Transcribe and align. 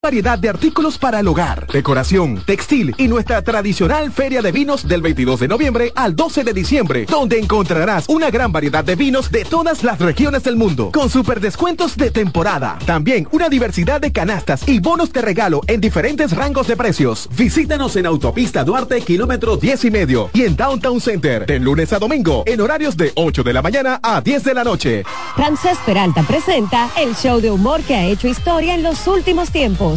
Variedad 0.00 0.38
de 0.38 0.48
artículos 0.48 0.96
para 0.96 1.18
el 1.18 1.26
hogar, 1.26 1.66
decoración, 1.66 2.40
textil 2.46 2.94
y 2.98 3.08
nuestra 3.08 3.42
tradicional 3.42 4.12
feria 4.12 4.40
de 4.40 4.52
vinos 4.52 4.86
del 4.86 5.02
22 5.02 5.40
de 5.40 5.48
noviembre 5.48 5.92
al 5.96 6.14
12 6.14 6.44
de 6.44 6.52
diciembre, 6.52 7.04
donde 7.04 7.36
encontrarás 7.36 8.08
una 8.08 8.30
gran 8.30 8.52
variedad 8.52 8.84
de 8.84 8.94
vinos 8.94 9.32
de 9.32 9.44
todas 9.44 9.82
las 9.82 9.98
regiones 9.98 10.44
del 10.44 10.54
mundo, 10.54 10.92
con 10.92 11.10
super 11.10 11.40
descuentos 11.40 11.96
de 11.96 12.12
temporada. 12.12 12.78
También 12.86 13.26
una 13.32 13.48
diversidad 13.48 14.00
de 14.00 14.12
canastas 14.12 14.68
y 14.68 14.78
bonos 14.78 15.12
de 15.12 15.20
regalo 15.20 15.62
en 15.66 15.80
diferentes 15.80 16.30
rangos 16.30 16.68
de 16.68 16.76
precios. 16.76 17.28
Visítanos 17.36 17.96
en 17.96 18.06
Autopista 18.06 18.62
Duarte, 18.62 19.00
kilómetro 19.00 19.56
10 19.56 19.84
y 19.86 19.90
medio, 19.90 20.30
y 20.32 20.42
en 20.42 20.54
Downtown 20.54 21.00
Center, 21.00 21.44
de 21.44 21.58
lunes 21.58 21.92
a 21.92 21.98
domingo, 21.98 22.44
en 22.46 22.60
horarios 22.60 22.96
de 22.96 23.10
8 23.16 23.42
de 23.42 23.52
la 23.52 23.62
mañana 23.62 23.98
a 24.00 24.20
10 24.20 24.44
de 24.44 24.54
la 24.54 24.62
noche. 24.62 25.02
Francés 25.34 25.76
Peralta 25.84 26.22
presenta 26.22 26.88
el 26.96 27.16
show 27.16 27.40
de 27.40 27.50
humor 27.50 27.80
que 27.82 27.96
ha 27.96 28.04
hecho 28.04 28.28
historia 28.28 28.76
en 28.76 28.84
los 28.84 29.04
últimos 29.08 29.50
tiempos 29.50 29.87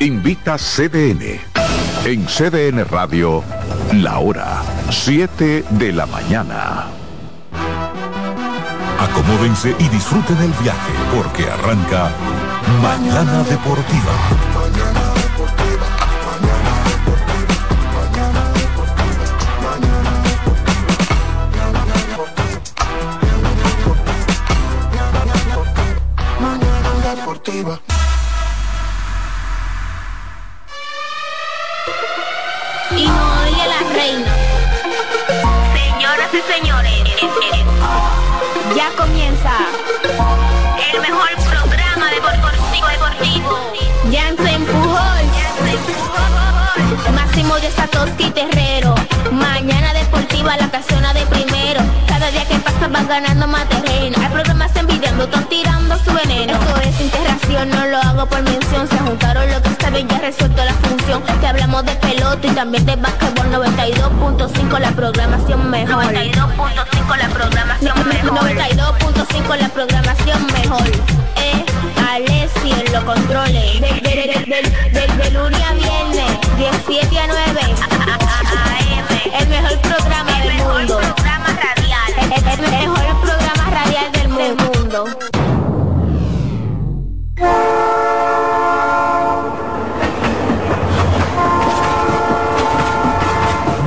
Invita 0.00 0.56
CDN. 0.56 1.40
En 2.04 2.26
CDN 2.26 2.84
Radio, 2.88 3.44
la 3.92 4.18
hora 4.18 4.62
7 4.90 5.64
de 5.70 5.92
la 5.92 6.06
mañana. 6.06 6.86
Acomódense 8.98 9.76
y 9.78 9.88
disfruten 9.88 10.36
el 10.38 10.52
viaje 10.62 10.92
porque 11.14 11.44
arranca 11.44 12.10
Mañana 12.82 13.44
Deportiva. 13.44 14.57
Y 27.58 27.60
no 33.08 33.42
oye 33.42 33.64
la 33.66 33.80
reina. 33.94 34.32
Señoras 35.74 36.30
y 36.34 36.52
señores, 36.52 37.02
ya 38.76 38.90
comienza 38.96 39.50
el 40.92 41.00
mejor 41.00 41.30
programa 41.50 42.10
deportivo 42.10 42.86
deportivo. 42.86 43.72
Ya 44.12 44.36
se 44.36 44.50
empujó. 44.52 45.17
Máximo 47.12 47.54
de 47.56 47.70
Satoshi 47.70 48.30
Terrero. 48.30 48.94
Mañana 49.32 49.92
deportiva 49.92 50.56
la 50.56 50.70
casona 50.70 51.12
de 51.14 51.24
primero. 51.26 51.80
Cada 52.06 52.30
día 52.30 52.44
que 52.46 52.56
pasa 52.56 52.88
van 52.88 53.06
ganando 53.06 53.46
más 53.46 53.68
terreno. 53.68 54.16
Hay 54.20 54.28
programas 54.28 54.74
envidiando, 54.76 55.24
están 55.24 55.48
tirando 55.48 55.98
su 55.98 56.12
veneno. 56.12 56.52
Esto 56.52 56.76
es 56.80 57.00
integración, 57.00 57.70
no 57.70 57.86
lo 57.86 57.98
hago 57.98 58.26
por 58.26 58.42
mención. 58.42 58.88
Se 58.88 58.98
juntaron 58.98 59.50
lo 59.50 59.62
que 59.62 59.70
saben, 59.80 60.08
ya 60.08 60.18
resuelto 60.18 60.64
la 60.64 60.74
función. 60.74 61.22
Te 61.40 61.46
hablamos 61.46 61.84
de 61.84 61.94
pelota 61.96 62.46
y 62.46 62.50
también 62.50 62.86
de 62.86 62.96
básquetbol 62.96 63.46
92.5 63.52 64.78
la 64.78 64.90
programación 64.92 65.70
mejor. 65.70 66.04
92.5 66.04 67.16
la 67.16 67.28
programación 67.28 68.08
mejor. 68.08 68.50
92.5 68.50 69.56
la 69.56 69.68
programación 69.68 70.46
mejor. 70.46 70.82
Eh, 71.36 71.64
Alessi 72.08 72.70
en 72.70 72.92
los 72.92 73.04
controles. 73.04 73.80
De, 73.80 73.88
de, 73.88 74.10
de, 74.46 75.06
de, 75.22 75.30
lunes 75.30 75.60
a 75.62 75.74
viernes, 75.74 76.38
17 76.56 77.18
a 77.18 77.26
9. 77.26 77.60
El 79.38 79.48
mejor 79.48 79.78
programa 79.80 80.40
del 80.40 80.56
mundo. 80.64 80.98
Programa 80.98 81.48
radial. 81.48 82.12
El, 82.18 82.32
el, 82.48 82.60
mejor 82.70 83.20
programa 83.20 83.70
radial 83.70 84.12
del 84.12 84.28
mundo. 84.28 85.04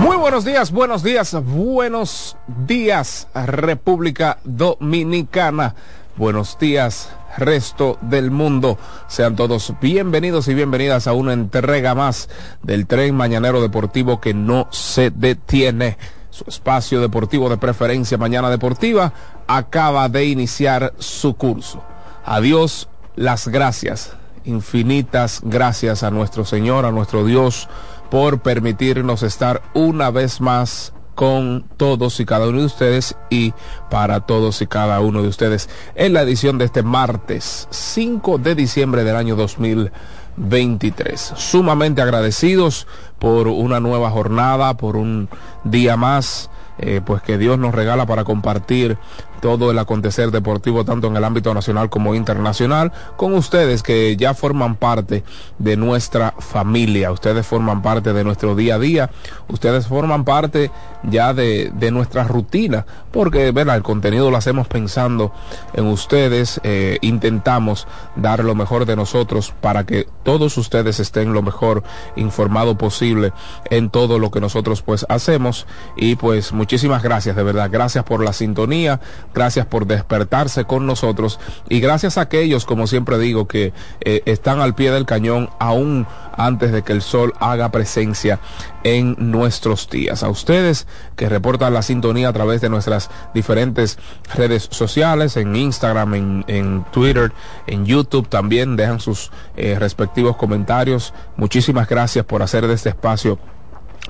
Muy 0.02 0.18
buenos 0.18 0.46
días, 0.46 0.72
buenos 0.72 1.02
días, 1.02 1.34
buenos 1.44 2.38
días, 2.68 3.28
República 3.34 4.38
Dominicana. 4.44 5.74
Buenos 6.18 6.60
días, 6.60 7.10
resto 7.38 7.98
del 8.02 8.32
mundo. 8.32 8.78
Sean 9.08 9.36
todos 9.36 9.74
bienvenidos 9.82 10.48
y 10.48 10.54
bienvenidas 10.54 11.08
a 11.08 11.14
una 11.14 11.34
entrega 11.34 11.96
más 11.96 12.30
del 12.64 12.88
tren 12.88 13.16
mañanero 13.16 13.62
deportivo 13.62 14.20
que 14.20 14.34
no 14.34 14.68
se 14.72 15.10
detiene. 15.12 15.98
Su 16.30 16.46
espacio 16.48 17.02
deportivo 17.02 17.50
de 17.50 17.58
preferencia 17.58 18.18
Mañana 18.18 18.50
Deportiva 18.50 19.14
acaba 19.48 20.08
de 20.08 20.26
iniciar 20.26 20.94
su 20.98 21.36
curso. 21.36 21.84
Adiós, 22.24 22.88
las 23.16 23.48
gracias, 23.50 24.14
infinitas 24.46 25.42
gracias 25.44 26.04
a 26.04 26.12
nuestro 26.12 26.46
Señor, 26.46 26.86
a 26.86 26.92
nuestro 26.92 27.26
Dios, 27.26 27.68
por 28.10 28.40
permitirnos 28.42 29.24
estar 29.24 29.62
una 29.74 30.10
vez 30.10 30.40
más 30.40 30.94
con 31.16 31.66
todos 31.78 32.20
y 32.20 32.26
cada 32.26 32.48
uno 32.48 32.60
de 32.60 32.66
ustedes 32.66 33.16
y 33.30 33.54
para 33.90 34.22
todos 34.22 34.62
y 34.62 34.68
cada 34.68 35.00
uno 35.02 35.22
de 35.22 35.28
ustedes 35.28 35.70
en 35.96 36.14
la 36.14 36.22
edición 36.22 36.58
de 36.58 36.66
este 36.66 36.84
martes 36.84 37.68
5 37.70 38.38
de 38.38 38.56
diciembre 38.56 39.04
del 39.04 39.16
año 39.16 39.36
2023. 39.36 41.34
Sumamente 41.36 42.02
agradecidos 42.02 42.88
por 43.20 43.48
una 43.48 43.80
nueva 43.80 44.10
jornada, 44.10 44.78
por 44.78 44.96
un 44.96 45.30
día 45.64 45.98
más, 45.98 46.50
eh, 46.80 47.02
pues 47.06 47.22
que 47.22 47.38
Dios 47.38 47.60
nos 47.60 47.76
regala 47.76 48.06
para 48.06 48.24
compartir 48.24 48.98
todo 49.42 49.72
el 49.72 49.80
acontecer 49.80 50.32
deportivo 50.32 50.86
tanto 50.86 51.08
en 51.08 51.18
el 51.18 51.24
ámbito 51.24 51.54
nacional 51.54 51.90
como 51.90 52.16
internacional 52.16 52.92
con 53.18 53.34
ustedes 53.34 53.84
que 53.84 54.16
ya 54.16 54.34
forman 54.34 54.76
parte 54.76 55.24
de 55.58 55.78
nuestra 55.78 56.34
familia, 56.40 57.12
ustedes 57.12 57.46
forman 57.46 57.82
parte 57.82 58.14
de 58.14 58.24
nuestro 58.24 58.56
día 58.56 58.76
a 58.76 58.80
día, 58.80 59.10
ustedes 59.48 59.88
forman 59.88 60.24
parte 60.24 60.72
ya 61.04 61.34
de, 61.34 61.72
de 61.74 61.92
nuestra 61.92 62.24
rutina, 62.24 62.86
porque 63.12 63.52
¿verdad? 63.52 63.76
el 63.76 63.84
contenido 63.84 64.32
lo 64.32 64.38
hacemos 64.38 64.68
pensando 64.68 65.34
en 65.74 65.88
ustedes, 65.88 66.62
eh, 66.64 66.98
intentamos 67.02 67.88
dar 68.16 68.44
lo 68.44 68.56
mejor 68.56 68.86
de 68.86 68.96
nosotros 68.96 69.54
para 69.62 69.86
que 69.86 70.08
todos 70.24 70.58
ustedes 70.58 71.00
estén 71.00 71.34
lo 71.34 71.42
mejor 71.42 71.84
informado 72.16 72.78
posible 72.78 73.34
en 73.70 73.90
todo 73.90 74.20
lo 74.20 74.32
que 74.32 74.40
nosotros 74.40 74.82
pues 74.82 75.06
hacemos. 75.10 75.68
Y 75.96 76.16
pues 76.16 76.54
muchísimas 76.54 77.04
gracias 77.04 77.36
de 77.36 77.44
verdad, 77.44 77.70
gracias 77.72 78.04
por 78.04 78.24
la 78.24 78.34
sintonía, 78.34 79.00
gracias 79.34 79.66
por 79.66 79.86
despertarse 79.88 80.66
con 80.66 80.86
nosotros 80.86 81.40
y 81.70 81.80
gracias 81.80 82.18
a 82.18 82.22
aquellos, 82.22 82.66
como 82.66 82.88
siempre 82.88 83.18
digo, 83.18 83.48
que 83.48 83.74
eh, 84.02 84.22
están 84.26 84.60
al 84.60 84.76
pie 84.76 84.92
del 84.92 85.06
cañón 85.06 85.50
aún 85.60 86.08
antes 86.34 86.72
de 86.72 86.84
que 86.84 86.94
el 86.94 87.02
sol 87.02 87.34
haga 87.40 87.72
presencia 87.72 88.40
en 88.84 89.16
nuestros 89.20 89.90
días. 89.90 90.24
A 90.24 90.30
ustedes 90.30 90.88
que 91.16 91.30
reportan 91.30 91.74
la 91.74 91.82
sintonía 91.82 92.30
a 92.30 92.34
través 92.34 92.62
de 92.62 92.70
nuestras 92.70 93.10
diferentes 93.34 94.00
redes 94.34 94.68
sociales, 94.72 95.38
en 95.38 95.56
Instagram, 95.56 96.44
en, 96.48 96.86
Twitter, 96.92 97.32
en 97.68 97.86
YouTube 97.86 98.28
también, 98.28 98.76
dejan 98.76 99.00
sus 99.00 99.32
eh, 99.56 99.78
respectivos 99.80 100.36
comentarios. 100.38 101.14
Muchísimas 101.38 101.88
gracias 101.88 102.26
por 102.26 102.42
hacer 102.42 102.68
de 102.68 102.74
este 102.74 102.90
espacio 102.90 103.40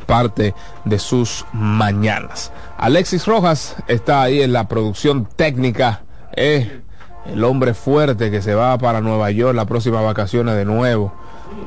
parte 0.05 0.53
de 0.85 0.99
sus 0.99 1.45
mañanas. 1.53 2.51
Alexis 2.81 3.27
Rojas 3.27 3.75
está 3.87 4.23
ahí 4.23 4.41
en 4.41 4.53
la 4.53 4.67
producción 4.67 5.27
técnica. 5.35 6.01
Eh, 6.35 6.81
el 7.27 7.43
hombre 7.43 7.75
fuerte 7.75 8.31
que 8.31 8.41
se 8.41 8.55
va 8.55 8.75
para 8.79 9.01
Nueva 9.01 9.29
York 9.29 9.55
las 9.55 9.67
próximas 9.67 10.03
vacaciones 10.03 10.55
de 10.55 10.65
nuevo. 10.65 11.13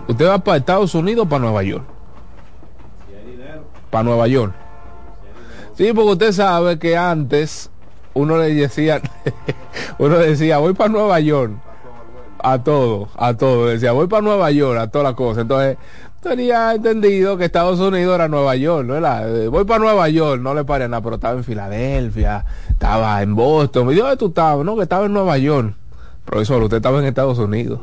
¿Usted 0.08 0.26
va 0.26 0.40
para 0.40 0.58
Estados 0.58 0.93
Unidos 0.96 1.26
o 1.26 1.28
para 1.28 1.43
Nueva 1.43 1.62
York? 1.62 1.84
Para 3.90 4.02
Nueva 4.02 4.26
York. 4.26 4.55
Sí, 5.76 5.93
porque 5.93 6.11
usted 6.11 6.32
sabe 6.32 6.81
que 6.81 6.96
antes 6.96 7.70
uno 8.14 8.37
le 8.37 8.52
decía, 8.52 9.00
uno 9.99 10.19
decía, 10.19 10.58
voy 10.58 10.72
para 10.72 10.90
Nueva 10.90 11.20
York. 11.20 11.52
a 12.40 12.64
todo, 12.64 13.08
a 13.17 13.34
todo. 13.34 13.67
Decía, 13.69 13.93
voy 13.93 14.08
para 14.08 14.22
Nueva 14.22 14.50
York, 14.50 14.81
a 14.81 14.88
todas 14.88 15.05
las 15.05 15.14
cosas. 15.14 15.43
Entonces, 15.43 15.78
tenía 16.24 16.74
entendido 16.74 17.36
que 17.36 17.44
Estados 17.44 17.78
Unidos 17.78 18.14
era 18.14 18.28
Nueva 18.28 18.56
York, 18.56 18.86
¿no? 18.86 18.96
Eh, 18.96 19.48
voy 19.48 19.64
para 19.64 19.78
Nueva 19.78 20.08
York, 20.08 20.40
no 20.40 20.54
le 20.54 20.64
paré 20.64 20.88
nada, 20.88 21.02
pero 21.02 21.16
estaba 21.16 21.36
en 21.36 21.44
Filadelfia, 21.44 22.44
estaba 22.68 23.22
en 23.22 23.34
Boston. 23.36 23.86
Me 23.86 23.92
dijo, 23.92 24.06
¿dónde 24.06 24.16
tú 24.16 24.28
estabas? 24.28 24.64
No, 24.64 24.74
que 24.76 24.82
estaba 24.82 25.06
en 25.06 25.12
Nueva 25.12 25.38
York. 25.38 25.74
Profesor, 26.24 26.62
usted 26.62 26.78
estaba 26.78 26.98
en 27.00 27.04
Estados 27.04 27.38
Unidos. 27.38 27.80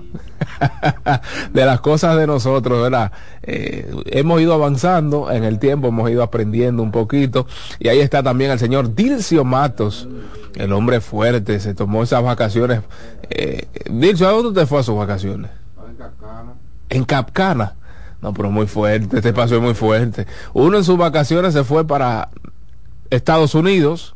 de 1.53 1.65
las 1.65 1.79
cosas 1.79 2.17
de 2.17 2.25
nosotros, 2.25 2.81
¿verdad? 2.81 3.11
Eh, 3.43 3.93
hemos 4.07 4.41
ido 4.41 4.53
avanzando 4.53 5.31
en 5.31 5.43
el 5.43 5.59
tiempo, 5.59 5.89
hemos 5.89 6.09
ido 6.09 6.23
aprendiendo 6.23 6.81
un 6.81 6.91
poquito. 6.91 7.45
Y 7.79 7.87
ahí 7.89 7.99
está 7.99 8.23
también 8.23 8.49
el 8.49 8.57
señor 8.57 8.95
Dilcio 8.95 9.45
Matos, 9.45 10.09
el 10.55 10.73
hombre 10.73 11.01
fuerte, 11.01 11.59
se 11.59 11.75
tomó 11.75 12.01
esas 12.01 12.23
vacaciones. 12.23 12.81
Eh, 13.29 13.67
Dilcio, 13.91 14.27
¿a 14.27 14.31
dónde 14.31 14.59
te 14.59 14.65
fue 14.65 14.79
a 14.79 14.83
sus 14.83 14.97
vacaciones? 14.97 15.51
En 15.87 15.95
Capcana. 15.95 16.53
En 16.89 17.03
Capcana. 17.05 17.75
No, 18.21 18.33
pero 18.33 18.51
muy 18.51 18.67
fuerte, 18.67 19.17
este 19.17 19.29
espacio 19.29 19.57
es 19.57 19.63
muy 19.63 19.73
fuerte. 19.73 20.27
Uno 20.53 20.77
en 20.77 20.83
sus 20.83 20.97
vacaciones 20.97 21.53
se 21.53 21.63
fue 21.63 21.87
para 21.87 22.29
Estados 23.09 23.55
Unidos 23.55 24.15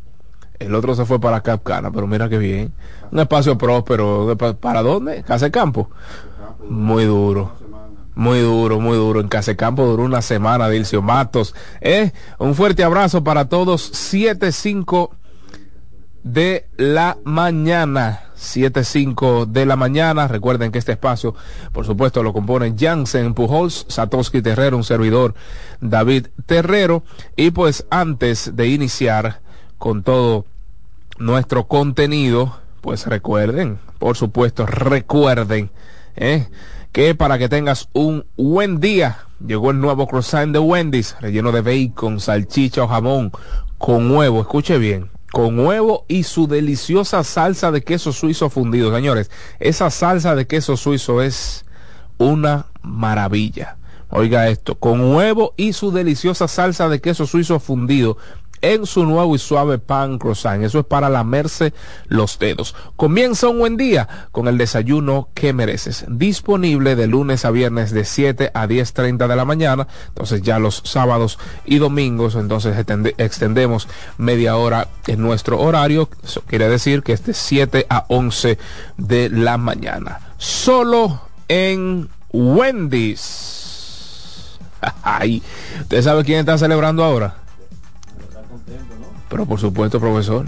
el 0.59 0.73
otro 0.73 0.95
se 0.95 1.05
fue 1.05 1.19
para 1.19 1.41
Capcana, 1.41 1.91
pero 1.91 2.07
mira 2.07 2.29
qué 2.29 2.37
bien. 2.37 2.73
Un 3.11 3.19
espacio 3.19 3.57
próspero. 3.57 4.35
¿Para 4.59 4.81
dónde? 4.81 5.23
Casa 5.23 5.49
Campo. 5.49 5.89
Muy 6.69 7.05
duro. 7.05 7.53
Muy 8.15 8.39
duro, 8.39 8.79
muy 8.79 8.97
duro. 8.97 9.19
En 9.19 9.27
Casa 9.27 9.55
Campo 9.55 9.85
duró 9.85 10.03
una 10.03 10.21
semana, 10.21 10.69
Dilcio 10.69 11.01
Matos. 11.01 11.53
¿eh? 11.81 12.13
Un 12.39 12.55
fuerte 12.55 12.83
abrazo 12.83 13.23
para 13.23 13.49
todos. 13.49 13.91
7-5 14.13 15.09
de 16.23 16.67
la 16.77 17.17
mañana. 17.25 18.21
7-5 18.45 19.45
de 19.45 19.65
la 19.65 19.75
mañana. 19.75 20.27
Recuerden 20.27 20.71
que 20.71 20.79
este 20.79 20.93
espacio, 20.93 21.35
por 21.71 21.85
supuesto, 21.85 22.23
lo 22.23 22.33
componen 22.33 22.77
Jansen 22.77 23.33
Pujols, 23.33 23.85
Satoshi 23.89 24.41
Terrero, 24.41 24.77
un 24.77 24.83
servidor, 24.83 25.33
David 25.81 26.27
Terrero. 26.45 27.03
Y 27.35 27.51
pues 27.51 27.85
antes 27.89 28.55
de 28.55 28.67
iniciar 28.67 29.41
con 29.77 30.03
todo 30.03 30.45
nuestro 31.17 31.67
contenido, 31.67 32.57
pues 32.81 33.07
recuerden, 33.07 33.79
por 33.99 34.15
supuesto, 34.15 34.65
recuerden 34.65 35.71
¿eh? 36.15 36.47
que 36.91 37.15
para 37.15 37.37
que 37.37 37.49
tengas 37.49 37.89
un 37.93 38.25
buen 38.37 38.79
día, 38.79 39.19
llegó 39.45 39.71
el 39.71 39.79
nuevo 39.79 40.07
croissant 40.07 40.53
de 40.53 40.59
Wendy's, 40.59 41.15
relleno 41.19 41.51
de 41.51 41.61
bacon, 41.61 42.19
salchicha 42.19 42.83
o 42.83 42.87
jamón, 42.87 43.31
con 43.77 44.09
huevo, 44.11 44.41
escuche 44.41 44.77
bien, 44.77 45.09
con 45.35 45.59
huevo 45.59 46.05
y 46.07 46.23
su 46.23 46.47
deliciosa 46.47 47.21
salsa 47.25 47.69
de 47.69 47.83
queso 47.83 48.13
suizo 48.13 48.49
fundido. 48.49 48.95
Señores, 48.95 49.29
esa 49.59 49.89
salsa 49.89 50.33
de 50.33 50.47
queso 50.47 50.77
suizo 50.77 51.21
es 51.21 51.65
una 52.17 52.67
maravilla. 52.81 53.75
Oiga 54.09 54.47
esto, 54.47 54.75
con 54.75 55.13
huevo 55.13 55.53
y 55.57 55.73
su 55.73 55.91
deliciosa 55.91 56.47
salsa 56.47 56.87
de 56.87 57.01
queso 57.01 57.25
suizo 57.25 57.59
fundido 57.59 58.15
en 58.61 58.85
su 58.85 59.05
nuevo 59.05 59.35
y 59.35 59.39
suave 59.39 59.77
pan 59.77 60.17
croissant. 60.17 60.63
Eso 60.63 60.79
es 60.79 60.85
para 60.85 61.09
lamerse 61.09 61.73
los 62.07 62.39
dedos. 62.39 62.75
Comienza 62.95 63.47
un 63.47 63.59
buen 63.59 63.77
día 63.77 64.07
con 64.31 64.47
el 64.47 64.57
desayuno 64.57 65.29
que 65.33 65.53
mereces. 65.53 66.05
Disponible 66.07 66.95
de 66.95 67.07
lunes 67.07 67.45
a 67.45 67.51
viernes 67.51 67.91
de 67.91 68.05
7 68.05 68.51
a 68.53 68.67
10.30 68.67 69.27
de 69.27 69.35
la 69.35 69.45
mañana. 69.45 69.87
Entonces 70.07 70.41
ya 70.41 70.59
los 70.59 70.81
sábados 70.85 71.39
y 71.65 71.77
domingos, 71.77 72.35
entonces 72.35 72.75
extendemos 73.17 73.87
media 74.17 74.57
hora 74.57 74.87
en 75.07 75.21
nuestro 75.21 75.59
horario. 75.59 76.09
Eso 76.23 76.41
quiere 76.47 76.69
decir 76.69 77.03
que 77.03 77.13
es 77.13 77.25
de 77.25 77.33
7 77.33 77.85
a 77.89 78.05
11 78.07 78.57
de 78.97 79.29
la 79.29 79.57
mañana. 79.57 80.19
Solo 80.37 81.21
en 81.47 82.09
Wendy's. 82.31 83.65
Ay, 85.03 85.41
¿usted 85.81 86.01
sabe 86.01 86.23
quién 86.23 86.39
está 86.39 86.57
celebrando 86.57 87.03
ahora? 87.03 87.44
Pero 89.35 89.47
por 89.47 89.59
supuesto, 89.59 89.99
profesor. 89.99 90.45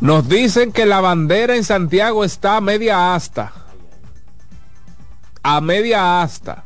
Nos 0.00 0.28
dicen 0.28 0.72
que 0.72 0.86
la 0.86 1.00
bandera 1.00 1.54
en 1.54 1.62
Santiago 1.62 2.24
está 2.24 2.56
a 2.56 2.60
media 2.60 3.14
asta. 3.14 3.52
A 5.40 5.60
media 5.60 6.20
asta. 6.20 6.64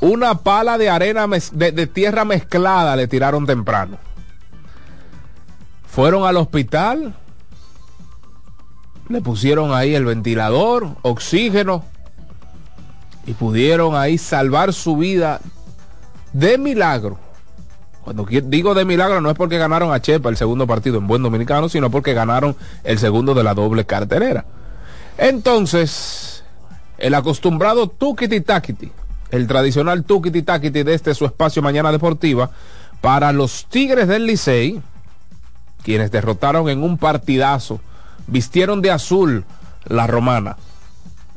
Una 0.00 0.38
pala 0.38 0.76
de 0.76 0.90
arena 0.90 1.28
de, 1.52 1.70
de 1.70 1.86
tierra 1.86 2.24
mezclada 2.24 2.96
le 2.96 3.06
tiraron 3.06 3.46
temprano. 3.46 3.96
Fueron 5.86 6.24
al 6.24 6.36
hospital. 6.36 7.14
Le 9.08 9.20
pusieron 9.20 9.72
ahí 9.72 9.94
el 9.94 10.04
ventilador, 10.04 10.96
oxígeno. 11.02 11.84
Y 13.24 13.34
pudieron 13.34 13.94
ahí 13.94 14.18
salvar 14.18 14.72
su 14.72 14.96
vida 14.96 15.40
de 16.32 16.58
milagro 16.58 17.27
cuando 18.08 18.24
digo 18.24 18.72
de 18.72 18.86
milagro 18.86 19.20
no 19.20 19.28
es 19.28 19.36
porque 19.36 19.58
ganaron 19.58 19.92
a 19.92 20.00
Chepa 20.00 20.30
el 20.30 20.38
segundo 20.38 20.66
partido 20.66 20.96
en 20.96 21.06
buen 21.06 21.22
dominicano, 21.22 21.68
sino 21.68 21.90
porque 21.90 22.14
ganaron 22.14 22.56
el 22.82 22.98
segundo 22.98 23.34
de 23.34 23.44
la 23.44 23.52
doble 23.52 23.84
carterera. 23.84 24.46
Entonces, 25.18 26.42
el 26.96 27.14
acostumbrado 27.14 27.86
tukiti 27.86 28.40
takiti, 28.40 28.90
el 29.30 29.46
tradicional 29.46 30.04
tukiti 30.04 30.40
takiti 30.40 30.84
de 30.84 30.94
este 30.94 31.12
su 31.12 31.26
espacio 31.26 31.60
mañana 31.60 31.92
deportiva, 31.92 32.48
para 33.02 33.30
los 33.32 33.66
Tigres 33.66 34.08
del 34.08 34.24
Licey, 34.24 34.80
quienes 35.82 36.10
derrotaron 36.10 36.70
en 36.70 36.82
un 36.82 36.96
partidazo, 36.96 37.78
vistieron 38.26 38.80
de 38.80 38.90
azul 38.90 39.44
la 39.84 40.06
romana. 40.06 40.56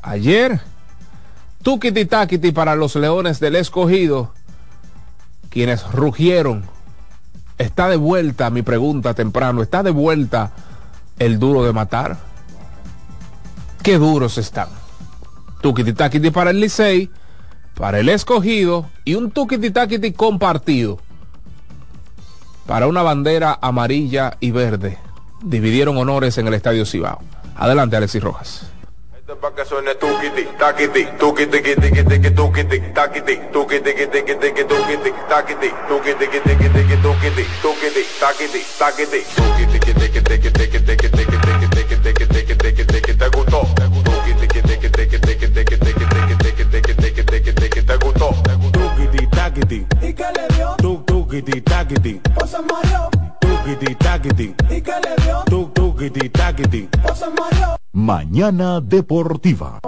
Ayer, 0.00 0.58
tukiti 1.62 2.06
takiti 2.06 2.50
para 2.50 2.74
los 2.76 2.96
Leones 2.96 3.40
del 3.40 3.56
Escogido, 3.56 4.32
quienes 5.52 5.88
rugieron. 5.92 6.64
Está 7.58 7.88
de 7.88 7.96
vuelta 7.96 8.50
mi 8.50 8.62
pregunta 8.62 9.14
temprano, 9.14 9.62
está 9.62 9.82
de 9.82 9.90
vuelta 9.90 10.50
el 11.18 11.38
duro 11.38 11.62
de 11.62 11.72
matar. 11.72 12.16
Qué 13.82 13.98
duros 13.98 14.38
están. 14.38 14.68
Tukiti 15.60 15.92
para 16.30 16.50
el 16.50 16.60
Licey, 16.60 17.10
para 17.74 18.00
el 18.00 18.08
escogido 18.08 18.86
y 19.04 19.14
un 19.14 19.30
tukiti 19.30 20.12
compartido 20.12 20.98
para 22.66 22.86
una 22.86 23.02
bandera 23.02 23.58
amarilla 23.60 24.36
y 24.40 24.50
verde. 24.50 24.98
Dividieron 25.42 25.98
honores 25.98 26.38
en 26.38 26.46
el 26.46 26.54
Estadio 26.54 26.86
Cibao. 26.86 27.20
Adelante, 27.56 27.96
Alexis 27.96 28.22
Rojas 28.22 28.71
¿y 54.70 54.82
qué 54.82 54.92
le 55.02 55.24
dio? 55.24 55.42
Tuk, 55.44 55.72
tukiti, 55.74 56.88
Mañana 57.94 58.80
Deportiva. 58.80 59.80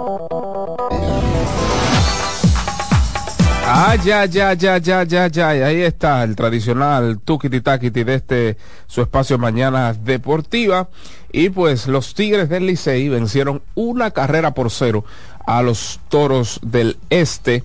Ah, 3.67 3.95
ya, 3.95 4.25
ya, 4.25 4.53
ya, 4.53 4.77
ya, 4.77 5.03
ya, 5.03 5.27
ya. 5.27 5.49
Ahí 5.49 5.81
está 5.81 6.23
el 6.23 6.35
tradicional 6.35 7.17
tukiti 7.19 7.61
takiti 7.61 8.03
de 8.03 8.13
este 8.13 8.57
su 8.85 9.01
espacio 9.01 9.39
Mañana 9.39 9.91
Deportiva. 9.93 10.89
Y 11.31 11.49
pues 11.49 11.87
los 11.87 12.13
Tigres 12.13 12.47
del 12.47 12.67
Licey 12.67 13.09
vencieron 13.09 13.63
una 13.73 14.11
carrera 14.11 14.53
por 14.53 14.69
cero 14.69 15.03
a 15.47 15.63
los 15.63 15.99
Toros 16.07 16.59
del 16.61 16.97
Este. 17.09 17.63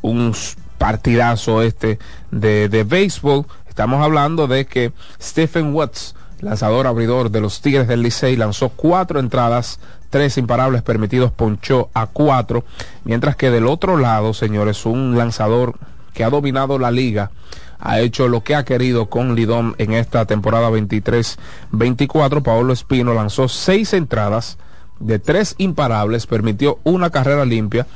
Un 0.00 0.34
partidazo 0.78 1.60
este 1.60 1.98
de, 2.30 2.70
de 2.70 2.84
béisbol. 2.84 3.44
Estamos 3.68 4.02
hablando 4.02 4.46
de 4.46 4.64
que 4.64 4.92
Stephen 5.20 5.74
Watts 5.74 6.14
lanzador 6.42 6.86
abridor 6.86 7.30
de 7.30 7.40
los 7.40 7.60
Tigres 7.62 7.88
del 7.88 8.02
Licey, 8.02 8.36
lanzó 8.36 8.68
cuatro 8.68 9.20
entradas, 9.20 9.78
tres 10.10 10.36
imparables 10.36 10.82
permitidos, 10.82 11.32
ponchó 11.32 11.88
a 11.94 12.06
cuatro, 12.06 12.64
mientras 13.04 13.36
que 13.36 13.50
del 13.50 13.66
otro 13.66 13.96
lado, 13.96 14.34
señores, 14.34 14.84
un 14.84 15.16
lanzador 15.16 15.74
que 16.12 16.24
ha 16.24 16.30
dominado 16.30 16.78
la 16.78 16.90
liga, 16.90 17.30
ha 17.78 18.00
hecho 18.00 18.28
lo 18.28 18.44
que 18.44 18.54
ha 18.54 18.64
querido 18.64 19.06
con 19.06 19.34
Lidón 19.34 19.74
en 19.78 19.92
esta 19.92 20.24
temporada 20.24 20.70
23-24. 20.70 22.42
Paolo 22.42 22.72
Espino 22.72 23.14
lanzó 23.14 23.48
seis 23.48 23.92
entradas 23.92 24.58
de 25.00 25.18
tres 25.18 25.56
imparables, 25.58 26.26
permitió 26.26 26.78
una 26.84 27.10
carrera 27.10 27.44
limpia, 27.44 27.86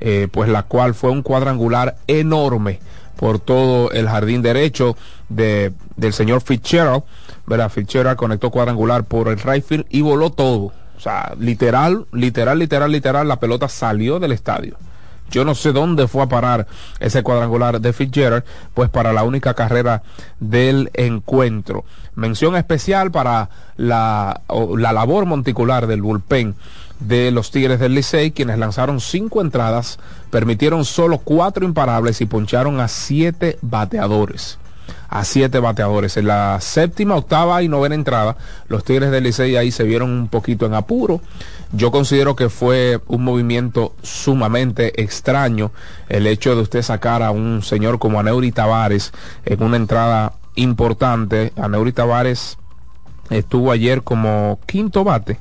eh, 0.00 0.28
pues 0.30 0.48
la 0.48 0.64
cual 0.64 0.94
fue 0.94 1.10
un 1.10 1.22
cuadrangular 1.22 1.96
enorme 2.06 2.80
por 3.16 3.38
todo 3.38 3.90
el 3.90 4.08
jardín 4.08 4.42
derecho 4.42 4.96
de, 5.34 5.72
del 5.96 6.12
señor 6.12 6.42
Fitzgerald. 6.42 7.02
Verá, 7.46 7.68
Fitzgerald 7.68 8.16
conectó 8.16 8.50
cuadrangular 8.50 9.04
por 9.04 9.28
el 9.28 9.38
right 9.38 9.64
y 9.90 10.00
voló 10.00 10.30
todo. 10.30 10.72
sea, 10.98 11.34
literal, 11.38 12.06
literal, 12.12 12.58
literal, 12.58 12.92
literal, 12.92 13.28
la 13.28 13.40
pelota 13.40 13.68
salió 13.68 14.20
del 14.20 14.32
estadio. 14.32 14.76
Yo 15.30 15.46
no 15.46 15.54
sé 15.54 15.72
dónde 15.72 16.08
fue 16.08 16.22
a 16.22 16.28
parar 16.28 16.66
ese 17.00 17.22
cuadrangular 17.22 17.80
de 17.80 17.94
Fitzgerald, 17.94 18.44
pues 18.74 18.90
para 18.90 19.14
la 19.14 19.24
única 19.24 19.54
carrera 19.54 20.02
del 20.40 20.90
encuentro. 20.92 21.84
Mención 22.14 22.54
especial 22.54 23.10
para 23.10 23.48
la, 23.76 24.42
la 24.76 24.92
labor 24.92 25.24
monticular 25.24 25.86
del 25.86 26.02
bullpen 26.02 26.54
de 27.00 27.30
los 27.30 27.50
Tigres 27.50 27.80
del 27.80 27.94
Licey, 27.94 28.32
quienes 28.32 28.58
lanzaron 28.58 29.00
cinco 29.00 29.40
entradas, 29.40 29.98
permitieron 30.30 30.84
solo 30.84 31.18
cuatro 31.18 31.64
imparables 31.64 32.20
y 32.20 32.26
poncharon 32.26 32.78
a 32.80 32.88
siete 32.88 33.58
bateadores 33.62 34.58
a 35.08 35.24
siete 35.24 35.58
bateadores. 35.58 36.16
En 36.16 36.26
la 36.26 36.58
séptima, 36.60 37.16
octava 37.16 37.62
y 37.62 37.68
novena 37.68 37.94
entrada, 37.94 38.36
los 38.68 38.84
Tigres 38.84 39.10
del 39.10 39.24
Licey 39.24 39.56
ahí 39.56 39.70
se 39.70 39.84
vieron 39.84 40.10
un 40.10 40.28
poquito 40.28 40.66
en 40.66 40.74
apuro. 40.74 41.20
Yo 41.72 41.90
considero 41.90 42.36
que 42.36 42.48
fue 42.48 43.00
un 43.06 43.24
movimiento 43.24 43.94
sumamente 44.02 45.02
extraño 45.02 45.70
el 46.08 46.26
hecho 46.26 46.54
de 46.54 46.62
usted 46.62 46.82
sacar 46.82 47.22
a 47.22 47.30
un 47.30 47.62
señor 47.62 47.98
como 47.98 48.20
Aneuri 48.20 48.52
Tavares 48.52 49.12
en 49.44 49.62
una 49.62 49.76
entrada 49.76 50.34
importante. 50.54 51.52
Aneuri 51.56 51.92
Tavares 51.92 52.58
estuvo 53.30 53.70
ayer 53.72 54.02
como 54.02 54.60
quinto 54.66 55.04
bate 55.04 55.38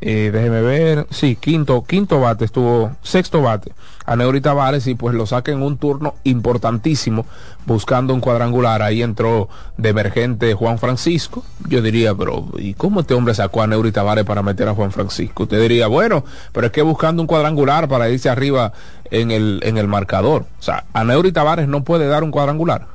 eh, 0.00 0.30
déjeme 0.32 0.62
ver, 0.62 1.06
sí, 1.10 1.36
quinto, 1.36 1.84
quinto 1.84 2.20
bate, 2.20 2.44
estuvo 2.44 2.92
sexto 3.02 3.42
bate 3.42 3.72
a 4.08 4.16
Neuri 4.16 4.40
Tavares 4.40 4.86
y 4.86 4.94
pues 4.94 5.14
lo 5.14 5.26
saca 5.26 5.52
en 5.52 5.62
un 5.62 5.76
turno 5.76 6.14
importantísimo 6.24 7.26
buscando 7.66 8.14
un 8.14 8.20
cuadrangular. 8.20 8.80
Ahí 8.80 9.02
entró 9.02 9.50
de 9.76 9.90
emergente 9.90 10.54
Juan 10.54 10.78
Francisco. 10.78 11.44
Yo 11.68 11.82
diría, 11.82 12.14
pero 12.14 12.48
¿y 12.56 12.72
cómo 12.72 13.00
este 13.00 13.12
hombre 13.12 13.34
sacó 13.34 13.60
a 13.60 13.66
Neuri 13.66 13.92
Tavares 13.92 14.24
para 14.24 14.42
meter 14.42 14.66
a 14.66 14.74
Juan 14.74 14.92
Francisco? 14.92 15.42
Usted 15.42 15.60
diría, 15.60 15.88
bueno, 15.88 16.24
pero 16.52 16.68
es 16.68 16.72
que 16.72 16.80
buscando 16.80 17.20
un 17.20 17.26
cuadrangular 17.26 17.86
para 17.86 18.08
irse 18.08 18.30
arriba 18.30 18.72
en 19.10 19.30
el, 19.30 19.60
en 19.62 19.76
el 19.76 19.88
marcador. 19.88 20.46
O 20.58 20.62
sea, 20.62 20.84
a 20.94 21.04
Neuri 21.04 21.32
Tavares 21.32 21.68
no 21.68 21.84
puede 21.84 22.06
dar 22.06 22.24
un 22.24 22.30
cuadrangular. 22.30 22.86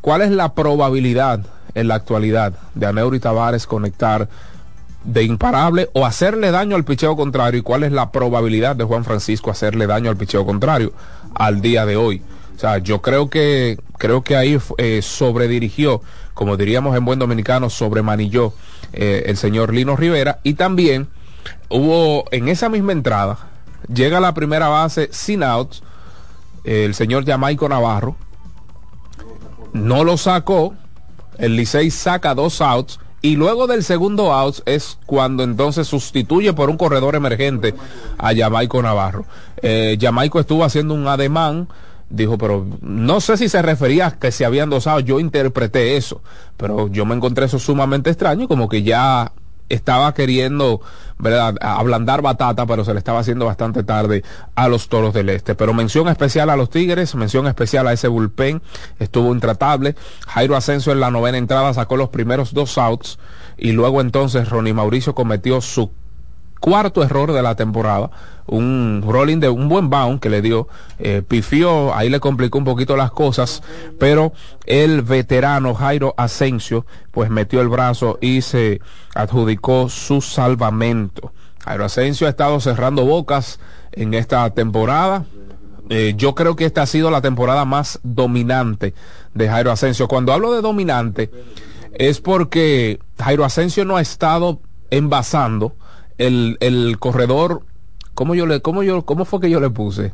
¿Cuál 0.00 0.22
es 0.22 0.30
la 0.30 0.54
probabilidad 0.54 1.40
en 1.74 1.88
la 1.88 1.96
actualidad 1.96 2.52
de 2.76 2.86
a 2.86 2.92
Neuri 2.92 3.18
Tavares 3.18 3.66
conectar? 3.66 4.28
De 5.04 5.22
imparable 5.22 5.90
o 5.92 6.06
hacerle 6.06 6.50
daño 6.50 6.76
al 6.76 6.84
picheo 6.84 7.16
contrario 7.16 7.60
y 7.60 7.62
cuál 7.62 7.84
es 7.84 7.92
la 7.92 8.10
probabilidad 8.10 8.74
de 8.74 8.84
Juan 8.84 9.04
Francisco 9.04 9.50
hacerle 9.50 9.86
daño 9.86 10.10
al 10.10 10.16
picheo 10.16 10.44
contrario 10.46 10.92
al 11.34 11.60
día 11.60 11.86
de 11.86 11.96
hoy. 11.96 12.22
O 12.56 12.58
sea, 12.58 12.78
yo 12.78 13.02
creo 13.02 13.28
que 13.28 13.78
creo 13.98 14.22
que 14.22 14.36
ahí 14.36 14.58
eh, 14.78 15.02
sobredirigió, 15.02 16.02
como 16.34 16.56
diríamos 16.56 16.96
en 16.96 17.04
buen 17.04 17.18
dominicano, 17.18 17.68
sobremanilló 17.68 18.54
eh, 18.92 19.24
el 19.26 19.36
señor 19.36 19.74
Lino 19.74 19.96
Rivera. 19.96 20.38
Y 20.42 20.54
también 20.54 21.08
hubo 21.68 22.24
en 22.30 22.48
esa 22.48 22.68
misma 22.68 22.92
entrada 22.92 23.38
llega 23.92 24.18
a 24.18 24.20
la 24.20 24.34
primera 24.34 24.68
base 24.68 25.08
sin 25.12 25.42
outs 25.42 25.82
el 26.64 26.94
señor 26.94 27.26
Jamaico 27.26 27.68
Navarro. 27.68 28.16
No 29.72 30.04
lo 30.04 30.16
sacó. 30.16 30.74
El 31.36 31.56
Licey 31.56 31.90
saca 31.90 32.34
dos 32.34 32.60
outs 32.60 33.00
y 33.24 33.36
luego 33.36 33.66
del 33.66 33.82
segundo 33.82 34.34
out 34.34 34.56
es 34.66 34.98
cuando 35.06 35.44
entonces 35.44 35.88
sustituye 35.88 36.52
por 36.52 36.68
un 36.68 36.76
corredor 36.76 37.14
emergente 37.14 37.74
a 38.18 38.34
Jamaico 38.34 38.82
Navarro. 38.82 39.24
Eh, 39.62 39.96
Jamaico 39.98 40.40
estuvo 40.40 40.62
haciendo 40.62 40.92
un 40.92 41.08
ademán, 41.08 41.66
dijo, 42.10 42.36
pero 42.36 42.66
no 42.82 43.22
sé 43.22 43.38
si 43.38 43.48
se 43.48 43.62
refería 43.62 44.08
a 44.08 44.18
que 44.18 44.30
se 44.30 44.44
habían 44.44 44.68
dos 44.68 44.86
outs, 44.86 45.06
yo 45.06 45.20
interpreté 45.20 45.96
eso, 45.96 46.20
pero 46.58 46.88
yo 46.88 47.06
me 47.06 47.14
encontré 47.14 47.46
eso 47.46 47.58
sumamente 47.58 48.10
extraño, 48.10 48.46
como 48.46 48.68
que 48.68 48.82
ya 48.82 49.32
estaba 49.68 50.12
queriendo, 50.14 50.80
¿verdad?, 51.18 51.54
ablandar 51.60 52.22
batata, 52.22 52.66
pero 52.66 52.84
se 52.84 52.92
le 52.92 52.98
estaba 52.98 53.20
haciendo 53.20 53.46
bastante 53.46 53.82
tarde 53.82 54.22
a 54.54 54.68
los 54.68 54.88
toros 54.88 55.14
del 55.14 55.30
este. 55.30 55.54
Pero 55.54 55.74
mención 55.74 56.08
especial 56.08 56.50
a 56.50 56.56
los 56.56 56.70
Tigres, 56.70 57.14
mención 57.14 57.46
especial 57.46 57.86
a 57.88 57.92
ese 57.92 58.08
bullpen, 58.08 58.62
estuvo 58.98 59.32
intratable. 59.32 59.94
Jairo 60.26 60.56
Asensio 60.56 60.92
en 60.92 61.00
la 61.00 61.10
novena 61.10 61.38
entrada 61.38 61.72
sacó 61.74 61.96
los 61.96 62.10
primeros 62.10 62.54
dos 62.54 62.78
outs 62.78 63.18
y 63.56 63.72
luego 63.72 64.00
entonces 64.00 64.48
Ronnie 64.48 64.74
Mauricio 64.74 65.14
cometió 65.14 65.60
su 65.60 65.90
cuarto 66.64 67.02
error 67.02 67.34
de 67.34 67.42
la 67.42 67.56
temporada, 67.56 68.08
un 68.46 69.04
rolling 69.06 69.36
de 69.38 69.50
un 69.50 69.68
buen 69.68 69.90
bound 69.90 70.18
que 70.18 70.30
le 70.30 70.40
dio, 70.40 70.66
eh, 70.98 71.20
pifió, 71.20 71.94
ahí 71.94 72.08
le 72.08 72.20
complicó 72.20 72.56
un 72.56 72.64
poquito 72.64 72.96
las 72.96 73.10
cosas, 73.10 73.62
pero 73.98 74.32
el 74.64 75.02
veterano 75.02 75.74
Jairo 75.74 76.14
Asensio 76.16 76.86
pues 77.10 77.28
metió 77.28 77.60
el 77.60 77.68
brazo 77.68 78.16
y 78.22 78.40
se 78.40 78.80
adjudicó 79.14 79.90
su 79.90 80.22
salvamento. 80.22 81.34
Jairo 81.66 81.84
Asensio 81.84 82.28
ha 82.28 82.30
estado 82.30 82.58
cerrando 82.60 83.04
bocas 83.04 83.60
en 83.92 84.14
esta 84.14 84.48
temporada. 84.48 85.26
Eh, 85.90 86.14
yo 86.16 86.34
creo 86.34 86.56
que 86.56 86.64
esta 86.64 86.80
ha 86.80 86.86
sido 86.86 87.10
la 87.10 87.20
temporada 87.20 87.66
más 87.66 88.00
dominante 88.02 88.94
de 89.34 89.50
Jairo 89.50 89.70
Asensio. 89.70 90.08
Cuando 90.08 90.32
hablo 90.32 90.54
de 90.54 90.62
dominante 90.62 91.30
es 91.92 92.22
porque 92.22 93.00
Jairo 93.22 93.44
Asensio 93.44 93.84
no 93.84 93.98
ha 93.98 94.00
estado 94.00 94.60
envasando 94.88 95.74
el, 96.18 96.56
el 96.60 96.98
corredor, 96.98 97.62
¿cómo 98.14 98.34
yo 98.34 98.46
le, 98.46 98.60
cómo 98.60 98.82
yo, 98.82 99.04
cómo 99.04 99.24
fue 99.24 99.40
que 99.40 99.50
yo 99.50 99.60
le 99.60 99.70
puse? 99.70 100.12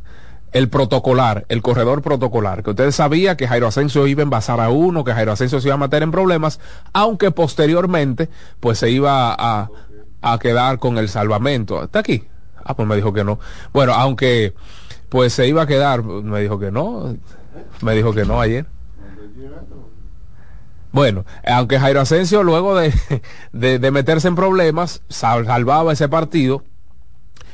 el 0.53 0.69
protocolar, 0.69 1.47
el 1.49 1.63
corredor 1.63 2.03
protocolar, 2.03 2.63
que 2.63 2.71
ustedes 2.71 2.97
sabían 2.97 3.37
que 3.37 3.47
Jairo 3.47 3.69
Asensio 3.69 4.07
iba 4.07 4.23
a 4.23 4.25
envasar 4.25 4.61
a 4.61 4.71
uno, 4.71 5.05
que 5.05 5.13
Jairo 5.13 5.33
Asensio 5.33 5.61
se 5.61 5.69
iba 5.69 5.75
a 5.75 5.79
meter 5.79 6.03
en 6.03 6.11
problemas, 6.11 6.59
aunque 6.93 7.31
posteriormente 7.31 8.29
pues 8.59 8.79
se 8.79 8.91
iba 8.91 9.33
a, 9.33 9.71
a 10.23 10.39
quedar 10.39 10.79
con 10.79 10.99
el 10.99 11.09
salvamento. 11.09 11.85
¿Está 11.85 12.01
aquí? 12.01 12.25
Ah, 12.65 12.75
pues 12.75 12.87
me 12.89 12.97
dijo 12.97 13.13
que 13.13 13.25
no. 13.25 13.39
Bueno, 13.73 13.93
aunque 13.95 14.55
pues 15.09 15.33
se 15.33 15.47
iba 15.47 15.63
a 15.63 15.67
quedar, 15.67 16.03
me 16.03 16.41
dijo 16.41 16.59
que 16.59 16.71
no, 16.71 17.17
me 17.83 17.95
dijo 17.95 18.13
que 18.13 18.25
no 18.25 18.41
ayer. 18.41 18.67
Bueno, 20.93 21.25
aunque 21.47 21.79
Jairo 21.79 22.01
Asensio 22.01 22.43
luego 22.43 22.77
de, 22.77 22.93
de, 23.53 23.91
meterse 23.91 24.29
en 24.29 24.35
problemas 24.35 25.03
salvaba 25.09 25.93
ese 25.93 26.09
partido, 26.09 26.65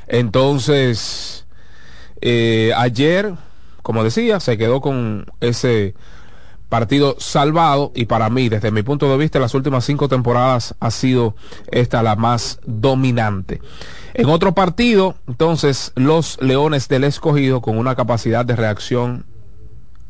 entonces 0.07 1.47
eh, 2.21 2.73
ayer, 2.76 3.35
como 3.83 4.05
decía, 4.05 4.40
se 4.40 4.57
quedó 4.57 4.81
con 4.81 5.26
ese 5.40 5.95
partido 6.69 7.16
salvado 7.19 7.93
y 7.95 8.07
para 8.07 8.31
mí, 8.31 8.49
desde 8.49 8.71
mi 8.71 8.83
punto 8.83 9.09
de 9.11 9.16
vista, 9.19 9.38
las 9.38 9.55
últimas 9.55 9.85
cinco 9.85 10.09
temporadas 10.09 10.75
ha 10.81 10.90
sido 10.90 11.37
esta 11.71 12.02
la 12.02 12.16
más 12.16 12.59
dominante. 12.64 13.61
En 14.14 14.26
otro 14.26 14.55
partido, 14.55 15.16
entonces, 15.28 15.93
los 15.95 16.40
Leones 16.40 16.88
del 16.88 17.05
Escogido 17.05 17.61
con 17.61 17.78
una 17.78 17.95
capacidad 17.95 18.45
de 18.45 18.57
reacción 18.57 19.26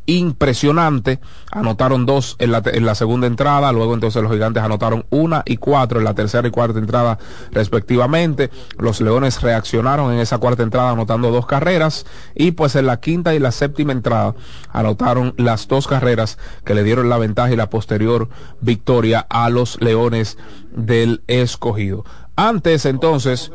impresionante. 0.07 1.21
Anotaron 1.51 2.07
dos 2.07 2.37
en 2.39 2.53
la, 2.53 2.63
en 2.65 2.87
la 2.87 2.95
segunda 2.95 3.27
entrada, 3.27 3.73
luego 3.73 3.95
entonces 3.95 4.23
los 4.23 4.33
gigantes 4.33 4.63
anotaron 4.63 5.05
una 5.11 5.43
y 5.45 5.57
cuatro 5.57 5.99
en 5.99 6.05
la 6.05 6.15
tercera 6.15 6.49
y 6.49 6.51
cuarta 6.51 6.79
entrada 6.79 7.19
respectivamente. 7.53 8.51
Los 8.79 9.01
leones 9.01 9.43
reaccionaron 9.43 10.13
en 10.13 10.21
esa 10.21 10.39
cuarta 10.39 10.63
entrada 10.63 10.91
anotando 10.91 11.31
dos 11.31 11.47
carreras 11.47 12.07
y 12.35 12.53
pues 12.53 12.77
en 12.77 12.87
la 12.87 13.01
quinta 13.01 13.35
y 13.35 13.39
la 13.39 13.53
séptima 13.53 13.93
entrada 13.93 14.35
anotaron 14.73 15.35
las 15.37 15.69
dos 15.69 15.87
carreras 15.87 16.39
que 16.65 16.75
le 16.75 16.83
dieron 16.83 17.09
la 17.09 17.19
ventaja 17.19 17.53
y 17.53 17.57
la 17.57 17.71
posterior 17.71 18.29
victoria 18.61 19.27
a 19.29 19.51
los 19.51 19.81
leones 19.81 20.39
del 20.75 21.23
escogido. 21.27 22.05
Antes 22.37 22.87
entonces... 22.87 23.51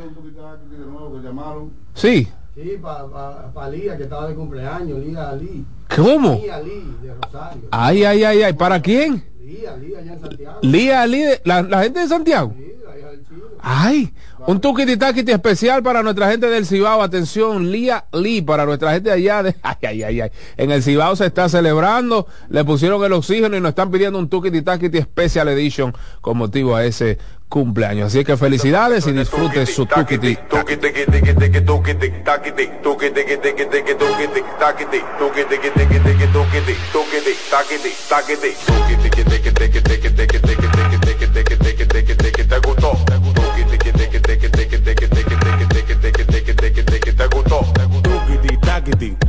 Sí. 1.93 2.27
Sí, 2.61 2.77
para 2.79 3.51
pa, 3.53 3.69
Lía, 3.69 3.97
que 3.97 4.03
estaba 4.03 4.27
de 4.27 4.35
cumpleaños, 4.35 4.99
Lía 4.99 5.29
Ali. 5.29 5.65
¿Cómo? 5.95 6.39
Lía 6.41 6.57
Ali, 6.57 6.95
de 7.01 7.13
Rosario. 7.15 7.63
Ay, 7.71 8.03
ay, 8.03 8.23
ay, 8.23 8.43
ay, 8.43 8.53
¿para 8.53 8.79
quién? 8.81 9.23
Lía, 9.43 9.75
Lía, 9.77 9.99
allá 9.99 10.13
en 10.13 10.21
Santiago. 10.21 10.59
Lía 10.61 11.01
Ali, 11.01 11.23
la, 11.43 11.63
la 11.63 11.83
gente 11.83 12.01
de 12.01 12.07
Santiago. 12.07 12.53
Sí, 12.55 12.73
allá 12.87 13.09
del 13.11 13.25
Chile. 13.27 13.41
Ay, 13.63 14.13
un 14.45 14.61
tuquititaquiti 14.61 15.31
especial 15.31 15.81
para 15.81 16.03
nuestra 16.03 16.29
gente 16.29 16.47
del 16.47 16.67
Cibao. 16.67 17.01
Atención, 17.01 17.71
Lía 17.71 18.05
Lee, 18.13 18.41
para 18.43 18.65
nuestra 18.65 18.93
gente 18.93 19.11
allá 19.11 19.41
de... 19.41 19.55
Ay, 19.63 19.75
ay, 19.81 20.03
ay, 20.03 20.21
ay. 20.21 20.31
En 20.57 20.69
el 20.71 20.83
Cibao 20.83 21.15
se 21.15 21.25
está 21.25 21.49
celebrando, 21.49 22.27
le 22.49 22.63
pusieron 22.63 23.03
el 23.03 23.13
oxígeno 23.13 23.57
y 23.57 23.61
nos 23.61 23.69
están 23.69 23.89
pidiendo 23.89 24.19
un 24.19 24.29
tuquititaquiti 24.29 25.01
Special 25.01 25.47
Edition 25.49 25.93
con 26.21 26.37
motivo 26.37 26.75
a 26.75 26.85
ese 26.85 27.17
cumpleaños. 27.51 28.07
Así 28.07 28.23
que 28.23 28.37
felicidades 28.37 29.05
y 29.05 29.11
disfrute 29.11 29.67
su 29.67 29.85
tuquiti. 29.85 30.37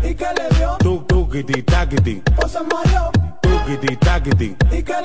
¿Y 0.03 0.15
qué 0.15 0.27
le 0.37 0.57
dio? 0.57 0.77
tuk 0.79 1.07
tukiti 1.09 1.63
takiti, 1.63 2.23
O 2.43 2.49
se 2.49 2.59
mareó. 2.61 3.11
tukiti 3.43 3.97
takiti, 3.97 4.57
¿Y 4.71 4.83
tukiti. 4.83 5.03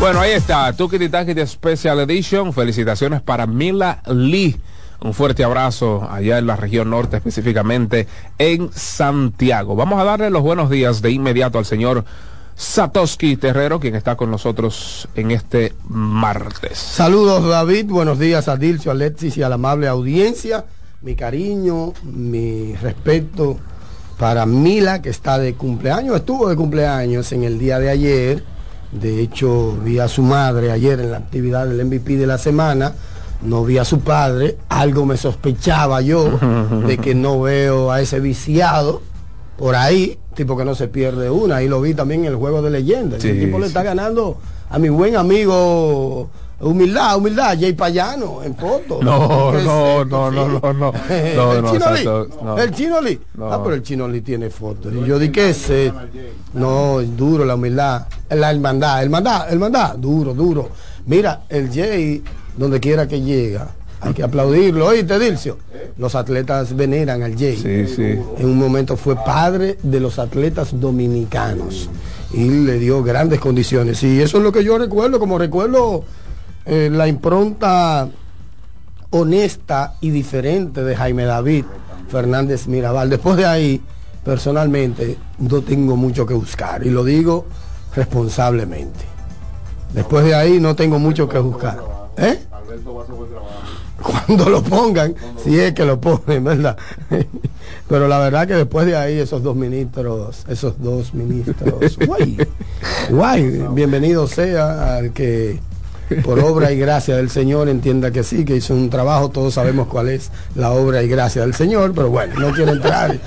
Bueno, 0.00 0.20
ahí 0.20 0.30
está, 0.30 0.72
Tukiti 0.72 1.08
de 1.08 1.46
Special 1.46 2.00
Edition. 2.00 2.52
Felicitaciones 2.52 3.20
para 3.20 3.46
Mila 3.46 4.00
Lee. 4.06 4.56
Un 5.00 5.12
fuerte 5.12 5.44
abrazo 5.44 6.08
allá 6.10 6.38
en 6.38 6.46
la 6.46 6.56
región 6.56 6.90
norte, 6.90 7.18
específicamente 7.18 8.06
en 8.38 8.72
Santiago. 8.72 9.76
Vamos 9.76 10.00
a 10.00 10.04
darle 10.04 10.30
los 10.30 10.42
buenos 10.42 10.70
días 10.70 11.02
de 11.02 11.10
inmediato 11.10 11.58
al 11.58 11.64
señor 11.64 12.04
Satoshi 12.58 13.36
Terrero, 13.36 13.78
quien 13.78 13.94
está 13.94 14.16
con 14.16 14.32
nosotros 14.32 15.08
en 15.14 15.30
este 15.30 15.74
martes. 15.88 16.76
Saludos 16.76 17.46
David, 17.46 17.86
buenos 17.86 18.18
días 18.18 18.48
a 18.48 18.56
Dilcio, 18.56 18.90
a 18.90 18.94
Alexis 18.94 19.36
y 19.36 19.44
a 19.44 19.48
la 19.48 19.54
amable 19.54 19.86
audiencia. 19.86 20.64
Mi 21.00 21.14
cariño, 21.14 21.92
mi 22.02 22.74
respeto 22.74 23.56
para 24.18 24.44
Mila, 24.44 25.00
que 25.00 25.10
está 25.10 25.38
de 25.38 25.54
cumpleaños, 25.54 26.16
estuvo 26.16 26.48
de 26.48 26.56
cumpleaños 26.56 27.30
en 27.30 27.44
el 27.44 27.60
día 27.60 27.78
de 27.78 27.90
ayer. 27.90 28.42
De 28.90 29.20
hecho, 29.20 29.78
vi 29.84 30.00
a 30.00 30.08
su 30.08 30.22
madre 30.22 30.72
ayer 30.72 30.98
en 30.98 31.12
la 31.12 31.18
actividad 31.18 31.64
del 31.68 31.86
MVP 31.86 32.16
de 32.16 32.26
la 32.26 32.38
semana. 32.38 32.92
No 33.40 33.64
vi 33.64 33.78
a 33.78 33.84
su 33.84 34.00
padre. 34.00 34.58
Algo 34.68 35.06
me 35.06 35.16
sospechaba 35.16 36.00
yo 36.00 36.40
de 36.88 36.98
que 36.98 37.14
no 37.14 37.40
veo 37.40 37.92
a 37.92 38.00
ese 38.00 38.18
viciado 38.18 39.00
por 39.58 39.74
ahí, 39.74 40.18
tipo 40.38 40.56
que 40.56 40.64
no 40.64 40.74
se 40.74 40.88
pierde 40.88 41.28
una. 41.28 41.62
Y 41.62 41.68
lo 41.68 41.80
vi 41.80 41.92
también 41.92 42.24
en 42.24 42.30
el 42.30 42.36
juego 42.36 42.62
de 42.62 42.70
leyendas. 42.70 43.20
Sí, 43.20 43.28
el 43.28 43.40
tipo 43.40 43.58
le 43.58 43.66
está 43.66 43.82
ganando 43.82 44.38
a 44.70 44.78
mi 44.78 44.88
buen 44.88 45.16
amigo. 45.16 46.30
Humildad, 46.60 47.18
humildad, 47.18 47.56
Jay 47.58 47.72
Payano 47.72 48.42
en 48.42 48.56
foto. 48.56 49.00
No, 49.00 49.50
¿Qué 49.52 49.58
es 49.58 49.64
no, 49.64 50.04
no, 50.04 50.30
no, 50.30 50.48
no, 50.48 50.72
no. 50.72 50.92
el 51.10 51.36
No, 51.36 51.60
no, 51.60 51.72
Chino 51.72 51.92
Lee. 51.92 52.62
El 52.62 52.70
Chino 52.72 53.00
Lee. 53.00 53.20
Ah, 53.42 53.60
pero 53.62 53.74
el 53.74 53.82
Chino 53.82 54.08
Lee 54.08 54.22
tiene 54.22 54.48
fotos. 54.48 54.92
Y 54.94 55.04
yo 55.04 55.18
di 55.18 55.30
que 55.30 55.50
ese. 55.50 55.92
No, 56.54 57.00
es 57.00 57.16
duro 57.16 57.44
la 57.44 57.56
humildad. 57.56 58.06
La 58.30 58.50
hermandad, 58.50 59.02
hermandad, 59.02 59.52
hermandad, 59.52 59.96
duro, 59.96 60.34
duro. 60.34 60.70
Mira, 61.06 61.42
el 61.48 61.72
Jay, 61.72 62.22
donde 62.56 62.80
quiera 62.80 63.06
que 63.06 63.20
llega, 63.20 63.68
hay 64.00 64.14
que 64.14 64.22
aplaudirlo. 64.22 64.86
Oíste, 64.86 65.18
Dilcio. 65.18 65.58
Los 65.96 66.14
atletas 66.14 66.74
veneran 66.74 67.22
al 67.22 67.36
Jay. 67.36 67.56
Sí, 67.56 67.94
sí. 67.94 68.18
En 68.38 68.46
un 68.46 68.58
momento 68.58 68.96
fue 68.96 69.16
padre 69.16 69.78
de 69.82 70.00
los 70.00 70.18
atletas 70.18 70.78
dominicanos 70.78 71.88
y 72.32 72.48
le 72.48 72.78
dio 72.78 73.02
grandes 73.02 73.40
condiciones. 73.40 74.02
Y 74.02 74.20
eso 74.20 74.38
es 74.38 74.44
lo 74.44 74.52
que 74.52 74.62
yo 74.62 74.78
recuerdo, 74.78 75.18
como 75.18 75.38
recuerdo 75.38 76.04
eh, 76.66 76.90
la 76.92 77.08
impronta 77.08 78.08
honesta 79.10 79.94
y 80.00 80.10
diferente 80.10 80.84
de 80.84 80.94
Jaime 80.94 81.24
David 81.24 81.64
Fernández 82.08 82.66
Mirabal. 82.68 83.10
Después 83.10 83.36
de 83.36 83.46
ahí, 83.46 83.80
personalmente, 84.24 85.16
no 85.38 85.62
tengo 85.62 85.96
mucho 85.96 86.26
que 86.26 86.34
buscar 86.34 86.86
y 86.86 86.90
lo 86.90 87.04
digo 87.04 87.46
responsablemente. 87.94 89.06
Después 89.92 90.24
de 90.24 90.34
ahí 90.34 90.60
no 90.60 90.76
tengo 90.76 90.98
mucho 90.98 91.28
que 91.28 91.38
buscar. 91.38 91.78
¿Eh? 92.16 92.38
Cuando 94.02 94.48
lo 94.48 94.62
pongan, 94.62 95.14
si 95.42 95.58
es 95.58 95.72
que 95.74 95.84
lo 95.84 96.00
ponen, 96.00 96.44
¿verdad? 96.44 96.76
Pero 97.88 98.06
la 98.06 98.18
verdad 98.18 98.46
que 98.46 98.54
después 98.54 98.86
de 98.86 98.96
ahí 98.96 99.18
esos 99.18 99.42
dos 99.42 99.56
ministros, 99.56 100.44
esos 100.48 100.80
dos 100.80 101.14
ministros, 101.14 101.98
guay, 102.06 102.38
guay, 103.10 103.64
bienvenido 103.72 104.26
sea 104.26 104.96
al 104.96 105.12
que 105.12 105.58
por 106.24 106.38
obra 106.38 106.72
y 106.72 106.78
gracia 106.78 107.16
del 107.16 107.28
Señor 107.28 107.68
entienda 107.68 108.10
que 108.10 108.22
sí, 108.22 108.44
que 108.44 108.56
hizo 108.56 108.74
un 108.74 108.88
trabajo, 108.88 109.30
todos 109.30 109.54
sabemos 109.54 109.88
cuál 109.88 110.08
es 110.08 110.30
la 110.54 110.70
obra 110.70 111.02
y 111.02 111.08
gracia 111.08 111.42
del 111.42 111.54
Señor, 111.54 111.92
pero 111.94 112.08
bueno, 112.08 112.34
no 112.38 112.52
quiero 112.52 112.72
entrar 112.72 113.18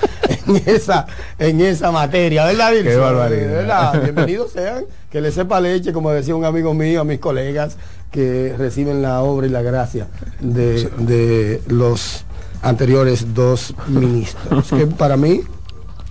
en 0.47 0.63
esa, 0.65 1.05
en 1.37 1.61
esa 1.61 1.91
materia, 1.91 2.45
¿verdad? 2.45 2.71
Qué 2.81 2.95
barbaridad. 2.95 3.51
¿Verdad? 3.51 4.01
Bienvenidos 4.03 4.51
sean, 4.51 4.85
que 5.11 5.21
les 5.21 5.33
sepa 5.33 5.59
leche, 5.59 5.93
como 5.93 6.11
decía 6.11 6.35
un 6.35 6.45
amigo 6.45 6.73
mío, 6.73 7.01
a 7.01 7.03
mis 7.03 7.19
colegas 7.19 7.77
que 8.11 8.53
reciben 8.57 9.01
la 9.01 9.21
obra 9.21 9.47
y 9.47 9.49
la 9.49 9.61
gracia 9.61 10.07
de, 10.41 10.89
de 10.99 11.61
los 11.67 12.25
anteriores 12.61 13.33
dos 13.33 13.73
ministros, 13.87 14.69
que 14.69 14.85
para 14.87 15.17
mí 15.17 15.41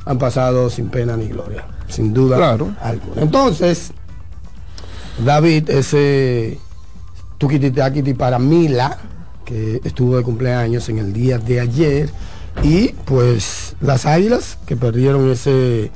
han 0.07 0.19
pasado 0.19 0.71
sin 0.71 0.89
pena 0.89 1.17
ni 1.17 1.29
gloria, 1.29 1.67
sin 1.89 2.13
duda 2.15 2.37
Claro. 2.39 2.75
alguna. 2.81 3.23
Entonces, 3.23 3.93
David, 5.25 5.69
ese 5.71 6.59
tuquititakiti 7.39 8.15
para 8.15 8.39
Mila, 8.39 8.99
que 9.45 9.81
estuvo 9.85 10.17
de 10.17 10.23
cumpleaños 10.23 10.89
en 10.89 10.99
el 10.99 11.13
día 11.13 11.39
de 11.39 11.61
ayer, 11.61 12.11
y 12.63 12.89
pues 13.05 13.77
las 13.81 14.07
águilas 14.07 14.59
que 14.67 14.77
perdieron 14.77 15.31
ese 15.31 15.91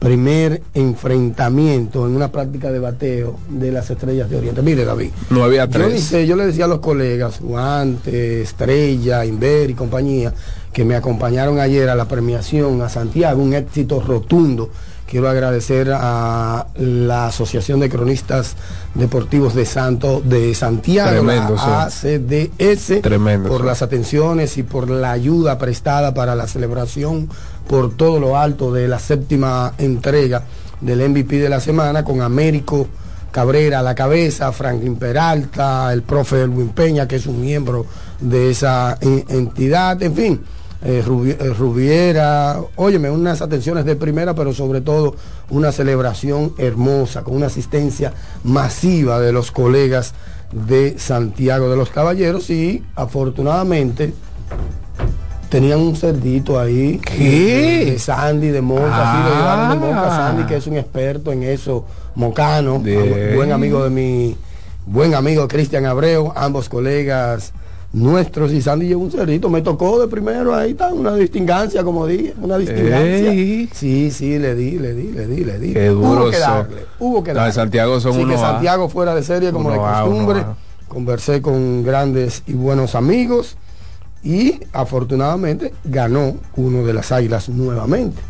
primer 0.00 0.62
enfrentamiento 0.74 2.06
en 2.06 2.16
una 2.16 2.32
práctica 2.32 2.72
de 2.72 2.78
bateo 2.80 3.36
de 3.50 3.70
las 3.70 3.90
estrellas 3.90 4.28
de 4.30 4.38
Oriente. 4.38 4.62
Mire, 4.62 4.84
David. 4.84 5.10
No 5.28 5.44
había 5.44 5.66
Yo 5.66 5.78
ni 5.78 5.84
tres. 5.84 6.04
sé, 6.04 6.26
yo 6.26 6.36
le 6.36 6.46
decía 6.46 6.64
a 6.64 6.68
los 6.68 6.80
colegas, 6.80 7.40
Guante, 7.40 8.40
Estrella, 8.42 9.24
Inver 9.26 9.70
y 9.70 9.74
compañía, 9.74 10.32
que 10.72 10.84
me 10.86 10.96
acompañaron 10.96 11.60
ayer 11.60 11.88
a 11.90 11.94
la 11.94 12.06
premiación 12.06 12.80
a 12.80 12.88
Santiago, 12.88 13.42
un 13.42 13.52
éxito 13.52 14.00
rotundo. 14.00 14.70
Quiero 15.06 15.28
agradecer 15.28 15.90
a 15.92 16.68
la 16.76 17.26
Asociación 17.26 17.80
de 17.80 17.88
Cronistas 17.90 18.54
Deportivos 18.94 19.56
de 19.56 19.66
Santo 19.66 20.22
de 20.24 20.54
Santiago, 20.54 21.10
Tremendo, 21.10 21.56
la 21.56 21.82
ACDS, 21.82 23.02
Tremendo, 23.02 23.48
por 23.48 23.62
sí. 23.62 23.66
las 23.66 23.82
atenciones 23.82 24.56
y 24.56 24.62
por 24.62 24.88
la 24.88 25.10
ayuda 25.10 25.58
prestada 25.58 26.14
para 26.14 26.36
la 26.36 26.46
celebración 26.46 27.28
por 27.70 27.96
todo 27.96 28.18
lo 28.18 28.36
alto 28.36 28.72
de 28.72 28.88
la 28.88 28.98
séptima 28.98 29.74
entrega 29.78 30.42
del 30.80 31.08
MVP 31.08 31.38
de 31.38 31.48
la 31.48 31.60
semana 31.60 32.02
con 32.02 32.20
Américo 32.20 32.88
Cabrera 33.30 33.78
a 33.78 33.82
la 33.82 33.94
cabeza, 33.94 34.50
Franklin 34.50 34.96
Peralta, 34.96 35.92
el 35.92 36.02
profe 36.02 36.42
Elwin 36.42 36.70
Peña, 36.70 37.06
que 37.06 37.14
es 37.14 37.26
un 37.26 37.40
miembro 37.40 37.86
de 38.20 38.50
esa 38.50 38.98
en- 39.00 39.24
entidad, 39.28 40.02
en 40.02 40.14
fin, 40.16 40.40
eh, 40.82 41.04
eh, 41.06 41.52
Rubiera, 41.56 42.58
óyeme, 42.74 43.08
unas 43.08 43.40
atenciones 43.40 43.84
de 43.84 43.94
primera, 43.94 44.34
pero 44.34 44.52
sobre 44.52 44.80
todo 44.80 45.14
una 45.50 45.70
celebración 45.70 46.54
hermosa, 46.58 47.22
con 47.22 47.36
una 47.36 47.46
asistencia 47.46 48.12
masiva 48.42 49.20
de 49.20 49.30
los 49.30 49.52
colegas 49.52 50.12
de 50.50 50.98
Santiago 50.98 51.70
de 51.70 51.76
los 51.76 51.90
Caballeros 51.90 52.50
y 52.50 52.82
afortunadamente 52.96 54.12
tenían 55.50 55.80
un 55.80 55.96
cerdito 55.96 56.58
ahí 56.58 56.98
¿Qué? 57.04 57.82
de, 57.84 57.90
de 57.92 57.98
Sandy 57.98 58.48
de 58.48 58.60
sí, 58.60 58.64
lo 58.64 59.36
llevaron 59.36 59.70
de 59.70 59.86
Moca, 59.86 60.02
Ah. 60.06 60.28
Sandy 60.28 60.44
que 60.44 60.56
es 60.56 60.66
un 60.66 60.76
experto 60.78 61.32
en 61.32 61.42
eso, 61.42 61.84
mocano, 62.14 62.78
buen 63.34 63.52
amigo 63.52 63.84
de 63.84 63.90
mi 63.90 64.36
buen 64.86 65.14
amigo 65.14 65.46
Cristian 65.48 65.84
Abreu, 65.86 66.32
ambos 66.34 66.68
colegas 66.68 67.52
nuestros 67.92 68.52
y 68.52 68.62
Sandy 68.62 68.86
llevó 68.86 69.02
un 69.02 69.10
cerdito, 69.10 69.50
me 69.50 69.62
tocó 69.62 70.00
de 70.00 70.06
primero, 70.06 70.54
ahí 70.54 70.70
está, 70.70 70.92
una 70.94 71.14
distingancia 71.16 71.82
como 71.82 72.06
dije, 72.06 72.34
una 72.40 72.56
distingancia. 72.56 73.32
Ey. 73.32 73.68
Sí, 73.72 74.12
sí, 74.12 74.38
le 74.38 74.54
di, 74.54 74.78
le 74.78 74.94
di, 74.94 75.10
le 75.10 75.26
di, 75.26 75.44
le 75.44 75.58
di. 75.58 75.72
Qué 75.72 75.88
duro 75.88 76.22
hubo 76.22 76.30
que 76.30 76.38
darle, 76.38 76.76
hubo 77.00 77.24
que 77.24 77.30
No, 77.30 77.34
de 77.34 77.40
darle. 77.40 77.52
Santiago 77.52 77.98
son 78.00 78.12
sí, 78.14 78.20
uno 78.22 78.34
que. 78.34 78.38
Santiago 78.38 78.88
fuera 78.88 79.12
de 79.14 79.24
serie 79.24 79.50
como 79.50 79.72
de 79.72 79.78
costumbre. 79.78 80.38
A. 80.40 80.54
Conversé 80.86 81.42
con 81.42 81.82
grandes 81.84 82.42
y 82.46 82.52
buenos 82.54 82.94
amigos 82.94 83.56
y 84.22 84.60
afortunadamente 84.72 85.72
ganó 85.84 86.36
uno 86.56 86.84
de 86.84 86.92
las 86.92 87.12
águilas 87.12 87.48
nuevamente. 87.48 88.20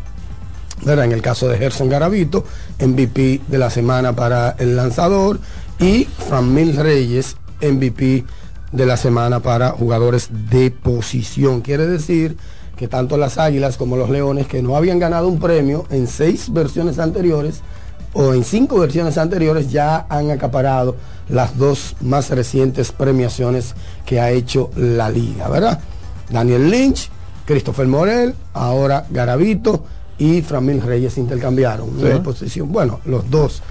En 0.85 1.11
el 1.11 1.21
caso 1.21 1.47
de 1.47 1.57
Gerson 1.57 1.89
Garavito, 1.89 2.43
MVP 2.79 3.41
de 3.47 3.57
la 3.57 3.69
semana 3.69 4.13
para 4.13 4.55
el 4.57 4.75
lanzador 4.75 5.39
y 5.79 6.05
Framil 6.05 6.75
Reyes, 6.75 7.35
MVP 7.61 8.25
de 8.71 8.85
la 8.85 8.97
semana 8.97 9.41
para 9.41 9.71
jugadores 9.71 10.29
de 10.49 10.71
posición. 10.71 11.61
Quiere 11.61 11.85
decir 11.85 12.35
que 12.77 12.87
tanto 12.87 13.17
las 13.17 13.37
Águilas 13.37 13.77
como 13.77 13.95
los 13.95 14.09
Leones, 14.09 14.47
que 14.47 14.63
no 14.63 14.75
habían 14.75 14.97
ganado 14.97 15.27
un 15.27 15.39
premio 15.39 15.85
en 15.91 16.07
seis 16.07 16.51
versiones 16.51 16.97
anteriores 16.97 17.61
o 18.13 18.33
en 18.33 18.43
cinco 18.43 18.79
versiones 18.79 19.17
anteriores, 19.17 19.71
ya 19.71 20.05
han 20.09 20.31
acaparado 20.31 20.95
las 21.29 21.57
dos 21.57 21.95
más 22.01 22.29
recientes 22.29 22.91
premiaciones 22.91 23.73
que 24.05 24.19
ha 24.19 24.31
hecho 24.31 24.69
la 24.75 25.09
liga, 25.09 25.47
¿verdad? 25.47 25.79
Daniel 26.29 26.69
Lynch, 26.69 27.09
Christopher 27.45 27.87
Morel, 27.87 28.35
ahora 28.53 29.05
Garavito 29.09 29.83
y 30.17 30.41
Framil 30.41 30.81
Reyes 30.81 31.17
intercambiaron 31.17 31.89
Sí. 31.99 32.19
posición. 32.23 32.71
Bueno, 32.71 32.99
los 33.05 33.29
dos 33.29 33.61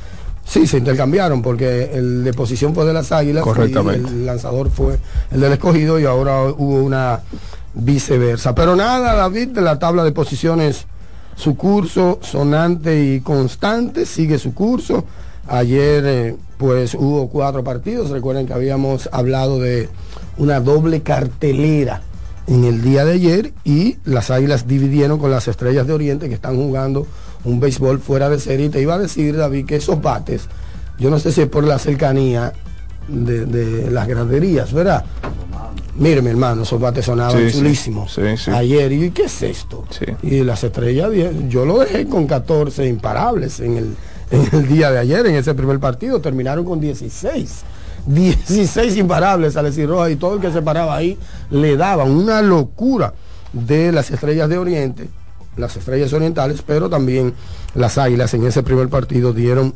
sí 0.44 0.66
se 0.66 0.78
intercambiaron 0.78 1.42
porque 1.42 1.90
el 1.94 2.24
de 2.24 2.32
posición 2.32 2.74
fue 2.74 2.84
de 2.86 2.92
las 2.92 3.12
Águilas 3.12 3.44
Correctamente. 3.44 4.10
y 4.10 4.14
el 4.14 4.26
lanzador 4.26 4.70
fue 4.70 4.98
el 5.30 5.40
del 5.40 5.52
escogido 5.52 6.00
y 6.00 6.06
ahora 6.06 6.42
hubo 6.44 6.82
una 6.82 7.20
viceversa. 7.74 8.54
Pero 8.54 8.74
nada, 8.74 9.14
David, 9.14 9.48
de 9.48 9.60
la 9.60 9.78
tabla 9.78 10.02
de 10.02 10.12
posiciones, 10.12 10.86
su 11.36 11.56
curso 11.56 12.18
sonante 12.22 13.04
y 13.04 13.20
constante, 13.20 14.06
sigue 14.06 14.38
su 14.38 14.54
curso. 14.54 15.04
Ayer 15.48 16.04
eh, 16.06 16.36
pues 16.58 16.94
hubo 16.94 17.28
cuatro 17.28 17.64
partidos, 17.64 18.10
recuerden 18.10 18.46
que 18.46 18.52
habíamos 18.52 19.08
hablado 19.12 19.58
de 19.58 19.88
una 20.36 20.60
doble 20.60 21.02
cartelera 21.02 22.02
en 22.46 22.64
el 22.64 22.82
día 22.82 23.04
de 23.04 23.12
ayer 23.12 23.52
y 23.64 23.96
las 24.04 24.30
Águilas 24.30 24.66
dividieron 24.66 25.18
con 25.18 25.30
las 25.30 25.48
Estrellas 25.48 25.86
de 25.86 25.92
Oriente 25.92 26.28
que 26.28 26.34
están 26.34 26.56
jugando 26.56 27.06
un 27.44 27.60
béisbol 27.60 28.00
fuera 28.00 28.28
de 28.28 28.38
serie. 28.38 28.66
Y 28.66 28.70
te 28.70 28.80
iba 28.80 28.94
a 28.94 28.98
decir, 28.98 29.36
David, 29.36 29.66
que 29.66 29.76
esos 29.76 30.00
bates 30.00 30.48
yo 31.00 31.08
no 31.08 31.18
sé 31.18 31.32
si 31.32 31.40
es 31.40 31.48
por 31.48 31.64
la 31.64 31.78
cercanía 31.78 32.52
de, 33.08 33.46
de 33.46 33.90
las 33.90 34.06
graderías, 34.06 34.72
¿verdad? 34.72 35.04
Mire, 35.96 36.22
mi 36.22 36.30
hermano, 36.30 36.62
esos 36.62 36.80
bates 36.80 37.04
sonaban 37.04 37.50
Sí, 37.50 37.58
chulísimos. 37.58 38.14
Sí, 38.14 38.22
sí. 38.36 38.50
Ayer, 38.50 38.90
y 38.92 39.10
¿qué 39.10 39.24
es 39.24 39.42
esto? 39.42 39.84
Y 40.22 40.42
las 40.44 40.64
estrellas, 40.64 41.10
yo 41.48 41.66
lo 41.66 41.78
dejé 41.80 42.06
con 42.06 42.26
14 42.26 42.86
imparables 42.86 43.60
en 43.60 43.76
el, 43.76 43.96
en 44.30 44.48
el 44.52 44.68
día 44.68 44.90
de 44.90 44.98
ayer, 44.98 45.26
en 45.26 45.34
ese 45.34 45.52
primer 45.54 45.78
partido. 45.78 46.20
Terminaron 46.20 46.64
con 46.64 46.80
16. 46.80 47.62
16 48.06 48.96
imparables 48.96 49.56
a 49.56 49.60
Alexis 49.60 49.86
Rojas 49.86 50.10
y 50.10 50.16
todo 50.16 50.36
el 50.36 50.40
que 50.40 50.50
se 50.50 50.62
paraba 50.62 50.96
ahí 50.96 51.18
le 51.50 51.76
daban 51.76 52.10
una 52.10 52.40
locura 52.40 53.12
de 53.52 53.92
las 53.92 54.10
estrellas 54.10 54.48
de 54.48 54.56
Oriente, 54.56 55.08
las 55.56 55.76
estrellas 55.76 56.12
orientales, 56.14 56.62
pero 56.66 56.88
también 56.88 57.34
las 57.74 57.98
águilas 57.98 58.32
en 58.32 58.46
ese 58.46 58.62
primer 58.62 58.88
partido 58.88 59.32
dieron 59.34 59.74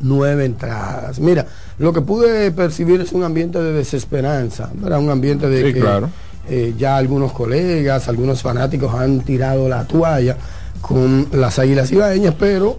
nueve 0.00 0.44
entradas. 0.44 1.18
Mira, 1.20 1.46
lo 1.78 1.92
que 1.92 2.00
pude 2.00 2.50
percibir 2.52 3.00
es 3.00 3.12
un 3.12 3.24
ambiente 3.24 3.60
de 3.62 3.72
desesperanza, 3.72 4.70
¿verdad? 4.74 4.98
Un 4.98 5.10
ambiente 5.10 5.48
de 5.48 5.66
Sí, 5.68 5.74
que 5.74 5.80
claro. 5.80 6.10
eh, 6.48 6.74
ya 6.76 6.96
algunos 6.96 7.32
colegas, 7.32 8.08
algunos 8.08 8.42
fanáticos 8.42 8.94
han 8.94 9.20
tirado 9.20 9.68
la 9.68 9.84
toalla 9.86 10.36
con 10.80 11.28
las 11.32 11.58
águilas 11.58 11.90
ibaeñas, 11.92 12.34
pero 12.38 12.76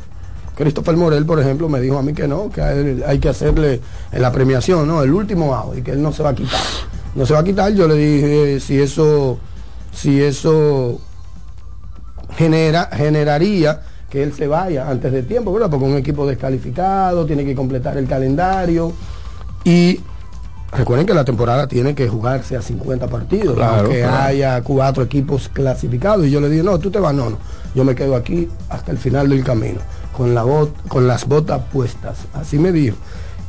Christopher 0.55 0.95
Morel, 0.95 1.25
por 1.25 1.39
ejemplo, 1.39 1.67
me 1.67 1.81
dijo 1.81 1.97
a 1.97 2.03
mí 2.03 2.13
que 2.13 2.27
no, 2.27 2.49
que 2.49 2.61
él 2.61 3.03
hay 3.05 3.19
que 3.19 3.29
hacerle 3.29 3.81
en 4.11 4.21
la 4.21 4.31
premiación, 4.31 4.87
¿no? 4.87 5.01
El 5.03 5.11
último 5.11 5.53
out 5.55 5.77
y 5.77 5.81
que 5.81 5.91
él 5.91 6.01
no 6.01 6.13
se 6.13 6.21
va 6.23 6.29
a 6.29 6.35
quitar. 6.35 6.59
No 7.15 7.25
se 7.25 7.33
va 7.33 7.39
a 7.39 7.43
quitar, 7.43 7.73
yo 7.73 7.87
le 7.87 7.95
dije 7.95 8.59
si 8.59 8.79
eso, 8.79 9.37
si 9.93 10.21
eso 10.21 10.99
genera, 12.37 12.89
generaría 12.93 13.81
que 14.09 14.23
él 14.23 14.33
se 14.33 14.47
vaya 14.47 14.89
antes 14.89 15.11
de 15.11 15.23
tiempo, 15.23 15.51
¿verdad? 15.53 15.69
Porque 15.69 15.85
un 15.85 15.97
equipo 15.97 16.25
descalificado, 16.27 17.25
tiene 17.25 17.43
que 17.45 17.55
completar 17.55 17.97
el 17.97 18.07
calendario 18.07 18.93
y 19.63 19.99
recuerden 20.71 21.07
que 21.07 21.13
la 21.13 21.25
temporada 21.25 21.67
tiene 21.67 21.95
que 21.95 22.07
jugarse 22.07 22.55
a 22.55 22.61
50 22.61 23.07
partidos, 23.07 23.55
Claro, 23.55 23.79
aunque 23.81 24.01
claro. 24.01 24.23
haya 24.23 24.61
cuatro 24.61 25.03
equipos 25.03 25.49
clasificados. 25.49 26.27
Y 26.27 26.31
yo 26.31 26.39
le 26.41 26.49
dije, 26.49 26.63
no, 26.63 26.77
tú 26.79 26.91
te 26.91 26.99
vas, 26.99 27.13
no, 27.13 27.29
no, 27.29 27.37
yo 27.73 27.83
me 27.83 27.95
quedo 27.95 28.15
aquí 28.15 28.47
hasta 28.69 28.91
el 28.91 28.97
final 28.97 29.29
del 29.29 29.43
camino, 29.43 29.79
con, 30.15 30.35
la 30.35 30.43
bot, 30.43 30.87
con 30.87 31.07
las 31.07 31.25
botas 31.27 31.61
puestas. 31.71 32.19
Así 32.33 32.59
me 32.59 32.71
dijo. 32.71 32.97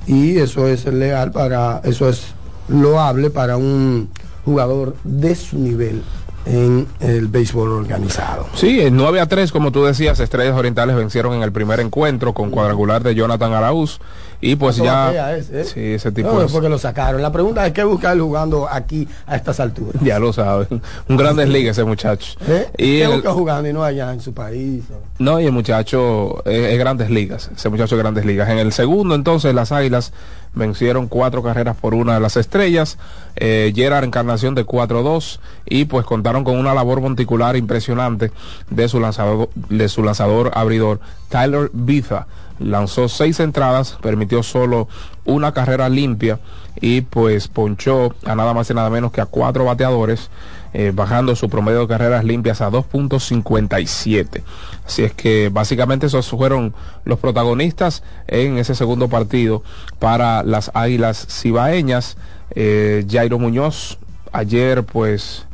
Y 0.06 0.38
eso 0.38 0.68
es 0.68 0.86
leal 0.86 1.32
para, 1.32 1.80
eso 1.84 2.08
es 2.08 2.28
loable 2.68 3.30
para 3.30 3.56
un 3.56 4.08
jugador 4.44 4.94
de 5.04 5.34
su 5.34 5.58
nivel 5.58 6.02
en 6.46 6.86
el 7.00 7.26
béisbol 7.28 7.70
organizado. 7.72 8.46
Sí, 8.54 8.80
en 8.80 8.96
9 8.96 9.20
a 9.20 9.26
3, 9.26 9.50
como 9.52 9.72
tú 9.72 9.84
decías, 9.84 10.20
Estrellas 10.20 10.56
Orientales 10.56 10.94
vencieron 10.96 11.34
en 11.34 11.42
el 11.42 11.50
primer 11.52 11.80
encuentro 11.80 12.32
con 12.34 12.50
cuadrangular 12.50 13.02
de 13.02 13.14
Jonathan 13.14 13.52
Arauz. 13.52 13.98
Y 14.38 14.54
pues 14.56 14.76
¿Cuánto 14.78 15.14
ya. 15.14 15.34
ese, 15.36 15.62
eh? 15.62 15.64
Sí, 15.64 15.80
ese 15.94 16.12
tipo 16.12 16.30
No, 16.30 16.42
es- 16.42 16.52
porque 16.52 16.68
lo 16.68 16.78
sacaron. 16.78 17.22
La 17.22 17.32
pregunta 17.32 17.66
es 17.66 17.72
qué 17.72 17.82
busca 17.84 18.12
él 18.12 18.20
jugando 18.20 18.68
aquí 18.70 19.08
a 19.26 19.34
estas 19.34 19.58
alturas. 19.60 20.00
Ya 20.02 20.18
lo 20.18 20.30
saben. 20.32 20.82
Un 21.08 21.16
grandes 21.16 21.48
ligas 21.48 21.76
ese 21.78 21.84
muchacho. 21.84 22.34
¿Eh? 22.46 22.66
Y 22.76 22.98
¿Qué 22.98 23.04
el- 23.04 23.12
busca 23.12 23.32
jugando 23.32 23.68
y 23.68 23.72
no 23.72 23.82
allá 23.82 24.12
en 24.12 24.20
su 24.20 24.34
país? 24.34 24.84
No, 25.18 25.40
y 25.40 25.46
el 25.46 25.52
muchacho 25.52 26.44
es, 26.44 26.72
es 26.74 26.78
grandes 26.78 27.08
ligas, 27.10 27.50
ese 27.56 27.68
muchacho 27.70 27.96
es 27.96 27.98
grandes 28.02 28.26
ligas. 28.26 28.48
En 28.50 28.58
el 28.58 28.72
segundo, 28.72 29.14
entonces, 29.14 29.54
las 29.54 29.72
Águilas 29.72 30.12
vencieron 30.56 31.06
cuatro 31.06 31.42
carreras 31.42 31.76
por 31.76 31.94
una 31.94 32.14
de 32.14 32.20
las 32.20 32.36
estrellas. 32.36 32.98
Eh, 33.36 33.72
Encarnación 33.76 34.54
de 34.54 34.66
4-2 34.66 35.38
y 35.66 35.84
pues 35.84 36.04
contaron 36.04 36.42
con 36.42 36.58
una 36.58 36.74
labor 36.74 37.00
monticular 37.00 37.56
impresionante 37.56 38.32
de 38.70 38.88
su 38.88 38.98
lanzador, 38.98 39.50
de 39.54 39.88
su 39.88 40.02
lanzador 40.02 40.50
abridor, 40.54 41.00
Tyler 41.28 41.70
Biza. 41.72 42.26
Lanzó 42.58 43.08
seis 43.08 43.38
entradas, 43.40 43.98
permitió 44.00 44.42
solo 44.42 44.88
una 45.26 45.52
carrera 45.52 45.90
limpia 45.90 46.40
y 46.80 47.02
pues 47.02 47.48
ponchó 47.48 48.14
a 48.24 48.34
nada 48.34 48.54
más 48.54 48.70
y 48.70 48.74
nada 48.74 48.88
menos 48.88 49.12
que 49.12 49.20
a 49.20 49.26
cuatro 49.26 49.66
bateadores 49.66 50.30
eh, 50.78 50.92
bajando 50.94 51.34
su 51.36 51.48
promedio 51.48 51.80
de 51.80 51.88
carreras 51.88 52.22
limpias 52.22 52.60
a 52.60 52.70
2.57. 52.70 54.42
Así 54.86 55.04
es 55.04 55.12
que 55.14 55.48
básicamente 55.50 56.06
esos 56.06 56.28
fueron 56.28 56.74
los 57.04 57.18
protagonistas 57.18 58.02
en 58.28 58.58
ese 58.58 58.74
segundo 58.74 59.08
partido 59.08 59.62
para 59.98 60.42
las 60.42 60.70
Águilas 60.74 61.26
Cibaeñas. 61.30 62.18
Eh, 62.54 63.06
Jairo 63.10 63.38
Muñoz 63.38 63.98
ayer 64.32 64.84
pues 64.84 65.46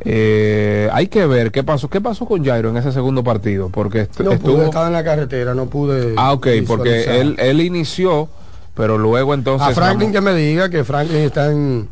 eh, 0.00 0.88
hay 0.92 1.08
que 1.08 1.26
ver 1.26 1.52
qué 1.52 1.62
pasó 1.62 1.88
qué 1.88 2.00
pasó 2.00 2.24
con 2.26 2.44
Jairo 2.44 2.70
en 2.70 2.76
ese 2.78 2.92
segundo 2.92 3.22
partido 3.24 3.68
porque 3.70 4.02
est- 4.02 4.20
No 4.20 4.32
estuvo 4.32 4.54
pude, 4.56 4.64
estaba 4.66 4.86
en 4.88 4.92
la 4.94 5.04
carretera, 5.04 5.54
no 5.54 5.66
pude. 5.66 6.14
ah 6.16 6.32
ok 6.32 6.46
porque 6.66 7.20
él 7.20 7.36
él 7.38 7.60
inició 7.60 8.28
pero 8.74 8.98
luego 8.98 9.34
entonces 9.34 9.68
A 9.68 9.72
Franklin 9.72 10.12
que 10.12 10.20
me 10.20 10.34
diga 10.34 10.68
que 10.68 10.82
Franklin 10.84 11.18
está 11.22 11.50
en, 11.52 11.88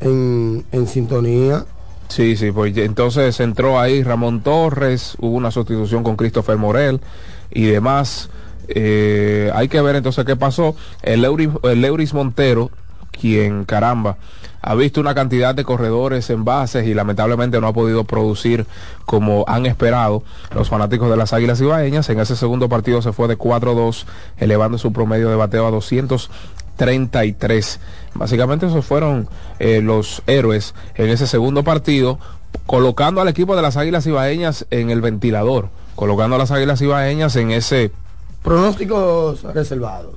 en, 0.00 0.64
en 0.72 0.86
sintonía. 0.86 1.64
Sí, 2.08 2.36
sí, 2.36 2.52
pues 2.52 2.76
entonces 2.76 3.38
entró 3.40 3.78
ahí 3.78 4.02
Ramón 4.02 4.40
Torres, 4.40 5.16
hubo 5.20 5.36
una 5.36 5.50
sustitución 5.50 6.02
con 6.02 6.16
Christopher 6.16 6.56
Morel 6.56 7.00
y 7.50 7.64
demás. 7.66 8.30
Eh, 8.68 9.50
hay 9.54 9.68
que 9.68 9.80
ver 9.80 9.96
entonces 9.96 10.24
qué 10.24 10.36
pasó. 10.36 10.76
El, 11.02 11.24
Euris, 11.24 11.50
el 11.64 11.84
Euris 11.84 12.14
Montero, 12.14 12.70
quien 13.10 13.64
caramba, 13.64 14.16
ha 14.62 14.74
visto 14.74 15.00
una 15.00 15.14
cantidad 15.14 15.54
de 15.54 15.64
corredores 15.64 16.28
en 16.30 16.44
bases 16.44 16.86
y 16.86 16.94
lamentablemente 16.94 17.60
no 17.60 17.68
ha 17.68 17.72
podido 17.72 18.04
producir 18.04 18.66
como 19.04 19.44
han 19.46 19.64
esperado 19.66 20.24
los 20.54 20.68
fanáticos 20.68 21.08
de 21.08 21.16
las 21.16 21.32
Águilas 21.32 21.60
Ibaeñas. 21.60 22.08
En 22.10 22.18
ese 22.18 22.34
segundo 22.34 22.68
partido 22.68 23.00
se 23.02 23.12
fue 23.12 23.28
de 23.28 23.38
4-2, 23.38 24.06
elevando 24.38 24.78
su 24.78 24.92
promedio 24.92 25.28
de 25.28 25.36
bateo 25.36 25.66
a 25.66 25.70
233. 26.76 27.80
Básicamente 28.14 28.66
esos 28.66 28.84
fueron 28.84 29.28
eh, 29.58 29.80
los 29.82 30.22
héroes 30.26 30.74
en 30.94 31.08
ese 31.08 31.26
segundo 31.26 31.64
partido, 31.64 32.18
colocando 32.66 33.20
al 33.20 33.28
equipo 33.28 33.56
de 33.56 33.62
las 33.62 33.76
Águilas 33.76 34.06
Ibaeñas 34.06 34.66
en 34.70 34.90
el 34.90 35.00
ventilador, 35.00 35.68
colocando 35.94 36.36
a 36.36 36.38
las 36.38 36.50
Águilas 36.50 36.80
Ibaeñas 36.80 37.36
en 37.36 37.50
ese 37.50 37.90
Pronósticos 38.42 39.42
reservados. 39.42 40.14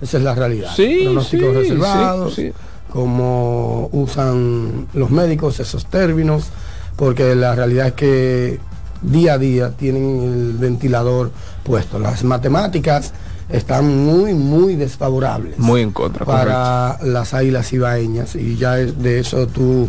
Esa 0.00 0.18
es 0.18 0.22
la 0.22 0.34
realidad. 0.34 0.70
Sí, 0.76 1.00
Pronósticos 1.04 1.48
sí, 1.48 1.54
reservados. 1.54 2.34
sí. 2.34 2.52
Como 2.90 3.88
usan 3.92 4.86
los 4.92 5.10
médicos 5.10 5.58
esos 5.60 5.86
términos. 5.86 6.48
Porque 6.96 7.34
la 7.34 7.54
realidad 7.54 7.88
es 7.88 7.92
que 7.94 8.60
día 9.02 9.34
a 9.34 9.38
día 9.38 9.70
tienen 9.70 10.22
el 10.22 10.52
ventilador 10.58 11.32
puesto. 11.64 11.98
Las 11.98 12.22
matemáticas 12.22 13.12
están 13.48 14.04
muy, 14.06 14.34
muy 14.34 14.76
desfavorables. 14.76 15.58
muy 15.58 15.82
en 15.82 15.92
contra. 15.92 16.24
correcto. 16.24 16.48
para 16.48 16.98
las 17.02 17.34
águilas 17.34 17.72
ibaeñas 17.72 18.34
y 18.36 18.56
ya 18.56 18.74
de 18.74 19.20
eso 19.20 19.46
tú 19.46 19.88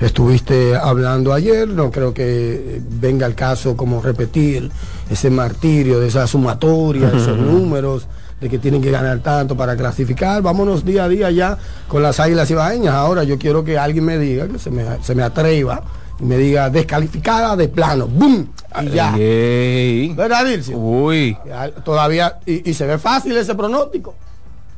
estuviste 0.00 0.76
hablando 0.76 1.32
ayer, 1.32 1.68
no 1.68 1.90
creo 1.90 2.12
que 2.12 2.80
venga 3.00 3.26
el 3.26 3.34
caso 3.34 3.76
como 3.76 4.02
repetir 4.02 4.70
ese 5.10 5.30
martirio 5.30 6.00
de 6.00 6.08
esa 6.08 6.26
sumatoria, 6.26 7.08
esos 7.08 7.38
números 7.38 8.06
de 8.40 8.48
que 8.50 8.58
tienen 8.58 8.82
que 8.82 8.90
ganar 8.90 9.20
tanto 9.20 9.56
para 9.56 9.76
clasificar, 9.76 10.42
vámonos 10.42 10.84
día 10.84 11.04
a 11.04 11.08
día 11.08 11.30
ya 11.30 11.56
con 11.88 12.02
las 12.02 12.18
águilas 12.20 12.50
ibaeñas, 12.50 12.94
ahora 12.94 13.24
yo 13.24 13.38
quiero 13.38 13.64
que 13.64 13.78
alguien 13.78 14.04
me 14.04 14.18
diga, 14.18 14.48
que 14.48 14.58
se 14.58 14.70
me, 14.70 14.84
se 15.02 15.14
me 15.14 15.22
atreva 15.22 15.82
y 16.20 16.24
me 16.24 16.36
diga 16.36 16.70
descalificada 16.70 17.56
de 17.56 17.68
plano, 17.68 18.06
¡boom! 18.06 18.48
Y 18.82 18.88
ya. 18.90 19.14
Ey. 19.18 20.12
¿Verdad, 20.14 20.44
Dircio? 20.46 20.76
Uy. 20.78 21.36
Ya, 21.46 21.70
Todavía, 21.70 22.38
y, 22.46 22.70
y 22.70 22.74
se 22.74 22.86
ve 22.86 22.98
fácil 22.98 23.36
ese 23.36 23.54
pronóstico. 23.54 24.14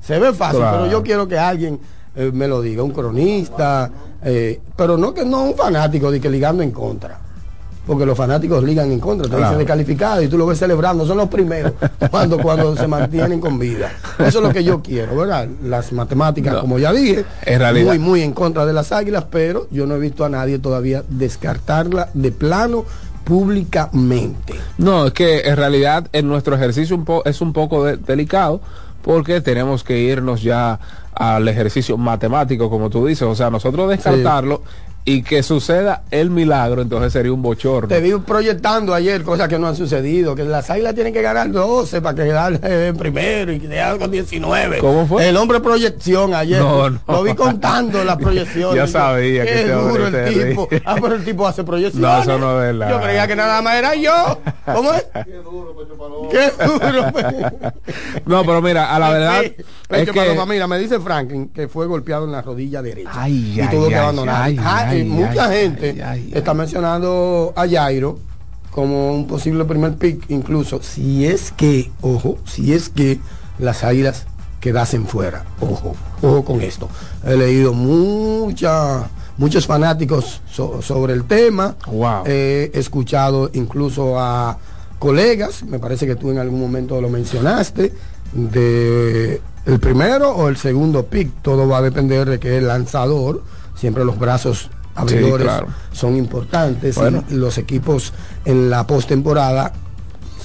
Se 0.01 0.18
ve 0.18 0.33
fácil, 0.33 0.61
Claro. 0.61 0.79
pero 0.79 0.90
yo 0.90 1.03
quiero 1.03 1.27
que 1.27 1.38
alguien 1.38 1.79
eh, 2.14 2.31
me 2.33 2.46
lo 2.49 2.61
diga, 2.62 2.83
un 2.83 2.92
cronista, 2.92 3.90
eh, 4.22 4.61
pero 4.77 4.96
no 4.96 5.12
que 5.12 5.25
no 5.25 5.42
un 5.44 5.55
fanático 5.55 6.11
de 6.11 6.20
que 6.20 6.31
ligando 6.31 6.62
en 6.62 6.70
contra. 6.70 7.18
Porque 7.87 8.05
los 8.05 8.16
fanáticos 8.18 8.64
ligan 8.64 8.90
en 8.90 8.99
contra, 8.99 9.25
te 9.25 9.31
Claro. 9.37 9.44
dicen 9.44 9.59
descalificado 9.59 10.20
y 10.22 10.29
tú 10.29 10.37
lo 10.37 10.44
ves 10.46 10.59
celebrando, 10.59 11.07
son 11.07 11.18
los 11.18 11.29
primeros 11.29 11.72
cuando, 12.11 12.37
cuando 12.38 12.75
se 12.77 12.88
mantienen 12.88 13.40
con 13.40 13.59
vida. 13.61 13.92
Eso 14.18 14.38
es 14.40 14.44
lo 14.44 14.51
que 14.53 14.64
yo 14.64 14.83
quiero, 14.83 15.14
¿verdad? 15.16 15.46
Las 15.62 15.92
matemáticas, 15.92 16.55
No. 16.55 16.61
como 16.62 16.79
ya 16.81 16.92
dije, 16.92 17.25
En 17.44 17.61
realidad- 17.61 17.87
muy, 17.90 17.99
muy 18.01 18.22
en 18.22 18.33
contra 18.33 18.66
de 18.66 18.72
las 18.72 18.90
águilas, 18.90 19.27
pero 19.31 19.68
yo 19.70 19.87
no 19.87 19.94
he 19.94 19.99
visto 20.01 20.25
a 20.25 20.29
nadie 20.29 20.59
todavía 20.59 21.05
descartarla 21.09 22.09
de 22.12 22.33
plano 22.33 22.85
públicamente. 23.25 24.55
No, 24.79 25.07
es 25.07 25.12
que 25.12 25.40
en 25.40 25.57
realidad 25.57 26.09
en 26.12 26.29
nuestro 26.29 26.55
ejercicio 26.57 26.96
un 26.96 27.05
po- 27.05 27.22
es 27.25 27.40
un 27.40 27.53
poco 27.53 27.85
de- 27.85 27.96
delicado 27.96 28.61
porque 29.03 29.40
tenemos 29.40 29.85
que 29.85 29.99
irnos 30.01 30.42
ya 30.42 30.79
al 31.14 31.46
ejercicio 31.49 31.96
matemático, 31.96 32.68
como 32.68 32.90
tú 32.90 33.07
dices. 33.07 33.22
O 33.22 33.35
sea, 33.35 33.49
nosotros 33.51 33.88
descartarlo 33.88 34.62
y 35.09 35.23
que 35.23 35.45
suceda 35.45 36.03
el 36.11 36.31
milagro, 36.31 36.83
entonces 36.83 37.12
sería 37.12 37.33
un 37.33 37.40
bochorno. 37.40 37.87
Te 37.88 38.01
vi 38.01 38.12
proyectando 38.19 38.92
ayer 38.92 39.23
cosas 39.23 39.49
que 39.49 39.57
no 39.57 39.69
han 39.69 39.77
sucedido, 39.77 40.35
que 40.35 40.42
las 40.42 40.69
águilas 40.69 40.97
tienen 40.97 41.12
que 41.14 41.23
ganar 41.23 41.49
12 41.53 42.03
para 42.03 42.25
quedar 42.25 42.59
en 42.62 42.97
primero 42.97 43.53
y 43.53 43.61
quedar 43.61 43.99
con 43.99 44.11
19. 44.11 44.79
¿Cómo 44.79 45.07
fue? 45.07 45.29
El 45.29 45.37
hombre 45.37 45.61
proyección 45.61 46.35
ayer. 46.35 46.61
No, 46.61 46.90
no. 46.90 47.01
Lo 47.07 47.23
vi 47.23 47.35
contando 47.35 48.03
las 48.03 48.16
proyecciones. 48.19 48.75
Ya 48.75 48.88
sabía 48.88 49.45
que 49.45 49.53
Qué 49.53 49.61
este 49.61 49.73
duro 49.73 50.07
el 50.09 50.49
tipo. 50.49 50.69
ríe. 50.71 50.83
Ah, 50.85 50.97
pero 51.01 51.14
el 51.14 51.25
tipo 51.25 51.47
hace 51.47 51.62
proyecciones. 51.62 52.11
No, 52.11 52.23
eso 52.23 52.38
no 52.38 52.61
es 52.62 52.73
verdad. 52.77 52.90
Yo 52.90 53.01
creía 53.01 53.29
que 53.29 53.37
nada 53.37 53.62
más 53.62 53.77
era 53.77 53.95
yo. 53.95 54.40
¿Cómo 54.75 54.92
es? 54.92 55.07
Qué 55.25 55.33
duro, 55.37 55.77
Qué 56.33 56.51
duro. 56.64 57.07
pues. 57.12 57.27
No, 58.27 58.45
pero 58.45 58.61
mira, 58.61 58.95
a 58.95 58.99
la 58.99 59.11
verdad 59.11 59.40
Sí, 59.42 59.55
es 59.59 59.64
Pecho 59.88 60.12
que 60.12 60.19
Paloma, 60.21 60.47
mira, 60.47 60.66
me 60.66 60.79
dice 60.79 60.99
Franklin 60.99 61.49
que 61.51 61.69
fue 61.69 61.87
golpeado 61.87 62.25
en 62.25 62.33
la 62.33 62.42
rodilla 62.42 62.83
derecha. 62.83 63.11
Ay, 63.14 63.55
y 63.57 63.61
ay, 63.61 63.69
tuvo 63.71 63.88
que 63.88 63.95
ay, 63.95 64.01
abandonar. 64.01 64.42
ay, 64.42 64.57
Ah, 64.61 64.95
ay, 64.96 65.04
mucha 65.04 65.48
ay, 65.48 65.61
gente 65.62 66.02
ay, 66.02 66.30
está 66.35 66.54
mencionando 66.54 67.52
a 67.56 67.66
Jairo 67.68 68.18
como 68.70 69.12
un 69.14 69.26
posible 69.26 69.64
primer 69.64 69.94
pick, 69.96 70.30
incluso 70.30 70.82
si 70.82 71.24
es 71.26 71.50
que, 71.52 71.90
ojo, 72.02 72.38
si 72.44 72.74
es 72.74 72.88
que 72.90 73.18
las 73.59 73.85
águilas 73.85 74.26
quedasen 74.61 75.06
fuera. 75.06 75.44
Ojo, 75.61 75.94
ojo 76.22 76.44
con 76.44 76.61
esto. 76.61 76.88
He 77.24 77.37
leído 77.37 77.72
mucha, 77.72 79.09
muchos 79.38 79.66
fanáticos 79.66 80.42
so- 80.50 80.82
sobre 80.82 81.14
el 81.14 81.24
tema. 81.24 81.76
Wow. 81.90 82.24
He 82.26 82.70
escuchado 82.74 83.50
incluso 83.54 84.18
a 84.20 84.59
colegas, 84.98 85.62
me 85.62 85.78
parece 85.78 86.06
que 86.06 86.16
tú 86.16 86.30
en 86.30 86.38
algún 86.38 86.61
momento 86.61 87.00
lo 87.00 87.09
mencionaste, 87.09 87.92
de 88.35 89.40
el 89.64 89.80
primero 89.80 90.30
o 90.32 90.48
el 90.48 90.56
segundo 90.56 91.06
pick, 91.06 91.30
todo 91.42 91.66
va 91.66 91.78
a 91.78 91.82
depender 91.82 92.28
de 92.28 92.38
que 92.38 92.59
el 92.59 92.66
lanzador, 92.68 93.42
siempre 93.74 94.04
los 94.04 94.18
brazos 94.18 94.70
abridores 94.96 95.46
claro. 95.46 95.66
son 95.92 96.16
importantes 96.16 96.96
Bueno. 96.96 97.22
y 97.30 97.35
los 97.35 97.59
equipos 97.59 98.12
en 98.44 98.70
la 98.70 98.87
postemporada 98.87 99.72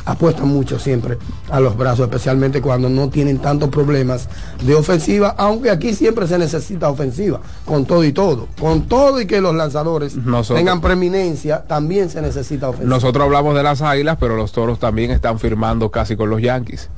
apuestan 0.03 0.47
mucho 0.47 0.79
siempre 0.79 1.19
a 1.51 1.59
los 1.59 1.77
brazos, 1.77 2.05
especialmente 2.05 2.59
cuando 2.59 2.89
no 2.89 3.09
tienen 3.09 3.37
tantos 3.37 3.69
problemas 3.69 4.27
de 4.63 4.73
ofensiva, 4.73 5.35
aunque 5.37 5.69
aquí 5.69 5.93
siempre 5.93 6.27
se 6.27 6.39
necesita 6.39 6.89
ofensiva, 6.89 7.39
con 7.65 7.85
todo 7.85 8.03
y 8.03 8.11
todo, 8.11 8.47
con 8.59 8.87
todo 8.87 9.21
y 9.21 9.27
que 9.27 9.41
los 9.41 9.53
lanzadores 9.53 10.15
Nosotros- 10.15 10.57
tengan 10.57 10.81
preeminencia, 10.81 11.63
también 11.67 12.09
se 12.09 12.19
necesita 12.21 12.69
ofensiva. 12.69 12.89
nosotros 12.95 13.23
hablamos 13.25 13.53
de 13.55 13.61
las 13.61 13.83
águilas, 13.83 14.17
pero 14.19 14.35
los 14.35 14.51
toros 14.51 14.79
también 14.79 15.11
están 15.11 15.37
firmando 15.39 15.91
casi 15.91 16.15
con 16.15 16.31
los 16.31 16.41
Yankees. 16.41 16.89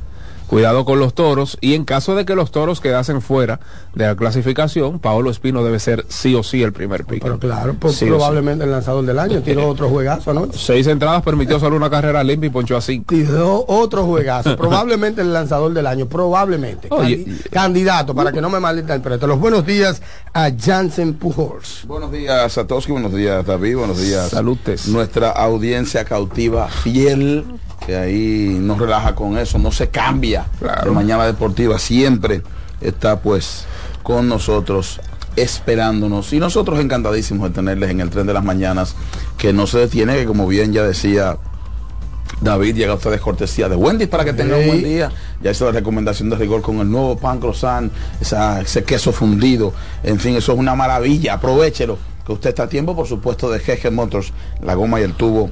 Cuidado 0.47 0.85
con 0.85 0.99
los 0.99 1.13
toros 1.15 1.57
y 1.61 1.73
en 1.73 1.83
caso 1.83 2.15
de 2.15 2.25
que 2.25 2.35
los 2.35 2.51
toros 2.51 2.79
quedasen 2.79 3.21
fuera 3.21 3.59
de 3.95 4.05
la 4.07 4.15
clasificación, 4.15 4.97
Paolo 4.99 5.29
Espino 5.29 5.63
debe 5.63 5.79
ser 5.79 6.05
sí 6.09 6.33
o 6.33 6.41
sí 6.41 6.63
el 6.63 6.73
primer 6.73 7.05
pick. 7.05 7.21
Pero 7.21 7.37
claro, 7.37 7.75
pues, 7.79 7.95
Sí 7.95 8.05
o 8.05 8.07
sí. 8.07 8.11
probablemente 8.13 8.63
el 8.63 8.71
lanzador 8.71 9.05
del 9.05 9.19
año 9.19 9.41
tiró 9.41 9.67
otro 9.69 9.87
juegazo 9.89 10.31
anoche. 10.31 10.57
Seis 10.57 10.87
entradas 10.87 11.21
permitió 11.21 11.59
solo 11.59 11.75
una 11.75 11.89
carrera 11.89 12.23
limpia 12.23 12.47
y 12.47 12.49
ponchó 12.49 12.75
a 12.75 12.81
cinco. 12.81 13.05
Tiró 13.09 13.63
otro 13.67 14.05
juegazo, 14.05 14.55
probablemente 14.57 15.21
el 15.21 15.31
lanzador 15.31 15.73
del 15.73 15.85
año, 15.85 16.07
probablemente. 16.07 16.87
Oye, 16.91 17.25
Candi- 17.25 17.49
candidato, 17.51 18.15
para 18.15 18.31
que 18.31 18.41
no 18.41 18.49
me 18.49 18.59
malinterprete. 18.59 19.27
Los 19.27 19.39
buenos 19.39 19.65
días 19.65 20.01
a 20.33 20.49
Jansen 20.59 21.13
Pujols. 21.13 21.83
Buenos 21.87 22.11
días, 22.11 22.51
Satoshi. 22.53 22.91
Buenos 22.91 23.13
días, 23.13 23.45
David. 23.45 23.77
Buenos 23.77 24.01
días. 24.01 24.29
Salutes. 24.29 24.87
Nuestra 24.87 25.29
audiencia 25.29 26.03
cautiva 26.05 26.67
fiel, 26.67 27.45
que 27.85 27.95
ahí 27.95 28.57
nos 28.59 28.79
relaja 28.79 29.13
con 29.13 29.37
eso, 29.37 29.59
no 29.59 29.71
se 29.71 29.89
cambia. 29.89 30.45
Claro. 30.59 30.85
De 30.89 30.91
Mañana 30.95 31.25
Deportiva 31.25 31.77
siempre 31.77 32.41
está 32.81 33.19
pues 33.19 33.65
con 34.03 34.27
nosotros 34.29 34.99
esperándonos 35.35 36.31
y 36.33 36.39
nosotros 36.39 36.79
encantadísimos 36.79 37.49
de 37.49 37.55
tenerles 37.55 37.89
en 37.89 38.01
el 38.01 38.09
tren 38.09 38.27
de 38.27 38.33
las 38.33 38.43
mañanas 38.43 38.95
que 39.37 39.51
no 39.53 39.65
se 39.65 39.79
detiene 39.79 40.15
que 40.15 40.25
como 40.25 40.45
bien 40.47 40.73
ya 40.73 40.83
decía 40.83 41.37
David 42.41 42.75
llega 42.75 42.91
a 42.91 42.95
ustedes 42.95 43.21
cortesía 43.21 43.69
de 43.69 43.75
Wendy's 43.75 44.09
para 44.09 44.25
que 44.25 44.33
tengan 44.33 44.59
un 44.59 44.67
buen 44.67 44.83
día. 44.83 45.11
Ya 45.41 45.51
hizo 45.51 45.65
la 45.65 45.71
recomendación 45.71 46.29
de 46.29 46.35
rigor 46.35 46.61
con 46.61 46.77
el 46.79 46.89
nuevo 46.91 47.15
pan 47.17 47.39
croissant, 47.39 47.91
esa- 48.19 48.59
ese 48.61 48.83
queso 48.83 49.13
fundido. 49.13 49.71
En 50.03 50.19
fin, 50.19 50.35
eso 50.35 50.51
es 50.51 50.57
una 50.59 50.75
maravilla. 50.75 51.35
Aprovechelo. 51.35 51.97
Que 52.25 52.33
usted 52.33 52.49
está 52.49 52.63
a 52.63 52.67
tiempo, 52.69 52.95
por 52.95 53.07
supuesto, 53.07 53.49
de 53.49 53.59
GG 53.59 53.91
Motors, 53.91 54.33
la 54.61 54.73
goma 54.75 54.99
y 54.99 55.03
el 55.03 55.13
tubo 55.13 55.51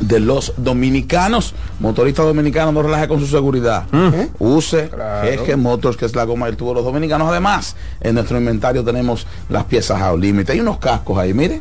de 0.00 0.20
los 0.20 0.52
dominicanos. 0.56 1.54
Motorista 1.80 2.22
dominicano, 2.22 2.72
no 2.72 2.82
relaje 2.82 3.08
con 3.08 3.20
su 3.20 3.26
seguridad. 3.26 3.84
¿Eh? 3.92 4.30
Use 4.38 4.88
Claro. 4.88 5.44
GG 5.44 5.56
Motors, 5.56 5.96
que 5.96 6.04
es 6.06 6.14
la 6.14 6.24
goma 6.24 6.46
y 6.46 6.50
el 6.50 6.56
tubo 6.56 6.70
de 6.70 6.76
los 6.76 6.84
dominicanos. 6.84 7.28
Además, 7.28 7.76
en 8.00 8.14
nuestro 8.14 8.38
inventario 8.38 8.84
tenemos 8.84 9.26
las 9.48 9.64
piezas 9.64 10.00
a 10.00 10.14
límite. 10.14 10.52
Hay 10.52 10.60
unos 10.60 10.78
cascos 10.78 11.18
ahí, 11.18 11.34
mire, 11.34 11.60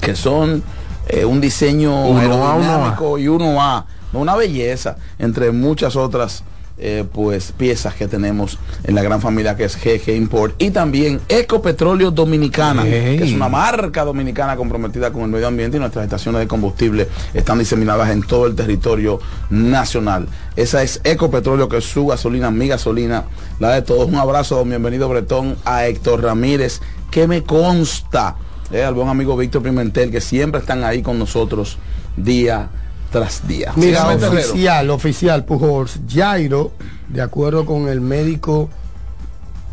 que 0.00 0.14
son 0.14 0.62
eh, 1.08 1.24
un 1.24 1.40
diseño 1.40 2.06
Uno 2.06 2.46
A, 2.46 2.52
aerodinámico 2.52 3.18
y 3.18 3.28
uno 3.28 3.60
A, 3.60 3.86
una 4.12 4.36
belleza, 4.36 4.96
entre 5.18 5.50
muchas 5.52 5.96
otras 5.96 6.44
eh, 6.80 7.04
pues 7.12 7.50
piezas 7.50 7.94
que 7.94 8.06
tenemos 8.06 8.56
en 8.84 8.94
la 8.94 9.02
gran 9.02 9.20
familia 9.20 9.56
que 9.56 9.64
es 9.64 9.76
GG 9.76 10.14
Import 10.14 10.54
y 10.62 10.70
también 10.70 11.20
Ecopetróleo 11.28 12.12
Dominicana, 12.12 12.84
que 12.84 13.16
es 13.16 13.32
una 13.32 13.48
marca 13.48 14.04
dominicana 14.04 14.56
comprometida 14.56 15.10
con 15.10 15.22
el 15.22 15.28
medio 15.28 15.48
ambiente 15.48 15.76
y 15.76 15.80
nuestras 15.80 16.04
estaciones 16.04 16.40
de 16.40 16.46
combustible 16.46 17.08
están 17.34 17.58
diseminadas 17.58 18.10
en 18.10 18.22
todo 18.22 18.46
el 18.46 18.54
territorio 18.54 19.18
nacional. 19.50 20.28
Esa 20.54 20.84
es 20.84 21.00
Ecopetróleo, 21.02 21.68
que 21.68 21.78
es 21.78 21.84
su 21.84 22.06
gasolina, 22.06 22.50
mi 22.52 22.68
gasolina, 22.68 23.24
la 23.58 23.70
de 23.70 23.82
todos. 23.82 24.06
Un 24.06 24.16
abrazo, 24.16 24.64
bienvenido 24.64 25.08
Bretón, 25.08 25.56
a 25.64 25.86
Héctor 25.86 26.22
Ramírez, 26.22 26.80
que 27.10 27.26
me 27.26 27.42
consta, 27.42 28.36
eh, 28.70 28.84
al 28.84 28.94
buen 28.94 29.08
amigo 29.08 29.36
Víctor 29.36 29.62
Pimentel, 29.62 30.12
que 30.12 30.20
siempre 30.20 30.60
están 30.60 30.84
ahí 30.84 31.02
con 31.02 31.18
nosotros 31.18 31.78
día 32.16 32.70
tras 33.10 33.46
día. 33.48 33.72
Mira, 33.76 34.06
oficial, 34.08 34.90
oficial, 34.90 35.44
Pujols. 35.44 36.00
Jairo, 36.08 36.72
de 37.08 37.22
acuerdo 37.22 37.64
con 37.64 37.88
el 37.88 38.00
médico 38.00 38.68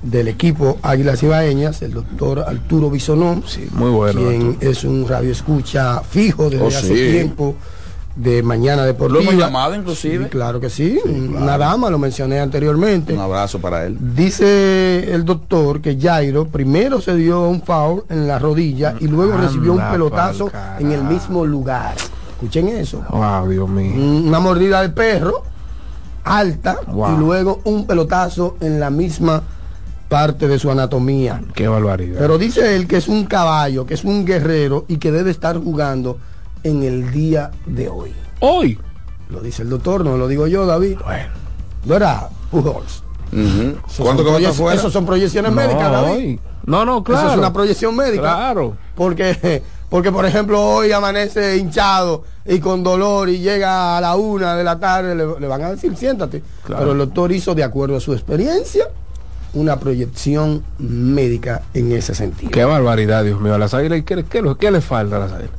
del 0.02 0.28
equipo 0.28 0.78
Águilas 0.84 1.22
Ibaeñas, 1.24 1.82
el 1.82 1.94
doctor 1.94 2.40
Arturo 2.48 2.90
Bisonón, 2.92 3.44
Sí, 3.48 3.68
muy 3.74 3.90
bueno. 3.90 4.20
quien 4.22 4.50
Arturo. 4.52 4.70
es 4.72 4.84
un 4.84 5.08
radio 5.08 5.32
escucha 5.32 6.02
fijo 6.02 6.50
desde 6.50 6.64
Oh, 6.64 6.68
hace 6.68 6.88
sí. 6.96 7.12
tiempo 7.12 7.56
de 8.16 8.42
Mañana 8.44 8.84
Lo 8.84 8.88
Deportiva. 8.88 9.22
hemos 9.24 9.36
llamado 9.36 9.76
inclusive. 9.76 10.26
Sí, 10.26 10.30
claro 10.30 10.60
que 10.62 10.70
sí, 10.70 10.98
una 11.06 11.58
dama, 11.58 11.90
lo 11.90 11.98
mencioné 12.00 12.40
anteriormente. 12.40 13.12
Un 13.14 13.20
abrazo 13.20 13.60
para 13.60 13.86
él. 13.86 13.98
Dice 14.16 15.12
el 15.12 15.26
doctor 15.26 15.82
que 15.82 16.00
Jairo 16.00 16.48
primero 16.48 17.02
se 17.02 17.16
dio 17.16 17.42
un 17.50 17.62
foul 17.64 18.04
en 18.10 18.28
la 18.28 18.40
rodilla 18.40 18.96
y 19.02 19.08
luego 19.08 19.34
Anda 19.34 19.48
recibió 19.48 19.74
un 19.74 19.82
pelotazo 19.92 20.50
en 20.80 20.92
el 20.92 21.04
mismo 21.04 21.46
lugar. 21.46 21.96
Escuchen 22.36 22.68
eso. 22.70 23.04
Wow, 23.10 23.48
Dios 23.50 23.70
mío. 23.70 23.94
Una 23.96 24.40
mordida 24.40 24.82
de 24.82 24.90
perro 24.90 25.44
alta 26.24 26.78
Wow. 26.88 27.14
y 27.16 27.18
luego 27.20 27.62
un 27.66 27.86
pelotazo 27.86 28.58
en 28.60 28.80
la 28.80 28.90
misma 28.90 29.42
parte 30.10 30.48
de 30.48 30.60
su 30.60 30.70
anatomía. 30.72 31.42
Qué 31.54 31.68
barbaridad. 31.68 32.18
Pero 32.20 32.38
dice 32.38 32.76
él 32.76 32.88
que 32.88 32.98
es 32.98 33.08
un 33.08 33.26
caballo, 33.26 33.86
que 33.86 33.94
es 33.94 34.04
un 34.04 34.26
guerrero 34.26 34.86
y 34.88 34.98
que 34.98 35.12
debe 35.12 35.32
estar 35.32 35.58
jugando 35.62 36.18
en 36.64 36.84
el 36.84 37.12
día 37.12 37.52
de 37.66 37.90
hoy. 37.90 38.12
hoy. 38.40 38.80
Lo 39.30 39.40
dice 39.42 39.64
el 39.64 39.70
doctor, 39.70 40.04
no 40.06 40.18
lo 40.18 40.28
digo 40.28 40.46
yo, 40.48 40.66
David. 40.66 40.98
Bueno. 41.04 41.30
No 41.86 41.96
era 41.96 42.28
Pujols. 42.52 43.04
Ujú. 43.32 43.78
Eso 43.88 44.04
¿Cuánto 44.04 44.24
son 44.24 44.26
que 44.26 44.32
va 44.32 44.38
a 44.38 44.40
estar 44.40 44.52
proyec- 44.52 44.54
fuera? 44.54 44.80
Eso 44.80 44.90
son 44.92 45.06
proyecciones 45.06 45.52
médicas, 45.52 45.84
no, 45.84 45.92
David. 45.92 46.12
hoy. 46.12 46.40
No, 46.66 46.86
no, 46.86 47.04
claro. 47.04 47.22
Eso 47.28 47.32
es 47.34 47.38
una 47.40 47.54
proyección 47.54 47.96
médica. 47.96 48.22
Claro. 48.22 48.76
Porque, 48.96 49.64
porque, 49.96 50.12
por 50.12 50.26
ejemplo, 50.26 50.62
hoy 50.62 50.92
amanece 50.92 51.56
hinchado 51.56 52.26
y 52.46 52.60
con 52.60 52.84
dolor 52.84 53.30
y 53.30 53.40
llega 53.40 53.96
a 53.98 54.02
la 54.02 54.18
una 54.18 54.54
de 54.58 54.64
la 54.66 54.78
tarde, 54.78 55.16
le, 55.16 55.40
le 55.40 55.48
van 55.48 55.62
a 55.64 55.70
decir, 55.72 55.96
siéntate. 55.96 56.44
Claro. 56.66 56.82
Pero 56.82 56.92
el 56.92 56.98
doctor 56.98 57.32
hizo, 57.32 57.56
de 57.56 57.64
acuerdo 57.64 57.96
a 57.96 58.02
su 58.02 58.12
experiencia, 58.12 58.90
una 59.54 59.80
proyección 59.80 60.66
médica 60.80 61.62
en 61.74 61.94
ese 61.94 62.14
sentido. 62.14 62.52
Qué 62.52 62.66
barbaridad, 62.66 63.24
Dios 63.24 63.40
mío. 63.40 63.54
A 63.54 63.58
las 63.58 63.74
águilas, 63.74 64.02
¿qué, 64.06 64.26
qué, 64.26 64.44
qué 64.60 64.70
le 64.70 64.82
falta 64.82 65.16
a 65.16 65.20
las 65.20 65.32
águilas? 65.32 65.56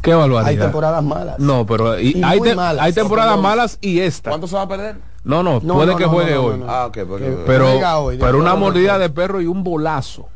Qué 0.00 0.14
barbaridad. 0.14 0.46
Hay 0.46 0.56
temporadas 0.56 1.02
malas. 1.02 1.38
No, 1.40 1.66
pero 1.66 1.98
y- 1.98 2.16
Y 2.16 2.22
hay, 2.22 2.38
muy 2.38 2.50
te- 2.50 2.54
malas. 2.54 2.84
hay 2.84 2.92
temporadas 2.92 3.34
No, 3.34 3.42
malas 3.42 3.76
y 3.80 3.98
esta. 3.98 4.30
¿Cuánto 4.30 4.46
se 4.46 4.54
va 4.54 4.62
a 4.62 4.68
perder? 4.68 4.98
No, 5.24 5.42
no, 5.42 5.58
No, 5.64 5.74
puede 5.74 5.90
no, 5.90 5.96
que 5.98 6.04
no, 6.04 6.10
juegue 6.10 6.34
no, 6.36 6.42
no, 6.42 6.46
hoy. 6.46 6.58
no, 6.60 6.66
no. 6.66 6.72
Ah, 6.72 6.86
ok, 6.86 6.98
porque... 7.08 7.36
Pero, 7.44 7.72
hoy, 8.04 8.18
pero 8.18 8.38
una 8.38 8.54
mordida 8.54 9.00
de 9.00 9.10
perro 9.10 9.40
y 9.40 9.46
un 9.46 9.64
bolazo. 9.64 10.28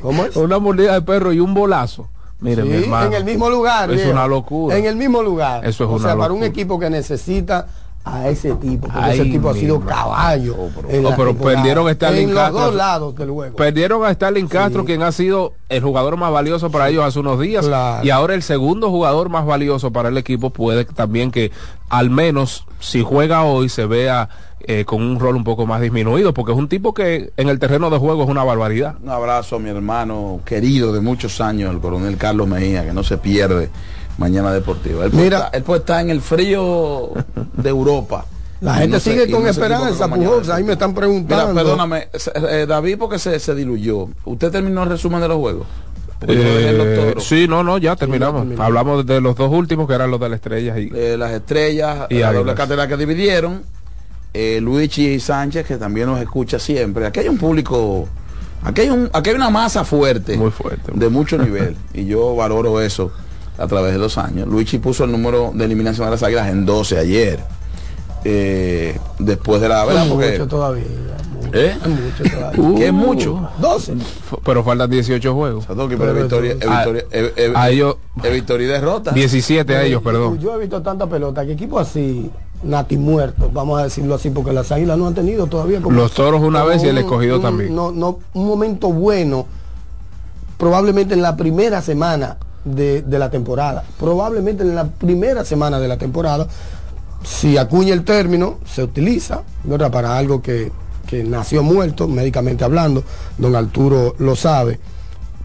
¿Cómo 0.00 0.24
es? 0.24 0.34
Una 0.34 0.58
mordida 0.58 0.94
de 0.94 1.02
perro 1.02 1.30
y 1.34 1.38
un 1.40 1.52
bolazo. 1.52 2.08
Mire, 2.42 2.62
Sí, 2.62 2.68
mi 2.68 2.74
hermano. 2.82 3.06
en 3.06 3.12
el 3.14 3.24
mismo 3.24 3.48
lugar. 3.48 3.90
Es 3.90 3.96
viejo. 3.96 4.10
una 4.10 4.26
locura. 4.26 4.76
En 4.76 4.84
el 4.84 4.96
mismo 4.96 5.22
lugar. 5.22 5.64
Eso 5.64 5.84
es 5.84 5.90
o 5.90 5.94
una 5.94 6.02
sea, 6.02 6.16
para 6.16 6.32
un 6.32 6.40
locura. 6.40 6.46
equipo 6.48 6.78
que 6.78 6.90
necesita 6.90 7.66
a 8.04 8.28
ese 8.28 8.54
tipo, 8.56 8.88
porque 8.88 8.98
Ay, 9.00 9.20
ese 9.20 9.30
tipo 9.30 9.48
ha 9.50 9.54
sido 9.54 9.78
madre. 9.78 9.94
caballo. 9.94 10.56
Oh, 10.58 10.70
pero- 10.74 10.90
en 10.90 11.06
oh, 11.06 11.34
perdieron 11.36 11.88
a 11.88 11.92
Starling 11.94 12.28
En 12.30 12.34
Castro. 12.34 12.52
los 12.58 12.66
dos 12.66 12.74
lados 12.74 13.14
del 13.16 13.30
juego. 13.30 13.56
Perdieron 13.56 14.04
a 14.04 14.10
Stalin 14.10 14.48
Castro, 14.48 14.80
Sí. 14.82 14.86
quien 14.86 15.02
ha 15.02 15.12
sido 15.12 15.52
el 15.68 15.82
jugador 15.82 16.16
más 16.16 16.32
valioso 16.32 16.70
para 16.70 16.88
ellos 16.88 17.04
hace 17.04 17.20
unos 17.20 17.38
días. 17.38 17.64
Claro. 17.66 18.04
Y 18.04 18.10
ahora 18.10 18.34
el 18.34 18.42
segundo 18.42 18.90
jugador 18.90 19.28
más 19.28 19.46
valioso 19.46 19.92
para 19.92 20.08
el 20.08 20.18
equipo 20.18 20.50
puede 20.50 20.84
también 20.84 21.30
que 21.30 21.52
al 21.88 22.10
menos 22.10 22.66
si 22.80 23.02
juega 23.02 23.44
hoy 23.44 23.68
se 23.68 23.86
vea 23.86 24.28
eh, 24.64 24.84
con 24.84 25.02
un 25.02 25.18
rol 25.18 25.34
un 25.34 25.42
poco 25.42 25.66
más 25.66 25.80
disminuido, 25.80 26.32
porque 26.32 26.52
es 26.52 26.58
un 26.58 26.68
tipo 26.68 26.94
que 26.94 27.32
en 27.36 27.48
el 27.48 27.58
terreno 27.58 27.90
de 27.90 27.98
juego 27.98 28.22
es 28.22 28.28
una 28.28 28.44
barbaridad. 28.44 28.94
Un 29.02 29.08
abrazo 29.10 29.56
a 29.56 29.58
mi 29.58 29.68
hermano 29.70 30.40
querido 30.44 30.92
de 30.92 31.00
muchos 31.00 31.40
años, 31.40 31.72
el 31.74 31.80
coronel 31.80 32.16
Carlos 32.16 32.46
Mejía, 32.46 32.84
que 32.84 32.92
no 32.92 33.02
se 33.02 33.18
pierde 33.18 33.70
mañana 34.22 34.52
deportiva. 34.52 35.04
Él 35.04 35.10
puede 35.10 35.24
Mira. 35.24 35.36
estar- 35.38 35.56
él 35.56 35.62
puede 35.64 35.80
estar 35.80 36.00
en 36.00 36.10
el 36.10 36.20
frío 36.20 37.10
de 37.56 37.68
Europa. 37.68 38.24
La 38.60 38.74
gente 38.74 38.96
no 38.96 39.00
sigue 39.00 39.28
con 39.30 39.42
no 39.42 39.48
esperanza, 39.48 40.06
Pujols. 40.08 40.48
Ahí 40.48 40.62
me 40.62 40.74
están 40.74 40.90
Mira, 40.90 41.00
preguntando. 41.00 41.54
perdóname, 41.54 42.08
se- 42.14 42.30
eh, 42.36 42.66
David, 42.66 42.96
porque 42.98 43.18
se, 43.18 43.38
se 43.40 43.54
diluyó. 43.56 44.06
¿Usted 44.24 44.52
terminó 44.52 44.84
el 44.84 44.88
resumen 44.90 45.20
de 45.20 45.26
los 45.28 45.38
juegos? 45.38 45.66
Eh, 46.28 47.14
sí, 47.18 47.46
no, 47.48 47.64
no, 47.64 47.78
ya 47.78 47.96
terminamos. 47.96 48.46
Hablamos 48.60 49.04
de 49.04 49.20
los 49.20 49.34
dos 49.34 49.50
últimos, 49.52 49.88
que 49.88 49.94
eran 49.94 50.10
los 50.12 50.20
de 50.20 50.28
la 50.28 50.36
estrella. 50.36 50.78
Y, 50.78 50.88
Eh, 50.94 51.16
las 51.18 51.32
estrellas, 51.32 52.06
Y 52.10 52.18
la 52.20 52.28
Águilas. 52.28 52.34
doble 52.34 52.54
cátedra 52.54 52.86
que 52.86 52.96
dividieron, 52.96 53.62
eh, 54.32 54.60
Luigi 54.62 55.18
Sánchez, 55.18 55.66
que 55.66 55.76
también 55.78 56.06
nos 56.06 56.20
escucha 56.20 56.60
siempre. 56.60 57.04
Aquí 57.06 57.18
hay 57.18 57.28
un 57.28 57.38
público, 57.38 58.06
aquí 58.62 58.82
hay, 58.82 58.90
un, 58.90 59.10
aquí 59.12 59.30
hay 59.30 59.36
una 59.36 59.50
masa 59.50 59.84
fuerte, 59.84 60.36
Muy 60.36 60.52
fuerte. 60.52 60.92
de 60.94 61.08
mucho 61.08 61.36
nivel, 61.36 61.76
y 61.92 62.04
yo 62.06 62.36
valoro 62.36 62.80
eso 62.80 63.10
a 63.62 63.66
través 63.68 63.92
de 63.92 63.98
los 63.98 64.18
años. 64.18 64.48
Luigi 64.48 64.78
puso 64.78 65.04
el 65.04 65.12
número 65.12 65.52
de 65.54 65.64
eliminación 65.64 66.06
de 66.06 66.10
las 66.10 66.22
águilas 66.22 66.48
en 66.48 66.66
12 66.66 66.98
ayer, 66.98 67.40
eh, 68.24 68.98
después 69.18 69.60
de 69.60 69.68
la 69.68 69.84
verdad, 69.84 70.06
porque 70.08 70.30
mucho 70.32 70.46
todavía. 70.48 70.84
mucho, 71.34 71.58
¿Eh? 71.58 71.76
es 71.82 71.88
mucho 71.88 72.36
todavía. 72.36 72.78
que 72.78 72.86
es 72.86 72.92
mucho. 72.92 73.48
12. 73.58 73.92
f- 73.92 74.36
pero 74.44 74.62
faltan 74.64 74.90
18 74.90 75.34
juegos. 75.34 75.64
Satoki, 75.64 75.96
pero 75.96 76.12
es 76.12 76.18
victoria, 76.18 76.52
es 76.52 76.66
Ah, 76.68 76.76
victoria, 76.84 77.04
es- 77.10 77.32
es- 77.36 77.56
A 77.56 77.70
ellos, 77.70 77.96
es 78.22 78.32
victoria 78.32 78.66
y 78.66 78.70
derrota. 78.70 79.10
17 79.12 79.76
a 79.76 79.82
ellos, 79.84 80.02
perdón. 80.02 80.38
Yo 80.38 80.54
he 80.54 80.58
visto 80.58 80.82
tanta 80.82 81.06
pelota 81.06 81.44
que 81.44 81.52
equipos 81.52 81.82
así, 81.88 82.30
nati 82.62 82.96
muertos, 82.96 83.52
vamos 83.52 83.80
a 83.80 83.84
decirlo 83.84 84.14
así, 84.14 84.30
porque 84.30 84.52
las 84.52 84.70
águilas 84.72 84.96
no 84.98 85.06
han 85.08 85.14
tenido 85.14 85.46
todavía 85.46 85.80
como. 85.80 85.96
Los 85.96 86.12
Toros 86.12 86.40
una 86.42 86.60
como 86.60 86.70
vez 86.72 86.84
y 86.84 86.88
el 86.88 86.98
escogido 86.98 87.36
un- 87.36 87.42
también. 87.42 87.74
No, 87.74 87.90
no, 87.92 88.18
un 88.34 88.46
momento 88.46 88.88
bueno, 88.92 89.46
probablemente 90.58 91.14
en 91.14 91.22
la 91.22 91.36
primera 91.36 91.82
semana 91.82 92.36
de, 92.64 93.02
de 93.02 93.18
la 93.18 93.30
temporada. 93.30 93.84
Probablemente 93.98 94.62
en 94.62 94.74
la 94.74 94.84
primera 94.84 95.44
semana 95.44 95.78
de 95.78 95.88
la 95.88 95.96
temporada, 95.96 96.46
si 97.24 97.56
acuña 97.56 97.94
el 97.94 98.04
término, 98.04 98.58
se 98.64 98.82
utiliza, 98.82 99.42
¿verdad? 99.64 99.90
Para 99.90 100.16
algo 100.16 100.42
que, 100.42 100.72
que 101.06 101.24
nació 101.24 101.62
muerto, 101.62 102.08
médicamente 102.08 102.64
hablando, 102.64 103.04
don 103.38 103.54
Arturo 103.54 104.14
lo 104.18 104.34
sabe. 104.36 104.78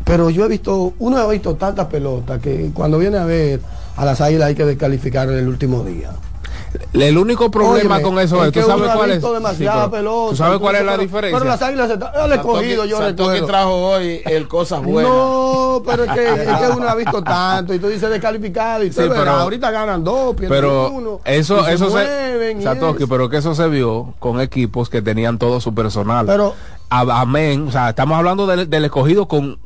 Pero 0.03 0.29
yo 0.29 0.45
he 0.45 0.47
visto, 0.47 0.93
uno 0.99 1.17
ha 1.17 1.27
visto 1.27 1.55
tantas 1.55 1.87
pelotas 1.87 2.41
que 2.41 2.71
cuando 2.73 2.97
viene 2.97 3.17
a 3.17 3.25
ver 3.25 3.59
a 3.97 4.05
las 4.05 4.21
águilas 4.21 4.47
hay 4.47 4.55
que 4.55 4.65
descalificar 4.65 5.27
en 5.29 5.35
el 5.35 5.47
último 5.47 5.83
día. 5.83 6.11
El 6.93 7.17
único 7.17 7.49
problema 7.51 7.95
Óyeme, 7.95 8.01
con 8.01 8.19
eso 8.19 8.43
es, 8.45 8.51
que 8.51 8.61
¿tú 8.61 8.67
sabes 8.67 8.91
cuál 8.93 9.11
es? 9.11 9.21
demasiada 9.21 9.89
pero, 9.89 9.91
pelota, 9.91 10.29
¿Tú 10.31 10.35
sabes 10.35 10.59
cuál 10.59 10.75
es 10.75 10.85
la 10.85 10.91
pero- 10.91 11.03
diferencia? 11.03 11.39
Pero 11.39 11.49
las 11.51 11.61
águilas, 11.61 11.89
el 11.89 12.31
escogido, 12.33 12.85
yo 12.85 12.99
recuerdo. 12.99 13.45
trajo 13.45 13.75
hoy 13.75 14.21
el 14.25 14.47
cosas 14.47 14.81
buenas. 14.83 15.11
No, 15.11 15.81
pero 15.85 16.03
es 16.05 16.11
que, 16.11 16.27
es 16.27 16.57
que 16.57 16.67
uno 16.75 16.87
ha 16.89 16.95
visto 16.95 17.23
tanto 17.23 17.73
y 17.73 17.79
tú 17.79 17.87
dices 17.87 18.09
descalificado 18.09 18.83
y 18.83 18.89
Sí, 18.91 18.95
tú 18.95 19.01
verás, 19.09 19.17
pero- 19.19 19.31
ahorita 19.31 19.71
ganan 19.71 20.03
dos, 20.03 20.35
pierden 20.35 20.49
pero 20.49 20.89
uno. 20.91 21.19
eso 21.25 21.67
eso 21.67 21.85
se, 21.87 21.91
mueven 21.91 22.61
y 22.61 22.63
Satoki, 22.63 23.03
eso. 23.03 23.07
pero 23.09 23.29
que 23.29 23.37
eso 23.37 23.53
se 23.55 23.67
vio 23.69 24.13
con 24.19 24.39
equipos 24.41 24.89
que 24.89 25.01
tenían 25.01 25.37
todo 25.37 25.59
su 25.61 25.73
personal 25.73 26.25
Pero- 26.25 26.53
amén 26.89 27.67
o 27.67 27.71
sea 27.71 27.89
estamos 27.89 28.17
hablando 28.17 28.47
del, 28.47 28.69
del 28.69 28.85
escogido 28.85 29.27
con 29.27 29.59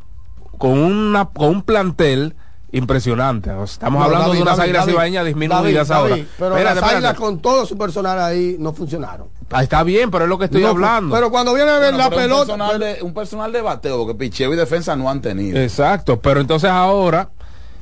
con 0.57 0.71
una 0.77 1.25
con 1.25 1.47
un 1.49 1.61
plantel 1.63 2.35
impresionante 2.73 3.49
O 3.51 3.67
sea, 3.67 3.73
estamos 3.73 3.99
No, 3.99 4.05
hablando 4.05 4.27
David, 4.27 4.37
de 4.37 4.41
unas 4.43 4.57
David, 4.57 4.69
águilas 4.75 4.87
ibaeñas 4.87 5.25
disminuidas 5.25 5.87
David, 5.89 6.01
ahora 6.01 6.15
pero 6.15 6.25
Espérate, 6.55 6.63
las 6.63 6.73
espérate. 6.75 6.95
águilas 6.95 7.13
con 7.15 7.39
todo 7.39 7.65
su 7.65 7.77
personal 7.77 8.19
ahí 8.19 8.55
no 8.59 8.71
funcionaron. 8.73 9.27
Ah, 9.51 9.63
está 9.63 9.83
bien 9.83 10.09
pero 10.09 10.23
es 10.25 10.29
lo 10.29 10.37
que 10.37 10.45
estoy 10.45 10.61
No, 10.61 10.69
hablando 10.69 11.13
Pero 11.13 11.29
cuando 11.29 11.53
viene 11.53 11.69
a 11.69 11.79
ver 11.79 11.91
Bueno, 11.93 11.97
la 11.97 12.09
pero 12.09 12.21
pelota. 12.21 12.53
Un 12.53 12.59
personal, 12.59 12.79
de, 12.79 13.03
un 13.03 13.13
personal 13.13 13.51
de 13.51 13.61
bateo, 13.61 13.97
porque 13.97 14.15
picheo 14.15 14.53
y 14.53 14.55
defensa 14.57 14.95
no 14.95 15.09
han 15.09 15.21
tenido. 15.21 15.59
exacto 15.59 16.19
pero 16.21 16.39
entonces 16.39 16.69
ahora 16.69 17.29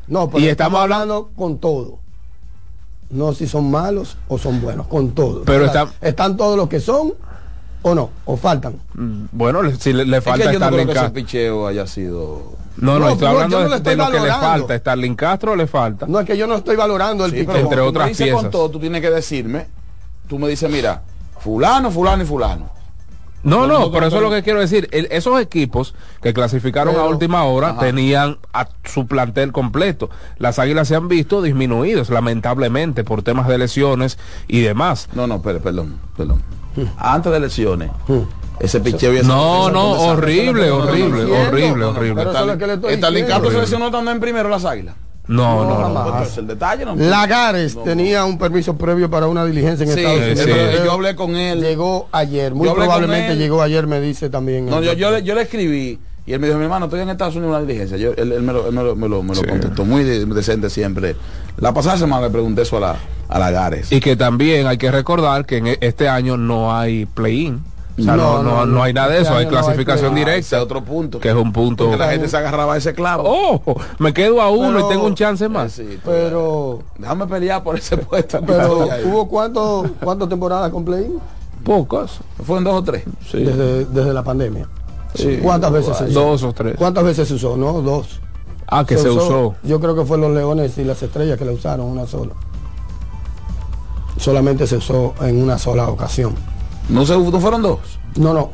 No, 0.08 0.28
pero 0.30 0.39
Y 0.43 0.47
estamos, 0.47 0.80
estamos 0.80 0.80
hablando 0.82 1.30
con 1.36 1.60
todo. 1.60 1.99
No 3.12 3.34
si 3.34 3.47
son 3.47 3.69
malos 3.71 4.17
o 4.28 4.38
son 4.38 4.62
buenos, 4.62 4.88
con 4.88 5.12
todo. 5.12 5.43
Pero 5.43 5.65
O 5.65 5.71
sea, 5.71 5.84
está- 5.84 6.08
están 6.08 6.38
todos 6.38 6.56
los 6.58 6.67
que 6.69 6.80
son 6.80 7.13
o 7.82 7.95
no, 7.95 8.10
o 8.25 8.36
faltan. 8.38 8.73
mm, 8.93 9.25
bueno 9.32 9.62
le- 9.63 9.75
si 9.78 9.93
le, 9.93 10.06
le 10.06 10.17
Es 10.17 10.23
falta 10.23 10.47
que 10.47 10.54
yo 10.54 10.60
no 10.60 10.65
Starling 10.65 10.78
creo 10.78 10.86
que 10.88 10.91
ese 10.91 11.02
Castro 11.02 11.13
picheo 11.13 11.67
haya 11.67 11.88
sido. 11.88 12.54
No, 12.80 12.94
no, 12.94 13.00
No, 13.00 13.10
estoy 13.12 13.28
hablando 13.28 13.58
no 13.58 13.63
de, 13.63 13.70
le 13.70 13.76
estoy 13.78 13.92
de 13.92 13.98
lo 13.98 14.12
que 14.12 14.20
le 14.20 14.30
falta 14.30 14.78
Starling 14.78 15.15
Castro 15.15 15.56
le 15.56 15.68
falta 15.68 16.06
No 16.08 16.20
es 16.20 16.26
que 16.26 16.38
yo 16.38 16.48
no 16.48 16.56
estoy 16.56 16.76
valorando 16.76 17.26
el 17.26 17.32
Sí, 17.32 17.44
pero 17.46 17.60
Entre 17.60 17.78
cuando 17.78 17.78
tú 17.78 17.84
me 18.00 18.04
otras 18.06 18.18
piezas. 18.18 18.42
con 18.42 18.52
todo, 18.52 18.70
tú 18.70 18.80
tienes 18.80 19.02
que 19.02 19.10
decirme, 19.10 19.68
tú 20.28 20.39
me 20.39 20.48
dices, 20.48 20.70
mira, 20.72 21.02
fulano, 21.39 21.92
fulano 21.92 22.24
y 22.24 22.26
fulano. 22.26 22.70
No, 23.42 23.65
No, 23.68 23.80
no, 23.80 23.92
pero 23.92 24.08
eso 24.08 24.18
es 24.18 24.22
lo 24.22 24.30
que 24.30 24.44
quiero 24.44 24.60
decir. 24.60 24.89
El- 24.92 25.08
esos 25.12 25.39
equipos 25.42 25.96
que 26.22 26.34
clasificaron 26.34 26.98
a 26.98 27.06
última 27.06 27.46
hora 27.46 27.70
Ajá. 27.70 27.80
tenían 27.80 28.38
a 28.52 28.68
su 28.84 29.08
plantel 29.08 29.54
completo. 29.54 30.10
Las 30.38 30.60
águilas 30.60 30.89
se 30.89 30.96
han 30.98 31.08
visto 31.08 31.42
disminuidos, 31.42 32.10
lamentablemente, 32.10 33.06
por 33.06 33.24
temas 33.24 33.48
de 33.48 33.58
lesiones 33.58 34.20
y 34.50 34.60
demás. 34.60 35.08
No, 35.13 35.26
no, 35.26 35.42
pero, 35.42 35.60
perdón, 35.62 36.00
perdón. 36.18 36.44
Antes 36.98 37.32
de 37.32 37.39
lesiones, 37.39 37.92
ese 38.60 38.80
picheo 38.80 39.13
y 39.13 39.22
No, 39.24 39.69
no, 39.69 39.91
horrible, 40.02 40.69
horrible, 40.72 41.24
horrible, 41.24 41.86
horrible. 41.86 42.26
diciendo. 42.26 42.58
Castro 42.58 42.89
se 42.89 43.06
Horrible. 43.06 43.62
lesionó 43.62 43.86
estando 43.88 44.12
en 44.12 44.19
primero 44.19 44.50
las 44.50 44.65
águilas. 44.65 44.95
No, 45.28 45.63
no, 45.63 45.89
No, 45.89 46.24
el 46.38 46.48
detalle 46.48 46.86
no. 46.86 46.95
Lagares 46.95 47.76
No, 47.76 47.84
tenía 47.84 48.26
un 48.26 48.39
permiso 48.39 48.76
previo 48.76 49.12
para 49.12 49.28
una 49.28 49.45
diligencia 49.45 49.86
en 49.86 49.93
Sí, 49.93 50.00
Estados 50.00 50.22
Unidos. 50.22 50.39
sí. 50.76 50.82
Yo 50.86 50.91
hablé 50.91 51.15
con 51.15 51.36
él. 51.36 51.62
Llegó 51.62 52.10
ayer, 52.12 52.56
muy 52.56 52.67
probablemente 52.69 53.36
llegó 53.38 53.62
ayer, 53.62 53.86
me 53.86 54.02
dice 54.02 54.30
también. 54.30 54.65
No, 54.65 54.82
yo, 54.82 55.12
le, 55.12 55.22
yo 55.24 55.36
le 55.36 55.41
escribí 55.43 56.00
y 56.26 56.34
él 56.34 56.39
me 56.39 56.48
dijo, 56.48 56.58
mi 56.58 56.63
hermano, 56.65 56.86
estoy 56.86 57.02
en 57.02 57.10
Estados 57.10 57.36
Unidos 57.36 57.52
en 57.54 57.58
una 57.62 57.67
diligencia. 57.67 57.98
Yo, 57.98 58.12
él, 58.17 58.32
él 58.32 58.41
me 58.41 58.54
lo, 58.54 58.67
él 58.69 58.74
me 58.74 58.84
lo, 58.84 58.95
me 58.95 59.08
lo- 59.08 59.22
me 59.22 59.30
lo 59.36 59.41
Sí. 59.41 59.45
contestó 59.48 59.86
muy 59.86 60.04
de- 60.04 60.26
decente 60.26 60.67
siempre. 60.72 61.15
La 61.58 61.74
pasada 61.76 61.98
semana 61.98 62.24
le 62.26 62.32
pregunté 62.32 62.63
eso 62.63 62.78
a, 62.78 62.80
la, 62.80 62.95
a 63.28 63.38
Lagares. 63.39 63.91
Y 63.91 64.00
que 64.00 64.15
también 64.15 64.65
hay 64.65 64.80
que 64.80 64.89
recordar 64.89 65.45
que 65.45 65.58
en 65.58 65.67
e- 65.67 65.78
este 65.82 66.10
año 66.10 66.38
no 66.38 66.76
hay 66.76 67.06
play-in. 67.06 67.62
O 68.00 68.04
sea, 68.04 68.16
no, 68.16 68.44
No, 68.44 68.66
no, 68.66 68.84
hay 68.84 68.94
nada 68.94 69.10
de 69.10 69.22
eso, 69.22 69.32
hay 69.34 69.42
año 69.46 69.52
no 69.52 69.58
hay 69.58 69.64
clasificación 69.64 70.16
directa, 70.16 70.58
es 70.58 70.64
otro 70.64 70.84
punto. 70.84 71.20
que 71.20 71.30
es 71.30 71.36
un 71.36 71.52
punto. 71.52 71.86
Porque 71.86 71.98
la 71.98 72.12
gente 72.12 72.28
se 72.28 72.38
agarraba 72.38 72.74
a 72.74 72.78
ese 72.78 72.94
clavo. 72.94 73.24
Oh, 73.26 73.76
me 74.00 74.14
quedo 74.14 74.42
a 74.42 74.50
uno 74.50 74.74
Pero- 74.74 74.86
y 74.86 74.90
tengo 74.90 75.06
un 75.06 75.16
chance 75.16 75.48
más. 75.50 75.78
Eh, 75.80 75.88
sí, 75.90 76.00
Pero, 76.04 76.80
Déjame 76.98 77.28
pelear 77.28 77.64
por 77.64 77.78
ese 77.78 77.98
puesto. 77.98 78.40
pero 78.46 78.88
hubo 79.06 79.28
cuánto, 79.28 79.86
cuántas 80.02 80.30
temporadas 80.30 80.72
con 80.72 80.86
play 80.86 81.12
Pocas. 81.64 82.20
Fueron 82.44 82.64
dos 82.64 82.76
o 82.76 82.84
tres. 82.84 83.04
Sí. 83.30 83.40
desde, 83.44 83.86
desde 83.86 84.14
la 84.14 84.24
pandemia. 84.24 84.68
Sí. 85.14 85.40
¿Cuántas 85.42 85.72
veces 85.72 85.98
se 85.98 86.06
usó? 86.06 86.20
Dos 86.20 86.44
o 86.44 86.54
tres. 86.54 86.76
¿Cuántas 86.78 87.04
veces 87.04 87.28
se 87.28 87.34
usó? 87.34 87.58
No, 87.58 87.82
dos. 87.82 88.22
Ah, 88.68 88.86
que 88.86 88.98
se 88.98 89.10
usó. 89.10 89.56
Yo 89.64 89.80
creo 89.80 89.96
que 89.96 90.06
fue 90.06 90.18
los 90.18 90.32
leones 90.32 90.78
y 90.78 90.84
las 90.84 91.02
estrellas 91.02 91.38
que 91.38 91.46
la 91.46 91.52
usaron 91.52 91.88
una 91.88 92.06
sola. 92.06 92.34
Solamente 94.18 94.68
se 94.68 94.78
usó 94.78 95.16
en 95.22 95.42
una 95.42 95.58
sola 95.58 95.88
ocasión. 95.90 96.36
No, 96.89 97.06
se, 97.06 97.17
no 97.17 97.39
fueron 97.39 97.62
dos. 97.62 97.80
No, 98.17 98.34
no. 98.34 98.52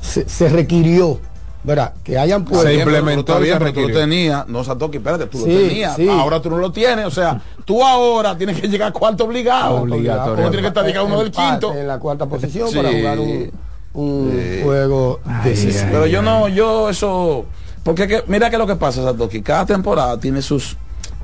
Se, 0.00 0.28
se 0.28 0.48
requirió, 0.48 1.18
¿verdad? 1.64 1.92
Que 2.02 2.18
hayan 2.18 2.44
puesto. 2.44 2.66
Se 2.66 2.74
pero 2.76 2.90
implementó 2.90 3.38
bien, 3.40 3.58
pero 3.58 3.72
tú 3.72 3.88
lo 3.88 3.94
tenías. 3.98 4.48
No, 4.48 4.64
Satoki, 4.64 4.96
espérate, 4.98 5.26
tú 5.26 5.38
Sí, 5.38 5.52
lo 5.52 5.68
tenías. 5.68 5.96
sí. 5.96 6.08
Ahora 6.08 6.40
tú 6.40 6.50
no 6.50 6.56
lo 6.58 6.72
tienes. 6.72 7.04
O 7.06 7.10
sea, 7.10 7.40
tú 7.64 7.84
ahora 7.84 8.36
tienes 8.38 8.60
que 8.60 8.68
llegar 8.68 8.92
cuarto 8.92 9.24
obligado. 9.24 9.82
Obligatorio. 9.82 10.36
Como 10.36 10.50
tiene 10.50 10.62
que 10.62 10.68
estar 10.68 11.04
uno 11.04 11.18
del 11.20 11.30
quinto. 11.30 11.74
En 11.74 11.86
la 11.86 11.98
cuarta 11.98 12.26
posición 12.26 12.68
Sí. 12.70 12.76
para 12.76 12.90
jugar 12.90 13.18
un, 13.20 13.50
un 13.94 14.30
Sí. 14.32 14.60
juego 14.62 15.20
ay. 15.26 15.76
Pero 15.90 16.06
yo 16.06 16.22
no, 16.22 16.48
yo 16.48 16.88
eso. 16.90 17.44
Porque 17.82 18.06
que- 18.06 18.24
mira 18.28 18.48
que 18.50 18.58
lo 18.58 18.66
que 18.66 18.76
pasa, 18.76 19.02
Satoki. 19.02 19.42
Cada 19.42 19.66
temporada 19.66 20.18
tiene 20.18 20.40
sus 20.42 20.76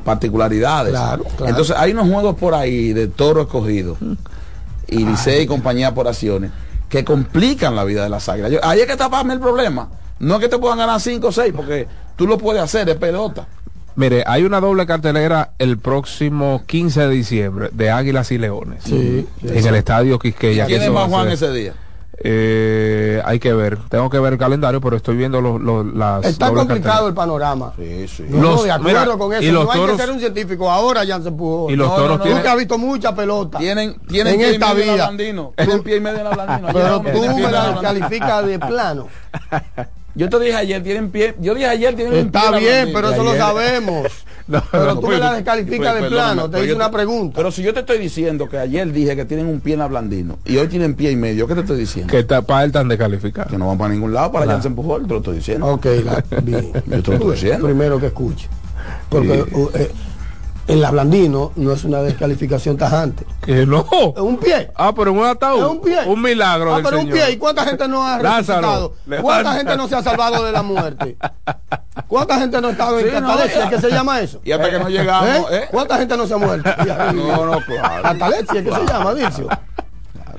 particularidades. 0.04 0.90
Claro, 0.92 1.24
claro. 1.24 1.46
Entonces 1.48 1.74
hay 1.78 1.92
unos 1.92 2.08
juegos 2.10 2.36
por 2.36 2.54
ahí 2.54 2.92
de 2.92 3.06
toro 3.08 3.42
escogido 3.42 3.96
y 4.88 5.04
Licey 5.04 5.42
y 5.42 5.46
compañía 5.46 5.94
por 5.94 6.08
acciones 6.08 6.50
que 6.88 7.04
complican 7.04 7.74
la 7.74 7.84
vida 7.84 8.02
de 8.04 8.08
las 8.08 8.28
águilas. 8.28 8.52
Yo- 8.52 8.60
ahí 8.62 8.80
es 8.80 8.86
que 8.86 8.96
mí 9.24 9.32
el 9.32 9.40
problema. 9.40 9.88
No 10.20 10.34
es 10.36 10.40
que 10.40 10.48
te 10.48 10.58
puedan 10.58 10.78
ganar 10.78 11.00
5 11.00 11.28
o 11.28 11.32
6, 11.32 11.52
porque 11.56 11.88
tú 12.16 12.26
lo 12.26 12.38
puedes 12.38 12.62
hacer, 12.62 12.88
es 12.88 12.96
pelota. 12.96 13.46
Mire, 13.96 14.24
hay 14.26 14.42
una 14.44 14.60
doble 14.60 14.86
cartelera 14.86 15.50
el 15.58 15.78
próximo 15.78 16.62
15 16.66 17.00
de 17.02 17.08
diciembre 17.10 17.68
de 17.72 17.90
Águilas 17.90 18.30
y 18.32 18.38
Leones. 18.38 18.82
Sí, 18.84 19.26
sí, 19.40 19.48
en 19.48 19.66
el 19.66 19.74
estadio 19.76 20.18
Quisqueya. 20.18 20.66
que 20.66 20.72
¿Quién 20.72 20.82
es 20.82 20.90
más 20.90 21.08
Juan 21.08 21.28
ese 21.30 21.50
día? 21.52 21.74
Eh, 22.22 23.20
hay 23.24 23.38
que 23.40 23.52
ver. 23.52 23.78
Tengo 23.88 24.08
que 24.08 24.18
ver 24.18 24.34
el 24.34 24.38
calendario, 24.38 24.80
pero 24.80 24.96
estoy 24.96 25.16
viendo 25.16 25.40
los, 25.40 25.60
los- 25.60 25.84
las. 25.94 26.24
Está 26.24 26.46
complicado 26.52 26.68
carteleras. 26.68 27.08
el 27.08 27.14
panorama. 27.14 27.72
Sí, 27.76 28.08
sí. 28.08 28.24
No, 28.28 28.40
Los- 28.40 28.56
no, 28.56 28.62
de 28.64 28.70
acuerdo 28.72 29.00
mira, 29.04 29.16
con 29.18 29.32
eso. 29.32 29.42
y 29.42 29.50
los 29.50 29.64
no 29.64 29.70
hay 29.72 29.78
toros- 29.80 29.96
que 29.96 30.02
ser 30.02 30.10
un 30.12 30.20
científico. 30.20 30.70
Ahora 30.70 31.04
ya 31.04 31.20
se 31.20 31.28
empujó. 31.28 31.70
Y 31.70 31.76
los 31.76 31.88
No, 31.88 31.96
toros 31.96 32.18
no, 32.18 32.24
tienen. 32.24 32.46
has 32.46 32.56
visto 32.56 32.78
mucha 32.78 33.14
pelota. 33.14 33.58
Tienen, 33.58 33.98
tienen 34.06 34.34
En 34.34 34.38
pie 34.40 34.50
y 34.50 34.54
esta 34.54 34.74
medio 34.74 34.84
vida. 34.92 34.94
Blandino. 35.06 35.52
Tienen 35.56 35.82
pie 35.82 35.96
y 35.96 36.00
medio 36.00 36.18
en 36.18 36.24
la 36.24 36.30
Blandino. 36.30 36.68
Pero 36.72 37.00
tú 37.00 37.34
me 37.34 37.50
la 37.50 37.78
calificas 37.82 38.46
de 38.46 38.58
plano. 38.58 39.08
Yo 40.14 40.28
te 40.28 40.38
dije 40.38 40.54
ayer, 40.54 40.82
tienen 40.82 41.10
pie. 41.10 41.34
Yo 41.40 41.54
dije 41.54 41.66
ayer, 41.66 41.94
tienen 41.96 42.14
un 42.14 42.30
pie 42.30 42.40
Está 42.40 42.58
bien, 42.58 42.90
pero 42.92 43.10
eso 43.10 43.24
lo 43.24 43.34
sabemos. 43.36 44.06
No, 44.46 44.62
Pero 44.70 44.84
no, 44.84 45.00
tú 45.00 45.06
me 45.06 45.16
la 45.16 45.32
descalificas 45.32 45.92
Pues, 45.92 46.02
de 46.02 46.08
plano, 46.10 46.50
te 46.50 46.62
hice 46.62 46.74
una 46.74 46.90
pregunta. 46.90 47.34
Pero 47.34 47.50
si 47.50 47.62
yo 47.62 47.72
te 47.72 47.80
estoy 47.80 47.96
diciendo 47.96 48.46
que 48.46 48.58
ayer 48.58 48.92
dije 48.92 49.16
que 49.16 49.24
tienen 49.24 49.46
un 49.46 49.60
pie 49.60 49.72
en 49.72 49.78
la 49.78 49.86
blandino 49.86 50.38
y 50.44 50.58
hoy 50.58 50.68
tienen 50.68 50.94
pie 50.94 51.12
y 51.12 51.16
medio, 51.16 51.48
¿qué 51.48 51.54
te 51.54 51.60
estoy 51.60 51.78
diciendo? 51.78 52.10
Que 52.10 52.18
está, 52.18 52.42
para 52.42 52.64
él 52.64 52.70
tan 52.70 52.86
descalificado. 52.86 53.48
Que 53.48 53.56
no 53.56 53.68
van 53.68 53.78
para 53.78 53.94
ningún 53.94 54.12
lado, 54.12 54.32
para 54.32 54.44
allá 54.44 54.60
se 54.60 54.68
empujó, 54.68 55.00
te 55.00 55.08
lo 55.08 55.16
estoy 55.16 55.36
diciendo. 55.36 55.66
Ok, 55.68 55.86
la, 56.04 56.22
bien. 56.42 56.72
Yo 56.86 57.02
te 57.02 57.10
lo 57.10 57.16
estoy 57.16 57.30
diciendo. 57.30 57.64
Primero 57.64 57.98
que 57.98 58.08
escuche. 58.08 58.46
Porque 59.08 59.46
uh, 59.50 59.70
eh, 59.74 59.90
en 60.66 60.80
la 60.80 60.90
Blandino 60.90 61.52
no 61.56 61.72
es 61.72 61.84
una 61.84 62.00
descalificación 62.02 62.76
tajante. 62.76 63.24
Que 63.44 63.66
no. 63.66 63.86
Es 64.16 64.20
un 64.22 64.36
pie. 64.38 64.70
Ah, 64.74 64.92
pero 64.94 65.12
un 65.12 65.24
ataúd. 65.24 65.60
Es 65.62 65.68
un 65.70 65.80
pie. 65.80 65.98
Un 66.06 66.22
milagro 66.22 66.74
Ah, 66.74 66.80
pero 66.82 66.98
un 67.00 67.02
Señor. 67.06 67.18
pie. 67.18 67.32
¿Y 67.32 67.36
cuánta 67.36 67.64
gente 67.64 67.86
no 67.88 68.06
ha 68.06 68.18
resucitado? 68.18 68.94
¿Cuánta 69.20 69.52
gente 69.54 69.76
no 69.76 69.88
se 69.88 69.96
ha 69.96 70.02
salvado 70.02 70.44
de 70.44 70.52
la 70.52 70.62
muerte? 70.62 71.16
¿Cuánta 72.08 72.38
gente 72.38 72.60
no 72.60 72.68
ha 72.68 72.70
estado 72.72 72.98
en 72.98 73.06
Sí, 73.06 73.12
no, 73.14 73.20
catalepsia? 73.28 73.64
ya. 73.64 73.70
¿Qué 73.70 73.80
se 73.80 73.90
llama 73.90 74.20
eso? 74.20 74.40
Y 74.44 74.52
hasta 74.52 74.70
que 74.70 74.78
no 74.78 74.88
llegamos, 74.88 75.50
¿Eh? 75.50 75.56
¿eh? 75.56 75.68
¿Cuánta 75.70 75.98
gente 75.98 76.16
no 76.16 76.26
se 76.26 76.34
ha 76.34 76.38
muerto? 76.38 76.70
No, 77.14 77.46
no, 77.46 77.60
claro. 77.60 78.02
Catalepsia, 78.02 78.64
¿qué 78.64 78.70
se 78.72 78.86
llama, 78.86 79.14
Dircio? 79.14 79.48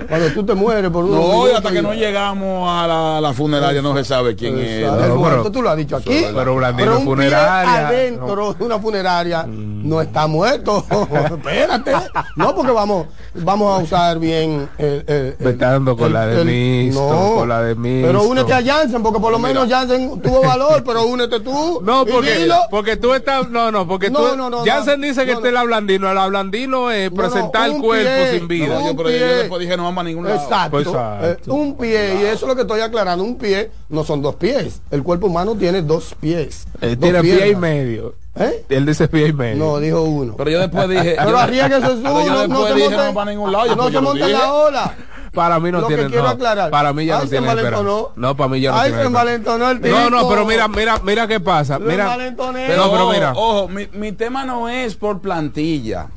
Cuando 0.08 0.28
tú 0.34 0.46
te 0.46 0.54
mueres 0.54 0.92
por 0.92 1.06
un 1.06 1.12
No, 1.12 1.46
hasta 1.46 1.72
que 1.72 1.82
no 1.82 1.94
llegamos 1.94 2.70
a 2.70 2.88
la, 2.88 3.22
la 3.22 3.34
funeraria 3.34 3.82
no 3.82 3.96
se 3.96 4.04
sabe 4.04 4.36
quién 4.36 4.58
es. 4.60 4.86
No, 4.86 4.98
pero- 4.98 5.52
tú 5.52 5.62
lo 5.62 5.70
has 5.70 5.78
dicho 5.78 5.96
aquí. 5.98 6.26
Pero 6.34 6.56
Blandino 6.56 6.92
un 6.92 6.98
pie 6.98 7.06
funeraria, 7.06 7.88
adentro 7.88 8.54
de 8.54 8.64
una 8.64 8.80
funeraria 8.80 9.46
no 9.48 10.02
está 10.02 10.28
muerto. 10.28 10.86
Espérate. 11.26 11.92
No, 12.36 12.56
porque 12.56 12.72
vamos, 12.72 13.08
vamos 13.36 13.80
a 13.80 13.84
usar 13.84 14.20
bien 14.20 14.68
el, 14.78 15.04
el- 15.08 15.36
el- 15.40 15.58
con 15.96 16.08
el- 16.08 16.14
la 16.14 16.28
de 16.28 16.46
Misto, 16.46 17.34
con 17.38 17.50
la 17.50 17.62
de 17.62 17.76
Misto. 17.76 18.08
Pero 18.08 18.24
únete 18.24 18.54
a 18.54 18.64
Jansen, 18.64 19.02
porque 19.04 19.20
por 19.20 19.32
lo 19.32 19.40
menos 19.40 19.70
Jansen 19.70 20.20
tuvo 20.22 20.42
valor, 20.42 20.84
pero 20.86 21.06
únete 21.06 21.40
tú. 21.40 21.82
No, 21.86 22.06
porque, 22.06 22.36
dilo. 22.40 22.56
porque 22.72 22.98
tú 22.98 23.14
estás. 23.14 23.50
No, 23.50 23.72
no, 23.72 23.88
porque 23.88 24.10
No, 24.10 24.20
tú. 24.20 24.26
no, 24.38 24.50
no, 24.50 24.50
no. 24.50 24.64
dice 25.02 25.26
que 25.26 25.32
No, 25.34 25.38
este 25.38 25.48
es 25.50 25.54
no. 25.54 25.60
la 25.60 25.64
blandino. 25.64 26.14
La 26.14 26.28
blandino 26.28 26.90
es 26.92 27.12
No, 27.12 27.22
no, 27.22 27.30
presentar 27.30 27.66
el 27.68 27.76
un 27.76 27.82
cuerpo 27.82 28.10
pie, 28.10 28.32
sin 28.40 28.48
vida. 28.48 28.68
No, 28.76 28.80
yo, 28.86 28.92
un 28.92 28.98
pero 28.98 29.10
yo 29.10 29.18
pie. 29.18 29.26
después 29.28 29.62
dije 29.62 29.78
no 29.78 29.85
vamos 29.86 30.02
a 30.02 30.04
ningún 30.06 30.26
lado. 30.26 30.36
Exacto. 30.42 30.72
Pues, 30.72 30.88
exacto. 30.88 31.52
Eh, 31.52 31.54
un 31.54 31.78
pie, 31.78 32.16
y 32.22 32.24
eso 32.26 32.34
es 32.34 32.42
lo 32.44 32.56
que 32.56 32.62
estoy 32.62 32.82
aclarando. 32.82 33.24
Un 33.24 33.38
pie 33.38 33.72
no 33.90 34.04
son 34.04 34.22
dos 34.22 34.36
pies. 34.36 34.82
El 34.92 35.04
cuerpo 35.04 35.28
humano 35.28 35.56
tiene 35.56 35.82
dos 35.82 36.16
pies. 36.20 36.68
Él 36.82 37.00
dos 37.00 37.10
tiene 37.10 37.22
pie 37.22 37.50
y 37.50 37.56
medio. 37.56 38.16
¿Eh? 38.38 38.66
Él 38.68 38.86
dice 38.86 39.08
pie 39.08 39.28
y 39.30 39.34
medio. 39.34 39.64
No, 39.64 39.80
dijo 39.80 40.02
uno. 40.04 40.36
Pero 40.36 40.50
yo 40.52 40.60
después 40.60 40.90
dije. 40.90 41.16
Pero 41.24 41.38
arriesguese 41.38 41.88
su, 41.88 42.02
pero 42.04 42.26
yo 42.26 42.34
no, 42.48 42.48
no 42.48 42.68
se 42.68 42.74
dije 42.74 42.90
monte, 42.90 43.06
no 43.08 43.14
para 43.14 43.32
ningún 43.32 43.52
lado. 43.52 43.66
yo 43.68 43.76
no 43.76 43.90
se 43.90 44.02
monte 44.02 44.28
la 44.28 44.54
ola. 44.54 44.96
Para 45.34 45.60
mí 45.60 45.70
no 45.70 45.82
Lo 45.82 45.88
tiene. 45.88 46.04
que 46.04 46.10
quiero 46.10 46.24
no, 46.24 46.30
aclarar. 46.30 46.72
Para 46.72 46.94
mí 46.94 47.06
ya 47.06 47.18
Ay, 47.18 47.24
no 47.26 47.30
tiene 47.30 47.48
esperanza. 47.50 47.84
No, 48.16 48.38
para 48.38 48.48
mí 48.50 48.62
ya 48.62 48.72
no 48.72 48.78
Ay, 48.78 48.84
tiene 48.92 49.04
se 49.04 49.08
esperanza. 49.08 49.08
envalentonó 49.08 49.70
el 49.72 49.82
No, 49.82 50.10
no, 50.10 50.18
tipo. 50.20 50.30
pero 50.30 50.46
mira, 50.46 50.68
mira, 50.70 51.00
mira 51.04 51.28
qué 51.28 51.40
pasa. 51.42 51.78
Mira. 51.78 52.16
Pero, 52.18 52.92
pero 52.92 53.10
mira. 53.10 53.34
Ojo, 53.36 53.68
mi, 53.68 53.88
mi 53.94 54.14
tema 54.14 54.46
no 54.46 54.70
es 54.70 54.96
por 54.96 55.20
plantilla. 55.20 56.08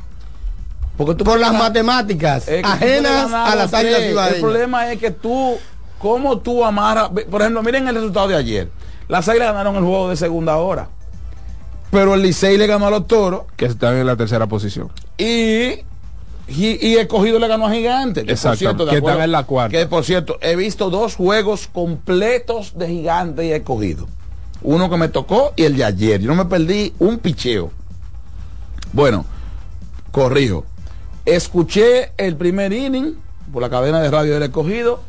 Porque 0.98 1.14
tú 1.14 1.24
Por 1.24 1.38
las 1.40 1.54
matemáticas 1.54 2.46
es 2.48 2.60
que 2.62 2.68
ajenas 2.68 3.32
a 3.32 3.54
las 3.56 3.72
águilas 3.72 4.00
tres. 4.00 4.34
El 4.34 4.40
problema 4.40 4.92
es 4.92 4.98
que 4.98 5.10
tú, 5.12 5.56
cómo 5.98 6.38
tú 6.40 6.62
amarras. 6.64 7.08
Por 7.30 7.40
ejemplo, 7.40 7.62
miren 7.62 7.88
el 7.88 7.94
resultado 7.94 8.28
de 8.28 8.36
ayer. 8.36 8.68
Las 9.08 9.26
águilas 9.28 9.48
ganaron 9.54 9.76
el 9.76 9.82
juego 9.84 10.10
de 10.10 10.16
segunda 10.16 10.56
hora. 10.58 10.88
Pero 11.90 12.12
el 12.14 12.20
Licey 12.22 12.58
le 12.58 12.66
ganó 12.66 12.88
a 12.88 12.90
los 12.90 13.06
toros 13.06 13.44
Que 13.56 13.64
están 13.64 13.96
en 13.96 14.06
la 14.06 14.16
tercera 14.16 14.46
posición. 14.46 14.90
y. 15.16 15.86
Y, 16.50 16.78
y 16.86 16.96
Escogido 16.96 17.38
le 17.38 17.46
ganó 17.46 17.66
a 17.66 17.70
Gigante. 17.70 18.20
Que, 18.22 18.26
por 18.28 18.32
Exacto, 18.32 18.56
cierto, 18.58 18.84
de 18.86 18.90
que 18.92 18.96
acuerdo- 18.96 19.18
están 19.18 19.24
en 19.26 19.32
la 19.32 19.42
cuarta. 19.44 19.70
Que 19.76 19.86
por 19.86 20.02
cierto, 20.02 20.38
he 20.40 20.56
visto 20.56 20.88
dos 20.88 21.14
juegos 21.14 21.68
completos 21.70 22.72
de 22.78 22.88
Gigante 22.88 23.44
y 23.46 23.52
Escogido. 23.52 24.08
Uno 24.62 24.88
que 24.88 24.96
me 24.96 25.08
tocó 25.08 25.52
y 25.56 25.64
el 25.64 25.76
de 25.76 25.84
ayer. 25.84 26.20
Yo 26.22 26.28
no 26.28 26.34
me 26.34 26.46
perdí 26.46 26.94
un 27.00 27.18
picheo. 27.18 27.70
Bueno, 28.94 29.26
corrijo. 30.10 30.64
Escuché 31.28 32.12
el 32.16 32.36
primer 32.36 32.72
inning 32.72 33.14
por 33.52 33.60
la 33.60 33.68
cadena 33.68 34.00
de 34.00 34.10
radio 34.10 34.34
del 34.34 34.44
escogido, 34.44 35.00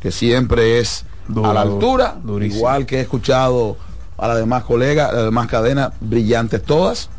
que 0.00 0.10
siempre 0.10 0.80
es 0.80 1.04
Duro, 1.28 1.50
a 1.50 1.54
la 1.54 1.60
altura, 1.60 2.16
durísimo. 2.22 2.58
igual 2.58 2.84
que 2.84 2.96
he 2.96 3.00
escuchado 3.00 3.76
a 4.16 4.26
las 4.26 4.38
demás 4.38 4.64
colegas, 4.64 5.10
a 5.10 5.12
las 5.12 5.24
demás 5.26 5.46
cadenas, 5.46 5.92
brillantes 6.00 6.62
todas. 6.64 7.10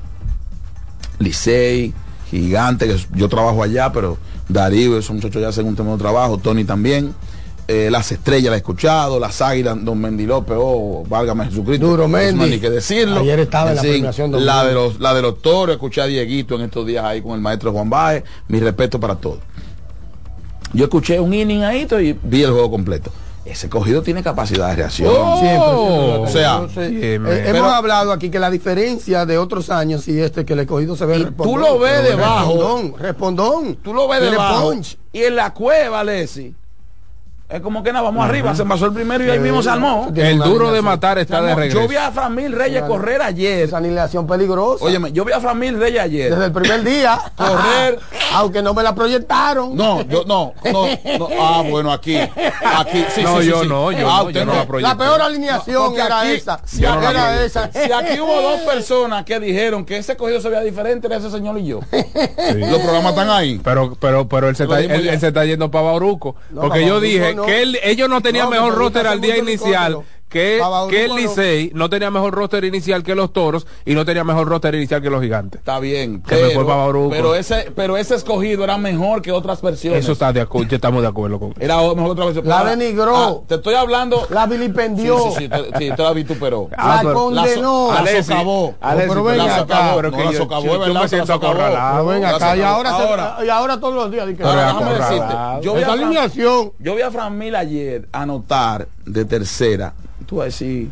Licey, 1.19 1.93
Gigante, 2.29 2.87
que 2.87 2.97
yo 3.13 3.29
trabajo 3.29 3.63
allá, 3.63 3.91
pero 3.93 4.17
Darío, 4.49 4.97
esos 4.97 5.15
muchachos 5.15 5.41
ya 5.41 5.49
hacen 5.49 5.65
un 5.65 5.75
tema 5.75 5.91
de 5.91 5.97
trabajo, 5.97 6.37
Tony 6.37 6.65
también. 6.65 7.13
Eh, 7.71 7.91
las 7.91 8.11
estrellas 8.11 8.49
la 8.49 8.55
he 8.55 8.57
escuchado, 8.57 9.19
las 9.19 9.43
águilas, 9.43 9.77
Don 9.85 10.01
Mendy 10.01 10.25
López, 10.25 10.57
oh, 10.59 11.03
válgame 11.07 11.45
Jesucristo. 11.45 11.85
Duro 11.85 12.07
Mendy. 12.07 12.49
ni 12.49 12.59
que 12.59 12.67
decirlo. 12.71 13.19
Ayer 13.19 13.41
estaba 13.41 13.69
en 13.69 13.75
la 13.75 13.81
fin, 13.83 13.91
premiación 13.91 14.31
Don 14.31 14.43
la 14.43 14.65
de 14.65 14.73
los 14.73 14.99
la 14.99 15.13
de 15.13 15.21
los 15.21 15.39
toros, 15.39 15.75
escuché 15.75 16.01
a 16.01 16.07
Dieguito 16.07 16.55
en 16.55 16.61
estos 16.61 16.87
días 16.87 17.05
ahí 17.05 17.21
con 17.21 17.33
el 17.33 17.41
maestro 17.41 17.71
Juan 17.71 17.87
Baez, 17.87 18.23
mi 18.47 18.59
respeto 18.59 18.99
para 18.99 19.13
todos. 19.17 19.37
Yo 20.73 20.85
escuché 20.85 21.19
un 21.19 21.31
inning 21.31 21.61
ahí 21.61 21.87
y 22.01 22.13
vi 22.23 22.41
el 22.41 22.51
juego 22.51 22.71
completo. 22.71 23.11
Ese 23.45 23.69
cogido 23.69 24.01
tiene 24.01 24.23
capacidad 24.23 24.69
de 24.69 24.75
reacción. 24.75 25.13
Oh, 25.15 26.21
o 26.21 26.27
sea, 26.27 26.55
Entonces, 26.55 26.89
sí, 26.89 26.97
eh, 27.01 27.15
hemos 27.15 27.29
pero- 27.51 27.65
hablado 27.69 28.11
aquí 28.11 28.31
que 28.31 28.39
la 28.39 28.49
diferencia 28.49 29.27
de 29.27 29.37
otros 29.37 29.69
años 29.69 30.07
y 30.07 30.19
este 30.19 30.43
que 30.43 30.53
el 30.53 30.59
escogido 30.61 30.95
se 30.95 31.05
ve 31.05 31.17
Y 31.19 31.23
respondón. 31.23 31.53
tú 31.55 31.59
lo 31.59 31.77
ves 31.77 32.03
debajo. 32.03 32.53
Respondón, 32.53 32.93
respondón. 32.99 33.75
Tú 33.83 33.93
lo 33.93 34.07
ves 34.07 34.21
debajo. 34.21 34.71
punch. 34.71 34.97
Y 35.13 35.21
en 35.23 35.35
la 35.35 35.53
cueva, 35.53 36.03
Leslie, 36.03 36.53
es 37.49 37.61
como 37.61 37.81
que 37.81 37.91
nada, 37.91 38.03
vamos 38.03 38.23
arriba, 38.23 38.53
se 38.55 38.63
pasó 38.63 38.85
el 38.85 38.93
primero 38.93 39.23
y 39.25 39.29
ahí 39.31 39.39
mismo 39.39 39.63
se 39.63 39.69
armó. 39.71 40.11
El 40.15 40.37
duro 40.39 40.71
de 40.71 40.81
matar 40.83 41.17
está 41.17 41.41
de 41.41 41.55
regreso. 41.55 41.81
Yo 41.81 41.87
vi 41.87 41.95
a 41.95 42.11
Framil 42.11 42.51
Reyes 42.51 42.83
correr 42.83 43.21
ayer. 43.23 43.63
Esa 43.63 43.77
alineación 43.77 44.27
peligrosa. 44.27 44.85
Óyeme, 44.85 45.11
yo 45.11 45.25
vi 45.25 45.33
a 45.33 45.39
Framil 45.39 45.79
Reyes 45.79 46.01
ayer. 46.01 46.29
desde 46.31 46.45
el 46.45 46.51
primer 46.51 46.83
día. 46.83 47.19
Correr. 47.35 47.99
Aunque 48.33 48.61
no 48.61 48.73
me 48.75 48.83
la 48.83 48.93
proyectaron. 48.93 49.75
No, 49.75 50.01
yo 50.03 50.23
no, 50.25 50.53
no, 50.71 50.85
no. 51.17 51.27
Ah, 51.41 51.63
bueno, 51.67 51.91
aquí. 51.91 52.15
Aquí, 52.17 53.03
sí, 53.15 53.23
No, 53.23 53.37
sí, 53.37 53.43
sí, 53.45 53.49
yo 53.49 53.61
sí. 53.63 53.67
no, 53.67 53.91
yo 53.91 54.07
Ah, 54.09 54.17
no, 54.21 54.27
usted 54.27 54.39
yo 54.41 54.45
no 54.45 54.53
la 54.53 54.65
proyecté. 54.67 54.93
La 54.93 54.97
peor 54.97 55.21
alineación 55.21 55.85
Porque 55.87 56.01
era 56.01 56.19
aquí- 56.21 56.31
esa. 56.31 56.59
si 56.65 56.85
aquí- 56.85 57.05
era 57.09 57.43
esa. 57.43 57.71
Si 57.71 57.91
aquí 57.91 58.19
hubo 58.19 58.41
dos 58.41 58.59
personas 58.61 59.23
que 59.25 59.39
dijeron 59.39 59.85
que 59.85 59.97
ese 59.97 60.15
cogido 60.15 60.39
se 60.41 60.49
veía 60.49 60.61
diferente, 60.61 61.07
era 61.07 61.17
ese 61.17 61.31
señor 61.31 61.57
y 61.57 61.65
yo. 61.65 61.79
Los 62.55 62.79
programas 62.79 63.11
están 63.13 63.29
ahí. 63.31 63.59
Pero, 63.63 63.95
pero, 63.99 64.27
pero 64.27 64.49
él 64.49 64.55
se, 64.55 64.63
está, 64.63 64.79
él, 64.81 65.07
él 65.09 65.19
se 65.19 65.27
está 65.29 65.45
yendo 65.45 65.71
para 65.71 65.85
Bauruco. 65.85 66.35
No, 66.51 66.61
porque 66.61 66.85
yo 66.85 66.99
dije 66.99 67.33
no. 67.33 67.38
Que 67.45 67.61
él- 67.61 67.79
ellos 67.83 68.09
no 68.09 68.21
tenían 68.21 68.45
No, 68.45 68.51
mejor 68.51 68.75
roster 68.75 69.07
al 69.07 69.21
día 69.21 69.37
inicial. 69.37 69.99
Que, 70.29 70.61
que 70.89 71.03
el 71.05 71.09
no. 71.09 71.17
Licey. 71.17 71.71
No 71.73 71.89
tenía 71.89 72.11
mejor 72.11 72.33
roster 72.33 72.63
inicial 72.63 73.03
que 73.03 73.15
los 73.15 73.33
toros 73.33 73.65
y 73.85 73.95
no 73.95 74.05
tenía 74.05 74.23
mejor 74.23 74.47
roster 74.47 74.75
inicial 74.75 75.01
que 75.01 75.09
los 75.09 75.21
gigantes. 75.21 75.59
Está 75.59 75.79
bien. 75.79 76.21
Que 76.21 76.55
Bauruco. 76.55 77.09
pero 77.09 77.33
ese, 77.35 77.71
pero 77.75 77.97
ese 77.97 78.15
escogido 78.15 78.63
era 78.63 78.77
mejor 78.77 79.21
que 79.21 79.31
otras 79.31 79.61
versiones. 79.61 80.01
Eso 80.03 80.11
está 80.13 80.31
de 80.31 80.41
acuerdo, 80.41 80.69
ya 80.69 80.75
estamos 80.75 81.01
de 81.01 81.07
acuerdo 81.07 81.39
con 81.39 81.53
Era 81.59 81.77
mejor 81.77 81.95
que 82.05 82.11
otra 82.11 82.25
versión. 82.25 82.47
La 82.47 82.59
Ah, 82.59 82.75
denigró. 82.75 83.15
ah, 83.17 83.35
te 83.47 83.55
estoy 83.55 83.73
hablando. 83.75 84.27
La 84.29 84.45
Sí, 84.45 84.51
vilipendió. 84.51 85.17
sí, 85.19 85.29
sí, 85.39 85.49
te, 85.49 85.57
sí, 85.79 85.91
te 85.95 86.03
la 86.03 86.13
vituperó. 86.13 86.69
Ah, 86.77 86.95
la 86.97 87.01
pero- 87.01 87.13
condenó. 87.15 87.89
La 87.91 87.99
Alexis, 87.99 88.25
socavó. 88.27 88.75
Alexis, 88.81 89.09
pero 89.09 89.09
pero 89.09 89.23
ven 89.23 89.37
la 89.37 89.43
acá. 89.45 89.57
socavó, 89.57 89.95
pero 89.95 90.11
No, 90.11 90.17
que 90.17 90.23
la 90.25 90.33
socavó, 90.33 90.63
yo- 90.65 90.87
yo 90.87 90.93
me 90.93 91.07
siento 91.07 91.33
acorralado. 91.33 91.91
Pero 91.93 92.05
ven 92.07 92.21
La 92.21 92.29
acá, 92.29 92.55
y 92.57 92.61
ahora, 92.61 92.97
se- 93.39 93.45
y 93.45 93.49
ahora 93.49 93.79
todos 93.79 93.95
los 93.95 94.11
días. 94.11 94.27
que- 94.27 94.35
Pero 94.35 94.49
Ahora, 94.49 94.65
déjame 94.67 94.93
decirte, 94.93 95.33
yo 95.63 95.73
vi, 95.73 95.81
Esa 95.81 95.91
a 95.91 95.95
Fran, 95.95 96.05
alineación. 96.05 96.71
yo 96.79 96.95
vi 96.95 97.01
a 97.01 97.11
Fran 97.11 97.37
Mil 97.37 97.55
ayer 97.55 98.07
anotar 98.11 98.87
de 99.11 99.25
tercera. 99.25 99.93
Tú 100.25 100.37
vas 100.37 100.43
a 100.43 100.45
decir, 100.45 100.89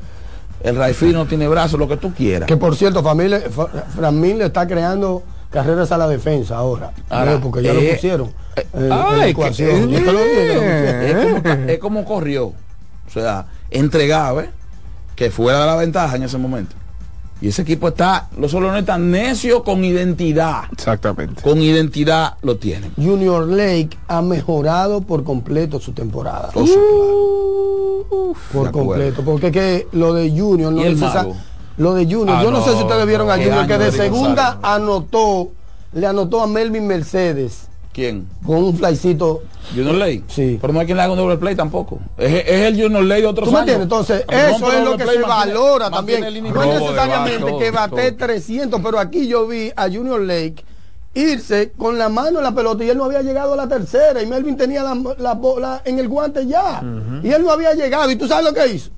el 0.63 0.75
Raifí 0.75 1.07
no 1.07 1.25
tiene 1.25 1.47
brazos, 1.47 1.79
lo 1.79 1.87
que 1.87 1.97
tú 1.97 2.13
quieras. 2.13 2.47
Que 2.47 2.57
por 2.57 2.75
cierto, 2.75 3.03
familia, 3.03 3.41
Fra- 3.49 3.67
Framil 3.95 4.39
le 4.39 4.45
está 4.45 4.67
creando 4.67 5.23
carreras 5.51 5.91
a 5.91 5.97
la 5.97 6.07
defensa 6.07 6.57
ahora. 6.57 6.91
Ahora, 7.09 7.33
Eh, 7.35 7.39
porque 7.41 7.61
ya 7.63 7.71
eh, 7.71 7.73
lo 7.75 7.93
pusieron. 7.95 8.31
en- 8.55 8.81
en 8.83 8.89
la 8.89 9.09
ay, 9.21 9.31
ecuación. 9.31 9.87
que- 9.87 9.93
Yo 9.93 9.99
te 10.03 10.11
lo 10.11 10.19
pusieron. 10.19 11.69
es, 11.69 11.79
como, 11.79 12.03
corrió. 12.05 12.45
O 12.47 13.09
sea, 13.13 13.45
entregado, 13.69 14.41
¿eh? 14.41 14.49
Que 15.15 15.31
fuera 15.31 15.61
de 15.61 15.65
la 15.67 15.75
ventaja 15.75 16.15
en 16.15 16.23
ese 16.23 16.37
momento. 16.37 16.75
Y 17.39 17.49
ese 17.49 17.61
equipo 17.61 17.87
está, 17.89 18.29
los 18.39 18.49
solones 18.49 18.79
están 18.79 19.11
necios 19.11 19.61
con 19.61 19.85
identidad. 19.85 20.63
Exactamente. 20.71 21.39
Con 21.43 21.61
identidad 21.61 22.33
lo 22.41 22.57
tienen. 22.57 22.91
Junior 22.95 23.45
Lake 23.47 23.89
ha 24.07 24.23
mejorado 24.23 25.01
por 25.01 25.23
completo 25.23 25.79
su 25.79 25.91
temporada. 25.93 26.49
Oh, 26.55 26.65
por 28.53 28.71
completo. 28.71 29.21
Porque 29.23 29.51
que 29.51 29.87
lo 29.91 30.13
de 30.13 30.29
Junior 30.29 30.71
no. 30.73 31.35
Lo 31.77 31.93
de 31.93 32.05
Junior, 32.05 32.37
Ah, 32.39 32.43
yo 32.43 32.49
no, 32.51 32.63
sé 32.63 32.71
si 32.75 32.81
ustedes 32.81 33.05
vieron 33.05 33.27
no. 33.27 33.33
a 33.33 33.37
Junior 33.37 33.67
que 33.67 33.77
de 33.77 33.91
segunda 33.91 34.53
González. 34.53 34.81
anotó, 34.81 35.49
le 35.93 36.07
anotó 36.07 36.41
a 36.41 36.47
Melvin 36.47 36.87
Mercedes 36.87 37.67
¿Quién? 37.93 38.27
con 38.45 38.63
un 38.63 38.75
flycito. 38.75 39.43
Junior 39.75 39.93
Ley. 39.95 40.23
Sí. 40.27 40.57
Pero 40.59 40.73
no 40.73 40.79
hay 40.79 40.85
quien 40.87 40.97
le 40.97 41.03
haga 41.03 41.11
un 41.13 41.19
doble 41.19 41.37
play 41.37 41.53
tampoco. 41.55 41.99
Es, 42.17 42.33
es 42.47 42.61
el 42.61 42.81
Junior 42.81 43.03
Ley 43.03 43.21
de 43.21 43.27
otros 43.27 43.47
¿Tú 43.49 43.51
me 43.53 43.59
años. 43.59 43.73
entiendes? 43.75 43.83
Entonces, 43.83 44.25
eso 44.27 44.71
es 44.71 44.83
lo 44.85 44.97
que 44.97 45.03
play, 45.03 45.17
se 45.17 45.23
mantiene- 45.23 45.27
valora 45.53 45.89
mantiene 45.91 46.21
también. 46.25 46.53
No 46.53 46.63
es 46.63 46.79
necesariamente 46.81 47.43
base, 47.43 47.57
que 47.59 47.71
todo, 47.71 47.79
bate 47.81 48.11
todo. 48.13 48.27
300, 48.27 48.81
pero 48.81 48.99
aquí 48.99 49.27
yo 49.27 49.45
vi 49.47 49.71
a 49.75 49.83
Junior 49.83 50.21
Lake 50.21 50.63
irse 51.17 51.71
con 51.77 51.97
la 51.97 52.09
mano 52.09 52.39
en 52.39 52.43
la 52.43 52.53
pelota 52.53 52.83
y 52.83 52.89
él 52.89 52.97
no 52.97 53.05
había 53.05 53.21
llegado 53.21 53.53
a 53.53 53.55
la 53.55 53.67
tercera 53.67 54.21
y 54.21 54.25
Melvin 54.25 54.57
tenía 54.57 54.83
la, 54.83 54.95
la 55.17 55.33
bola 55.33 55.81
en 55.85 55.99
el 55.99 56.07
guante 56.07 56.45
ya. 56.45 56.81
Y 57.23 57.31
él 57.31 57.43
no 57.43 57.51
había 57.51 57.73
llegado. 57.73 58.09
¿Y 58.11 58.15
tú 58.15 58.27
sabes 58.27 58.45
lo 58.45 58.53
que 58.53 58.67
hizo? 58.67 58.91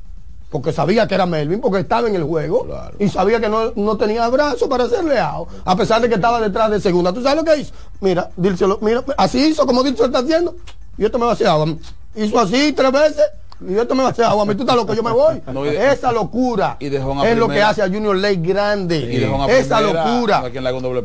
porque 0.49 0.74
sabía 0.74 1.07
que 1.07 1.15
era 1.15 1.26
Melvin, 1.26 1.61
porque 1.61 1.82
estaba 1.82 2.07
en 2.07 2.15
el 2.15 2.24
juego 2.24 2.67
y 2.97 3.07
sabía 3.07 3.39
que 3.39 3.49
no, 3.49 3.72
no 3.76 3.97
tenía 3.97 4.28
brazo 4.30 4.67
para 4.67 4.86
hacerle 4.86 5.20
out, 5.20 5.47
a 5.63 5.76
pesar 5.76 6.01
de 6.01 6.09
que 6.09 6.15
estaba 6.15 6.41
detrás 6.41 6.72
de 6.72 6.82
segunda. 6.82 7.13
¿Tú 7.13 7.22
sabes 7.22 7.38
lo 7.38 7.43
que 7.43 7.61
hizo? 7.61 7.72
Mira, 8.01 8.32
dírselo, 8.36 8.80
mira, 8.82 9.03
así 9.17 9.39
hizo 9.49 9.65
como 9.67 9.84
Dilcio 9.84 10.05
está 10.05 10.20
haciendo. 10.20 10.55
Y 10.97 11.05
esto 11.05 11.20
me 11.20 11.26
va 11.26 11.32
a 11.32 11.34
hacer 11.36 11.47
agua. 11.47 11.67
Hizo 12.15 12.39
así 12.39 12.74
tres 12.74 12.91
veces. 12.91 13.24
Y 13.68 13.74
esto 13.78 13.93
me 13.93 14.03
va 14.03 14.10
a 14.10 14.12
hacer 14.12 14.26
agua. 14.26 14.43
A 14.43 14.45
mí 14.45 14.55
tú 14.55 14.64
estás 14.64 14.76
loco, 14.76 14.93
yo 14.93 15.03
me 15.03 15.12
voy. 15.12 15.41
No, 15.53 15.66
y 15.66 15.70
de- 15.72 15.91
Esa 15.91 16.12
locura 16.12 16.78
y 16.80 16.88
es 16.88 17.38
lo 17.38 17.47
que 17.49 17.62
hace 17.62 17.82
a 17.82 17.88
Junior 17.88 18.16
Lake 18.16 18.38
grande. 18.41 18.97
Y 18.99 19.51
Esa 19.51 19.82
locura. 19.82 20.43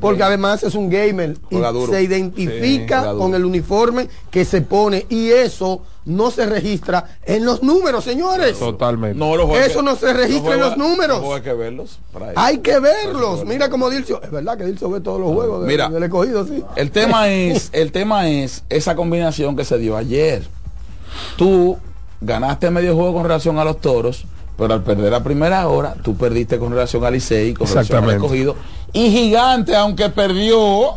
Porque 0.01 0.23
además 0.23 0.63
es 0.63 0.75
un 0.75 0.89
gamer 0.89 1.37
y 1.51 1.57
se 1.91 2.03
identifica 2.03 3.13
con 3.15 3.35
el 3.35 3.45
uniforme 3.45 4.09
que 4.31 4.45
se 4.45 4.61
pone 4.63 5.07
y 5.09 5.31
eso 5.31 5.83
no 6.07 6.31
se 6.31 6.45
registra 6.47 7.17
en 7.25 7.45
los 7.47 7.63
números, 7.63 8.05
señores. 8.05 8.59
Totalmente. 8.59 9.19
No, 9.19 9.35
Eso 9.57 9.79
que- 9.79 9.85
no 9.85 9.97
se 9.97 10.13
registra 10.13 10.55
en 10.55 10.61
los 10.61 10.77
números. 10.77 11.23
los 11.23 11.35
hay 11.35 11.41
que 11.43 11.53
verlos. 11.55 11.99
para 12.13 12.31
eso. 12.33 12.41
Hay 12.41 12.59
que 12.59 12.79
verlos. 12.79 13.45
Mira 13.47 13.71
como 13.71 13.89
Dilcio, 13.91 14.23
es 14.23 14.31
verdad 14.31 14.57
que 14.59 14.65
Dilcio 14.65 14.91
ve 14.91 15.01
todos 15.01 15.19
los 15.21 15.33
juegos 15.33 15.63
de- 15.63 15.67
Mira. 15.67 15.89
del 15.89 16.03
escogido, 16.03 16.47
sí. 16.47 16.63
El 16.77 16.91
tema 16.91 17.29
es, 17.33 17.71
el 17.73 17.91
tema 17.91 18.29
es 18.29 18.65
esa 18.69 18.95
combinación 18.95 19.57
que 19.57 19.65
se 19.65 19.79
dio 19.79 19.97
ayer. 19.97 20.43
Tú 21.37 21.79
ganaste 22.25 22.70
medio 22.70 22.95
juego 22.95 23.14
con 23.14 23.22
relación 23.25 23.59
a 23.59 23.64
los 23.64 23.81
toros, 23.81 24.25
pero 24.57 24.75
al 24.75 24.83
perder 24.83 25.11
la 25.12 25.22
primera 25.22 25.66
hora, 25.68 25.95
tú 26.03 26.16
perdiste 26.16 26.59
con 26.59 26.72
relación 26.72 27.05
al 27.05 27.12
Licey, 27.14 27.55
con 27.55 27.66
relación 27.68 28.05
al 28.05 28.11
escogido. 28.11 28.57
Y 28.93 29.11
Gigante, 29.11 29.75
aunque 29.75 30.09
perdió, 30.11 30.95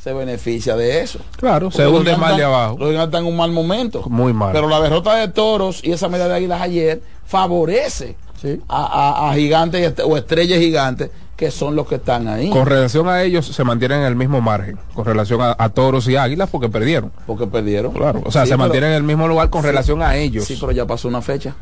se 0.00 0.12
beneficia 0.12 0.76
de 0.76 1.00
eso. 1.00 1.18
Claro, 1.36 1.70
se 1.70 1.82
Porque 1.84 1.98
hunde 1.98 2.16
mal 2.16 2.36
de 2.36 2.44
abajo. 2.44 2.76
Los 2.78 2.88
gigantes 2.90 3.08
están 3.08 3.22
en 3.26 3.32
un 3.32 3.36
mal 3.36 3.50
momento. 3.50 4.02
Muy 4.08 4.32
mal. 4.32 4.52
Pero 4.52 4.68
la 4.68 4.80
derrota 4.80 5.14
de 5.16 5.28
toros 5.28 5.80
y 5.82 5.90
esa 5.92 6.08
medalla 6.08 6.28
de 6.30 6.36
águilas 6.36 6.60
ayer 6.60 7.02
favorece 7.24 8.16
Sí. 8.40 8.60
a, 8.68 8.84
a- 9.26 9.30
a 9.30 9.34
gigantes 9.34 9.94
o 10.04 10.16
estrellas 10.16 10.58
gigantes 10.60 11.10
que 11.36 11.50
son 11.50 11.76
los 11.76 11.86
que 11.86 11.96
están 11.96 12.28
ahí. 12.28 12.48
Con 12.50 12.64
relación 12.66 13.08
a 13.08 13.22
ellos, 13.22 13.46
se 13.46 13.62
mantienen 13.62 14.00
en 14.00 14.06
el 14.06 14.16
mismo 14.16 14.40
margen. 14.40 14.78
Con 14.94 15.04
relación 15.04 15.40
a, 15.42 15.54
a 15.58 15.68
toros 15.68 16.08
y 16.08 16.16
águilas, 16.16 16.48
porque 16.50 16.68
perdieron. 16.68 17.12
porque 17.26 17.46
perdieron. 17.46 17.92
Claro. 17.92 18.22
O 18.24 18.30
sea, 18.32 18.42
Sí, 18.42 18.48
se 18.48 18.52
pero- 18.54 18.58
mantienen 18.64 18.90
en 18.90 18.96
el 18.96 19.02
mismo 19.02 19.28
lugar 19.28 19.50
con 19.50 19.62
relación 19.62 20.00
a 20.02 20.16
ellos. 20.16 20.44
Sí, 20.44 20.56
pero 20.58 20.72
ya 20.72 20.86
pasó 20.86 21.08
una 21.08 21.20
fecha. 21.20 21.54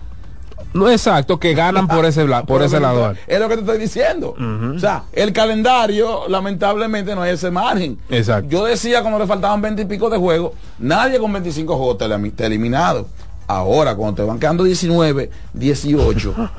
No 0.72 0.91
exacto, 0.91 1.39
que 1.39 1.55
ganan 1.55 1.87
por 1.87 2.05
ese, 2.05 2.25
por 2.25 2.45
Pero 2.47 2.64
ese 2.64 2.81
lado. 2.81 3.14
Es 3.29 3.39
lo 3.39 3.49
que 3.49 3.55
te 3.55 3.61
estoy 3.61 3.79
diciendo. 3.79 4.35
O 4.75 4.79
sea, 4.79 5.05
el 5.12 5.33
calendario, 5.33 6.27
lamentablemente, 6.29 7.14
no 7.14 7.22
hay 7.22 7.33
ese 7.35 7.51
margen. 7.51 7.99
Exacto. 8.11 8.49
Yo 8.51 8.64
decía 8.64 9.01
cuando 9.03 9.18
le 9.20 9.27
faltaban 9.27 9.61
20 9.62 9.83
y 9.83 9.85
pico 9.85 10.11
de 10.11 10.18
juegos, 10.18 10.53
nadie 10.79 11.18
con 11.20 11.33
25 11.33 11.77
juegos 11.77 11.99
te 11.99 12.47
eliminado. 12.47 13.07
Ahora, 13.47 13.95
cuando 13.95 14.16
te 14.16 14.22
van 14.22 14.38
quedando 14.38 14.64
19, 14.64 15.30
18, 15.53 16.51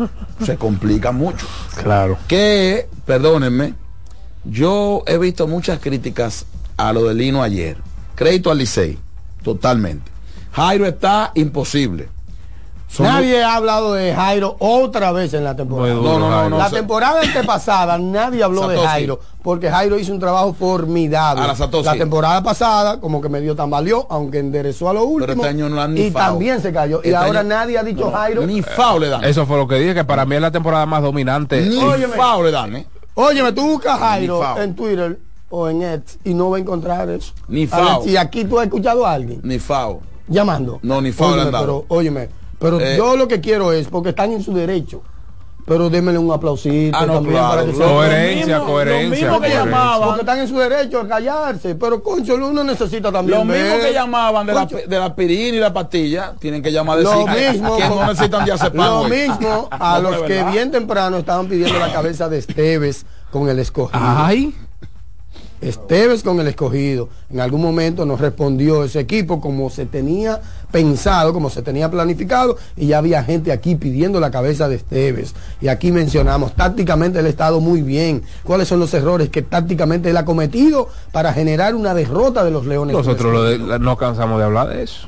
se 0.45 0.57
complica 0.57 1.11
mucho. 1.11 1.47
Claro. 1.81 2.17
Que, 2.27 2.87
perdónenme, 3.05 3.73
yo 4.43 5.03
he 5.07 5.17
visto 5.17 5.47
muchas 5.47 5.79
críticas 5.79 6.45
a 6.77 6.93
lo 6.93 7.05
de 7.05 7.15
Lino 7.15 7.41
ayer. 7.41 7.77
Crédito 8.15 8.51
al 8.51 8.59
Licey, 8.59 8.97
totalmente. 9.43 10.11
Jairo 10.51 10.85
está 10.85 11.31
imposible. 11.35 12.09
Son 12.95 13.05
nadie 13.05 13.43
ha 13.43 13.55
hablado 13.55 13.93
de 13.93 14.13
Jairo 14.13 14.55
otra 14.59 15.11
vez 15.11 15.33
en 15.33 15.43
la 15.43 15.55
temporada. 15.55 15.93
No, 15.95 16.17
no, 16.19 16.49
no, 16.49 16.57
la 16.57 16.69
temporada 16.69 17.21
antepasada 17.21 17.97
nadie 17.99 18.41
habló 18.43 18.67
de. 18.67 18.77
Jairo 18.77 19.19
porque 19.43 19.69
Jairo 19.69 19.99
hizo 19.99 20.11
un 20.13 20.19
trabajo 20.19 20.53
formidable. 20.53 21.43
A 21.43 21.47
la 21.47 21.55
Satoshi. 21.55 21.97
temporada 21.97 22.41
pasada 22.41 22.99
como 22.99 23.21
que 23.21 23.29
medio 23.29 23.55
tambaleó, 23.55 24.07
aunque 24.09 24.39
enderezó 24.39 24.89
a 24.89 24.93
lo 24.93 25.03
último. 25.03 25.33
este 25.43 25.47
año 25.47 25.69
no 25.69 25.75
le 25.75 25.81
han 25.81 25.93
ni 25.93 26.01
y 26.03 26.11
también 26.11 26.61
se 26.61 26.71
cayó. 26.73 27.01
y 27.03 27.07
Este 27.07 27.15
ahora 27.15 27.41
año- 27.41 27.49
nadie 27.49 27.77
ha 27.77 27.83
dicho 27.83 28.05
no, 28.05 28.11
Jairo. 28.11 28.45
Ni 28.47 28.61
foul 28.61 29.01
le 29.01 29.09
dan. 29.09 29.23
Eso 29.23 29.45
fue 29.45 29.57
lo 29.57 29.67
que 29.67 29.75
dije, 29.75 29.93
que 29.93 30.03
para 30.05 30.25
mí 30.25 30.35
es 30.35 30.41
la 30.41 30.51
temporada 30.51 30.85
más 30.85 31.01
dominante. 31.03 31.61
Ni 31.61 31.77
Óyeme. 31.77 32.15
foul 32.15 32.45
le 32.45 32.51
dan, 32.51 32.75
¿eh? 32.77 32.87
Óyeme, 33.13 33.51
tú 33.51 33.61
buscas 33.67 33.99
Jairo 33.99 34.41
en 34.57 34.75
Twitter 34.75 35.19
o 35.49 35.69
en 35.69 35.81
X 35.83 36.17
y 36.23 36.33
no 36.33 36.49
va 36.49 36.57
a 36.57 36.59
encontrar 36.59 37.09
eso. 37.09 37.33
Ni 37.47 37.67
foul. 37.67 38.03
si 38.03 38.17
aquí 38.17 38.45
tú 38.45 38.57
has 38.59 38.65
escuchado 38.65 39.05
a 39.05 39.11
alguien 39.13 39.39
Ni 39.43 39.59
foul. 39.59 39.99
llamando. 40.27 40.79
No, 40.81 41.01
ni 41.01 41.11
foul 41.11 41.33
Óyeme, 41.33 41.41
han 41.45 41.51
dado. 41.51 41.65
pero, 41.65 41.85
óyeme, 41.89 42.29
pero 42.65 42.79
Eh. 42.81 42.95
yo 42.97 43.15
lo 43.15 43.27
que 43.27 43.39
quiero 43.41 43.71
es, 43.71 43.87
porque 43.87 44.09
están 44.09 44.31
en 44.31 44.41
su 44.43 44.53
derecho, 44.53 45.01
pero 45.67 45.89
démele 45.89 46.19
un 46.19 46.31
aplausito 46.31 46.95
Ah, 46.95 47.05
no, 47.07 47.13
también 47.15 47.33
claro, 47.35 47.49
para 47.49 47.65
que 47.65 47.71
Coherencia, 47.77 48.57
Lo 48.57 48.63
mismo- 48.65 48.73
coherencia. 48.73 49.03
lo 49.03 49.09
mismo 49.09 49.25
que 49.41 49.47
coherencia. 49.47 49.65
llamaban. 49.65 50.07
Porque 50.07 50.21
están 50.21 50.39
en 50.39 50.47
su 50.47 50.57
derecho 50.59 50.99
a 51.01 51.07
callarse, 51.07 51.75
pero 51.75 52.03
concho, 52.03 52.35
uno 52.35 52.63
necesita 52.63 53.11
también. 53.11 53.39
Lo 53.39 53.45
mismo 53.45 53.59
ver. 53.77 53.81
que 53.81 53.93
llamaban 53.93 54.45
de 54.45 54.53
la, 54.53 54.65
de 54.65 54.99
la 54.99 55.05
aspirina 55.05 55.57
y 55.57 55.59
la 55.59 55.73
pastilla, 55.73 56.33
tienen 56.39 56.61
que 56.61 56.71
llamar 56.71 56.99
decir 56.99 57.15
Lo 57.15 57.25
mismo, 57.27 57.77
que 57.77 57.89
no 57.89 58.05
necesitan 58.05 58.45
diazepam 58.45 58.85
lo 58.85 58.99
hoy. 59.01 59.09
mismo 59.11 59.67
a 59.71 59.99
No, 59.99 60.11
los 60.11 60.21
de 60.21 60.27
que 60.27 60.43
bien 60.51 60.69
temprano 60.69 61.17
estaban 61.17 61.47
pidiendo 61.47 61.79
la 61.79 61.91
cabeza 61.91 62.29
de 62.29 62.37
Esteves 62.37 63.05
con 63.31 63.49
el 63.49 63.57
escogido. 63.57 63.99
Ay, 64.01 64.53
Esteves 65.69 66.21
con 66.23 66.39
el 66.39 66.47
escogido. 66.47 67.09
En 67.29 67.39
algún 67.39 67.61
momento 67.61 68.05
nos 68.05 68.19
respondió 68.19 68.83
ese 68.83 68.99
equipo 68.99 69.41
como 69.41 69.69
se 69.69 69.85
tenía 69.85 70.39
pensado, 70.71 71.33
como 71.33 71.49
se 71.49 71.61
tenía 71.61 71.89
planificado, 71.89 72.57
y 72.77 72.87
ya 72.87 72.99
había 72.99 73.23
gente 73.23 73.51
aquí 73.51 73.75
pidiendo 73.75 74.19
la 74.19 74.29
cabeza 74.31 74.67
de 74.69 74.75
Esteves. 74.75 75.33
Y 75.61 75.67
aquí 75.69 75.91
mencionamos, 75.91 76.53
tácticamente 76.55 77.19
él 77.19 77.25
ha 77.25 77.29
estado 77.29 77.59
muy 77.61 77.81
bien. 77.81 78.23
¿Cuáles 78.43 78.67
son 78.67 78.79
los 78.79 78.93
errores 78.93 79.29
que 79.29 79.41
tácticamente 79.41 80.09
él 80.11 80.17
ha 80.17 80.25
cometido 80.25 80.87
para 81.11 81.33
generar 81.33 81.73
una 81.75 81.93
derrota 81.93 82.43
de 82.43 82.51
los 82.51 82.65
Leones? 82.65 82.95
nosotros 82.95 83.33
lo 83.33 83.43
de- 83.43 83.79
no 83.79 83.97
cansamos 83.97 84.37
de 84.37 84.45
hablar 84.45 84.69
de 84.69 84.83
eso. 84.83 85.07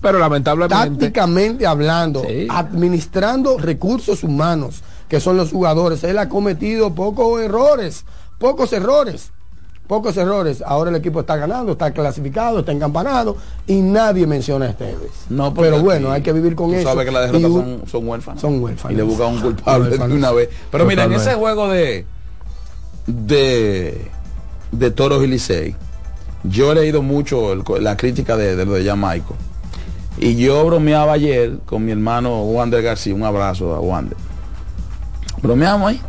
Pero 0.00 0.18
lamentablemente. 0.18 0.74
tácticamente 0.76 1.66
hablando, 1.66 2.22
Sí. 2.26 2.46
administrando 2.48 3.58
recursos 3.58 4.22
humanos, 4.22 4.82
que 5.08 5.20
son 5.20 5.36
los 5.36 5.50
jugadores, 5.50 6.04
él 6.04 6.18
ha 6.18 6.28
cometido 6.28 6.94
pocos 6.94 7.40
errores, 7.42 8.04
pocos 8.38 8.72
errores, 8.72 9.32
pocos 9.88 10.16
errores. 10.16 10.62
Ahora 10.64 10.90
el 10.90 10.96
equipo 10.96 11.20
está 11.20 11.36
ganando, 11.36 11.72
está 11.72 11.90
clasificado, 11.92 12.60
está 12.60 12.70
encampanado 12.72 13.36
y 13.66 13.80
nadie 13.80 14.26
menciona 14.26 14.66
a 14.66 14.68
Esteves. 14.68 15.10
No, 15.30 15.52
Pero 15.54 15.80
bueno, 15.82 16.12
hay 16.12 16.22
que 16.22 16.32
vivir 16.32 16.54
con 16.54 16.68
tú 16.70 16.76
eso. 16.76 16.88
sabes 16.90 17.06
que 17.06 17.10
las 17.10 17.32
derrotas 17.32 17.50
son, 17.50 17.82
son 17.90 18.06
huérfanas. 18.08 18.40
son 18.40 18.62
huérfanas. 18.62 18.92
Y 18.92 18.96
le 18.96 19.02
buscan 19.02 19.34
un 19.34 19.40
culpable 19.40 19.96
de 19.96 20.04
una 20.14 20.30
vez. 20.30 20.50
Pero 20.70 20.84
mira, 20.84 21.04
en 21.04 21.14
ese 21.14 21.34
juego 21.34 21.68
de, 21.68 22.04
de, 23.06 24.10
de 24.72 24.90
Toros 24.90 25.24
y 25.24 25.26
Licey, 25.26 25.74
yo 26.44 26.72
he 26.72 26.74
leído 26.74 27.02
mucho 27.02 27.52
el- 27.52 27.64
la 27.82 27.96
crítica 27.96 28.36
de, 28.36 28.56
de 28.56 28.64
lo 28.64 28.72
de 28.74 28.84
Jamaico. 28.84 29.34
Y 30.20 30.34
yo 30.36 30.64
bromeaba 30.66 31.12
ayer 31.12 31.58
con 31.64 31.84
mi 31.84 31.92
hermano 31.92 32.42
Wander 32.42 32.82
García, 32.82 33.14
un 33.14 33.22
abrazo 33.24 33.74
a 33.74 33.80
Wander. 33.80 34.16
Bromeamos 35.42 35.90
ahí. 35.90 36.00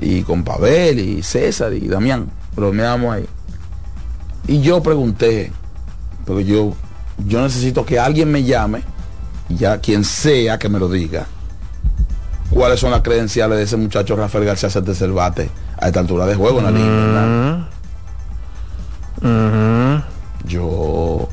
Y 0.00 0.22
con 0.22 0.42
Pavel 0.42 0.98
y 0.98 1.22
César 1.22 1.72
y 1.72 1.86
Damián, 1.86 2.28
bromeamos 2.54 3.14
ahí. 3.14 3.26
Y 4.46 4.60
yo 4.60 4.82
pregunté, 4.82 5.52
porque 6.26 6.44
yo, 6.44 6.74
yo 7.26 7.42
necesito 7.42 7.84
que 7.86 7.98
alguien 7.98 8.30
me 8.30 8.44
llame, 8.44 8.82
ya 9.48 9.78
quien 9.78 10.04
sea 10.04 10.58
que 10.58 10.68
me 10.68 10.78
lo 10.78 10.88
diga, 10.88 11.26
cuáles 12.50 12.80
son 12.80 12.90
las 12.90 13.02
credenciales 13.02 13.58
de 13.58 13.64
ese 13.64 13.76
muchacho 13.76 14.16
Rafael 14.16 14.44
García 14.44 14.68
de 14.68 14.94
Cervate 14.94 15.50
a 15.78 15.88
esta 15.88 16.00
altura 16.00 16.26
de 16.26 16.34
juego 16.34 16.58
en 16.60 16.64
la 16.64 16.70
liga. 16.70 16.88
¿verdad? 16.88 17.68
Yo, 20.46 21.28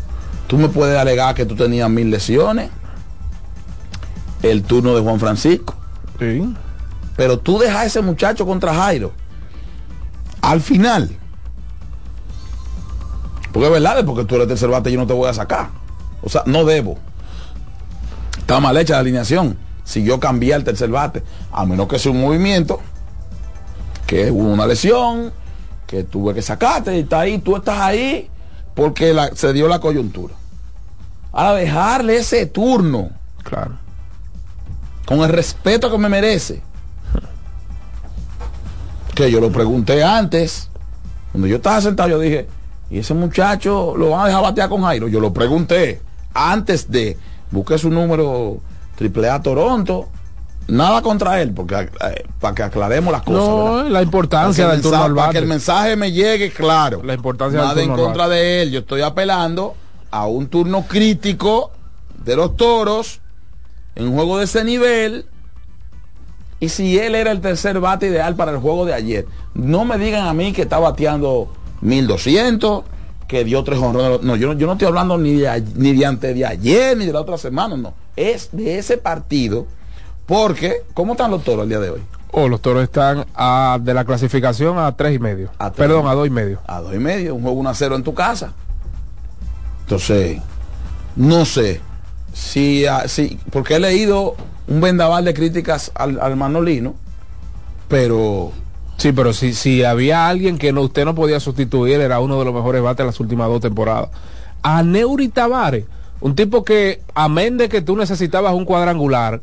tú 0.47 0.57
me 0.57 0.69
puedes 0.69 0.97
alegar 0.97 1.35
que 1.35 1.45
tú 1.45 1.55
tenías 1.55 1.89
mil 1.89 2.09
lesiones, 2.09 2.69
el 4.41 4.63
turno 4.63 4.95
de 4.95 5.01
Juan 5.01 5.19
Francisco, 5.19 5.75
Sí. 6.19 6.53
pero 7.17 7.37
tú 7.39 7.59
dejas 7.59 7.77
a 7.77 7.85
ese 7.85 8.01
muchacho 8.01 8.45
contra 8.45 8.73
Jairo. 8.73 9.11
Al 10.51 10.59
final, 10.59 11.09
porque 13.53 13.67
es 13.67 13.71
verdad, 13.71 14.03
porque 14.05 14.25
tú 14.25 14.35
eres 14.35 14.49
tercer 14.49 14.67
bate 14.69 14.91
yo 14.91 14.99
no 14.99 15.07
te 15.07 15.13
voy 15.13 15.29
a 15.29 15.33
sacar. 15.33 15.69
O 16.21 16.27
sea, 16.27 16.43
no 16.45 16.65
debo. 16.65 16.97
Está 18.37 18.59
mal 18.59 18.75
hecha 18.75 18.95
la 18.95 18.99
alineación. 18.99 19.57
Si 19.85 20.03
yo 20.03 20.19
cambié 20.19 20.53
al 20.53 20.65
tercer 20.65 20.89
bate, 20.89 21.23
a 21.53 21.65
menos 21.65 21.87
que 21.87 21.97
sea 21.99 22.11
un 22.11 22.19
movimiento, 22.19 22.81
que 24.07 24.29
hubo 24.29 24.51
una 24.51 24.67
lesión, 24.67 25.31
que 25.87 26.03
tuve 26.03 26.33
que 26.33 26.41
sacarte 26.41 26.97
y 26.97 26.99
está 27.03 27.21
ahí, 27.21 27.37
tú 27.39 27.55
estás 27.55 27.79
ahí 27.79 28.29
porque 28.75 29.13
la- 29.13 29.33
se 29.33 29.53
dio 29.53 29.69
la 29.69 29.79
coyuntura. 29.79 30.33
Ahora 31.31 31.53
dejarle 31.53 32.17
ese 32.17 32.45
turno 32.45 33.11
Claro. 33.43 33.75
con 35.05 35.19
el 35.21 35.29
respeto 35.29 35.89
que 35.89 35.97
me 35.97 36.09
merece. 36.09 36.61
Que 39.15 39.31
yo 39.31 39.39
lo 39.39 39.51
pregunté 39.51 40.03
antes. 40.03 40.69
Cuando 41.31 41.47
yo 41.47 41.57
estaba 41.57 41.81
sentado, 41.81 42.09
yo 42.09 42.19
dije, 42.19 42.47
¿y 42.89 42.99
ese 42.99 43.13
muchacho 43.13 43.95
lo 43.97 44.11
van 44.11 44.21
a 44.21 44.27
dejar 44.27 44.43
batear 44.43 44.69
con 44.69 44.81
Jairo? 44.83 45.07
Yo 45.07 45.19
lo 45.19 45.33
pregunté 45.33 46.01
antes 46.33 46.89
de 46.89 47.17
busqué 47.51 47.77
su 47.77 47.89
número 47.89 48.59
triple 48.95 49.29
A 49.29 49.41
Toronto. 49.41 50.09
Nada 50.67 51.01
contra 51.01 51.41
él, 51.41 51.51
porque 51.53 51.75
eh, 51.75 52.23
para 52.39 52.55
que 52.55 52.63
aclaremos 52.63 53.11
las 53.11 53.23
cosas. 53.23 53.43
No, 53.43 53.75
¿verdad? 53.75 53.89
la 53.89 54.01
importancia 54.01 54.67
del 54.67 54.77
el 54.77 54.81
turno 54.81 55.03
al 55.03 55.15
Para 55.15 55.31
que 55.31 55.37
el 55.39 55.47
mensaje 55.47 55.95
me 55.95 56.11
llegue 56.11 56.51
claro. 56.51 57.01
La 57.03 57.13
importancia 57.13 57.59
del 57.59 57.67
Nada 57.67 57.81
en 57.81 57.87
turno 57.87 58.03
al 58.03 58.07
contra 58.07 58.27
de 58.29 58.61
él. 58.61 58.71
Yo 58.71 58.79
estoy 58.79 59.01
apelando 59.01 59.75
a 60.11 60.27
un 60.27 60.47
turno 60.47 60.85
crítico 60.87 61.71
de 62.23 62.35
los 62.35 62.55
toros 62.55 63.21
en 63.95 64.07
un 64.07 64.13
juego 64.13 64.37
de 64.37 64.45
ese 64.45 64.63
nivel 64.63 65.25
y 66.61 66.69
si 66.69 66.97
él 66.97 67.15
era 67.15 67.31
el 67.31 67.41
tercer 67.41 67.81
bate 67.81 68.07
ideal 68.07 68.35
para 68.35 68.51
el 68.51 68.59
juego 68.59 68.85
de 68.85 68.93
ayer. 68.93 69.25
No 69.53 69.83
me 69.83 69.97
digan 69.97 70.25
a 70.27 70.33
mí 70.33 70.53
que 70.53 70.61
está 70.61 70.79
bateando 70.79 71.51
1200, 71.81 72.83
que 73.27 73.43
dio 73.43 73.63
tres 73.65 73.79
honrones. 73.79 74.21
No, 74.21 74.35
yo, 74.37 74.47
no- 74.47 74.53
yo 74.53 74.67
no 74.67 74.73
estoy 74.73 74.87
hablando 74.87 75.17
ni 75.17 75.33
de, 75.33 75.63
ni 75.75 75.93
de 75.93 76.05
antes 76.05 76.33
de 76.33 76.45
ayer, 76.45 76.95
ni 76.95 77.05
de 77.05 77.11
la 77.13 77.21
otra 77.21 77.37
semana, 77.37 77.75
no. 77.75 77.93
Es 78.15 78.49
de 78.53 78.77
ese 78.77 78.97
partido, 78.97 79.65
porque, 80.25 80.83
¿cómo 80.93 81.13
están 81.13 81.31
los 81.31 81.43
toros 81.43 81.63
el 81.63 81.69
día 81.69 81.79
de 81.79 81.89
hoy? 81.89 82.01
Oh, 82.33 82.47
los 82.47 82.61
toros 82.61 82.83
están 82.83 83.25
a- 83.35 83.77
de 83.81 83.93
la 83.93 84.05
clasificación 84.05 84.77
a 84.77 84.95
tres 84.95 85.15
y 85.15 85.19
medio. 85.19 85.49
A 85.57 85.71
tres. 85.71 85.87
Perdón, 85.87 86.07
a 86.07 86.13
dos 86.13 86.27
y 86.27 86.29
medio. 86.29 86.59
A 86.67 86.79
dos 86.79 86.93
y 86.93 86.99
medio, 86.99 87.35
un 87.35 87.41
juego 87.41 87.57
1 87.59 87.69
a 87.69 87.73
0 87.73 87.95
en 87.95 88.03
tu 88.03 88.13
casa. 88.13 88.53
Entonces, 89.81 90.39
no 91.15 91.43
sé 91.45 91.81
si, 92.33 92.85
si 93.07 93.37
porque 93.51 93.75
he 93.75 93.79
leído 93.79 94.35
un 94.71 94.81
vendaval 94.81 95.25
de 95.25 95.33
críticas 95.33 95.91
al, 95.95 96.19
al 96.19 96.35
Manolino, 96.37 96.95
pero 97.87 98.51
Sí, 99.01 99.13
pero 99.13 99.33
si, 99.33 99.55
si 99.55 99.83
había 99.83 100.27
alguien 100.27 100.59
que 100.59 100.71
no, 100.71 100.81
usted 100.83 101.05
no 101.05 101.15
podía 101.15 101.39
sustituir, 101.39 101.99
era 101.99 102.19
uno 102.19 102.37
de 102.37 102.45
los 102.45 102.53
mejores 102.53 102.83
bates 102.83 102.99
de 102.99 103.05
las 103.05 103.19
últimas 103.19 103.47
dos 103.47 103.59
temporadas. 103.59 104.09
A 104.61 104.83
Neuri 104.83 105.29
Tavares, 105.29 105.85
un 106.19 106.35
tipo 106.35 106.63
que, 106.63 107.01
amén 107.15 107.57
de 107.57 107.67
que 107.67 107.81
tú 107.81 107.97
necesitabas 107.97 108.53
un 108.53 108.63
cuadrangular, 108.63 109.41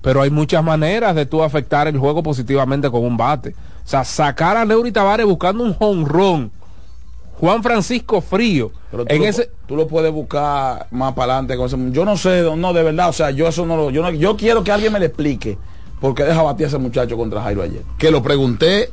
pero 0.00 0.22
hay 0.22 0.30
muchas 0.30 0.62
maneras 0.62 1.16
de 1.16 1.26
tú 1.26 1.42
afectar 1.42 1.88
el 1.88 1.98
juego 1.98 2.22
positivamente 2.22 2.88
con 2.88 3.04
un 3.04 3.16
bate. 3.16 3.56
O 3.84 3.88
sea, 3.88 4.04
sacar 4.04 4.56
a 4.56 4.64
Neuri 4.64 4.92
Tavares 4.92 5.26
buscando 5.26 5.64
un 5.64 5.74
jonrón. 5.74 6.52
Juan 7.40 7.62
Francisco 7.62 8.20
Frío. 8.20 8.70
Pero 8.90 9.04
tú, 9.06 9.14
En 9.14 9.20
lo, 9.22 9.26
ese, 9.26 9.50
tú 9.66 9.76
lo 9.76 9.86
puedes 9.88 10.12
buscar 10.12 10.86
más 10.90 11.14
para 11.14 11.32
adelante 11.34 11.56
con 11.56 11.66
ese- 11.66 11.76
Yo 11.90 12.04
no 12.04 12.16
sé, 12.16 12.42
no, 12.56 12.72
de 12.72 12.82
verdad, 12.82 13.08
o 13.08 13.12
sea, 13.12 13.30
yo 13.30 13.48
eso 13.48 13.64
no 13.66 13.76
lo. 13.76 13.90
Yo, 13.90 14.02
no- 14.02 14.10
yo 14.10 14.36
quiero 14.36 14.62
que 14.62 14.70
alguien 14.72 14.92
me 14.92 15.00
le 15.00 15.06
explique 15.06 15.56
por 16.00 16.14
qué 16.14 16.24
deja 16.24 16.42
batir 16.42 16.66
a 16.66 16.68
ese 16.68 16.78
muchacho 16.78 17.16
contra 17.16 17.42
Jairo 17.42 17.62
ayer. 17.62 17.82
Que 17.98 18.10
lo 18.10 18.22
pregunté, 18.22 18.90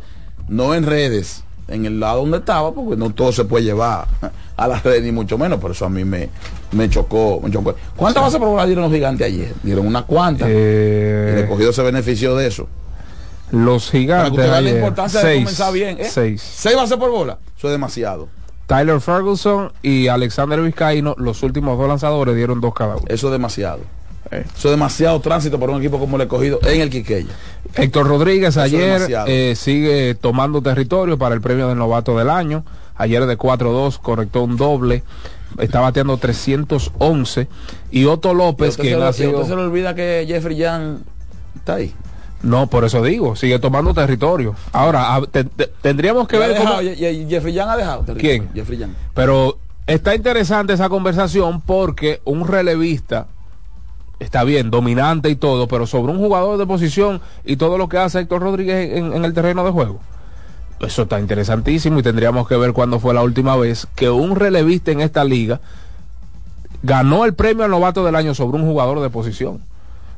no 0.47 0.73
en 0.75 0.85
redes, 0.85 1.43
en 1.67 1.85
el 1.85 1.99
lado 1.99 2.21
donde 2.21 2.37
estaba, 2.37 2.71
porque 2.73 2.95
no 2.95 3.09
todo 3.13 3.31
se 3.33 3.43
puede 3.45 3.65
llevar 3.65 4.07
a 4.55 4.67
las 4.67 4.83
redes, 4.83 5.03
ni 5.03 5.11
mucho 5.11 5.37
menos, 5.37 5.59
por 5.59 5.71
eso 5.71 5.85
a 5.85 5.89
mí 5.89 6.03
me, 6.05 6.29
me 6.71 6.89
chocó, 6.89 7.39
me 7.43 7.51
chocó. 7.51 7.75
¿Cuántas 7.95 8.23
bases 8.23 8.39
por 8.39 8.47
bola 8.49 8.65
dieron 8.65 8.83
los 8.85 8.93
gigantes 8.93 9.27
ayer? 9.27 9.53
Dieron 9.63 9.85
unas 9.85 10.03
cuantas. 10.05 10.47
eh, 10.49 11.31
y 11.31 11.33
el 11.37 11.43
escogido 11.43 11.73
se 11.73 11.83
benefició 11.83 12.35
de 12.35 12.47
eso. 12.47 12.67
Los 13.51 13.85
Para 13.85 13.91
que 13.91 13.97
gigantes. 13.99 14.31
usted 14.31 14.49
vea 14.49 14.61
la 14.61 14.69
importancia 14.69 15.19
de 15.19 15.25
seis, 15.25 15.43
comenzar 15.43 15.73
bien. 15.73 15.97
¿eh? 15.99 16.05
seis. 16.09 16.41
Seis 16.41 16.75
bases 16.75 16.97
por 16.97 17.11
bola. 17.11 17.37
Eso 17.57 17.67
es 17.67 17.71
demasiado. 17.71 18.27
Tyler 18.67 18.99
Ferguson 18.99 19.71
y 19.81 20.07
Alexander 20.07 20.61
Vizcaíno, 20.61 21.15
los 21.17 21.41
últimos 21.43 21.77
dos 21.77 21.87
lanzadores, 21.87 22.35
dieron 22.35 22.59
dos 22.59 22.73
cada 22.73 22.97
uno. 22.97 23.05
Eso 23.07 23.27
es 23.27 23.31
demasiado. 23.31 23.79
Eh. 24.29 24.43
Eso 24.45 24.67
es 24.67 24.71
demasiado 24.71 25.19
tránsito 25.21 25.57
para 25.57 25.71
un 25.71 25.79
equipo 25.79 25.99
como 25.99 26.17
el 26.17 26.23
escogido 26.23 26.59
en 26.63 26.81
el 26.81 26.89
Quiqueya. 26.89 27.33
Héctor 27.75 28.07
Rodríguez 28.07 28.49
Eso 28.49 28.61
ayer 28.61 29.01
eh, 29.27 29.53
sigue 29.55 30.15
tomando 30.15 30.61
territorio 30.61 31.17
para 31.17 31.33
el 31.33 31.39
premio 31.39 31.69
del 31.69 31.77
novato 31.77 32.17
del 32.17 32.29
año. 32.29 32.65
Ayer 32.95 33.25
de 33.25 33.37
4-2 33.37 33.99
conectó 33.99 34.43
un 34.43 34.57
doble. 34.57 35.03
Está 35.59 35.79
bateando 35.79 36.17
311. 36.17 37.47
Y 37.91 38.05
Otto 38.05 38.33
López, 38.33 38.75
se, 38.75 38.81
y 38.81 38.89
sido... 38.89 39.07
usted 39.07 39.43
se 39.47 39.55
le 39.55 39.61
olvida 39.61 39.95
que 39.95 40.25
Jeffrey 40.27 40.57
Young 40.57 40.97
está 41.55 41.75
ahí. 41.75 41.93
No, 42.43 42.67
por 42.67 42.85
eso 42.85 43.01
digo, 43.01 43.35
sigue 43.35 43.57
tomando 43.59 43.93
territorio. 43.93 44.55
Ahora, 44.71 45.15
a- 45.15 45.21
te- 45.25 45.43
te- 45.43 45.71
tendríamos 45.81 46.27
que 46.27 46.37
¿Y 46.37 46.41
ha 46.41 46.47
ver 46.47 46.57
cómo... 46.57 46.75
Jeffrey 46.79 47.53
Young 47.53 47.69
ha 47.69 47.77
dejado. 47.77 48.05
¿Quién? 48.15 48.49
Jeffrey 48.53 48.77
Young. 48.77 48.91
Pero 49.13 49.57
está 49.87 50.13
interesante 50.15 50.73
esa 50.73 50.87
conversación 50.89 51.61
porque 51.61 52.21
un 52.25 52.47
relevista 52.47 53.27
está 54.19 54.43
bien, 54.43 54.69
dominante 54.71 55.29
y 55.29 55.35
todo, 55.35 55.67
pero 55.67 55.85
sobre 55.87 56.11
un 56.11 56.17
jugador 56.19 56.57
de 56.57 56.65
posición 56.65 57.21
y 57.45 57.57
todo 57.57 57.77
lo 57.77 57.87
que 57.89 57.97
hace 57.97 58.19
Héctor 58.19 58.41
Rodríguez 58.41 58.97
en, 58.97 59.13
en 59.13 59.25
el 59.25 59.33
terreno 59.33 59.63
de 59.63 59.71
juego. 59.71 59.99
Eso 60.79 61.03
está 61.03 61.19
interesantísimo 61.19 61.99
y 61.99 62.03
tendríamos 62.03 62.47
que 62.47 62.55
ver 62.55 62.71
cuándo 62.73 62.99
fue 62.99 63.13
la 63.13 63.23
última 63.23 63.55
vez 63.55 63.87
que 63.95 64.09
un 64.11 64.35
relevista 64.35 64.91
en 64.91 65.01
esta 65.01 65.23
liga 65.23 65.59
ganó 66.83 67.25
el 67.25 67.33
premio 67.33 67.65
al 67.65 67.71
novato 67.71 68.05
del 68.05 68.15
año 68.15 68.33
sobre 68.35 68.57
un 68.61 68.67
jugador 68.67 68.99
de 69.01 69.09
posición. 69.09 69.59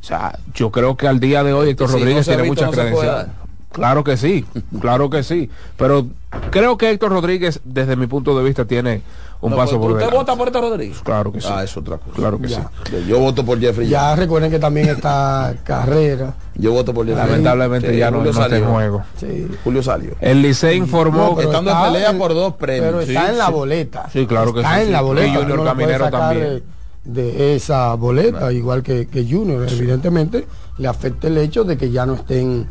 O 0.02 0.04
sea, 0.04 0.38
yo 0.54 0.72
creo 0.72 0.96
que 0.98 1.08
al 1.08 1.20
día 1.20 1.44
de 1.44 1.54
hoy 1.54 1.70
Héctor 1.72 1.92
Rodríguez 1.92 2.26
tiene 2.26 2.44
visto, 2.44 2.54
muchas 2.66 2.68
no 2.68 2.72
credenciales. 2.84 3.28
Claro 3.72 4.04
que 4.04 4.18
sí, 4.18 4.46
claro 4.82 5.10
que 5.12 5.22
sí. 5.24 5.50
Pero 5.78 6.08
creo 6.50 6.76
que 6.78 6.90
Héctor 6.90 7.12
Rodríguez, 7.12 7.62
desde 7.64 7.96
mi 7.96 8.08
punto 8.08 8.36
de 8.36 8.44
vista, 8.44 8.66
tiene 8.66 9.04
un 9.42 9.52
No, 9.52 9.58
paso 9.58 9.74
pero 9.74 9.82
por 9.82 9.92
¿Usted 9.92 10.00
delante. 10.08 10.18
vota 10.18 10.36
por 10.36 10.48
Héctor 10.48 10.62
Rodríguez? 10.64 10.98
Claro 11.04 11.32
que 11.32 11.40
sí. 11.40 11.48
Ah, 11.52 11.64
es 11.64 11.78
otra 11.78 11.98
cosa. 11.98 12.16
Claro 12.16 12.40
que 12.40 12.48
Ya. 12.48 12.68
Yo 13.08 13.20
voto 13.20 13.46
por 13.46 13.60
Jeffrey 13.60 13.88
Ya 13.88 14.16
recuerden 14.16 14.50
que 14.50 14.58
también 14.58 14.90
está 14.90 15.54
Carrera. 15.64 16.34
Yo 16.56 16.72
voto 16.72 16.94
por 16.96 17.06
Jeffrey. 17.06 17.28
Lamentablemente 17.28 17.92
Sí, 17.92 17.98
ya 18.00 18.10
no, 18.10 18.18
Julio 18.18 18.34
no 18.34 18.42
está 18.42 18.56
en 18.56 18.62
salió. 18.64 18.74
juego. 18.76 19.04
Sí. 19.20 19.48
Julio 19.64 19.84
salió. 19.84 20.12
El 20.20 20.42
Licey 20.42 20.76
informó 20.78 21.18
No, 21.30 21.36
pero 21.36 21.50
Estando 21.50 21.70
en 21.72 21.78
está 21.78 21.92
pelea 21.94 22.18
por 22.18 22.34
dos 22.34 22.56
premios. 22.56 22.86
Pero 22.86 23.02
está 23.02 23.22
Sí, 23.26 23.32
en 23.34 23.38
la 23.38 23.46
sí. 23.46 23.52
boleta. 23.54 24.10
Sí, 24.12 24.26
claro 24.26 24.52
que 24.54 24.62
está 24.62 24.74
sí, 24.76 24.80
en 24.82 24.86
sí. 24.88 24.92
la 24.94 25.02
boleta. 25.02 25.28
Y 25.28 25.36
Junior 25.36 25.64
Caminero 25.64 26.10
también. 26.10 26.64
De 27.04 27.56
esa 27.56 27.94
boleta, 27.96 28.52
igual 28.52 28.84
que, 28.84 29.08
que 29.08 29.24
Junior. 29.24 29.68
Evidentemente 29.70 30.46
le 30.78 30.88
afecta 30.88 31.28
el 31.28 31.38
hecho 31.38 31.64
de 31.64 31.78
que 31.78 31.92
ya 31.92 32.06
no 32.06 32.14
estén 32.16 32.68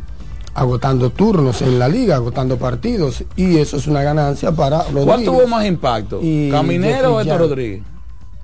agotando 0.54 1.10
turnos 1.10 1.62
en 1.62 1.78
la 1.78 1.88
liga, 1.88 2.16
agotando 2.16 2.56
partidos. 2.58 3.24
Y 3.36 3.58
eso 3.58 3.76
es 3.76 3.86
una 3.86 4.02
ganancia 4.02 4.52
para 4.52 4.78
¿Cuál 4.84 4.94
Rodríguez. 4.94 5.24
tuvo 5.24 5.46
más 5.46 5.66
impacto? 5.66 6.20
Y 6.22 6.50
¿Caminero 6.50 7.14
o 7.16 7.20
Héctor. 7.20 7.40
Rodríguez? 7.40 7.82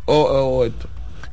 O, 0.06 0.14
o 0.22 0.64
Héctor. 0.64 0.90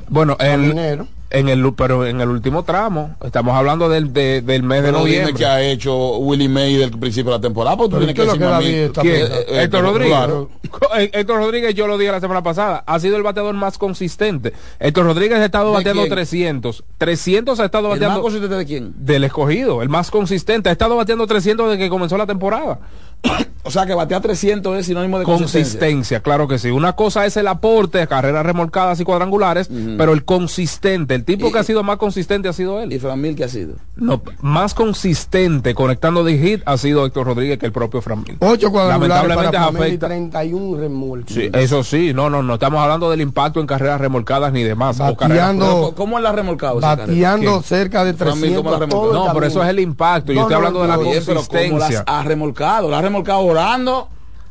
bueno, 0.10 0.36
el, 0.40 0.62
Caminero. 0.62 1.08
En 1.32 1.50
el 1.50 1.74
pero 1.76 2.06
en 2.06 2.22
el 2.22 2.30
último 2.30 2.64
tramo, 2.64 3.16
estamos 3.26 3.56
hablando 3.56 3.88
del, 3.90 4.12
de- 4.14 4.42
del 4.42 4.64
mes 4.64 4.84
de 4.84 4.90
Pero 4.90 4.98
dime 5.06 5.10
noviembre. 5.20 5.34
que 5.34 5.46
ha 5.46 5.62
hecho 5.62 6.18
Willie 6.18 6.50
May 6.50 6.76
del 6.76 6.92
principio 6.92 7.32
de 7.32 7.38
la 7.38 7.42
temporada, 7.42 7.78
porque 7.78 7.92
tú 7.92 7.98
tienes 7.98 8.16
¿qué 8.16 8.22
que 8.22 8.28
es 8.28 8.34
lo 8.34 8.34
que 8.34 8.40
decirme 8.46 8.56
a 8.56 9.04
mí. 9.04 9.10
Eh, 9.10 9.46
eh, 9.48 9.64
Héctor 9.64 9.70
pero, 9.82 9.82
Rodríguez. 9.94 10.18
claro. 10.18 10.50
Eh, 10.98 11.10
Héctor 11.14 11.38
Rodríguez, 11.38 11.74
yo 11.76 11.88
lo 11.88 11.98
dije 11.98 12.12
la 12.12 12.20
semana 12.22 12.44
pasada, 12.44 12.84
ha 12.86 13.00
sido 13.00 13.18
el 13.18 13.24
bateador 13.24 13.54
más 13.56 13.78
consistente. 13.78 14.54
Héctor 14.80 15.06
Rodríguez 15.06 15.38
ha 15.40 15.46
estado 15.46 15.70
¿De 15.72 15.74
bateando 15.76 16.02
quién? 16.04 16.12
300. 16.14 16.84
300 16.98 17.60
ha 17.60 17.66
estado 17.66 17.86
¿El 17.86 17.90
más 17.92 18.00
bateando 18.00 18.22
consistente 18.22 18.56
de 18.56 18.66
quién? 18.66 18.94
del 18.98 19.24
escogido, 19.26 19.82
el 19.82 19.90
más 19.90 20.12
consistente. 20.12 20.70
Ha 20.70 20.72
estado 20.72 20.96
bateando 20.96 21.28
300 21.28 21.70
desde 21.72 21.84
que 21.84 21.90
comenzó 21.90 22.18
la 22.18 22.26
temporada. 22.28 22.80
O 23.64 23.70
sea, 23.70 23.86
que 23.86 23.94
batea 23.94 24.20
300 24.20 24.80
es 24.80 24.88
sinónimo 24.88 25.20
de 25.20 25.24
consistencia. 25.24 25.62
Consistencia, 25.80 26.20
claro 26.22 26.48
que 26.48 26.58
sí. 26.58 26.72
Una 26.72 26.94
cosa 26.94 27.28
es 27.28 27.38
el 27.38 27.48
aporte, 27.48 28.06
carreras 28.08 28.44
remolcadas 28.44 29.00
y 29.00 29.04
cuadrangulares, 29.06 29.70
pero 30.00 30.14
el 30.14 30.26
consistente, 30.26 31.14
el 31.14 31.24
tipo 31.24 31.48
Y- 31.48 31.52
que 31.52 31.60
ha 31.60 31.64
sido 31.64 31.84
más 31.84 31.98
consistente 31.98 32.50
ha 32.50 32.54
sido 32.54 32.80
¿Y 32.84 32.92
él. 32.96 33.00
Framil 33.00 33.36
qué 33.36 33.44
ha 33.44 33.48
sido? 33.48 33.76
No, 33.96 34.24
más 34.42 34.74
consistente 34.74 35.76
conectando 35.76 36.24
de 36.24 36.38
hit 36.40 36.62
ha 36.66 36.76
sido 36.78 37.06
Héctor 37.06 37.28
Rodríguez 37.28 37.60
que 37.60 37.68
el 37.68 37.72
propio 37.72 38.02
Framil. 38.02 38.36
Ocho 38.40 38.72
cuadrangulares 38.72 39.28
Lamentablemente 39.28 39.58
para 39.58 39.72
y 39.72 39.86
afecta. 39.92 40.08
31 40.08 40.78
remolques. 40.82 41.36
Sí, 41.36 41.50
eso 41.54 41.84
sí, 41.84 42.14
no, 42.16 42.32
no, 42.32 42.42
no 42.42 42.56
estamos 42.56 42.82
hablando 42.82 43.12
del 43.12 43.22
impacto 43.22 43.60
en 43.62 43.68
carreras 43.68 44.02
remolcadas 44.02 44.52
ni 44.52 44.64
demás. 44.64 44.98
Bateando. 44.98 45.94
¿Cómo 45.96 46.20
la 46.20 46.30
ha 46.30 46.34
remolcado? 46.34 46.80
bateando 46.80 47.62
cerca 47.62 48.04
de 48.04 48.16
Framil, 48.16 48.40
300 48.56 48.64
¿cómo 48.64 48.72
la 48.72 48.80
remolcó? 48.80 49.08
todo 49.12 49.22
el 49.22 49.28
No, 49.28 49.34
pero 49.36 49.46
eso 49.46 49.64
es 49.64 49.70
el 49.70 49.80
impacto. 49.80 50.34
Yo 50.34 50.42
estoy 50.42 50.52
no, 50.52 50.58
hablando 50.58 50.82
de 50.82 50.88
la 50.88 50.96
no, 50.96 51.02
Oye, 51.02 51.22
pero 51.26 51.42
¿cómo 51.44 51.60
las 51.60 51.70
consistencia. 51.70 52.04
ha 52.08 52.24
remolcado? 52.24 52.90
¿La 52.90 52.98
ha 52.98 53.02
remolcado 53.02 53.11
orando, 53.16 54.08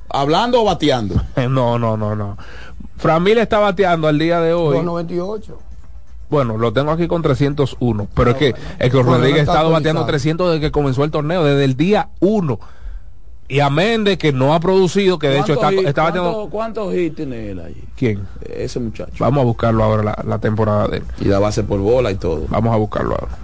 hablando 0.09 0.61
o 0.63 0.65
bateando? 0.65 1.15
No, 1.49 1.79
no, 1.79 1.97
no, 1.97 2.15
no. 2.17 2.37
Framil 2.97 3.39
está 3.39 3.59
bateando 3.59 4.09
al 4.09 4.19
día 4.19 4.41
de 4.41 4.53
hoy. 4.53 4.77
298. 4.77 5.59
Bueno, 6.29 6.59
lo 6.59 6.73
tengo 6.73 6.93
aquí 6.93 7.09
con 7.09 7.23
301, 7.23 8.07
pero 8.15 8.31
es 8.31 8.37
que 8.37 8.55
Héctor 8.79 9.05
Bueno, 9.05 9.19
Rodríguez 9.19 9.47
no 9.47 9.53
ha 9.53 9.55
estado 9.55 9.71
bateando 9.71 10.03
actualizado. 10.03 10.07
300 10.07 10.49
desde 10.53 10.61
que 10.61 10.71
comenzó 10.71 11.03
el 11.03 11.11
torneo, 11.11 11.43
desde 11.45 11.65
el 11.65 11.77
día 11.77 12.11
1. 12.21 12.61
Y 13.49 13.59
a 13.59 13.69
Méndez, 13.69 14.17
que 14.17 14.33
no 14.33 14.55
ha 14.55 14.61
producido, 14.61 15.19
que 15.19 15.27
de 15.27 15.41
hecho 15.41 15.55
está, 15.55 15.67
¿Cuántos 15.67 15.85
hits- 15.85 15.89
está 15.89 16.03
bateando... 16.05 16.31
cuántos- 16.33 16.51
¿Cuántos 16.51 16.95
hits 16.95 17.17
tiene 17.17 17.51
él 17.51 17.59
ahí? 17.59 17.85
¿Quién? 17.97 18.29
Ese 18.49 18.79
muchacho. 18.79 19.13
Vamos 19.19 19.41
a 19.41 19.45
buscarlo 19.45 19.83
ahora, 19.83 20.05
la, 20.05 20.23
la 20.25 20.39
temporada 20.39 20.87
de 20.87 20.99
él. 20.99 21.05
Y 21.21 21.25
la 21.25 21.41
base 21.41 21.65
por 21.65 21.81
bola 21.81 22.13
y 22.13 22.15
todo. 22.15 22.45
Vamos 22.49 22.73
a 22.73 22.77
buscarlo 22.77 23.17
ahora. 23.19 23.37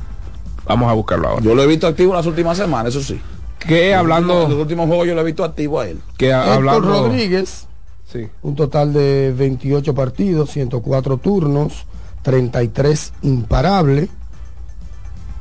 Vamos 0.67 0.89
a 0.89 0.93
buscarlo 0.93 1.29
ahora. 1.29 1.43
Yo 1.43 1.57
lo 1.57 1.63
he 1.65 1.67
visto 1.67 1.89
activo 1.89 2.13
en 2.13 2.19
las 2.19 2.27
últimas 2.27 2.57
semanas, 2.57 2.95
eso 2.95 3.03
sí. 3.03 3.21
Que 3.67 3.87
En 3.91 3.93
los 3.93 4.01
hablando... 4.01 4.47
últimos 4.61 4.87
juegos 4.87 5.07
yo 5.07 5.15
lo 5.15 5.21
he 5.21 5.25
visto 5.25 5.45
activo 5.45 5.81
a 5.81 5.89
él. 5.89 6.01
Que 6.17 6.29
Héctor 6.31 6.49
hablando... 6.49 6.89
Rodríguez, 7.09 7.67
Sí. 8.11 8.29
un 8.43 8.55
total 8.55 8.93
de 8.93 9.35
28 9.37 9.93
partidos, 9.95 10.51
104 10.53 11.17
turnos, 11.19 11.87
33 12.23 13.13
imparable, 13.23 14.09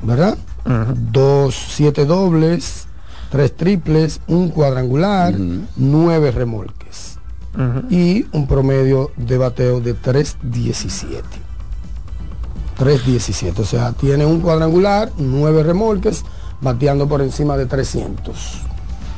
¿verdad? 0.02 0.36
Dos, 1.12 1.54
siete 1.56 2.06
dobles, 2.06 2.88
tres 3.30 3.56
triples, 3.56 4.20
un 4.28 4.50
cuadrangular, 4.50 5.36
nueve 5.76 6.32
remolques 6.32 7.20
y 7.92 8.26
un 8.34 8.48
promedio 8.48 9.12
de 9.16 9.38
bateo 9.38 9.80
de 9.80 9.96
3.17. 9.96 11.22
3.17, 12.80 13.60
o 13.60 13.64
sea, 13.64 13.94
tiene 13.94 14.26
un 14.26 14.42
cuadrangular, 14.42 15.12
nueve 15.18 15.62
remolques, 15.64 16.26
bateando 16.66 17.08
por 17.08 17.22
encima 17.22 17.56
de 17.56 17.66
300. 17.68 18.62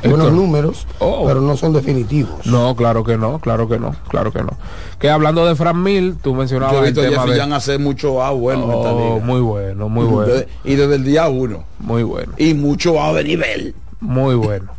buenos 0.03 0.31
números, 0.31 0.85
Oh. 0.99 1.23
pero 1.25 1.41
no 1.41 1.57
son 1.57 1.73
definitivos. 1.73 2.45
No, 2.45 2.75
claro 2.75 3.03
que 3.03 3.17
no, 3.17 3.39
claro 3.39 3.67
que 3.67 3.79
no, 3.79 3.95
claro 4.09 4.31
que 4.31 4.43
no. 4.43 4.51
Que 4.99 5.09
hablando 5.09 5.43
de 5.45 5.55
Fran 5.55 5.81
Mil, 5.81 6.15
tú 6.21 6.35
mencionabas 6.35 6.75
Yo 6.75 6.83
he 6.83 6.91
visto 6.91 7.01
tema 7.01 7.25
de... 7.25 7.35
Young 7.37 7.53
hacer 7.53 7.79
mucho 7.79 8.21
A 8.23 8.29
bueno 8.31 8.65
en 8.65 8.69
esta 8.77 8.93
Oh, 8.93 9.15
liga. 9.15 9.25
muy 9.25 9.41
bueno, 9.41 9.89
muy 9.89 10.05
bueno, 10.05 10.31
Desde- 10.33 10.47
Y 10.63 10.75
desde 10.75 10.95
el 10.95 11.03
día 11.03 11.27
uno. 11.29 11.63
muy 11.79 12.03
bueno, 12.03 12.33
Y 12.37 12.53
mucho 12.53 13.01
A 13.01 13.11
de 13.13 13.23
nivel. 13.23 13.75
muy 13.99 14.35
bueno. 14.35 14.71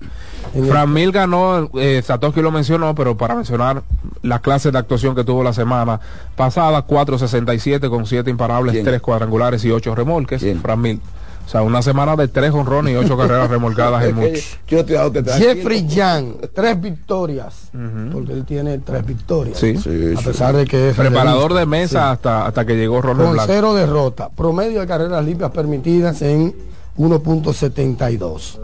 Fran 0.68 0.92
Mil 0.94 1.10
ganó, 1.12 1.68
eh, 1.74 2.00
Satoshi 2.02 2.40
lo 2.40 2.50
mencionó, 2.52 2.94
pero 2.94 3.16
para 3.16 3.34
mencionar 3.34 3.82
las 4.22 4.40
clases 4.40 4.72
de 4.72 4.78
actuación 4.78 5.14
que 5.14 5.24
tuvo 5.24 5.42
la 5.42 5.52
semana 5.52 6.00
pasada, 6.36 6.86
4.67 6.86 7.90
con 7.90 8.06
7 8.06 8.30
imparables, 8.30 8.72
¿Quién? 8.72 8.84
3 8.84 9.00
cuadrangulares 9.02 9.62
y 9.64 9.70
8 9.72 9.94
remolques. 9.96 10.42
Fran 10.62 10.80
Mil. 10.80 11.00
O 11.49 11.51
sea, 11.51 11.62
una 11.62 11.80
semana 11.80 12.14
de 12.14 12.28
3 12.28 12.53
honrones 12.53 12.92
y 12.92 12.96
8 12.96 13.16
carreras 13.16 13.49
remolcadas 13.49 14.05
es 14.07 14.14
mucho. 14.14 14.38
Yo 14.68 14.84
te 14.84 14.99
hago 14.99 15.11
que 15.11 15.22
tranquilo. 15.22 15.55
Jeffrey 15.55 15.86
Young, 15.86 16.34
tres 16.55 16.78
victorias, 16.78 17.70
porque 18.12 18.34
él 18.34 18.44
tiene 18.44 18.76
tres 18.80 19.07
victorias. 19.07 19.59
Sí. 19.59 19.74
Sí, 19.78 20.12
A 20.14 20.18
sí. 20.20 20.24
pesar 20.26 20.55
de 20.55 20.66
que 20.66 20.90
es 20.90 20.94
Preparador 20.96 21.55
de 21.55 21.64
mesa 21.64 22.11
hasta, 22.11 22.44
hasta 22.46 22.66
que 22.66 22.76
llegó 22.76 23.01
Ronald 23.01 23.28
Con 23.28 23.32
Blanco. 23.32 23.51
cero 23.51 23.74
derrota. 23.74 24.28
Promedio 24.28 24.80
de 24.80 24.86
carreras 24.86 25.24
limpias 25.24 25.51
permitidas 25.51 26.20
en 26.20 26.55
1.72. 26.99 28.59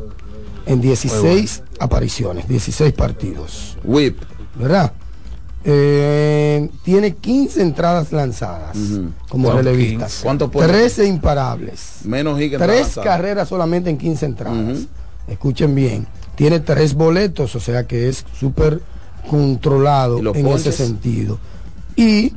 En 0.66 0.80
16 0.80 1.62
apariciones, 1.78 2.46
16 2.48 2.92
partidos. 2.92 3.76
Whip. 3.84 4.18
¿Verdad? 4.56 4.92
Eh, 5.66 6.68
tiene 6.82 7.14
15 7.14 7.62
entradas 7.62 8.12
lanzadas 8.12 8.76
como 9.30 9.48
Son 9.48 9.56
relevista. 9.56 10.04
15. 10.06 10.22
¿Cuántos 10.22 10.50
puede? 10.50 10.68
13 10.68 11.06
imparables. 11.06 12.00
Menos 12.04 12.38
que 12.38 12.58
Tres 12.58 12.98
carreras 13.02 13.48
solamente 13.48 13.88
en 13.88 13.96
15 13.96 14.26
entradas. 14.26 14.78
Escuchen 15.26 15.74
bien. 15.74 16.06
Tiene 16.34 16.60
tres 16.60 16.94
boletos, 16.94 17.54
o 17.56 17.60
sea 17.60 17.86
que 17.86 18.08
es 18.08 18.24
súper 18.38 18.80
controlado 19.30 20.18
¿Y 20.18 20.22
los 20.22 20.36
en 20.36 20.44
ponches? 20.44 20.66
ese 20.74 20.84
sentido. 20.86 21.38
Y 21.96 22.32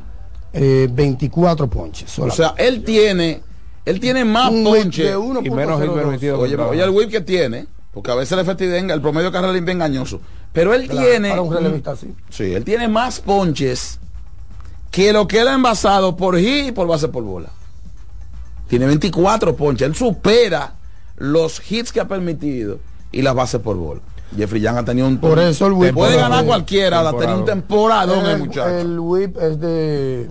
eh, 0.53 0.87
24 0.91 1.67
ponches. 1.69 2.09
O 2.19 2.29
solamente. 2.29 2.37
sea, 2.37 2.53
él 2.65 2.83
tiene, 2.83 3.41
él 3.83 3.99
tiene 3.99 4.23
más 4.23 4.51
Un 4.51 4.65
whip 4.67 4.83
ponche. 4.83 5.03
de 5.03 5.09
y 5.11 5.49
menos 5.49 5.81
1.02. 5.81 5.93
permitido. 5.95 6.39
Oye, 6.39 6.55
oye 6.55 6.83
el 6.83 6.91
whip 6.91 7.09
que 7.09 7.21
tiene, 7.21 7.65
porque 7.97 8.11
a 8.11 8.13
veces 8.13 8.33
el 8.33 8.39
efectividad, 8.41 8.77
el 8.77 9.01
promedio 9.01 9.31
carrera 9.31 9.51
limpia 9.51 9.71
es 9.71 9.75
engañoso. 9.77 10.21
Pero 10.53 10.75
él 10.75 10.87
Claro, 10.87 11.07
tiene. 11.07 11.29
Para 11.29 11.41
un 11.41 11.51
relevista 11.51 11.91
así. 11.93 12.13
Sí, 12.29 12.53
él 12.53 12.63
tiene 12.63 12.87
más 12.87 13.21
ponches 13.21 13.99
que 14.91 15.11
lo 15.11 15.27
que 15.27 15.39
él 15.41 15.47
ha 15.47 15.55
envasado 15.55 16.15
por 16.15 16.37
hit 16.37 16.67
y 16.67 16.71
por 16.71 16.85
base 16.85 17.07
por 17.07 17.23
bola. 17.23 17.49
Tiene 18.67 18.85
24 18.85 19.55
ponches. 19.55 19.87
Él 19.87 19.95
supera 19.95 20.75
los 21.15 21.59
hits 21.71 21.91
que 21.91 21.99
ha 21.99 22.07
permitido 22.07 22.77
y 23.11 23.23
las 23.23 23.33
bases 23.33 23.61
por 23.61 23.77
bola. 23.77 24.01
Jeffrey 24.35 24.61
Young 24.61 24.77
ha 24.77 24.85
tenido 24.85 25.07
un. 25.07 25.17
Por 25.17 25.39
eso 25.39 25.65
el 25.65 25.73
whip 25.73 25.95
Puede 25.95 26.17
ganar 26.17 26.45
cualquiera, 26.45 26.99
ha 26.99 27.17
tenido 27.17 27.39
un 27.39 27.45
temporadón 27.45 28.27
el, 28.27 28.37
muchacho. 28.37 28.77
el 28.77 28.99
whip 28.99 29.37
es 29.41 29.59
de 29.59 30.29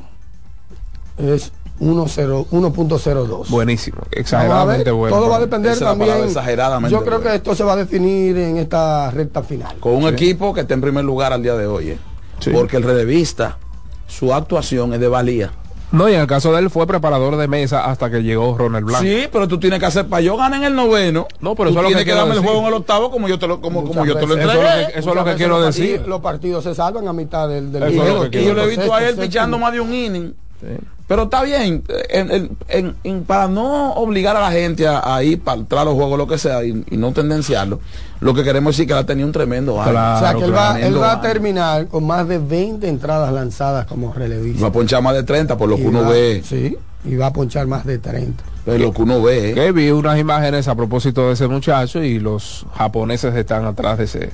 es 1.18 1.50
1.0 1.50 1.55
1.02. 1.80 3.48
Buenísimo, 3.48 3.98
a 3.98 4.04
ver, 4.08 4.18
exageradamente 4.20 4.90
bueno. 4.90 5.16
Todo 5.16 5.28
va 5.28 5.36
a 5.36 5.40
depender 5.40 5.72
Esa 5.72 5.86
también. 5.86 6.24
exageradamente 6.24 6.92
Yo 6.96 7.04
creo 7.04 7.18
bueno. 7.18 7.30
que 7.30 7.36
esto 7.36 7.54
se 7.54 7.64
va 7.64 7.72
a 7.74 7.76
definir 7.76 8.36
en 8.38 8.56
esta 8.56 9.10
recta 9.10 9.42
final. 9.42 9.76
con 9.80 9.94
un 9.94 10.08
equipo 10.08 10.52
que 10.54 10.60
está 10.62 10.74
en 10.74 10.80
primer 10.80 11.04
lugar 11.04 11.32
al 11.32 11.42
día 11.42 11.54
de 11.54 11.66
hoy. 11.66 11.90
¿eh? 11.90 11.98
Sí. 12.40 12.50
Porque 12.50 12.76
el 12.76 12.82
relevista, 12.82 13.58
su 14.06 14.32
actuación 14.34 14.92
es 14.94 15.00
de 15.00 15.08
valía. 15.08 15.52
No, 15.92 16.08
y 16.08 16.14
en 16.14 16.20
el 16.20 16.26
caso 16.26 16.52
de 16.52 16.58
él 16.58 16.68
fue 16.68 16.84
preparador 16.86 17.36
de 17.36 17.46
mesa 17.46 17.84
hasta 17.86 18.10
que 18.10 18.20
llegó 18.22 18.58
Ronald 18.58 18.84
Blanco. 18.84 19.04
Sí, 19.04 19.28
pero 19.30 19.46
tú 19.46 19.58
tienes 19.60 19.78
que 19.78 19.86
hacer 19.86 20.06
para 20.06 20.20
yo 20.20 20.36
ganar 20.36 20.58
en 20.58 20.64
el 20.66 20.74
noveno. 20.74 21.28
No, 21.40 21.54
pero 21.54 21.70
eso 21.70 21.78
es 21.78 21.82
lo 21.84 21.88
tienes 21.88 22.04
que 22.04 22.10
darme 22.12 22.30
el 22.32 22.36
decir. 22.38 22.44
juego 22.50 22.60
en 22.62 22.66
el 22.66 22.74
octavo 22.74 23.10
como 23.10 23.28
yo 23.28 23.38
te 23.38 23.46
lo, 23.46 23.60
como, 23.60 23.84
como 23.84 24.04
yo 24.04 24.16
te 24.16 24.26
lo 24.26 24.34
veces. 24.34 24.44
Eso 24.44 24.50
es 24.50 24.56
lo 24.56 24.62
entregué. 24.68 24.92
que- 24.92 24.98
eso 24.98 25.10
es 25.10 25.14
lo 25.16 25.24
que 25.24 25.34
quiero 25.36 25.56
los 25.60 25.66
decir. 25.66 25.90
partidos- 25.98 26.08
Los 26.08 26.20
partidos 26.20 26.64
se 26.64 26.74
salvan 26.74 27.06
a 27.06 27.12
mitad 27.12 27.48
del, 27.48 27.70
del 27.70 27.84
Eso 27.84 27.92
es 27.92 28.00
juego. 28.10 28.24
lo 28.24 28.30
que 28.30 28.42
Y 28.42 28.44
yo 28.46 28.54
lo 28.54 28.64
he 28.64 28.68
visto 28.68 28.92
a 28.94 29.04
él 29.04 29.14
pichando 29.16 29.58
más 29.58 29.72
de 29.72 29.80
un 29.80 29.94
inning. 29.94 30.34
Sí. 30.60 30.66
Pero 31.08 31.24
está 31.24 31.42
bien, 31.44 31.84
en- 32.08 32.30
en- 32.32 32.56
en- 32.68 32.96
en- 33.04 33.22
para 33.24 33.46
no 33.46 33.92
obligar 33.92 34.36
a 34.36 34.40
la 34.40 34.50
gente 34.50 34.88
a, 34.88 35.14
a 35.14 35.22
ir 35.22 35.40
para 35.40 35.60
atrás 35.62 35.84
los 35.84 35.94
juegos, 35.94 36.18
lo 36.18 36.26
que 36.26 36.36
sea, 36.36 36.64
y, 36.64 36.84
y 36.90 36.96
no 36.96 37.12
tendenciarlo, 37.12 37.78
lo 38.20 38.34
que 38.34 38.42
queremos 38.42 38.74
decir 38.74 38.88
que 38.88 38.92
él 38.92 38.98
ha 38.98 39.06
tenido 39.06 39.26
un 39.26 39.32
tremendo 39.32 39.80
año. 39.80 39.92
Claro. 39.92 40.16
O 40.16 40.20
sea 40.20 40.34
que 40.38 40.44
él 40.44 40.54
va, 40.54 40.72
tremendo 40.72 40.96
él 40.96 41.02
va 41.04 41.12
a 41.12 41.20
terminar 41.20 41.86
con 41.86 42.04
más 42.06 42.26
de 42.26 42.38
20 42.38 42.88
entradas 42.88 43.32
lanzadas 43.32 43.86
como 43.86 44.12
relevista. 44.12 44.62
Va 44.62 44.68
a 44.68 44.72
ponchar 44.72 45.00
más 45.00 45.14
de 45.14 45.22
30 45.22 45.56
por 45.56 45.68
lo 45.68 45.76
que 45.76 45.86
uno 45.86 46.02
va- 46.02 46.10
ve. 46.10 46.42
Sí, 46.44 46.76
y 47.04 47.14
va 47.14 47.26
a 47.26 47.32
ponchar 47.32 47.68
más 47.68 47.86
de 47.86 47.98
30. 47.98 48.42
Es 48.66 48.80
lo 48.80 48.92
que 48.92 49.02
uno 49.02 49.22
ve. 49.22 49.50
¿eh? 49.50 49.54
Que 49.54 49.70
vi 49.70 49.92
unas 49.92 50.18
imágenes 50.18 50.66
a 50.66 50.74
propósito 50.74 51.28
de 51.28 51.34
ese 51.34 51.46
muchacho 51.46 52.02
y 52.02 52.18
los 52.18 52.66
japoneses 52.74 53.32
están 53.36 53.64
atrás 53.64 53.98
de 53.98 54.04
ese. 54.04 54.30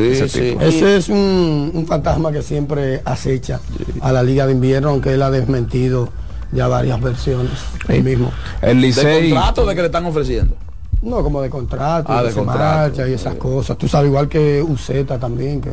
Sí, 0.00 0.08
ese 0.12 0.28
sí. 0.28 0.40
tipo. 0.50 0.60
Ese 0.62 0.96
es 0.96 1.08
un, 1.08 1.70
un 1.74 1.86
fantasma 1.86 2.32
que 2.32 2.42
siempre 2.42 3.00
acecha 3.04 3.60
a 4.00 4.12
la 4.12 4.22
Liga 4.22 4.46
de 4.46 4.52
Invierno, 4.52 4.90
aunque 4.90 5.14
él 5.14 5.22
ha 5.22 5.30
desmentido 5.30 6.08
ya 6.52 6.68
varias 6.68 7.00
versiones. 7.00 7.52
Él 7.88 8.02
mismo. 8.04 8.30
El 8.62 8.80
De 8.80 8.86
Licey. 8.88 9.30
contrato 9.30 9.66
de 9.66 9.74
que 9.74 9.80
le 9.82 9.86
están 9.86 10.04
ofreciendo. 10.06 10.56
No, 11.02 11.22
como 11.22 11.42
de 11.42 11.50
contrato, 11.50 12.12
Ah, 12.12 12.22
de 12.22 12.30
se 12.30 12.36
contrato. 12.36 12.58
marcha 12.60 13.08
y 13.08 13.12
esas 13.12 13.34
cosas. 13.34 13.76
Tú 13.76 13.86
sabes, 13.88 14.08
igual 14.08 14.28
que 14.28 14.62
Uceta 14.62 15.18
también, 15.18 15.60
que, 15.60 15.70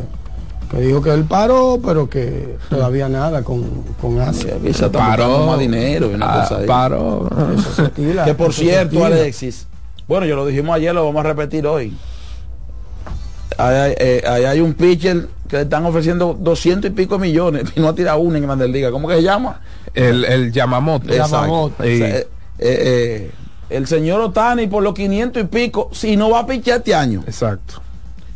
que 0.70 0.82
dijo 0.82 1.02
que 1.02 1.12
él 1.14 1.24
paró, 1.24 1.80
pero 1.84 2.10
que 2.10 2.58
todavía 2.70 3.08
nada 3.08 3.42
con, 3.44 3.64
con 4.02 4.20
Asia. 4.20 4.56
Y 4.62 4.74
se 4.74 4.86
está 4.88 4.90
Paró. 5.00 5.46
más 5.48 5.58
dinero 5.60 6.12
y 6.12 6.16
una 6.16 6.26
Ah, 6.34 6.42
cosa 6.42 6.58
ahí. 6.60 6.68
paró. 6.68 7.30
Eso 7.58 7.72
se 7.76 7.84
estila, 7.86 8.26
Que 8.26 8.34
por 8.34 8.52
cierto. 8.54 9.06
Alexis, 9.06 9.68
bueno, 10.08 10.26
yo 10.26 10.36
lo 10.36 10.46
dijimos 10.46 10.76
ayer, 10.76 10.94
lo 10.94 11.06
vamos 11.06 11.22
a 11.24 11.28
repetir 11.30 11.66
hoy. 11.66 11.96
Ahí 13.58 13.76
hay, 13.76 13.94
eh, 13.98 14.24
ahí 14.28 14.46
hay 14.46 14.60
un 14.62 14.74
pitcher 14.74 15.28
que 15.52 15.58
le 15.58 15.64
están 15.64 15.86
ofreciendo 15.86 16.34
200 16.40 16.90
y 16.90 16.94
pico 16.94 17.20
millones 17.20 17.66
y 17.76 17.80
no 17.80 17.90
ha 17.90 17.96
tirado 17.96 18.20
una 18.20 18.38
en 18.38 18.46
Grandes 18.46 18.70
Ligas. 18.70 18.92
¿Cómo 18.92 19.08
que 19.08 19.16
se 19.16 19.24
llama? 19.24 19.60
El, 19.94 20.24
el 20.24 20.52
Yamamoto. 20.52 21.14
Yamamoto. 21.14 21.76
O 21.80 21.84
sea, 21.84 22.18
eh, 22.18 22.28
eh, 22.58 22.58
eh, 22.60 23.32
el 23.70 23.88
señor 23.88 24.22
Otani 24.22 24.68
por 24.68 24.82
los 24.82 24.94
500 24.94 25.44
y 25.44 25.46
pico, 25.48 25.90
si 25.92 26.16
no 26.16 26.30
va 26.30 26.40
a 26.40 26.48
pichar 26.48 26.78
este 26.78 26.96
año. 26.96 27.24
Exacto. 27.28 27.82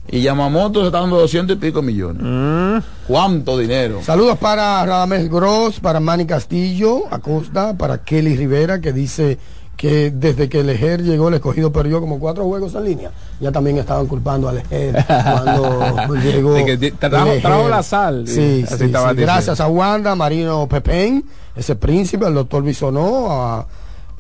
Y 0.07 0.21
Yamamoto 0.21 0.81
se 0.81 0.87
está 0.87 0.99
dando 0.99 1.17
200 1.17 1.55
y 1.55 1.59
pico 1.59 1.81
millones. 1.81 2.21
Mm, 2.21 2.77
¿Cuánto 3.07 3.57
dinero? 3.57 4.01
Saludos 4.03 4.37
para 4.37 4.85
Radamés 4.85 5.29
Gross, 5.29 5.79
para 5.79 5.99
Manny 5.99 6.25
Castillo, 6.25 7.03
Acosta, 7.09 7.75
para 7.75 8.03
Kelly 8.03 8.35
Rivera, 8.35 8.79
que 8.81 8.93
dice 8.93 9.39
que 9.75 10.09
desde 10.11 10.47
que 10.49 10.63
Lejer 10.63 11.03
llegó, 11.03 11.27
el 11.27 11.33
escogido 11.35 11.71
perdió 11.71 11.99
como 11.99 12.17
cuatro 12.19 12.45
juegos 12.45 12.73
en 12.75 12.85
línea. 12.85 13.11
Ya 13.39 13.51
también 13.51 13.77
estaban 13.77 14.07
culpando 14.07 14.47
a 14.47 14.53
Lejer 14.53 15.03
cuando 15.07 16.15
llegó. 16.23 16.53
De 16.53 16.65
que 16.77 16.91
trajo- 16.93 17.41
trajo 17.41 17.67
la 17.69 17.83
sal, 17.83 18.25
Sí, 18.27 18.65
sí, 18.67 18.75
sí. 18.77 18.91
Gracias 19.15 19.59
a 19.59 19.67
Wanda, 19.67 20.15
Marino 20.15 20.67
Pepén, 20.67 21.25
ese 21.55 21.75
príncipe, 21.75 22.25
al 22.25 22.33
doctor 22.33 22.63
Bisonó, 22.63 23.31
a 23.31 23.67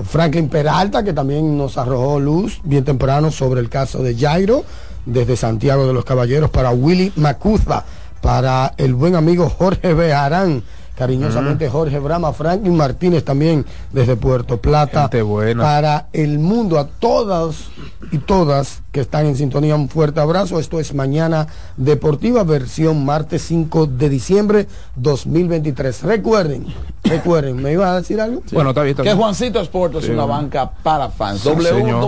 Franklin 0.03 0.49
Peralta, 0.49 1.03
que 1.03 1.13
también 1.13 1.57
nos 1.57 1.77
arrojó 1.77 2.19
luz 2.19 2.59
bien 2.63 2.83
temprano 2.83 3.31
sobre 3.31 3.61
el 3.61 3.69
caso 3.69 4.03
de 4.03 4.13
Jairo, 4.15 4.65
desde 5.05 5.37
Santiago 5.37 5.87
de 5.87 5.93
los 5.93 6.03
Caballeros, 6.03 6.49
para 6.49 6.71
Willy 6.71 7.13
Macuza, 7.15 7.85
para 8.21 8.73
el 8.77 8.93
buen 8.93 9.15
amigo 9.15 9.49
Jorge 9.49 9.93
Bejarán, 9.93 10.63
cariñosamente 10.95 11.69
Jorge 11.69 11.99
Brama, 11.99 12.33
Franklin 12.33 12.75
Martínez 12.75 13.23
también 13.23 13.65
desde 13.91 14.15
Puerto 14.15 14.57
Plata, 14.57 15.01
Gente 15.03 15.21
buena. 15.21 15.61
para 15.63 16.07
el 16.13 16.39
mundo, 16.39 16.79
a 16.79 16.87
todas 16.87 17.65
y 18.11 18.17
todas 18.19 18.81
que 18.91 19.01
están 19.01 19.25
en 19.25 19.35
sintonía, 19.35 19.75
un 19.75 19.89
fuerte 19.89 20.19
abrazo. 20.21 20.59
Esto 20.59 20.79
es 20.79 20.93
Mañana 20.93 21.47
Deportiva, 21.75 22.43
versión 22.43 23.03
martes 23.05 23.41
5 23.43 23.87
de 23.87 24.09
diciembre 24.09 24.67
2023. 24.95 26.03
Recuerden, 26.03 26.65
recuerden, 27.03 27.61
¿me 27.61 27.73
iba 27.73 27.91
a 27.91 27.97
decir 27.97 28.21
algo? 28.21 28.41
Bueno, 28.51 28.69
está 28.69 28.83
bien. 28.83 28.91
está 28.91 29.03
Que. 29.03 29.13
Juancito 29.13 29.59
Sport 29.61 29.95
es 29.95 30.05
Sí, 30.05 30.11
una 30.11 30.23
bueno. 30.25 30.41
banca 30.41 30.71
para 30.83 31.09
fans. 31.09 31.41
Sí, 31.41 31.49
señor. 31.83 31.99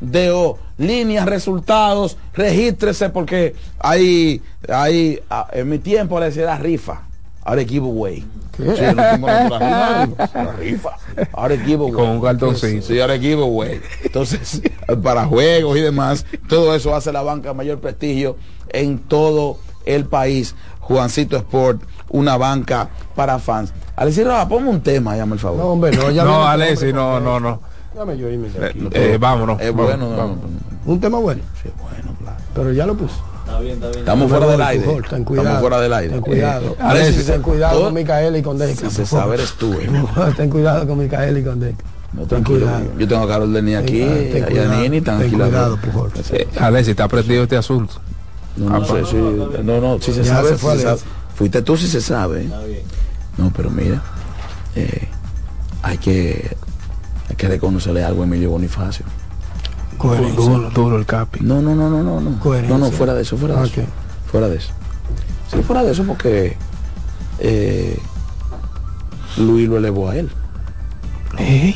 www.juancitosport.com.do 0.00 0.66
Líneas, 0.78 1.24
resultados, 1.24 2.18
regístrese 2.34 3.08
porque 3.08 3.54
hay, 3.78 4.42
hay 4.68 5.20
ah, 5.30 5.48
en 5.52 5.70
mi 5.70 5.78
tiempo 5.78 6.20
le 6.20 6.26
decía 6.26 6.56
rifa. 6.58 7.02
Ahora 7.42 7.62
no 9.18 9.28
era 9.56 10.52
rifa. 10.58 10.90
Ahora 11.32 11.54
es 11.54 11.62
giveaway. 11.62 11.92
Con 11.92 12.08
un 12.08 12.20
cartoncito. 12.20 12.86
Sí, 12.86 13.00
ahora 13.00 13.14
es 13.14 13.20
giveaway. 13.22 13.80
Entonces, 14.04 14.60
para 15.02 15.24
juegos 15.24 15.78
y 15.78 15.80
demás, 15.80 16.26
todo 16.48 16.74
eso 16.74 16.94
hace 16.94 17.10
la 17.12 17.22
banca 17.22 17.54
mayor 17.54 17.78
prestigio 17.78 18.36
en 18.68 18.98
todo 18.98 19.58
el 19.86 20.04
país. 20.04 20.54
Juancito 20.80 21.36
Sport, 21.38 21.82
una 22.10 22.36
banca 22.36 22.90
para 23.14 23.38
fans. 23.38 23.72
Alexis 23.96 24.26
Roja, 24.26 24.46
ponme 24.46 24.68
un 24.68 24.82
tema, 24.82 25.16
llame 25.16 25.34
el 25.34 25.38
favor. 25.38 25.58
No, 25.58 25.66
hombre, 25.68 25.96
no, 25.96 26.10
ya 26.10 26.22
No, 26.24 26.46
Alexis, 26.46 26.92
no, 26.92 27.18
no, 27.18 27.40
no. 27.40 27.60
Déjame 27.96 28.18
yo 28.18 28.28
irme 28.28 28.50
de 28.50 28.66
aquí. 28.66 28.88
Eh, 28.92 29.16
vámonos. 29.18 29.58
es 29.58 29.72
bueno, 29.72 30.10
no, 30.14 30.36
Un 30.84 31.00
tema 31.00 31.18
bueno, 31.18 31.40
sí, 31.62 31.70
bueno, 31.80 32.14
claro. 32.20 32.36
pero 32.54 32.70
ya 32.74 32.84
lo 32.84 32.94
puse. 32.94 33.14
Estamos 33.96 34.28
fuera 34.30 34.46
del 34.48 34.60
aire. 34.60 34.84
Fútbol, 34.84 35.04
ten 35.08 35.24
cuidado. 35.24 35.46
Estamos 35.48 35.60
fuera 35.62 35.80
del 35.80 35.92
aire. 35.94 36.12
Ten 36.12 36.20
cuidado. 36.20 36.66
Eh, 36.72 36.76
Alexis, 36.78 37.24
ten 37.24 37.40
cuidado 37.40 37.84
con 37.84 37.94
Micaela 37.94 38.36
y 38.36 38.42
con 38.42 38.58
Deca. 38.58 38.90
Si 38.90 38.96
se 38.96 39.06
sabe 39.06 39.36
eres 39.36 39.54
tú, 39.54 39.72
eh. 39.72 39.88
ten 40.36 40.50
cuidado 40.50 40.86
con 40.86 40.98
Micaela 40.98 41.38
y 41.38 41.42
con 41.42 41.58
Deca. 41.58 41.82
No, 42.12 42.26
tranquilo. 42.26 42.66
cuidado. 42.66 42.84
Yo 42.98 43.08
tengo 43.08 43.22
a 43.22 43.28
Carol 43.28 43.50
Denis 43.54 43.76
aquí, 43.78 44.00
Ten- 44.00 44.32
ten 44.32 44.44
a 44.44 44.46
cuidado, 44.46 44.72
Yanini, 44.74 45.00
ten 45.00 45.04
tranquila. 45.04 45.44
cuidado, 45.46 45.76
Pujol. 45.78 46.10
Eh, 46.32 46.48
Alexis, 46.60 46.96
¿te 46.96 47.00
ha 47.02 47.06
aprendido 47.06 47.44
este 47.44 47.56
asunto? 47.56 47.94
No, 48.58 48.78
no 48.78 48.84
sé, 48.84 49.06
sí, 49.06 49.16
no, 49.16 49.80
no, 49.80 49.98
sí 50.02 50.12
se 50.12 50.22
sabe, 50.22 50.50
se 50.50 50.56
fue 50.58 50.72
sí 50.72 50.78
se 50.80 50.84
sabe. 50.84 51.00
Fuiste 51.34 51.62
tú 51.62 51.78
si 51.78 51.88
se 51.88 52.02
sabe. 52.02 52.46
No, 53.38 53.50
pero 53.56 53.70
mira, 53.70 54.02
eh, 54.74 55.08
hay 55.82 55.96
que 55.96 56.54
hay 57.28 57.36
que 57.36 57.48
reconocerle 57.48 58.04
algo 58.04 58.22
a 58.22 58.26
Emilio 58.26 58.50
Bonifacio. 58.50 59.04
Coherencia. 59.98 60.34
Duro, 60.36 60.70
duro 60.70 60.96
el 60.98 61.06
capi. 61.06 61.40
No, 61.40 61.60
no, 61.62 61.74
no, 61.74 61.88
no, 61.90 62.02
no, 62.02 62.20
no. 62.20 62.38
Coherencia. 62.40 62.76
No, 62.76 62.84
no, 62.84 62.90
fuera 62.92 63.14
de 63.14 63.22
eso, 63.22 63.36
fuera 63.36 63.60
de 63.60 63.66
eso. 63.66 63.82
Fuera 64.30 64.48
de 64.48 64.56
eso. 64.56 64.70
Sí, 65.50 65.62
fuera 65.62 65.82
de 65.84 65.92
eso 65.92 66.04
porque 66.04 66.56
eh, 67.38 67.98
Luis 69.38 69.68
lo 69.68 69.78
elevó 69.78 70.10
a 70.10 70.16
él. 70.16 70.30
¿Eh? 71.38 71.74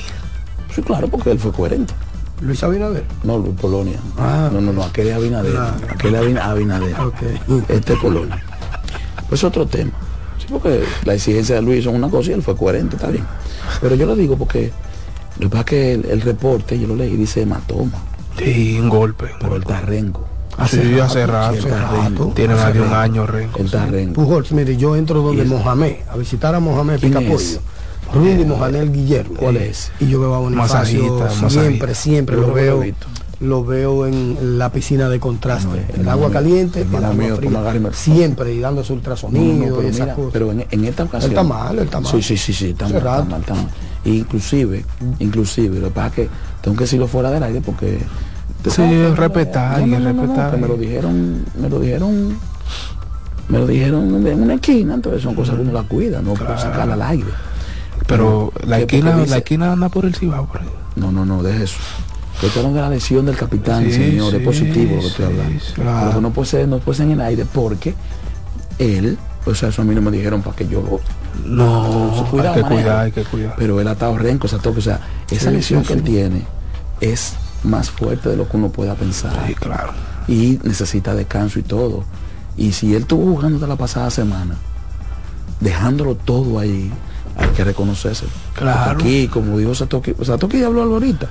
Sí, 0.74 0.82
claro, 0.82 1.08
porque 1.08 1.30
él 1.30 1.38
fue 1.38 1.52
coherente. 1.52 1.94
Luis 2.40 2.62
Abinader. 2.62 3.04
No, 3.22 3.38
Luis 3.38 3.54
Polonia. 3.60 3.98
Ah. 4.18 4.48
No, 4.52 4.60
no, 4.60 4.72
no, 4.72 4.82
aquel 4.82 5.08
es 5.08 5.14
Abinader. 5.14 5.56
Aquel 5.56 6.14
es 6.14 6.20
Abin- 6.22 6.40
Abinader. 6.40 6.94
Este 7.68 7.92
es 7.94 7.98
Polonia. 7.98 8.42
Pues 9.28 9.44
otro 9.44 9.66
tema. 9.66 9.92
Sí, 10.38 10.46
porque 10.50 10.82
la 11.04 11.14
exigencia 11.14 11.56
de 11.56 11.62
Luis 11.62 11.84
son 11.84 11.94
una 11.96 12.08
cosa 12.08 12.30
y 12.30 12.34
él 12.34 12.42
fue 12.42 12.56
coherente, 12.56 12.96
está 12.96 13.08
bien. 13.08 13.24
Pero 13.80 13.94
yo 13.94 14.06
lo 14.06 14.16
digo 14.16 14.36
porque 14.36 14.72
lo 15.40 15.48
que 15.48 15.48
pasa 15.48 15.60
es 15.60 15.66
que 15.66 15.92
el, 15.94 16.04
el 16.06 16.20
reporte, 16.20 16.78
yo 16.78 16.86
lo 16.88 16.96
leí, 16.96 17.16
dice 17.16 17.42
hematoma, 17.42 17.92
Sí, 18.38 18.78
un 18.80 18.88
golpe. 18.88 19.24
un 19.24 19.30
pero 19.38 19.50
golpe. 19.52 19.72
está 19.72 19.80
rengo. 19.86 20.26
Sí, 20.68 20.98
hace 21.00 21.26
rato. 21.26 22.32
Tiene 22.34 22.54
más 22.54 22.72
de 22.74 22.80
un 22.82 22.92
año, 22.92 23.26
Rengo. 23.26 23.58
Está 23.58 23.86
rengo. 23.86 24.12
Pujols, 24.12 24.52
mire, 24.52 24.76
yo 24.76 24.94
entro 24.96 25.22
donde 25.22 25.44
Mohamed, 25.44 25.96
a 26.12 26.16
visitar 26.16 26.54
a 26.54 26.60
Mohamed 26.60 26.98
¿Quién 27.00 27.12
Picapollo. 27.14 27.60
Rudy 28.12 28.44
Mohamed 28.44 28.90
Guillermo. 28.92 29.36
¿Cuál 29.38 29.56
es? 29.56 29.90
Y 30.00 30.08
yo 30.08 30.20
veo 30.20 30.34
a 30.34 30.38
Bonifacio 30.40 31.26
siempre, 31.48 31.94
siempre 31.94 32.36
lo 32.36 32.52
veo. 32.52 32.82
Lo 33.40 33.64
veo 33.64 34.06
en 34.06 34.58
la 34.58 34.70
piscina 34.70 35.08
de 35.08 35.18
contraste. 35.18 35.66
No, 35.96 36.02
el 36.02 36.08
agua 36.10 36.26
mío, 36.28 36.34
caliente, 36.34 36.82
el 36.82 36.94
agua 36.94 37.12
mío, 37.14 37.36
fría. 37.36 37.90
Siempre, 37.92 38.52
y 38.52 38.60
dándose 38.60 38.92
ultrasonido 38.92 39.66
no, 39.70 39.76
pero 39.76 39.82
y 39.82 39.86
esas 39.90 40.00
mira, 40.00 40.14
cosas. 40.14 40.30
pero 40.34 40.52
en, 40.52 40.66
en 40.70 40.84
esta 40.84 41.04
ocasión. 41.04 41.32
Él 41.32 41.38
está 41.38 41.42
mal, 41.48 41.78
él 41.78 41.84
está 41.86 42.00
mal. 42.00 42.12
Sí, 42.12 42.20
sí, 42.22 42.36
sí, 42.36 42.52
sí, 42.52 42.68
está 42.70 42.84
Hace 42.84 42.94
mal, 42.94 43.02
está 43.02 43.16
rato. 43.16 43.30
mal, 43.30 43.40
está 43.40 43.54
mal. 43.54 43.70
Inclusive, 44.04 44.84
inclusive, 45.18 45.78
lo 45.78 45.88
que 45.88 45.94
pasa 45.94 46.06
es 46.08 46.12
que 46.14 46.28
tengo 46.62 46.76
que 46.76 46.84
decirlo 46.84 47.06
fuera 47.06 47.30
del 47.30 47.42
aire 47.42 47.60
porque. 47.60 47.98
¿tú 48.62 48.70
Sí, 48.70 48.76
sabes? 48.76 49.16
respetar, 49.16 49.78
No, 49.80 49.84
que 49.84 49.90
no, 50.12 50.50
que 50.50 50.56
me 50.56 50.68
lo 50.68 50.76
dijeron, 50.76 51.44
me 51.60 51.68
lo 51.68 51.80
dijeron, 51.80 52.36
me 53.48 53.58
lo 53.58 53.66
dijeron 53.66 54.26
en 54.26 54.42
una 54.42 54.54
esquina, 54.54 54.94
entonces 54.94 55.22
son 55.22 55.34
cosas 55.34 55.56
que 55.56 55.62
uno 55.62 55.72
la 55.72 55.82
cuida, 55.82 56.20
no 56.22 56.34
puedo 56.34 56.56
sacarla 56.58 56.94
al 56.94 57.02
aire. 57.02 57.30
Pero 58.06 58.52
la 58.66 58.80
esquina, 58.80 59.16
dice- 59.16 59.30
la 59.30 59.36
esquina 59.38 59.72
anda 59.72 59.88
por 59.88 60.04
el 60.04 60.14
Cibao. 60.14 60.46
por 60.46 60.60
ahí. 60.62 60.68
No, 60.96 61.12
no, 61.12 61.24
no, 61.24 61.42
deje 61.42 61.64
eso. 61.64 61.76
Yo 62.40 62.48
estoy 62.48 62.72
de 62.72 62.80
la 62.80 62.88
lesión 62.88 63.26
del 63.26 63.36
capitán, 63.36 63.84
Sí, 63.84 63.92
señor, 63.92 64.32
es 64.34 64.40
sí, 64.40 64.44
positivo 64.44 64.94
lo 64.96 65.00
que 65.02 65.06
estoy 65.08 65.24
hablando. 65.26 65.60
Pero 65.76 66.14
que 66.14 66.20
no 66.22 66.30
puede 66.30 66.48
ser, 66.48 66.68
no 66.68 66.78
puede 66.78 66.96
ser 66.96 67.06
en 67.06 67.12
el 67.12 67.20
aire 67.20 67.44
porque 67.52 67.94
él, 68.78 69.18
o 69.46 69.54
sea, 69.54 69.68
eso 69.70 69.82
a 69.82 69.84
mí 69.84 69.94
no 69.94 70.02
me 70.02 70.10
dijeron 70.10 70.42
para 70.42 70.54
que 70.56 70.66
yo 70.68 70.82
lo 70.82 71.00
No, 71.48 71.86
Entonces, 71.86 72.28
cuidado, 72.30 72.48
hay 72.50 72.54
que 72.56 72.62
maneja. 72.62 72.82
cuidar, 72.82 72.98
hay 73.04 73.12
que 73.12 73.24
cuidar. 73.24 73.54
pero 73.56 73.80
él 73.80 73.88
ha 73.88 73.92
estado 73.92 74.18
renco, 74.18 74.46
o 74.46 74.50
sea, 74.50 74.58
toque, 74.58 74.78
o 74.78 74.82
sea, 74.82 75.00
esa 75.30 75.50
Sí, 75.50 75.56
lesión 75.56 75.82
sí, 75.82 75.88
que 75.88 75.92
él 75.94 76.02
tiene 76.02 76.44
es 77.00 77.34
más 77.64 77.90
fuerte 77.90 78.28
de 78.28 78.36
lo 78.36 78.48
que 78.48 78.56
uno 78.56 78.68
pueda 78.70 78.94
pensar 78.94 79.32
Sí, 79.46 79.54
claro. 79.54 79.92
y 80.28 80.58
necesita 80.64 81.14
descanso 81.14 81.58
y 81.58 81.62
todo. 81.62 82.04
Y 82.56 82.72
si 82.72 82.94
él 82.94 83.02
estuvo 83.02 83.24
jugando 83.34 83.58
de 83.58 83.66
la 83.66 83.76
pasada 83.76 84.10
semana, 84.10 84.56
dejándolo 85.60 86.14
todo 86.14 86.58
ahí, 86.58 86.90
hay 87.36 87.48
que 87.50 87.64
reconocerse. 87.64 88.26
Claro. 88.54 88.98
Aquí, 89.00 89.28
como 89.28 89.56
dijo 89.58 89.74
Satoki, 89.74 90.14
Satoki 90.22 90.62
habló 90.62 90.82
algo 90.82 90.94
ahorita. 90.94 91.26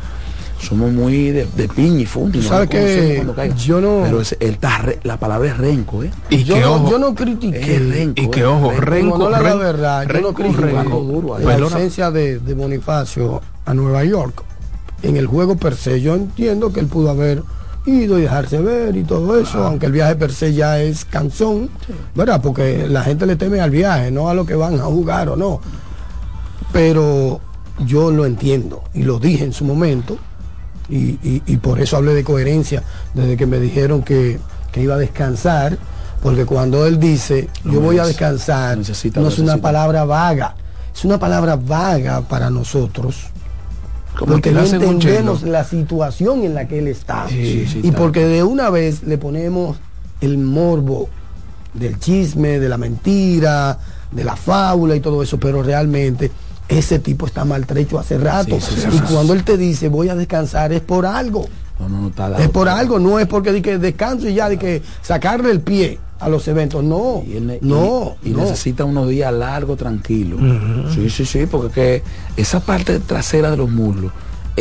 Somos 0.59 0.91
muy 0.91 1.29
de, 1.31 1.45
de 1.55 1.67
piña 1.69 2.01
y 2.01 2.05
fundi. 2.05 2.39
No 2.39 2.49
sabes 2.49 2.69
que 2.69 3.25
caiga. 3.35 3.55
yo 3.55 3.79
no- 3.79 4.01
Pero 4.03 4.19
él 4.19 4.27
está 4.39 4.77
re- 4.79 4.99
la 5.03 5.17
palabra 5.17 5.49
es 5.49 5.57
renco, 5.57 6.03
¿eh? 6.03 6.11
Y 6.29 6.43
yo, 6.43 6.55
que 6.55 6.61
no, 6.61 6.73
ojo, 6.75 6.89
yo 6.91 6.99
no 6.99 7.15
critiqué. 7.15 7.75
Es 7.75 7.89
renco. 7.95 8.21
y 8.21 8.27
que 8.29 8.41
¿eh? 8.41 8.45
ojo, 8.45 8.71
Renco. 8.71 9.17
No 9.17 9.29
la, 9.29 9.37
la 9.41 9.43
Renco, 9.49 9.59
verdad, 9.59 10.07
yo 10.13 10.21
no 10.21 10.33
critico 10.33 10.61
Renco. 10.61 10.99
duro 11.01 11.35
ahí. 11.35 11.45
la 11.45 11.55
ausencia 11.55 12.11
de, 12.11 12.39
de 12.39 12.53
Bonifacio 12.53 13.41
a 13.65 13.73
Nueva 13.73 14.03
York. 14.03 14.43
En 15.01 15.15
el 15.15 15.27
juego 15.27 15.55
per 15.55 15.75
se, 15.75 16.01
yo 16.01 16.13
entiendo 16.15 16.73
que 16.73 16.81
él 16.81 16.87
pudo 16.87 17.09
haber 17.09 17.41
ido 17.85 18.19
y 18.19 18.23
dejarse 18.23 18.59
ver 18.59 18.97
y 18.97 19.03
todo 19.03 19.39
eso, 19.39 19.63
aunque 19.63 19.85
el 19.85 19.93
viaje 19.93 20.15
per 20.17 20.33
se 20.33 20.53
ya 20.53 20.81
es 20.81 21.05
canción, 21.05 21.69
¿verdad? 22.13 22.41
Porque 22.41 22.85
la 22.89 23.03
gente 23.03 23.25
le 23.25 23.37
teme 23.37 23.61
al 23.61 23.69
viaje, 23.71 24.11
no 24.11 24.27
a 24.27 24.33
lo 24.33 24.45
que 24.45 24.55
van 24.55 24.75
a 24.75 24.83
jugar 24.83 25.29
o 25.29 25.37
no. 25.37 25.61
Pero 26.73 27.39
yo 27.85 28.11
lo 28.11 28.25
entiendo 28.25 28.83
y 28.93 29.03
lo 29.03 29.19
dije 29.19 29.45
en 29.45 29.53
su 29.53 29.63
momento 29.63 30.17
y, 30.89 31.19
y- 31.23 31.43
y 31.45 31.57
por 31.57 31.79
eso 31.79 31.97
hablé 31.97 32.13
de 32.13 32.23
coherencia 32.23 32.83
desde 33.13 33.37
que 33.37 33.45
me 33.45 33.59
dijeron 33.59 34.01
que, 34.01 34.39
que 34.71 34.81
iba 34.81 34.95
a 34.95 34.97
descansar, 34.97 35.77
porque 36.21 36.45
cuando 36.45 36.85
él 36.85 36.99
dice 36.99 37.47
yo 37.63 37.79
voy 37.79 37.99
a 37.99 38.01
es- 38.03 38.07
descansar, 38.09 38.77
necesita- 38.77 39.21
no 39.21 39.27
es 39.29 39.39
una 39.39 39.57
palabra 39.57 40.03
vaga, 40.05 40.55
es 40.93 41.05
una 41.05 41.19
palabra 41.19 41.55
vaga 41.55 42.21
para 42.21 42.49
nosotros. 42.49 43.27
Como 44.17 44.33
porque 44.33 44.49
que 44.49 44.55
no 44.55 44.61
entendemos 44.65 45.43
la 45.43 45.63
situación 45.63 46.43
en 46.43 46.53
la 46.53 46.67
que 46.67 46.79
él 46.79 46.87
está. 46.87 47.25
Sí, 47.29 47.65
sí, 47.71 47.79
y 47.83 47.91
porque 47.91 48.25
de 48.25 48.43
una 48.43 48.69
vez 48.69 49.03
le 49.03 49.17
ponemos 49.17 49.77
el 50.19 50.37
morbo 50.39 51.07
del 51.73 51.99
chisme, 51.99 52.59
de 52.59 52.67
la 52.67 52.77
mentira, 52.77 53.77
de 54.11 54.23
la 54.25 54.35
fábula 54.35 54.95
y 54.95 54.99
todo 54.99 55.21
eso, 55.23 55.39
pero 55.39 55.61
realmente 55.63 56.31
ese 56.69 56.99
tipo 56.99 57.25
está 57.25 57.43
maltrecho 57.45 57.99
hace 57.99 58.17
rato. 58.17 58.59
Sí, 58.61 58.75
sí, 58.75 58.81
sí, 58.81 58.87
y 58.93 58.97
sí. 58.99 59.03
cuando 59.11 59.33
él 59.33 59.43
te 59.43 59.57
dice 59.57 59.89
voy 59.89 60.07
a 60.09 60.15
descansar 60.15 60.71
es 60.71 60.81
por 60.81 61.05
algo. 61.05 61.45
No, 61.79 61.89
no, 61.89 62.01
no 62.01 62.07
está 62.09 62.29
dado. 62.29 62.43
Es 62.43 62.49
por 62.49 62.69
algo, 62.69 62.99
no 62.99 63.19
es 63.19 63.27
porque 63.27 63.51
de 63.51 63.61
que 63.61 63.77
descanso 63.77 64.27
y 64.29 64.33
ya 64.35 64.47
de 64.49 64.57
que 64.57 64.81
sacarle 65.01 65.49
el 65.51 65.61
pie 65.61 65.97
a 66.19 66.27
los 66.29 66.47
eventos. 66.47 66.83
No, 66.83 67.23
Y, 67.25 67.37
él 67.37 67.47
ne- 67.47 67.59
no, 67.61 68.17
y, 68.21 68.29
y 68.29 68.31
no. 68.33 68.39
necesita 68.43 68.83
unos 68.85 69.07
días 69.09 69.33
largos, 69.33 69.77
tranquilos. 69.77 70.39
Sí, 70.93 71.09
sí, 71.09 71.25
sí, 71.25 71.45
porque 71.49 72.03
que 72.35 72.41
esa 72.41 72.59
parte 72.59 72.99
trasera 72.99 73.49
de 73.51 73.57
los 73.57 73.69
muslos, 73.69 74.11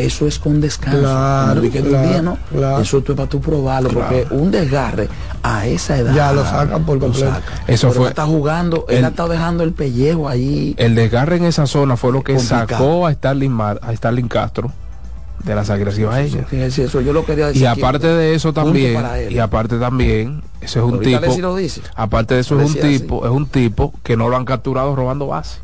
eso 0.05 0.27
es 0.27 0.39
con 0.39 0.61
descanso. 0.61 1.01
Claro, 1.01 1.45
Cuando 1.47 1.61
vi 1.63 1.71
que 1.71 1.79
de 1.83 1.85
un 1.89 1.91
claro, 1.95 2.09
día, 2.09 2.23
¿no? 2.23 2.39
claro. 2.51 2.83
Eso 2.83 3.01
tú 3.03 3.13
es 3.13 3.17
para 3.17 3.29
tú 3.29 3.41
probarlo, 3.41 3.91
porque 3.91 4.27
un 4.31 4.51
desgarre 4.51 5.09
a 5.43 5.67
esa 5.67 5.99
edad. 5.99 6.15
Ya 6.15 6.33
lo 6.33 6.45
sacan 6.45 6.85
por 6.85 6.99
completo. 6.99 7.31
saca. 7.31 7.43
Eso 7.67 7.89
Pero 7.89 7.93
fue- 8.01 8.07
él 8.07 8.09
está 8.11 8.27
jugando, 8.27 8.87
él 8.89 8.99
el- 8.99 9.05
ha 9.05 9.09
estado 9.09 9.29
dejando 9.31 9.65
el 9.65 9.73
pellejo 9.73 10.29
ahí. 10.29 10.75
El 10.79 10.95
desgarre 10.95 11.37
en 11.37 11.45
esa 11.45 11.67
zona 11.67 11.97
fue 11.97 12.13
lo 12.13 12.23
que 12.23 12.35
Complicado. 12.35 12.67
sacó 12.69 13.07
a 13.07 13.13
Starling, 13.13 13.51
Mar- 13.53 13.81
a 13.83 13.95
Starling 13.95 14.29
Castro 14.29 14.73
de 15.45 15.55
las 15.55 15.71
agresivas 15.71 16.15
a 16.17 16.21
ella. 16.23 16.45
Sí, 16.51 16.71
sí, 16.71 16.83
eso 16.83 17.01
yo 17.01 17.13
lo 17.13 17.25
quería 17.25 17.47
decir. 17.49 17.63
Y 17.63 17.67
aquí, 17.67 17.81
aparte 17.81 18.09
de 18.09 18.35
eso 18.35 18.53
también, 18.53 19.05
él. 19.17 19.33
y 19.33 19.39
aparte 19.39 19.79
también, 19.79 20.43
ese 20.61 20.81
es 20.81 20.85
un 20.85 20.95
Ahorita 20.95 21.21
tipo, 21.21 21.37
lo 21.41 21.57
dice. 21.57 21.81
aparte 21.95 22.35
de 22.35 22.41
eso 22.41 22.61
es 22.61 22.75
un 22.75 22.81
tipo, 22.81 23.25
es 23.25 23.31
un 23.31 23.47
tipo 23.47 23.95
que 24.03 24.17
no 24.17 24.29
lo 24.29 24.37
han 24.37 24.45
capturado 24.45 24.97
robando 24.97 25.29
base. 25.29 25.61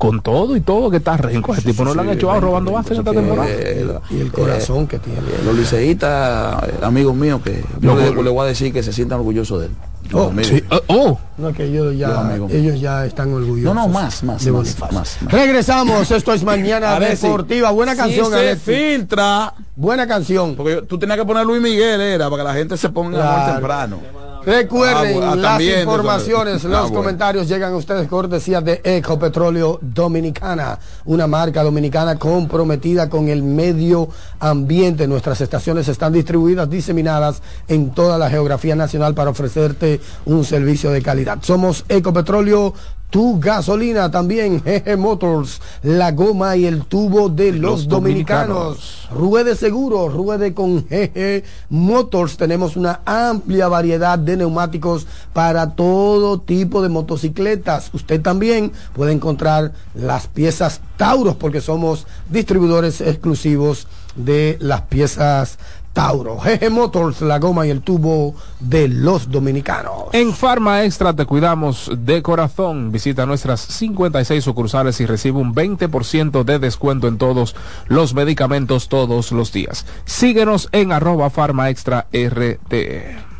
Con 0.00 0.22
todo 0.22 0.56
y 0.56 0.62
todo 0.62 0.90
que 0.90 0.96
está 0.96 1.18
renco. 1.18 1.52
Ese 1.52 1.60
tipo 1.60 1.84
no 1.84 1.92
lo 1.94 2.00
han 2.00 2.08
Sí, 2.08 2.14
hecho 2.14 2.28
robando 2.40 2.70
renco, 2.70 2.72
base 2.72 2.94
en 2.94 2.98
esta 3.00 3.12
temporada. 3.12 3.48
eh, 3.50 3.98
Y 4.08 4.20
el 4.20 4.32
corazón 4.32 4.86
que 4.86 4.98
tiene. 4.98 5.20
Los 5.44 5.54
liceístas, 5.54 6.62
eh, 6.64 6.74
amigos 6.82 7.14
míos, 7.14 7.42
que 7.44 7.62
yo 7.80 7.94
No, 7.94 8.22
le, 8.22 8.30
voy 8.30 8.44
a 8.44 8.48
decir 8.48 8.72
que 8.72 8.82
se 8.82 8.94
sientan 8.94 9.18
orgullosos 9.18 9.60
de 9.60 9.66
él. 9.66 9.72
Oh, 10.14 10.32
oh, 10.70 10.80
oh. 10.88 11.18
No, 11.36 11.52
que 11.52 11.64
ellos 11.64 11.88
Los 11.88 11.96
ya, 11.98 12.36
ellos 12.50 12.80
ya 12.80 13.04
están 13.04 13.32
orgullosos. 13.34 13.74
No, 13.74 13.74
no, 13.74 13.88
más, 13.88 14.24
más, 14.24 14.42
de 14.42 14.50
más, 14.50 14.60
Bonifacio. 14.78 14.98
más, 14.98 15.18
más. 15.22 15.32
Regresamos, 15.32 16.10
esto 16.10 16.32
es 16.32 16.42
Mañana 16.44 16.98
Deportiva. 16.98 17.70
Buena 17.70 17.94
canción, 17.94 18.32
se 18.32 18.56
filtra. 18.56 19.52
Buena 19.76 20.06
canción. 20.08 20.56
Porque 20.56 20.72
yo- 20.72 20.82
tú 20.84 20.98
tenías 20.98 21.18
que 21.18 21.26
poner 21.26 21.44
Luis 21.44 21.60
Miguel, 21.60 22.00
era, 22.00 22.30
para 22.30 22.42
que 22.42 22.48
la 22.48 22.54
gente 22.54 22.76
se 22.78 22.88
ponga 22.88 23.18
Claro. 23.18 23.42
muy 23.42 23.52
temprano. 23.52 23.98
Recuerden, 24.44 25.22
Ah, 25.22 25.32
ah, 25.32 25.36
las 25.36 25.60
informaciones, 25.60 26.64
los 26.64 26.74
ah, 26.74 26.80
bueno. 26.82 26.96
comentarios 26.96 27.48
llegan 27.48 27.72
a 27.72 27.76
ustedes 27.76 28.08
cortesía 28.08 28.60
de 28.60 28.80
Ecopetróleo 28.82 29.78
Dominicana, 29.82 30.78
una 31.04 31.26
marca 31.26 31.62
dominicana 31.62 32.18
comprometida 32.18 33.08
con 33.08 33.28
el 33.28 33.42
medio 33.42 34.08
ambiente. 34.38 35.06
Nuestras 35.06 35.40
estaciones 35.40 35.88
están 35.88 36.12
distribuidas, 36.12 36.68
diseminadas 36.70 37.42
en 37.68 37.90
toda 37.90 38.18
la 38.18 38.30
geografía 38.30 38.74
nacional 38.74 39.14
para 39.14 39.30
ofrecerte 39.30 40.00
un 40.26 40.44
servicio 40.44 40.90
de 40.90 41.02
calidad. 41.02 41.38
Somos 41.42 41.84
Ecopetróleo 41.88 42.74
tu 43.10 43.38
gasolina 43.40 44.10
también, 44.10 44.62
GG 44.62 44.96
Motors, 44.96 45.60
la 45.82 46.12
goma 46.12 46.56
y 46.56 46.64
el 46.66 46.84
tubo 46.84 47.28
de 47.28 47.52
los, 47.52 47.60
Los 47.60 47.88
dominicanos. 47.88 49.08
Ruede 49.12 49.56
seguro, 49.56 50.08
ruede 50.08 50.54
con 50.54 50.86
GG 50.86 51.42
Motors. 51.68 52.36
Tenemos 52.36 52.76
una 52.76 53.00
amplia 53.04 53.68
variedad 53.68 54.18
de 54.18 54.36
neumáticos 54.36 55.06
para 55.32 55.70
todo 55.70 56.40
tipo 56.40 56.80
de 56.82 56.88
motocicletas. 56.88 57.90
Usted 57.92 58.22
también 58.22 58.72
puede 58.94 59.12
encontrar 59.12 59.72
las 59.94 60.28
piezas 60.28 60.80
Tauros 60.96 61.34
porque 61.34 61.60
somos 61.60 62.06
distribuidores 62.28 63.00
exclusivos 63.00 63.88
de 64.16 64.56
las 64.60 64.82
piezas 64.82 65.58
Tauro. 65.92 66.36
GG 66.36 66.70
Motors, 66.70 67.20
la 67.20 67.38
goma 67.38 67.66
y 67.66 67.70
el 67.70 67.82
tubo 67.82 68.34
de 68.60 68.88
los 68.88 69.30
dominicanos. 69.30 70.04
En 70.12 70.32
Farma 70.32 70.84
Extra 70.84 71.14
te 71.14 71.26
cuidamos 71.26 71.90
de 71.96 72.22
corazón. 72.22 72.92
Visita 72.92 73.26
nuestras 73.26 73.60
56 73.60 74.42
sucursales 74.42 75.00
y 75.00 75.06
recibe 75.06 75.38
un 75.38 75.54
20% 75.54 76.44
de 76.44 76.58
descuento 76.58 77.08
en 77.08 77.18
todos 77.18 77.56
los 77.88 78.14
medicamentos 78.14 78.88
todos 78.88 79.32
los 79.32 79.52
días. 79.52 79.86
Síguenos 80.04 80.68
en 80.72 80.92
arroba 80.92 81.30
Farma 81.30 81.70
Extra 81.70 82.06
RT. 82.12 82.74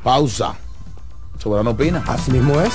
Pausa. 0.02 0.54
Soberano 1.38 1.70
opina. 1.70 2.02
Así 2.06 2.30
mismo 2.30 2.60
es. 2.60 2.74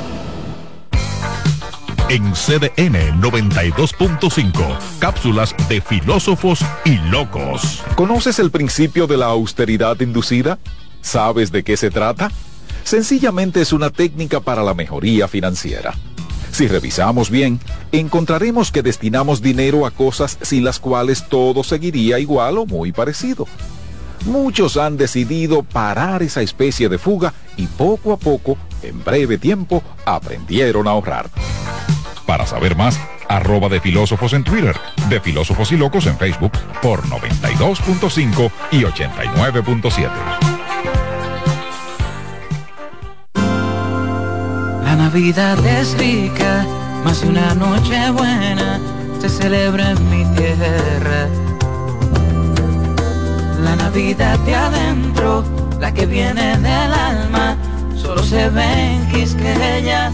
En 2.11 2.33
CDN 2.33 3.21
92.5, 3.21 4.77
cápsulas 4.99 5.55
de 5.69 5.79
filósofos 5.79 6.59
y 6.83 6.97
locos. 7.09 7.81
¿Conoces 7.95 8.37
el 8.39 8.51
principio 8.51 9.07
de 9.07 9.15
la 9.15 9.27
austeridad 9.27 9.97
inducida? 10.01 10.59
¿Sabes 10.99 11.53
de 11.53 11.63
qué 11.63 11.77
se 11.77 11.89
trata? 11.89 12.29
Sencillamente 12.83 13.61
es 13.61 13.71
una 13.71 13.91
técnica 13.91 14.41
para 14.41 14.61
la 14.61 14.73
mejoría 14.73 15.29
financiera. 15.29 15.93
Si 16.51 16.67
revisamos 16.67 17.29
bien, 17.29 17.61
encontraremos 17.93 18.73
que 18.73 18.83
destinamos 18.83 19.41
dinero 19.41 19.85
a 19.85 19.91
cosas 19.91 20.37
sin 20.41 20.65
las 20.65 20.81
cuales 20.81 21.29
todo 21.29 21.63
seguiría 21.63 22.19
igual 22.19 22.57
o 22.57 22.65
muy 22.65 22.91
parecido. 22.91 23.47
Muchos 24.25 24.75
han 24.75 24.97
decidido 24.97 25.63
parar 25.63 26.23
esa 26.23 26.41
especie 26.41 26.89
de 26.89 26.97
fuga 26.97 27.33
y 27.55 27.67
poco 27.67 28.11
a 28.11 28.17
poco, 28.17 28.57
en 28.83 29.01
breve 29.01 29.37
tiempo, 29.37 29.81
aprendieron 30.03 30.89
a 30.89 30.91
ahorrar. 30.91 31.29
Para 32.31 32.47
saber 32.47 32.77
más, 32.77 32.97
arroba 33.27 33.67
de 33.67 33.81
filósofos 33.81 34.31
en 34.31 34.45
Twitter, 34.45 34.73
de 35.09 35.19
filósofos 35.19 35.69
y 35.73 35.75
locos 35.75 36.05
en 36.05 36.17
Facebook 36.17 36.53
por 36.81 37.03
92.5 37.03 38.49
y 38.71 38.83
89.7. 38.83 40.09
La 44.81 44.95
Navidad 44.95 45.59
es 45.65 45.97
rica, 45.97 46.65
más 47.03 47.21
una 47.23 47.53
noche 47.53 48.09
buena 48.11 48.79
se 49.19 49.27
celebra 49.27 49.91
en 49.91 50.09
mi 50.09 50.23
tierra. 50.33 51.27
La 53.61 53.75
Navidad 53.75 54.39
de 54.39 54.55
adentro, 54.55 55.43
la 55.81 55.93
que 55.93 56.05
viene 56.05 56.55
del 56.59 56.93
alma, 56.93 57.57
solo 57.97 58.23
se 58.23 58.49
ve 58.51 58.93
en 58.93 59.07
Quisqueya. 59.09 60.13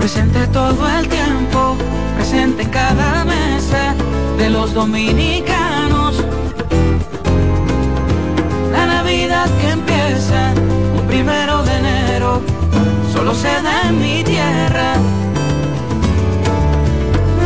Presente 0.00 0.46
todo 0.46 0.88
el 0.98 1.06
tiempo, 1.08 1.76
presente 2.16 2.62
en 2.62 2.70
cada 2.70 3.22
mesa 3.26 3.94
de 4.38 4.48
los 4.48 4.72
dominicanos. 4.72 6.24
La 8.72 8.86
Navidad 8.86 9.46
que 9.60 9.68
empieza 9.68 10.54
un 10.98 11.06
primero 11.06 11.62
de 11.64 11.76
enero, 11.76 12.40
solo 13.12 13.34
se 13.34 13.48
da 13.60 13.90
en 13.90 14.00
mi 14.00 14.24
tierra. 14.24 14.94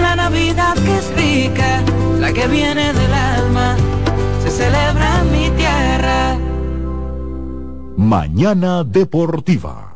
La 0.01 0.15
Navidad 0.15 0.75
que 0.75 0.97
es 0.97 1.13
rica, 1.17 1.83
la 2.21 2.33
que 2.33 2.47
viene 2.47 2.93
del 2.93 3.15
alma, 3.15 3.75
se 4.45 4.51
celebra 4.51 5.23
en 5.23 5.33
mi 5.33 5.51
tierra. 5.57 6.39
Mañana 7.97 8.85
Deportiva. 8.85 9.94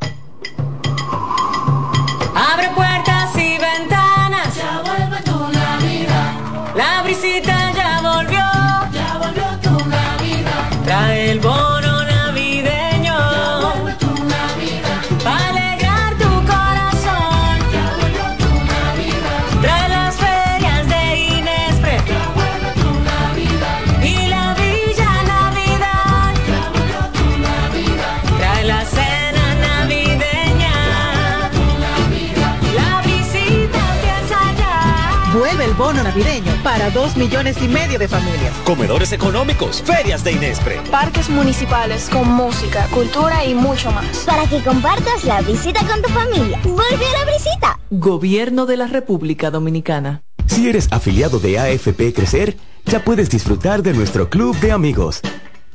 Para 36.89 37.01
dos 37.01 37.17
millones 37.17 37.57
y 37.63 37.69
medio 37.69 37.99
de 37.99 38.09
familias. 38.09 38.55
Comedores 38.65 39.13
económicos, 39.13 39.83
ferias 39.83 40.25
de 40.25 40.33
Inespre. 40.33 40.81
Parques 40.91 41.29
municipales 41.29 42.09
con 42.11 42.31
música, 42.31 42.87
cultura 42.93 43.45
y 43.45 43.55
mucho 43.55 43.91
más. 43.93 44.25
Para 44.25 44.47
que 44.49 44.63
compartas 44.63 45.25
la 45.25 45.41
visita 45.43 45.81
con 45.87 46.01
tu 46.03 46.09
familia. 46.09 46.59
¡Vuelve 46.65 47.07
a 47.07 47.25
la 47.25 47.33
visita! 47.33 47.81
Gobierno 47.91 48.67
de 48.67 48.77
la 48.77 48.87
República 48.87 49.51
Dominicana. 49.51 50.23
Si 50.47 50.69
eres 50.69 50.89
afiliado 50.91 51.39
de 51.39 51.59
AFP 51.59 52.15
Crecer, 52.15 52.57
ya 52.87 53.05
puedes 53.05 53.29
disfrutar 53.29 53.83
de 53.83 53.93
nuestro 53.93 54.31
club 54.31 54.57
de 54.61 54.73
amigos. 54.73 55.21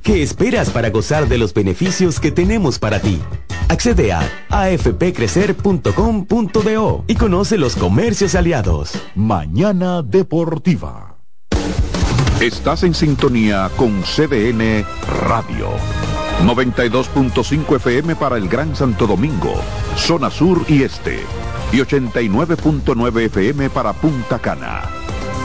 ¿Qué 0.03 0.21
esperas 0.21 0.69
para 0.69 0.89
gozar 0.89 1.29
de 1.29 1.37
los 1.37 1.53
beneficios 1.53 2.19
que 2.19 2.29
tenemos 2.29 2.77
para 2.77 2.99
ti? 2.99 3.21
Accede 3.69 4.11
a 4.11 4.29
afpcrecer.com.do 4.49 7.05
y 7.07 7.15
conoce 7.15 7.57
los 7.57 7.77
comercios 7.77 8.35
aliados. 8.35 9.01
Mañana 9.15 10.01
Deportiva. 10.01 11.15
Estás 12.41 12.83
en 12.83 12.93
sintonía 12.93 13.71
con 13.77 14.01
CDN 14.01 14.83
Radio. 15.25 15.69
92.5 16.43 17.77
FM 17.77 18.17
para 18.17 18.35
el 18.35 18.49
Gran 18.49 18.75
Santo 18.75 19.07
Domingo, 19.07 19.53
zona 19.95 20.29
sur 20.29 20.65
y 20.67 20.83
este. 20.83 21.21
Y 21.71 21.77
89.9 21.77 23.21
FM 23.27 23.69
para 23.69 23.93
Punta 23.93 24.37
Cana. 24.39 25.02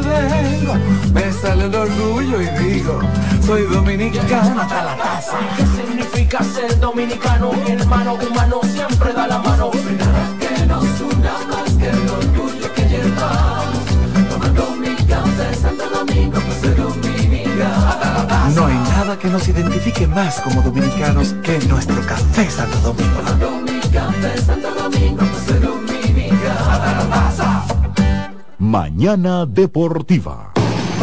vengo, 0.00 0.74
me 1.12 1.32
sale 1.32 1.64
el 1.64 1.74
orgullo 1.74 2.40
y 2.40 2.46
digo, 2.62 3.00
soy 3.44 3.62
dominicano 3.62 4.60
hasta 4.60 4.84
la 4.84 4.96
casa. 4.96 5.38
¿Qué 5.56 5.66
significa 5.66 6.42
ser 6.42 6.78
dominicano? 6.80 7.52
Mi 7.52 7.72
hermano 7.72 8.14
humano 8.14 8.60
siempre 8.62 9.12
da 9.12 9.26
la 9.26 9.38
mano. 9.38 9.70
Nada 9.98 10.28
que 10.40 10.66
nos 10.66 11.00
una 11.00 11.32
más 11.50 11.72
que 11.78 11.88
el 11.88 12.08
orgullo 12.08 12.74
que 12.74 12.82
llevamos. 12.88 13.84
Tomando 14.30 14.70
mi 14.76 14.94
café 15.06 15.54
Santo 15.54 15.84
Domingo, 15.90 16.40
pues 16.40 16.58
soy 16.60 16.74
dominicano. 16.74 18.54
No 18.54 18.66
hay 18.66 18.74
nada 18.74 19.18
que 19.18 19.28
nos 19.28 19.48
identifique 19.48 20.06
más 20.06 20.40
como 20.40 20.62
dominicanos 20.62 21.34
que 21.42 21.58
nuestro 21.66 22.00
café 22.06 22.50
Santo 22.50 22.78
Domingo. 22.80 23.20
Tomando 23.20 23.50
mi 23.60 23.80
café 23.90 24.38
Santo 24.40 24.74
Domingo, 24.74 25.24
pues 25.24 25.42
soy 25.44 25.58
dominicano. 25.58 25.83
Mañana 28.64 29.44
Deportiva. 29.44 30.63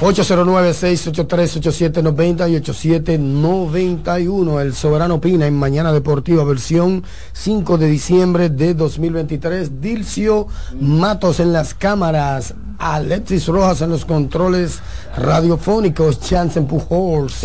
...809-683-8790 0.00 2.50
y 2.50 2.56
8791. 2.56 4.60
El 4.60 4.74
Soberano 4.74 5.16
Opina 5.16 5.46
en 5.46 5.52
Mañana 5.54 5.92
Deportiva, 5.92 6.42
versión 6.44 7.04
5 7.34 7.76
de 7.76 7.86
diciembre 7.86 8.48
de 8.48 8.72
2023. 8.72 9.82
Dilcio 9.82 10.46
Matos 10.80 11.38
en 11.38 11.52
las 11.52 11.74
cámaras. 11.74 12.54
Alexis 12.78 13.46
Rojas 13.46 13.82
en 13.82 13.90
los 13.90 14.06
controles 14.06 14.80
radiofónicos. 15.18 16.18
Chance 16.20 16.62
Pujols. 16.62 17.44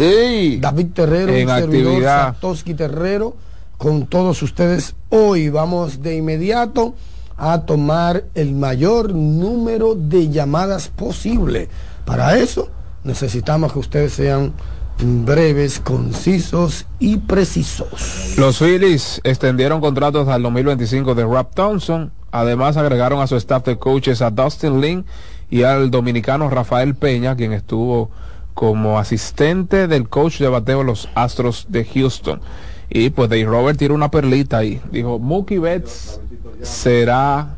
David 0.62 0.88
Terrero, 0.94 1.34
En 1.34 1.50
actividad. 1.50 2.36
Satoshi 2.36 2.74
Terrero. 2.74 3.36
Con 3.78 4.06
todos 4.06 4.42
ustedes 4.42 4.96
hoy 5.10 5.50
vamos 5.50 6.02
de 6.02 6.16
inmediato 6.16 6.96
a 7.38 7.66
tomar 7.66 8.24
el 8.34 8.54
mayor 8.54 9.14
número 9.14 9.96
de 9.96 10.30
llamadas 10.30 10.88
posible. 10.88 11.68
Para 12.06 12.38
eso 12.38 12.70
necesitamos 13.04 13.74
que 13.74 13.80
ustedes 13.80 14.14
sean 14.14 14.54
breves, 15.00 15.80
concisos 15.80 16.86
y 17.00 17.18
precisos. 17.18 18.36
Los 18.38 18.60
Phillies 18.60 19.22
extendieron 19.24 19.82
contratos 19.82 20.28
el 20.28 20.44
2025 20.44 21.16
de 21.16 21.24
Rob 21.24 21.48
Thompson. 21.54 22.12
Además 22.32 22.78
agregaron 22.78 23.22
a 23.22 23.28
su 23.28 23.36
staff 23.36 23.66
de 23.66 23.78
coaches 23.78 24.22
a 24.22 24.30
Dustin 24.30 24.82
Lin 24.82 25.06
y 25.50 25.64
al 25.64 25.92
dominicano 25.92 26.50
Rafael 26.50 26.96
Peña, 26.96 27.36
quien 27.36 27.54
estuvo 27.54 28.10
como 28.54 29.00
asistente 29.00 29.88
del 29.88 30.08
coach 30.08 30.40
de 30.40 30.48
bateo 30.48 30.80
de 30.80 30.86
los 30.86 31.10
Astros 31.16 31.68
de 31.70 31.86
Houston. 31.86 32.42
Y 32.90 33.10
pues 33.10 33.30
Dave 33.30 33.46
Robert 33.46 33.78
tiró 33.78 33.94
una 33.94 34.12
perlita 34.12 34.64
y 34.64 34.82
dijo, 34.92 35.20
Mookie 35.20 35.60
Betts 35.60 36.20
será 36.62 37.58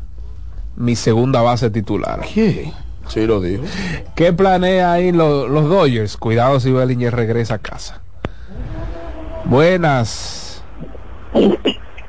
mi 0.76 0.96
segunda 0.96 1.42
base 1.42 1.70
titular. 1.70 2.20
¿Qué? 2.34 2.72
Sí, 3.08 3.26
lo 3.26 3.40
dijo. 3.40 3.64
¿Qué 4.14 4.32
planea 4.32 4.92
ahí 4.92 5.12
lo- 5.12 5.48
los 5.48 5.68
Dodgers? 5.68 6.16
Cuidado 6.16 6.60
si 6.60 6.70
Bellinger 6.72 7.14
regresa 7.14 7.54
a 7.54 7.58
casa. 7.58 8.00
Buenas. 9.44 10.62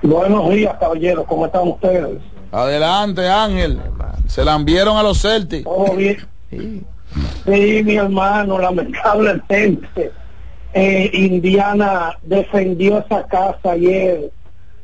Buenos 0.02 0.50
días, 0.50 0.76
caballeros. 0.80 1.26
¿Cómo 1.28 1.46
están 1.46 1.68
ustedes? 1.68 2.18
Adelante, 2.52 3.28
Ángel. 3.28 3.80
Se 4.28 4.44
la 4.44 4.56
enviaron 4.56 4.98
a 4.98 5.04
los 5.04 5.22
Celtics. 5.22 5.64
¿Todo 5.64 5.96
bien? 5.96 6.18
Sí, 7.46 7.82
mi 7.84 7.96
hermano, 7.96 8.60
lamentablemente. 8.60 10.12
eh, 10.74 11.10
Indiana 11.14 12.16
defendió 12.22 13.00
esa 13.00 13.26
casa 13.26 13.72
ayer 13.72 14.32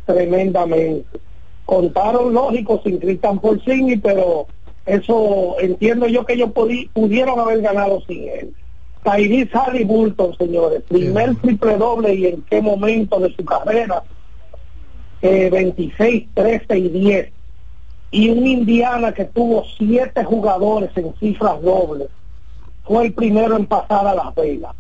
tremendamente. 0.06 1.20
Contaron 1.66 2.34
lógico 2.34 2.82
sin 2.84 2.98
Cristian 2.98 3.38
Porcini, 3.40 3.96
pero 3.98 4.48
eso 4.86 5.56
entiendo 5.60 6.08
yo 6.08 6.26
que 6.26 6.34
ellos 6.34 6.50
pudi- 6.50 6.90
pudieron 6.92 7.40
haber 7.40 7.62
ganado 7.62 8.02
sin 8.08 8.28
él. 8.30 8.54
Tyrese 9.04 9.52
Halliburton, 9.58 10.36
señores, 10.38 10.82
primer 10.88 11.36
triple 11.36 11.78
doble 11.78 12.14
y 12.16 12.26
en 12.28 12.42
qué 12.44 12.62
momento 12.62 13.20
de 13.20 13.34
su 13.36 13.46
carrera, 13.46 14.04
eh, 15.22 15.50
26, 15.52 16.28
13 16.34 16.78
y 16.78 16.90
10. 16.90 17.32
Y 18.12 18.30
un 18.30 18.46
Indiana 18.48 19.12
que 19.14 19.26
tuvo 19.26 19.64
siete 19.78 20.24
jugadores 20.24 20.90
en 20.96 21.14
cifras 21.20 21.62
dobles. 21.62 22.08
Fue 22.84 23.06
el 23.06 23.14
primero 23.14 23.58
en 23.58 23.66
pasar 23.66 24.08
a 24.08 24.14
Las 24.16 24.34
Vegas. 24.36 24.74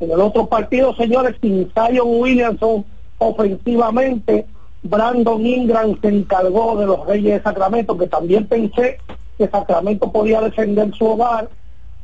En 0.00 0.10
el 0.12 0.20
otro 0.20 0.46
partido, 0.46 0.94
señores, 0.94 1.36
sin 1.40 1.70
Zion 1.72 2.06
Williamson 2.20 2.84
ofensivamente, 3.18 4.46
Brandon 4.84 5.44
Ingram 5.44 6.00
se 6.00 6.08
encargó 6.08 6.76
de 6.76 6.86
los 6.86 7.04
Reyes 7.06 7.34
de 7.34 7.42
Sacramento, 7.42 7.98
que 7.98 8.06
también 8.06 8.46
pensé 8.46 8.98
que 9.38 9.48
Sacramento 9.48 10.10
podía 10.10 10.40
defender 10.40 10.92
su 10.94 11.06
hogar, 11.06 11.48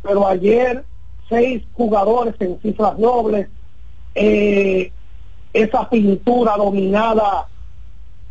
pero 0.03 0.27
ayer 0.27 0.85
seis 1.29 1.63
jugadores 1.75 2.35
en 2.39 2.59
cifras 2.61 2.97
dobles, 2.97 3.49
eh, 4.15 4.93
esa 5.53 5.89
pintura 5.91 6.57
dominada 6.57 7.49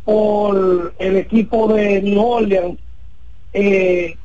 por 0.04 0.94
el 0.98 1.16
equipo 1.16 1.68
de 1.68 2.02
New 2.02 2.20
Orleans. 2.20 2.78
Eh, 3.52 4.16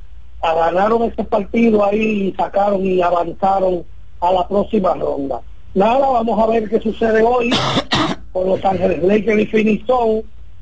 ganaron 0.41 1.03
ese 1.03 1.23
partido 1.23 1.85
ahí 1.85 2.29
y 2.29 2.33
sacaron 2.33 2.85
y 2.85 3.01
avanzaron 3.01 3.83
a 4.21 4.31
la 4.31 4.47
próxima 4.47 4.93
ronda. 4.93 5.41
Nada, 5.73 6.07
vamos 6.07 6.39
a 6.39 6.47
ver 6.47 6.69
qué 6.69 6.79
sucede 6.79 7.21
hoy 7.21 7.51
con 8.31 8.47
Los 8.47 8.63
Ángeles 8.63 9.03
Lakers 9.03 9.53
y 9.53 9.83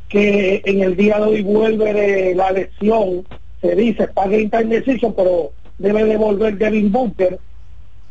que 0.10 0.62
en 0.66 0.82
el 0.82 0.96
día 0.96 1.18
de 1.20 1.24
hoy 1.24 1.42
vuelve 1.42 1.94
de 1.94 2.36
la 2.36 2.52
lesión, 2.52 3.26
se 3.68 3.76
dice, 3.76 4.04
está 4.04 4.24
en 4.26 4.52
indecision, 4.64 5.14
pero 5.14 5.52
debe 5.78 6.06
de 6.06 6.16
volver 6.16 6.58
Devin 6.58 6.92
Booker 6.92 7.38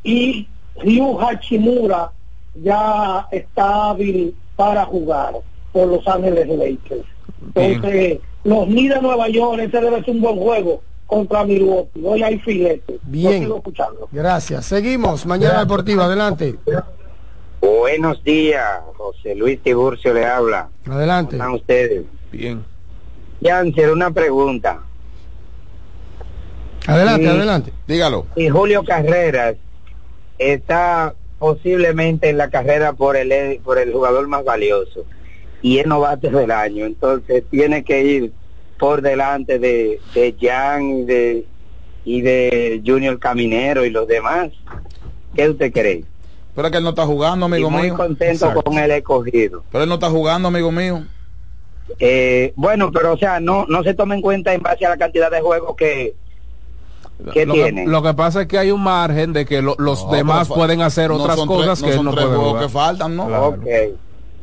y 0.02 0.46
Ryu 0.82 1.18
Hachimura 1.18 2.12
ya 2.62 3.26
está 3.30 3.90
hábil 3.90 4.36
para 4.54 4.84
jugar 4.84 5.34
por 5.72 5.88
Los 5.88 6.06
Ángeles 6.06 6.46
Lakers. 6.48 7.06
Entonces, 7.54 8.18
los 8.44 8.66
Knicks 8.66 8.94
de 8.94 9.02
Nueva 9.02 9.28
York, 9.28 9.60
ese 9.62 9.80
debe 9.80 10.04
ser 10.04 10.14
un 10.14 10.20
buen 10.20 10.36
juego 10.36 10.82
contra 11.06 11.44
Milwaukee. 11.44 12.02
Hoy 12.04 12.22
hay 12.22 12.38
filete. 12.38 12.98
Bien. 13.04 13.32
Yo 13.32 13.38
sigo 13.38 13.56
escuchando. 13.56 14.08
Gracias. 14.12 14.66
Seguimos. 14.66 15.24
Mañana 15.24 15.60
Deportiva, 15.60 16.04
adelante. 16.04 16.56
Buenos 17.60 18.22
días, 18.22 18.80
José 18.96 19.34
Luis 19.34 19.60
Tiburcio 19.62 20.12
le 20.12 20.26
habla. 20.26 20.68
Adelante. 20.86 21.38
¿Cómo 21.38 21.56
están 21.56 21.60
ustedes? 21.60 22.04
Bien. 22.30 22.64
Janser, 23.42 23.90
una 23.90 24.10
pregunta. 24.10 24.82
Adelante, 26.86 27.28
adelante. 27.28 27.72
Dígalo. 27.86 28.26
Y 28.36 28.48
Julio 28.48 28.84
Carreras 28.84 29.56
está 30.38 31.14
posiblemente 31.38 32.30
en 32.30 32.38
la 32.38 32.48
carrera 32.50 32.92
por 32.94 33.16
el 33.16 33.60
por 33.60 33.78
el 33.78 33.92
jugador 33.92 34.26
más 34.28 34.44
valioso 34.44 35.04
y 35.62 35.78
es 35.78 35.86
novato 35.86 36.30
del 36.30 36.50
año, 36.50 36.86
entonces 36.86 37.44
tiene 37.50 37.84
que 37.84 38.02
ir 38.04 38.32
por 38.78 39.02
delante 39.02 39.58
de 39.58 40.00
de 40.14 40.34
Jan 40.40 40.82
y 40.90 41.04
de 41.04 41.44
y 42.04 42.20
de 42.22 42.82
Junior 42.86 43.18
Caminero 43.18 43.84
y 43.84 43.90
los 43.90 44.06
demás. 44.06 44.50
¿Qué 45.34 45.48
usted 45.50 45.72
cree? 45.72 46.04
Pero 46.54 46.68
es 46.68 46.72
que 46.72 46.78
él 46.78 46.84
no 46.84 46.90
está 46.90 47.04
jugando, 47.04 47.46
amigo 47.46 47.68
Y 47.68 47.70
muy 47.70 47.82
mío. 47.82 47.96
contento 47.96 48.46
Exacto. 48.46 48.62
con 48.62 48.78
el 48.78 48.90
escogido. 48.92 49.62
Pero 49.70 49.82
él 49.84 49.88
no 49.90 49.96
está 49.96 50.08
jugando, 50.08 50.48
amigo 50.48 50.72
mío. 50.72 51.04
Eh, 51.98 52.52
bueno, 52.56 52.90
pero 52.92 53.12
o 53.12 53.18
sea, 53.18 53.40
no 53.40 53.66
no 53.66 53.82
se 53.82 53.92
toma 53.94 54.14
en 54.14 54.22
cuenta 54.22 54.54
en 54.54 54.62
base 54.62 54.86
a 54.86 54.90
la 54.90 54.96
cantidad 54.96 55.30
de 55.30 55.40
juegos 55.42 55.76
que 55.76 56.14
que 57.32 57.46
lo, 57.46 57.54
tiene. 57.54 57.84
que, 57.84 57.90
lo 57.90 58.02
que 58.02 58.14
pasa 58.14 58.42
es 58.42 58.46
que 58.48 58.58
hay 58.58 58.70
un 58.70 58.82
margen 58.82 59.32
de 59.32 59.44
que 59.46 59.62
lo- 59.62 59.76
los 59.78 60.04
No, 60.04 60.12
demás 60.12 60.48
pueden 60.48 60.82
hacer 60.82 61.10
no 61.10 61.16
otras 61.16 61.36
cosas 61.36 61.82
que 61.82 61.96
no 61.96 62.12
tres 62.12 62.24
puede 62.24 62.26
juegos 62.36 62.48
jugar. 62.48 62.62
que 62.64 62.68
faltan, 62.68 63.16
¿no? 63.16 63.26
Claro. 63.26 63.46
Ok. 63.48 63.66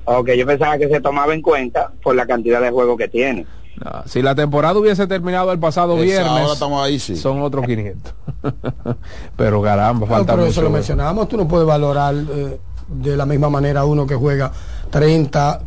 Ok, 0.06 0.30
yo 0.32 0.46
pensaba 0.46 0.78
que 0.78 0.90
se 0.90 1.00
tomaba 1.00 1.34
en 1.34 1.42
cuenta 1.42 1.92
por 2.04 2.16
la 2.16 2.26
cantidad 2.26 2.60
de 2.62 2.70
juegos 2.72 2.98
que 2.98 3.08
tiene. 3.08 3.46
No, 3.84 4.04
si 4.06 4.22
la 4.22 4.36
temporada 4.36 4.78
hubiese 4.78 5.08
terminado 5.08 5.52
el 5.52 5.60
pasado 5.60 5.94
Esa, 5.96 6.04
viernes, 6.04 6.30
ahora 6.30 6.54
estamos 6.54 6.84
ahí, 6.84 7.00
son 7.00 7.42
otros 7.42 7.66
500. 7.66 8.14
pero 9.38 9.62
caramba, 9.62 10.06
No, 10.06 10.14
falta 10.14 10.34
pero 10.34 10.46
eso 10.46 10.62
mucho. 10.62 10.62
lo 10.64 10.70
mencionábamos. 10.72 11.28
Tú 11.30 11.38
no 11.38 11.48
puedes 11.48 11.66
valorar 11.66 12.16
eh, 12.16 12.60
de 12.88 13.18
la 13.18 13.26
misma 13.26 13.50
manera 13.50 13.86
uno 13.86 14.06
que 14.06 14.16
juega 14.16 14.52
30 14.90 15.62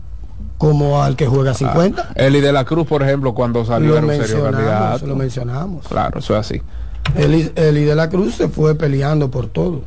como 0.58 1.02
al 1.02 1.16
que 1.16 1.26
juega 1.26 1.54
50. 1.54 2.10
Eli 2.14 2.40
de 2.40 2.52
la 2.52 2.64
Cruz, 2.64 2.86
por 2.86 3.02
ejemplo, 3.02 3.34
cuando 3.34 3.64
salió 3.64 3.90
lo 3.90 3.96
era 3.98 4.06
un 4.06 4.26
serio 4.26 4.44
candidato. 4.44 5.06
lo 5.06 5.16
mencionamos. 5.16 5.86
Claro, 5.88 6.18
eso 6.20 6.34
es 6.34 6.40
así. 6.40 6.62
Eli, 7.14 7.50
Eli 7.54 7.84
de 7.84 7.94
la 7.94 8.08
Cruz 8.08 8.34
se 8.34 8.48
fue 8.48 8.74
peleando 8.74 9.30
por 9.30 9.46
todo. 9.46 9.82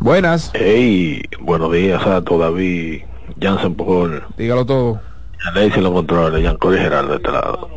Buenas. 0.00 0.50
Hey, 0.54 1.22
buenos 1.40 1.72
días 1.72 2.04
a 2.06 2.22
todo 2.22 2.38
David, 2.38 3.02
Jansen 3.40 3.74
Pujol. 3.74 4.24
Dígalo 4.36 4.66
todo. 4.66 5.00
Alexis 5.46 5.82
los 5.82 5.92
controles, 5.92 6.40
Giancory 6.40 6.78
Gerardo 6.78 7.10
de 7.10 7.16
este 7.16 7.30
lado. 7.30 7.68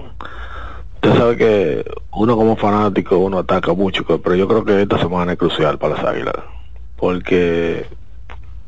Usted 0.95 1.17
sabe 1.17 1.37
que 1.37 1.85
uno 2.13 2.35
como 2.35 2.55
fanático, 2.55 3.17
uno 3.17 3.39
ataca 3.39 3.73
mucho, 3.73 4.03
pero 4.05 4.35
yo 4.35 4.47
creo 4.47 4.65
que 4.65 4.81
esta 4.81 4.99
semana 4.99 5.33
es 5.33 5.37
crucial 5.37 5.77
para 5.77 5.95
las 5.95 6.05
Águilas. 6.05 6.35
Porque 6.95 7.85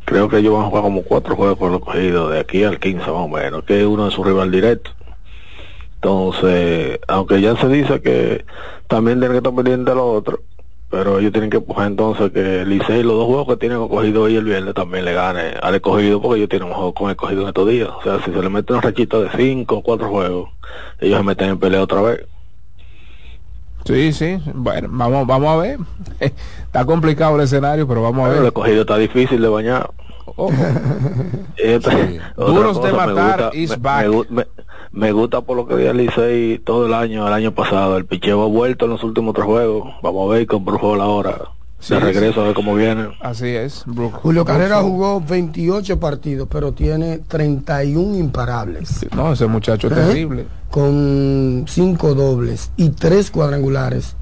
creo 0.06 0.30
que 0.30 0.38
ellos 0.38 0.53
van 0.53 0.64
a 0.64 0.68
jugar 0.68 0.84
como 0.84 1.03
cuatro 1.03 1.35
juegos 1.35 1.57
por 1.57 1.72
los 1.72 1.81
cogidos 1.81 2.31
de 2.31 2.40
aquí 2.40 2.64
al 2.64 2.80
15 2.80 2.99
más 2.99 3.10
o 3.10 3.27
menos, 3.27 3.64
que 3.64 3.81
es 3.81 3.85
uno 3.85 4.06
de 4.06 4.11
sus 4.11 4.26
rival 4.26 4.52
directo. 4.52 4.91
Entonces, 6.03 6.99
aunque 7.07 7.39
ya 7.39 7.55
se 7.55 7.69
dice 7.69 8.01
que 8.01 8.45
también 8.89 9.19
tienen 9.19 9.31
que 9.31 9.38
estar 9.38 9.55
pendientes 9.55 9.85
de 9.85 9.95
los 9.95 10.03
otros, 10.17 10.41
pero 10.89 11.17
ellos 11.17 11.31
tienen 11.31 11.49
que 11.49 11.57
empujar 11.57 11.88
entonces 11.88 12.30
que 12.34 12.61
el 12.63 12.69
Licey, 12.69 13.03
los 13.03 13.13
dos 13.13 13.25
juegos 13.27 13.47
que 13.47 13.55
tienen 13.55 13.88
cogido 13.88 14.23
hoy 14.23 14.35
el 14.35 14.43
viernes 14.43 14.73
también 14.73 15.05
le 15.05 15.13
gane 15.13 15.53
al 15.61 15.75
escogido 15.75 16.21
porque 16.21 16.39
ellos 16.39 16.49
tienen 16.49 16.67
un 16.67 16.73
juego 16.73 16.93
con 16.93 17.05
el 17.07 17.11
escogido 17.11 17.43
en 17.43 17.47
estos 17.47 17.69
días. 17.69 17.88
O 17.89 18.03
sea, 18.03 18.19
si 18.23 18.34
se 18.34 18.41
le 18.41 18.49
mete 18.49 18.73
una 18.73 18.81
rachita 18.81 19.17
de 19.17 19.30
cinco 19.38 19.77
o 19.77 19.81
cuatro 19.81 20.09
juegos, 20.09 20.49
ellos 20.99 21.17
se 21.19 21.23
meten 21.23 21.49
en 21.51 21.57
pelea 21.59 21.81
otra 21.84 22.01
vez. 22.01 22.27
Sí, 23.85 24.11
sí. 24.11 24.39
Bueno, 24.53 24.89
vamos, 24.91 25.25
vamos 25.25 25.49
a 25.49 25.55
ver. 25.61 25.77
Está 26.19 26.85
complicado 26.85 27.38
el 27.38 27.43
escenario, 27.43 27.88
pero 27.88 28.01
vamos 28.03 28.19
a 28.25 28.30
Pero 28.30 28.34
el 28.35 28.39
ver. 28.41 28.47
escogido 28.49 28.81
está 28.81 28.97
difícil 28.97 29.41
de 29.41 29.47
bañar. 29.47 29.89
Otra 30.35 31.97
Duros 32.35 32.81
de 32.81 32.91
me 32.91 32.97
matar 32.97 33.38
gusta- 33.39 33.51
is 33.53 33.69
me- 33.71 33.77
back. 33.77 34.30
Me, 34.30 34.47
me- 34.94 35.11
gusta 35.11 35.41
por 35.41 35.57
lo 35.57 35.68
que 35.68 35.76
dio 35.76 35.91
el 35.91 35.98
Licey 35.98 36.60
todo 36.60 36.86
el 36.86 36.94
año, 36.94 37.28
el 37.28 37.34
año 37.34 37.53
pasado. 37.53 37.98
El 37.98 38.06
picheo 38.06 38.41
ha 38.44 38.48
vuelto 38.48 38.86
en 38.86 38.91
los 38.91 39.03
últimos 39.03 39.34
tres 39.34 39.45
juegos. 39.45 39.94
Vamos 40.02 40.30
a 40.30 40.34
ver 40.36 40.48
con 40.48 40.64
Brujol 40.64 41.02
ahora. 41.02 41.38
Sí, 41.80 41.94
de 41.95 41.99
regreso 41.99 42.36
sí. 42.36 42.40
a 42.40 42.44
ver 42.44 42.53
cómo 42.53 42.76
viene. 42.76 43.10
Así 43.20 43.48
es. 43.48 43.84
Julio 44.22 44.45
Carrera 44.45 44.82
jugó 44.82 45.20
28 45.20 45.99
partidos, 45.99 46.48
pero 46.49 46.72
tiene 46.72 47.18
31 47.28 48.15
imparables. 48.18 49.06
No, 49.14 49.34
ese 49.34 49.48
muchacho 49.48 49.88
es 49.88 49.94
¿Eh? 49.94 49.95
terrible. 49.98 50.45
Con 50.72 51.65
5 51.68 52.14
dobles 52.15 52.72
y 52.78 52.90
3 52.91 53.30
cuadrangulares, 53.32 54.15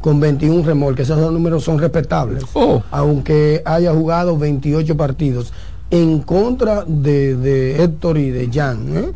con 0.00 0.18
21 0.18 0.64
remolques. 0.66 1.08
Esos 1.08 1.32
números 1.32 1.62
son 1.62 1.78
respetables. 1.78 2.42
Oh. 2.54 2.82
Aunque 2.90 3.62
haya 3.64 3.92
jugado 3.92 4.36
28 4.36 4.96
partidos 4.96 5.52
en 5.90 6.18
contra 6.20 6.82
de, 6.84 7.36
de 7.36 7.84
Héctor 7.84 8.18
y 8.18 8.30
de 8.30 8.50
Jan. 8.52 8.96
¿eh? 8.96 9.12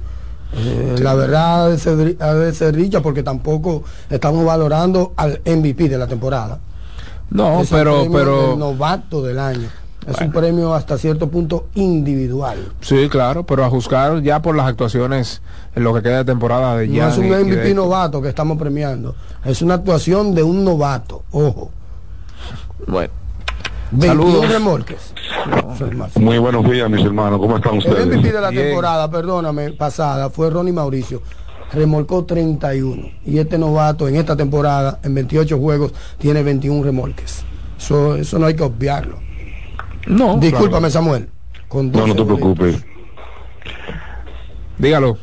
Eh, 0.55 0.97
La 1.01 1.15
verdad 1.15 1.65
ha 1.67 1.69
de, 1.69 1.79
ser, 1.79 2.17
ha 2.21 2.35
de 2.35 2.53
ser 2.55 2.75
dicha 2.75 3.01
porque 3.03 3.23
tampoco 3.23 3.85
estamos 4.09 4.45
valorando 4.45 5.13
al 5.17 5.41
MVP 5.45 5.89
de 5.89 5.99
la 5.99 6.07
temporada. 6.07 6.59
No, 7.31 7.61
Es 7.61 7.71
el 7.73 7.79
pero, 7.79 8.07
pero. 8.11 8.49
del 8.51 8.59
novato 8.59 9.23
del 9.23 9.39
año. 9.39 9.69
Es 10.07 10.19
un 10.23 10.33
premio 10.33 10.73
hasta 10.75 10.97
cierto 10.97 11.29
punto 11.29 11.67
individual. 11.75 12.73
Sí, 12.81 13.11
claro, 13.11 13.45
pero 13.45 13.63
a 13.63 13.69
juzgar 13.69 14.23
ya 14.23 14.41
por 14.41 14.57
las 14.57 14.67
actuaciones 14.67 15.43
en 15.75 15.85
lo 15.85 15.93
que 15.93 16.01
queda 16.01 16.19
de 16.19 16.25
temporada 16.25 16.77
de 16.79 16.87
No 16.89 16.99
Jan 17.03 17.11
es 17.11 17.19
un 17.19 17.29
de 17.29 17.45
MVP 17.45 17.69
Héctor. 17.69 17.75
novato 17.85 18.23
que 18.23 18.31
estamos 18.31 18.57
premiando. 18.57 19.15
Es 19.45 19.61
una 19.61 19.75
actuación 19.75 20.35
de 20.35 20.43
un 20.43 20.65
novato. 20.65 21.25
Ojo. 21.31 21.71
Bueno. 22.87 23.13
21 23.91 24.23
Saludos. 24.33 24.49
remolques. 24.51 25.13
Muy 26.17 26.39
buenos 26.39 26.71
días, 26.71 26.91
mis 26.91 27.05
hermanos. 27.05 27.39
¿Cómo 27.39 27.57
están 27.57 27.75
El 27.75 27.79
ustedes? 27.79 28.07
MVP 28.07 28.33
de 28.33 28.41
la 28.41 28.51
temporada, 28.51 29.11
perdóname, 29.11 29.73
pasada, 29.73 30.31
fue 30.31 30.51
Ronnie 30.51 30.73
Mauricio. 30.73 31.23
Remolcó 31.73 32.25
31. 32.25 33.11
Y 33.27 33.39
este 33.39 33.59
novato 33.59 34.09
en 34.09 34.17
esta 34.17 34.37
temporada, 34.37 35.01
en 35.03 35.15
28 35.15 35.59
juegos, 35.59 35.93
tiene 36.19 36.43
21 36.43 36.83
remolques. 36.83 37.45
Eso, 37.79 38.17
eso 38.17 38.39
no 38.39 38.47
hay 38.47 38.55
que 38.55 38.63
obviarlo. 38.63 39.19
No. 40.07 40.39
Discúlpame, 40.39 40.91
Samuel. 40.91 41.29
Con 41.69 41.93
No, 41.93 42.07
no 42.07 42.15
te 42.15 42.25
12 42.25 42.35
preocupes. 42.35 42.85
Dígalo. 44.79 45.19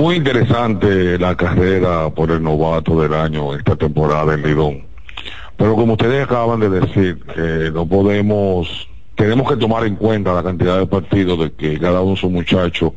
Muy 0.00 0.16
interesante 0.16 1.18
la 1.18 1.36
carrera 1.36 2.08
por 2.10 2.30
el 2.30 2.42
novato 2.42 3.00
del 3.00 3.12
año 3.12 3.54
esta 3.54 3.76
temporada 3.76 4.34
en 4.34 4.42
Lidón. 4.42 4.82
Pero 5.58 5.74
como 5.74 5.92
ustedes 5.92 6.24
acaban 6.24 6.60
de 6.60 6.70
decir, 6.70 7.20
que 7.34 7.70
no 7.72 7.84
podemos, 7.86 8.88
tenemos 9.18 9.48
que 9.50 9.56
tomar 9.56 9.84
en 9.84 9.96
cuenta 9.96 10.32
la 10.32 10.44
cantidad 10.44 10.78
de 10.78 10.86
partidos 10.86 11.40
de 11.40 11.52
que 11.52 11.76
cada 11.80 12.00
uno 12.02 12.12
de 12.12 12.20
sus 12.20 12.30
muchachos 12.30 12.92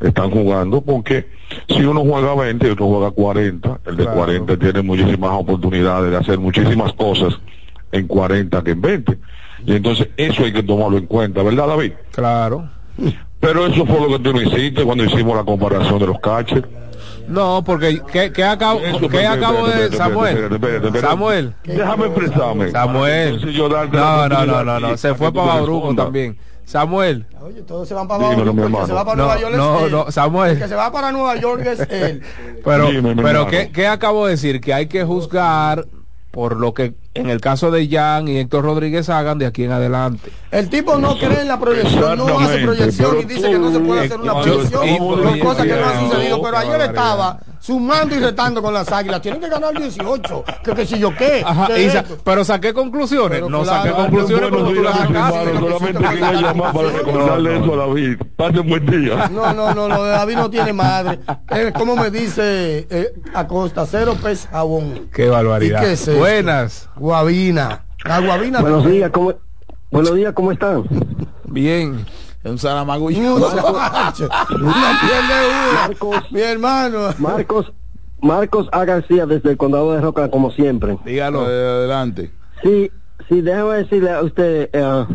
están 0.00 0.30
jugando, 0.30 0.82
porque 0.82 1.26
si 1.66 1.82
uno 1.82 2.02
juega 2.02 2.34
20 2.34 2.66
y 2.66 2.70
otro 2.70 2.88
juega 2.88 3.10
40, 3.10 3.80
el 3.86 3.96
de 3.96 4.04
40 4.04 4.58
tiene 4.58 4.82
muchísimas 4.82 5.30
oportunidades 5.32 6.10
de 6.10 6.18
hacer 6.18 6.38
muchísimas 6.38 6.92
cosas 6.92 7.40
en 7.90 8.06
40 8.06 8.62
que 8.62 8.70
en 8.72 8.80
20. 8.82 9.18
Y 9.64 9.76
entonces 9.76 10.08
eso 10.18 10.44
hay 10.44 10.52
que 10.52 10.62
tomarlo 10.62 10.98
en 10.98 11.06
cuenta, 11.06 11.42
¿verdad 11.42 11.68
David? 11.68 11.92
Claro. 12.10 12.68
Pero 13.40 13.66
eso 13.66 13.86
fue 13.86 13.98
lo 13.98 14.08
que 14.08 14.22
tú 14.22 14.34
no 14.34 14.42
hiciste 14.42 14.84
cuando 14.84 15.04
hicimos 15.04 15.34
la 15.34 15.44
comparación 15.44 15.98
de 15.98 16.06
los 16.06 16.20
catchers. 16.20 16.68
No, 17.32 17.62
porque 17.64 18.02
¿qué, 18.12 18.30
qué 18.32 18.44
acabo, 18.44 18.80
Eso, 18.80 19.08
¿qué 19.08 19.26
acabo 19.26 19.66
espérate, 19.66 19.88
de 19.90 19.96
Samuel? 19.96 20.28
espérate, 20.36 20.54
espérate, 20.54 20.86
espérate. 20.86 21.08
Samuel. 21.08 21.54
Déjame 21.64 22.06
expresarme. 22.06 22.70
Samuel. 22.70 23.56
No, 23.92 24.28
no, 24.28 24.46
no, 24.46 24.64
no, 24.64 24.80
no, 24.80 24.96
se 24.96 25.14
fue 25.14 25.32
para 25.32 25.46
Bauruco 25.46 25.94
también. 25.94 26.38
Samuel. 26.64 27.26
Oye, 27.42 27.62
todos 27.62 27.88
se 27.88 27.94
van 27.94 28.06
para 28.06 28.30
Dímelo, 28.30 28.52
hermano. 28.52 28.86
se 28.86 28.92
va 28.92 29.04
para 29.04 29.16
No, 29.16 29.24
Nueva 29.24 29.40
York 29.40 29.54
no, 29.56 29.88
no, 29.88 30.10
Samuel. 30.10 30.52
El 30.52 30.58
que 30.58 30.68
se 30.68 30.74
va 30.74 30.92
para 30.92 31.10
Nueva 31.10 31.36
York 31.36 31.66
es 31.66 31.80
él. 31.90 32.22
Pero, 32.64 32.86
Dime, 32.86 33.16
pero. 33.16 33.46
¿qué, 33.46 33.70
¿qué 33.72 33.86
acabo 33.88 34.26
de 34.26 34.32
decir? 34.32 34.60
Que 34.60 34.72
hay 34.72 34.86
que 34.86 35.04
juzgar 35.04 35.86
por 36.30 36.56
lo 36.56 36.72
que 36.72 36.94
en 37.14 37.28
el 37.28 37.40
caso 37.40 37.70
de 37.70 37.88
Jan 37.88 38.28
y 38.28 38.38
Héctor 38.38 38.64
Rodríguez 38.64 39.08
hagan 39.08 39.38
de 39.38 39.46
aquí 39.46 39.64
en 39.64 39.72
adelante. 39.72 40.30
El 40.50 40.68
tipo 40.70 40.96
no 40.96 41.18
cree 41.18 41.42
en 41.42 41.48
la 41.48 41.60
proyección, 41.60 42.18
no 42.18 42.38
hace 42.38 42.58
proyección 42.62 43.20
y 43.20 43.24
dice 43.24 43.50
que 43.50 43.58
no 43.58 43.70
se 43.72 43.80
puede 43.80 44.00
hacer 44.06 44.20
una 44.20 44.40
proyección. 44.40 44.98
Son 44.98 45.38
cosas 45.38 45.66
que 45.66 45.76
no 45.76 45.86
han 45.86 45.94
no, 45.94 46.10
sucedido. 46.10 46.42
Pero 46.42 46.56
ayer 46.56 46.80
estaba 46.80 47.38
sumando 47.62 48.14
y 48.16 48.18
retando 48.18 48.60
con 48.60 48.74
las 48.74 48.90
águilas. 48.90 49.22
Tienen 49.22 49.40
que 49.40 49.48
ganar 49.48 49.72
18. 49.78 50.44
Que, 50.64 50.74
que 50.74 50.84
si 50.84 50.98
yo 50.98 51.14
qué. 51.16 51.42
Ajá, 51.46 51.68
¿Qué 51.68 51.88
sa- 51.90 52.00
esto? 52.00 52.18
pero 52.24 52.44
saqué 52.44 52.74
conclusiones. 52.74 53.38
Pero 53.38 53.48
no 53.48 53.62
claro, 53.62 53.82
saqué 53.82 53.94
conclusiones 54.02 54.50
bueno, 54.50 54.64
porque 54.66 54.74
tú 54.78 54.82
las 54.82 54.96
claro, 55.06 55.14
sacaste. 55.14 55.50
claro, 55.50 55.68
Solamente 55.78 56.08
quería 56.08 56.32
llamar 56.32 56.72
para 56.72 56.88
recordarle 56.90 57.56
eso 57.58 57.72
a 57.74 57.76
David. 57.76 58.16
Pase 58.36 58.58
un 58.60 58.68
buen 58.68 58.86
día. 58.86 59.28
No, 59.32 59.54
no, 59.54 59.74
no, 59.74 59.88
lo 59.88 60.04
de 60.04 60.10
David 60.10 60.34
no 60.34 60.50
tiene 60.50 60.72
madre. 60.72 61.20
Es 61.50 61.72
como 61.72 61.94
me 61.96 62.10
dice 62.10 62.86
eh, 62.90 63.14
Acosta, 63.32 63.86
cero 63.86 64.16
pez 64.20 64.48
jabón. 64.50 65.08
Qué 65.14 65.28
barbaridad. 65.28 65.82
¿Y 65.82 65.84
qué 65.84 65.92
es? 65.92 66.18
Buenas. 66.18 66.88
Guavina. 66.96 67.84
La 68.04 68.18
guavina. 68.20 68.60
Buenos 68.60 68.84
días, 68.84 69.10
¿cómo, 69.12 69.32
buenos 69.92 70.14
días, 70.16 70.32
¿cómo 70.34 70.50
están? 70.50 70.82
Bien. 71.44 72.04
Un 72.44 72.58
pierde 75.00 75.96
uno. 76.00 76.22
Mi 76.30 76.40
hermano. 76.40 77.08
Marcos, 77.18 77.72
Marcos 78.20 78.68
A. 78.72 78.84
García 78.84 79.26
desde 79.26 79.50
el 79.50 79.56
condado 79.56 79.92
de 79.92 80.00
Roca, 80.00 80.30
como 80.30 80.50
siempre. 80.50 80.98
Dígalo. 81.04 81.42
adelante. 81.42 82.32
Sí, 82.62 82.90
sí, 83.28 83.40
déjame 83.40 83.74
decirle 83.76 84.10
a 84.10 84.22
usted, 84.22 84.70
eh, 84.72 85.06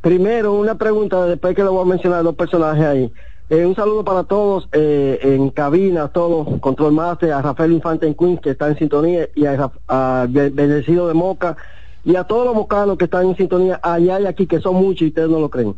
primero 0.00 0.54
una 0.54 0.76
pregunta, 0.76 1.24
después 1.26 1.54
que 1.54 1.62
le 1.62 1.68
voy 1.68 1.82
a 1.82 1.88
mencionar 1.88 2.22
dos 2.22 2.34
personajes 2.34 2.84
ahí. 2.84 3.12
Eh, 3.48 3.64
un 3.64 3.76
saludo 3.76 4.04
para 4.04 4.24
todos 4.24 4.68
eh, 4.72 5.20
en 5.22 5.50
cabina, 5.50 6.04
a 6.04 6.08
todos, 6.08 6.58
Control 6.60 6.92
Master, 6.92 7.32
a 7.32 7.42
Rafael 7.42 7.72
Infante 7.72 8.06
en 8.08 8.14
Queens, 8.14 8.40
que 8.40 8.50
está 8.50 8.66
en 8.68 8.76
sintonía, 8.76 9.28
y 9.36 9.46
a, 9.46 9.70
a 9.86 10.26
Be- 10.28 10.50
Bendecido 10.50 11.06
de 11.06 11.14
Moca, 11.14 11.56
y 12.04 12.16
a 12.16 12.24
todos 12.24 12.44
los 12.44 12.56
mocanos 12.56 12.98
que 12.98 13.04
están 13.04 13.26
en 13.28 13.36
sintonía 13.36 13.78
allá 13.82 14.20
y 14.20 14.26
aquí, 14.26 14.48
que 14.48 14.60
son 14.60 14.74
muchos 14.74 15.02
y 15.02 15.08
ustedes 15.08 15.28
no 15.28 15.38
lo 15.38 15.48
creen. 15.48 15.76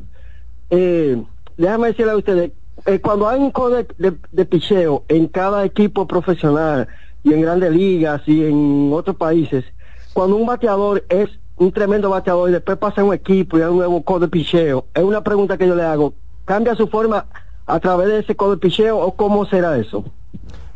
Eh, 0.70 1.23
déjame 1.57 1.89
decirle 1.89 2.12
a 2.12 2.16
ustedes, 2.16 2.53
eh, 2.86 3.01
cuando 3.01 3.28
hay 3.28 3.40
un 3.40 3.51
código 3.51 3.86
de, 3.99 4.45
picheo 4.45 5.05
en 5.09 5.27
cada 5.28 5.65
equipo 5.65 6.07
profesional 6.07 6.89
y 7.24 7.32
en 7.32 7.43
grandes 7.43 7.73
ligas 7.73 8.23
y 8.27 8.45
en 8.45 8.90
otros 8.93 9.16
países, 9.16 9.65
cuando 10.12 10.36
un 10.36 10.47
bateador 10.47 11.05
es 11.09 11.28
un 11.57 11.73
tremendo 11.73 12.11
bateador 12.11 12.51
y 12.51 12.53
después 12.53 12.78
pasa 12.78 13.01
a 13.01 13.05
un 13.05 13.15
equipo 13.15 13.59
y 13.59 13.62
hay 13.62 13.69
un 13.69 13.78
nuevo 13.78 14.03
código 14.03 14.27
de 14.27 14.28
picheo, 14.28 14.86
es 14.95 15.03
una 15.03 15.23
pregunta 15.23 15.59
que 15.59 15.66
yo 15.66 15.74
le 15.74 15.82
hago, 15.82 16.15
¿cambia 16.45 16.74
su 16.74 16.86
forma 16.89 17.27
a 17.66 17.81
través 17.81 18.09
de 18.09 18.19
ese 18.20 18.36
código 18.36 18.57
de 18.57 18.61
picheo 18.61 18.99
o 18.99 19.15
cómo 19.16 19.45
será 19.47 19.77
eso? 19.77 20.05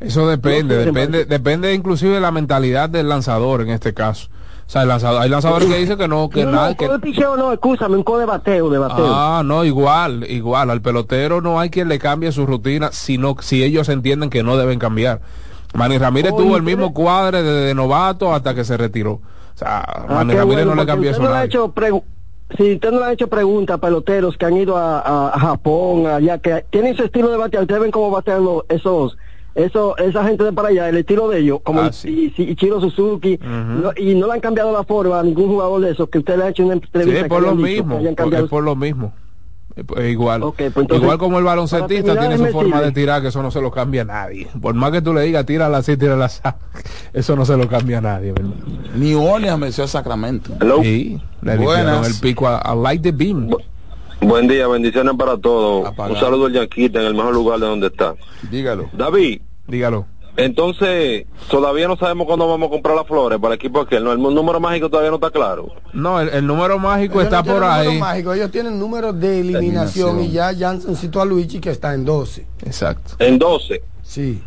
Eso 0.00 0.28
depende, 0.28 0.74
No 0.74 0.80
sé, 0.80 0.86
depende, 0.86 1.24
depende 1.24 1.74
inclusive 1.74 2.14
de 2.14 2.20
la 2.20 2.32
mentalidad 2.32 2.90
del 2.90 3.08
lanzador 3.08 3.62
en 3.62 3.70
este 3.70 3.94
caso. 3.94 4.28
Sea, 4.72 4.82
el 4.82 4.88
lanzador, 4.88 5.20
hay 5.20 5.28
lanzadores 5.28 5.68
que 5.68 5.76
dicen 5.76 5.98
que 5.98 6.08
no, 6.08 6.30
que 6.30 6.46
no, 6.46 6.52
nada, 6.52 6.70
un 6.70 6.74
que 6.76 6.88
de 6.88 6.98
picheo 6.98 7.36
no, 7.36 7.52
escúchame, 7.52 7.94
un 7.94 8.02
código 8.02 8.20
de 8.20 8.24
bateo, 8.24 8.70
de 8.70 8.78
bateo. 8.78 9.04
Ah, 9.06 9.42
no, 9.44 9.66
igual, 9.66 10.24
igual. 10.30 10.70
Al 10.70 10.80
pelotero 10.80 11.42
no 11.42 11.60
hay 11.60 11.68
quien 11.68 11.90
le 11.90 11.98
cambie 11.98 12.32
su 12.32 12.46
rutina, 12.46 12.88
sino 12.90 13.36
si 13.40 13.62
ellos 13.62 13.90
entienden 13.90 14.30
que 14.30 14.42
no 14.42 14.56
deben 14.56 14.78
cambiar. 14.78 15.20
Manny 15.74 15.98
Ramírez 15.98 16.32
Oye, 16.32 16.42
tuvo 16.42 16.56
el 16.56 16.62
mismo 16.62 16.94
cuadre 16.94 17.42
desde 17.42 17.74
novato 17.74 18.32
hasta 18.34 18.54
que 18.54 18.64
se 18.64 18.78
retiró. 18.78 19.12
O 19.12 19.20
sea, 19.56 19.80
Ah, 19.80 20.06
Manny 20.08 20.32
Ramírez 20.32 20.64
bueno, 20.64 20.74
no 20.74 20.80
le 20.80 20.86
cambió 20.86 21.10
eso 21.10 21.20
no 21.20 21.28
si 22.56 22.72
usted 22.72 22.92
no 22.92 23.00
le 23.00 23.04
ha 23.04 23.12
hecho 23.12 23.28
preguntas 23.28 23.74
a 23.74 23.78
peloteros 23.78 24.38
que 24.38 24.46
han 24.46 24.56
ido 24.56 24.78
a, 24.78 25.00
a- 25.00 25.28
a 25.34 25.38
Japón, 25.38 26.06
allá, 26.06 26.38
que 26.38 26.64
tienen 26.70 26.96
su 26.96 27.02
estilo 27.04 27.28
de 27.28 27.36
batear, 27.36 27.64
ustedes 27.64 27.80
ven 27.82 27.90
cómo 27.90 28.10
batean 28.10 28.42
los- 28.42 28.64
esos, 28.70 29.18
eso, 29.54 29.96
esa 29.98 30.24
gente 30.24 30.44
de 30.44 30.52
para 30.52 30.68
allá, 30.68 30.88
el 30.88 30.96
estilo 30.98 31.28
de 31.28 31.40
ellos, 31.40 31.60
como 31.62 31.80
Ah, 31.82 31.90
I- 32.04 32.32
Ichiro 32.36 32.80
Suzuki, 32.80 33.38
no- 33.42 33.92
y 33.96 34.14
no 34.14 34.26
le 34.26 34.32
han 34.34 34.40
cambiado 34.40 34.72
la 34.72 34.84
forma 34.84 35.20
a 35.20 35.22
ningún 35.22 35.48
jugador 35.48 35.80
de 35.82 35.90
esos, 35.90 36.08
que 36.08 36.18
usted 36.18 36.36
le 36.38 36.44
ha 36.44 36.48
hecho 36.48 36.64
una 36.64 36.74
Sí, 36.74 36.80
entrevista. 36.84 37.16
es 37.18 37.22
que 37.24 37.28
por 37.28 37.42
lo 37.42 37.54
mismo, 37.54 37.98
por- 38.16 38.34
es 38.34 38.48
por 38.48 38.62
lo 38.64 38.76
mismo. 38.76 39.12
Es 39.74 39.84
es 40.04 40.10
igual. 40.12 40.40
Pues 40.42 40.54
entonces, 40.76 41.00
igual 41.02 41.16
como 41.16 41.38
el 41.38 41.44
baloncetista 41.44 42.18
tiene 42.20 42.36
su 42.36 42.46
forma 42.48 42.82
de 42.82 42.92
tirar, 42.92 43.22
que 43.22 43.28
eso 43.28 43.42
no 43.42 43.50
se 43.50 43.58
lo 43.62 43.70
cambia 43.70 44.02
a 44.02 44.04
nadie. 44.04 44.46
Por 44.60 44.74
más 44.74 44.90
que 44.92 45.00
tú 45.00 45.14
le 45.14 45.22
digas, 45.22 45.46
tírala 45.46 45.78
así, 45.78 45.96
tírala 45.96 46.26
así, 46.26 46.40
eso 47.14 47.36
no 47.36 47.46
se 47.46 47.56
lo 47.56 47.66
cambia 47.68 47.96
a 47.98 48.00
nadie, 48.02 48.32
¿verdad? 48.32 48.50
New 48.96 49.24
Orleans 49.24 49.58
venció 49.58 49.84
a 49.84 49.88
Sacramento. 49.88 50.52
Sí, 50.82 51.18
le 51.40 51.56
dieron 51.56 51.64
Buenas. 51.64 52.06
el 52.06 52.20
pico 52.20 52.46
a, 52.48 52.58
a 52.58 52.74
Light 52.74 53.00
the 53.02 53.12
Beam. 53.12 53.48
Buen 54.22 54.46
día, 54.46 54.66
bendiciones 54.68 55.14
para 55.16 55.36
todos. 55.36 55.92
Un 55.98 56.16
saludo 56.16 56.46
al 56.46 56.52
Yanquita 56.52 57.00
en 57.00 57.06
el 57.06 57.14
mejor 57.14 57.34
lugar 57.34 57.58
de 57.60 57.66
donde 57.66 57.88
está. 57.88 58.14
Dígalo. 58.50 58.88
David, 58.92 59.40
Dígalo. 59.66 60.06
entonces, 60.36 61.26
todavía 61.50 61.88
no 61.88 61.96
sabemos 61.96 62.26
cuándo 62.26 62.48
vamos 62.48 62.68
a 62.68 62.70
comprar 62.70 62.94
las 62.96 63.06
flores 63.06 63.38
para 63.40 63.54
el 63.54 63.58
equipo 63.58 63.80
aquel. 63.80 64.04
No, 64.04 64.12
el 64.12 64.20
número 64.20 64.60
mágico 64.60 64.88
todavía 64.88 65.10
no 65.10 65.16
está 65.16 65.30
claro. 65.30 65.72
No, 65.92 66.20
el, 66.20 66.28
el 66.28 66.46
número 66.46 66.78
mágico 66.78 67.14
Ellos 67.20 67.24
está 67.24 67.38
no 67.38 67.44
por 67.44 67.54
número 67.62 67.72
ahí. 67.90 67.98
mágico, 67.98 68.32
ellos 68.32 68.50
tienen 68.52 68.78
números 68.78 69.18
de 69.18 69.40
eliminación, 69.40 70.18
Eliminación. 70.20 70.20
y 70.20 70.30
ya 70.30 70.54
Jansen 70.56 70.96
citó 70.96 71.20
a 71.20 71.24
Luigi 71.24 71.58
que 71.60 71.70
está 71.70 71.92
en 71.92 72.04
12. 72.04 72.46
Exacto. 72.64 73.14
En 73.18 73.38
12. 73.38 73.82
Sí. 74.02 74.40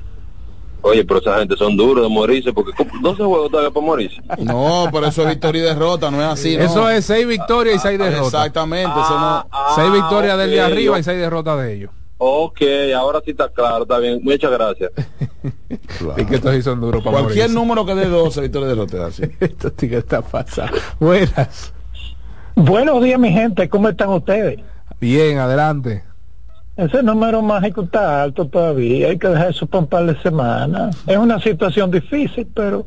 Oye, 0.88 1.04
pero 1.04 1.20
esa 1.20 1.40
gente 1.40 1.56
son 1.58 1.76
duros 1.76 2.04
de 2.04 2.10
morirse 2.10 2.54
porque 2.54 2.72
¿cómo? 2.78 2.92
12 3.02 3.24
juegos 3.24 3.50
todavía 3.50 3.72
para 3.72 3.86
morirse. 3.86 4.22
No, 4.38 4.88
pero 4.92 5.08
eso 5.08 5.24
es 5.24 5.30
victoria 5.30 5.62
y 5.64 5.66
derrota, 5.66 6.12
no 6.12 6.22
es 6.22 6.28
así. 6.28 6.56
¿no? 6.56 6.64
Eso 6.64 6.90
es 6.92 7.06
seis 7.06 7.26
victorias 7.28 7.78
y 7.78 7.80
seis 7.80 7.98
derrotas. 7.98 8.28
Exactamente, 8.28 8.92
eso 8.92 9.20
no. 9.20 9.48
seis 9.76 9.92
victorias 9.92 10.38
del 10.38 10.52
de 10.52 10.62
arriba 10.62 11.00
y 11.00 11.04
seis 11.04 11.18
derrotas 11.18 11.58
de 11.60 11.74
ellos. 11.74 11.92
Ok, 12.18 12.62
ahora 12.96 13.20
sí 13.26 13.32
está 13.32 13.50
claro, 13.50 13.82
está 13.84 13.98
bien. 13.98 14.20
Muchas 14.24 14.52
gracias. 14.52 14.92
Y 16.18 16.26
que 16.26 16.36
estos 16.36 16.54
sí 16.56 16.62
son 16.62 16.82
duros 16.82 17.04
para 17.04 17.18
Cualquier 17.18 17.50
morirse. 17.50 17.54
número 17.56 17.86
que 17.86 17.96
dé 17.96 18.08
12 18.08 18.42
victoria 18.42 18.66
y 18.68 18.70
derrota. 18.70 18.98
es 18.98 19.04
así. 19.04 19.24
Esto 19.40 19.72
sí 19.78 19.90
que 19.90 19.98
está 19.98 20.22
pasando. 20.22 20.78
Buenas. 21.00 21.74
Buenos 22.56 23.04
días, 23.04 23.20
mi 23.20 23.32
gente. 23.32 23.68
¿Cómo 23.70 23.90
están 23.90 24.10
ustedes? 24.10 24.60
Bien, 25.00 25.40
adelante. 25.40 26.04
Ese 26.78 27.02
número 27.02 27.42
mágico 27.42 27.84
está 27.84 28.22
alto 28.22 28.46
todavía. 28.48 29.08
Hay 29.08 29.18
que 29.18 29.30
dejar 29.30 29.50
eso 29.52 29.66
para 29.66 29.80
un 29.84 29.88
par 29.88 30.06
de 30.06 30.22
semanas. 30.22 30.98
Es 31.08 31.16
una 31.16 31.40
situación 31.40 31.90
difícil, 31.90 32.46
pero 32.54 32.86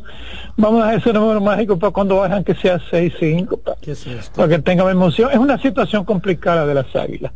vamos 0.59 0.83
a 0.83 0.87
dejar 0.89 1.01
ese 1.01 1.13
número 1.15 1.41
mágico 1.41 1.79
para 1.79 1.91
cuando 1.91 2.17
bajan 2.17 2.45
que 2.45 2.55
sea 2.55 2.79
6, 2.91 3.15
5, 3.19 3.57
para, 3.57 3.79
¿Qué 3.81 3.93
es 3.93 4.07
para 4.37 4.47
que 4.49 4.59
tengan 4.59 4.91
emoción. 4.91 5.31
Es 5.33 5.39
una 5.39 5.57
situación 5.57 6.05
complicada 6.05 6.67
de 6.67 6.75
las 6.75 6.95
águilas. 6.95 7.33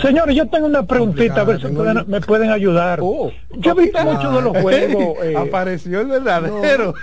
Señores, 0.00 0.34
yo 0.34 0.48
tengo 0.48 0.66
una 0.66 0.82
preguntita, 0.86 1.42
a 1.42 1.44
ver 1.44 1.60
si 1.60 1.66
pueden- 1.68 2.04
me 2.06 2.22
pueden 2.22 2.50
ayudar. 2.50 3.00
Oh, 3.02 3.30
yo 3.58 3.72
he 3.72 3.82
visto 3.82 4.02
muchos 4.02 4.34
de 4.34 4.40
los 4.42 4.56
juegos. 4.62 5.16
eh, 5.24 5.34
Apareció 5.36 6.00
el 6.00 6.06
verdadero. 6.06 6.86
No, 6.86 6.94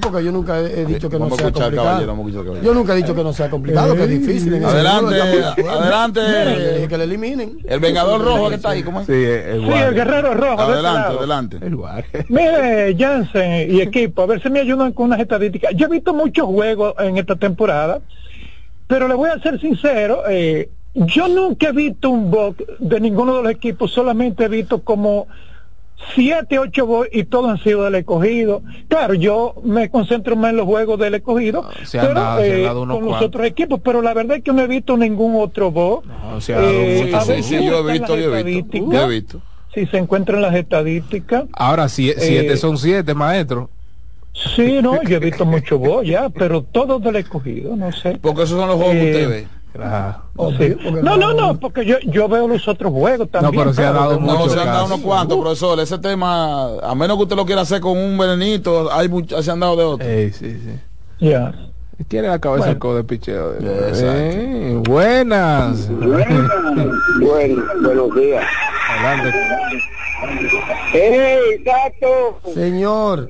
porque 0.00 0.22
yo 0.22 0.32
nunca 0.32 0.60
he, 0.60 0.84
dicho 0.84 1.08
que 1.08 1.18
no 1.18 1.30
sea 1.30 1.50
complicado. 1.50 2.60
Yo 2.62 2.74
nunca 2.74 2.92
he 2.92 2.96
dicho 2.96 3.14
que 3.14 3.24
no 3.24 3.32
sea 3.32 3.48
complicado, 3.48 3.94
que 3.94 4.04
es 4.04 4.10
difícil. 4.10 4.54
en 4.54 4.64
ese 4.64 4.72
Adelante, 4.72 5.20
adelante. 5.66 6.20
Que 6.88 6.98
le 6.98 7.04
eliminen. 7.04 7.58
El 7.64 7.80
Vengador 7.80 8.22
Rojo 8.22 8.48
que 8.48 8.56
está 8.56 8.70
ahí, 8.70 8.82
¿cómo 8.82 9.00
es? 9.00 9.06
Sí, 9.06 9.12
el, 9.12 9.66
sí, 9.66 9.72
el 9.72 9.94
guerrero 9.94 10.34
rojo. 10.34 10.60
este 10.60 10.72
Adelante, 10.72 11.16
adelante. 11.18 11.58
El. 11.62 11.78
Mire, 12.28 12.96
Jansen 12.98 13.74
y 13.74 13.80
equipo, 13.80 14.22
a 14.22 14.26
ver 14.26 14.42
si 14.42 14.50
me 14.50 14.60
ayudan 14.60 14.92
con 14.92 15.06
unas 15.06 15.20
estadísticas. 15.20 15.72
Yo 15.74 15.86
he 15.86 15.90
visto 15.90 16.14
muchos 16.14 16.46
juegos 16.46 16.94
en 16.98 17.18
esta 17.18 17.36
temporada, 17.36 18.00
pero 18.86 19.08
le 19.08 19.14
voy 19.14 19.30
a 19.30 19.40
ser 19.40 19.60
sincero, 19.60 20.22
eh, 20.28 20.70
yo 20.94 21.28
nunca 21.28 21.68
he 21.68 21.72
visto 21.72 22.10
un 22.10 22.30
box 22.30 22.64
de 22.78 23.00
ninguno 23.00 23.36
de 23.36 23.42
los 23.42 23.52
equipos, 23.52 23.92
solamente 23.92 24.44
he 24.44 24.48
visto 24.48 24.80
como 24.80 25.28
siete, 26.14 26.58
ocho 26.58 26.86
box 26.86 27.08
y 27.12 27.24
todos 27.24 27.50
han 27.50 27.58
sido 27.62 27.84
del 27.84 27.96
escogido. 27.96 28.62
Claro, 28.88 29.14
yo 29.14 29.54
me 29.62 29.90
concentro 29.90 30.36
más 30.36 30.50
en 30.50 30.56
los 30.58 30.66
juegos 30.66 30.98
del 30.98 31.14
escogido, 31.14 31.68
se 31.84 31.98
pero, 31.98 32.14
dado- 32.14 32.42
eh, 32.44 32.68
con 32.88 33.04
los 33.04 33.20
otros 33.22 33.46
equipos, 33.46 33.80
pero 33.82 34.02
la 34.02 34.14
verdad 34.14 34.38
es 34.38 34.42
que 34.44 34.52
no 34.52 34.62
he 34.62 34.66
visto 34.66 34.96
ningún 34.96 35.34
otro 35.40 35.70
box. 35.70 36.06
No, 36.06 36.40
se 36.40 36.54
ha 36.54 36.58
dado 36.60 36.70
Eh, 36.70 37.10
mucho. 37.12 37.20
Sí, 37.24 37.42
sí, 37.42 37.64
yo 37.64 37.88
he 37.88 37.92
visto, 37.92 38.16
yo 38.16 38.36
he 38.36 38.42
visto. 38.42 38.76
estadísticas. 38.76 38.90
Yo 38.90 39.02
he 39.02 39.08
visto. 39.08 39.42
Si 39.74 39.86
se 39.86 39.98
encuentran 39.98 40.40
las 40.42 40.54
estadísticas. 40.54 41.44
Ahora, 41.52 41.88
si, 41.88 42.12
siete 42.16 42.54
Eh, 42.54 42.56
son 42.56 42.78
siete, 42.78 43.14
maestro. 43.14 43.70
Sí, 44.54 44.78
no, 44.82 45.02
yo 45.02 45.16
he 45.16 45.20
visto 45.20 45.44
mucho 45.44 45.78
voz 45.78 46.06
ya, 46.06 46.28
pero 46.30 46.62
todos 46.62 47.02
del 47.02 47.16
escogido, 47.16 47.74
no 47.74 47.90
sé. 47.92 48.18
Porque 48.22 48.42
esos 48.44 48.56
son 48.58 48.68
los 48.68 48.76
juegos 48.76 48.94
que 48.94 49.04
usted 49.06 49.28
ve. 49.28 49.48
Claro. 49.72 50.22
Sí. 50.58 50.76
No, 51.02 51.16
no, 51.16 51.34
no, 51.34 51.58
porque 51.60 51.84
yo, 51.84 51.96
yo 52.04 52.28
veo 52.28 52.48
los 52.48 52.66
otros 52.66 52.92
juegos 52.92 53.30
también. 53.30 53.54
pero 53.62 53.72
se 53.74 53.84
ha 53.84 53.92
dado 53.92 54.18
mucho 54.18 54.38
No, 54.38 54.48
se 54.48 54.58
han 54.60 54.66
dado 54.66 54.86
unos 54.86 55.00
cuantos, 55.00 55.38
profesor. 55.38 55.78
Ese 55.80 55.98
tema, 55.98 56.78
a 56.82 56.94
menos 56.94 57.16
que 57.16 57.22
usted 57.24 57.36
lo 57.36 57.46
quiera 57.46 57.60
hacer 57.62 57.80
con 57.80 57.96
un 57.96 58.16
venenito, 58.18 58.90
hay 58.92 59.08
much- 59.08 59.40
se 59.40 59.50
han 59.50 59.60
dado 59.60 59.76
de 59.76 59.84
otros. 59.84 60.08
Ey, 60.08 60.32
sí, 60.32 60.50
sí. 60.60 60.80
Ya. 61.20 61.54
Tiene 62.08 62.28
la 62.28 62.38
cabeza 62.38 62.60
Bueno. 62.60 62.72
el 62.72 62.78
codo 62.78 62.96
de 62.96 63.04
picheo. 63.04 63.54
Exacto. 63.54 64.06
Eh, 64.06 64.82
buenas. 64.84 65.88
Bueno, 65.90 67.62
buenos 67.82 68.14
días. 68.14 68.44
Adelante. 68.90 69.38
¡Ey, 70.92 71.62
Tato! 71.64 72.38
Señor, 72.54 73.28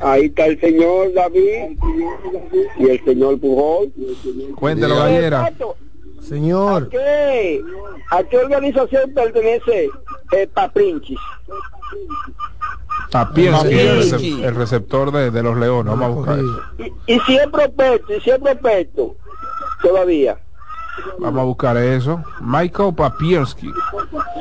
Ahí 0.00 0.26
está 0.26 0.46
el 0.46 0.60
señor 0.60 1.12
David 1.14 1.78
y 2.78 2.88
el 2.88 3.04
señor 3.04 3.38
Pujol. 3.40 3.92
Cuéntelo. 4.56 4.96
Gallera. 4.96 5.52
Señor. 6.20 6.88
¿qué? 6.90 7.62
¿A 8.10 8.22
qué 8.24 8.38
organización 8.38 9.12
pertenece 9.14 9.88
eh, 10.32 10.46
Paprinchis? 10.52 11.18
El, 11.92 13.10
Papiensky. 13.10 13.74
recep- 13.74 14.44
el 14.44 14.54
receptor 14.54 15.10
de, 15.12 15.30
de 15.30 15.42
los 15.42 15.56
Leones. 15.56 15.90
Vamos 15.90 16.06
a 16.06 16.08
buscar 16.08 16.38
eso. 16.38 16.60
Y, 17.06 17.14
y 17.14 17.20
si 17.20 17.36
es 17.36 17.46
prospecto, 17.46 18.14
y 18.14 18.20
si 18.20 18.30
es 18.30 18.38
prospecto, 18.38 19.16
todavía. 19.82 20.38
Vamos 21.18 21.40
a 21.40 21.44
buscar 21.44 21.76
eso. 21.76 22.22
Michael 22.40 22.94
Papiensky. 22.94 23.66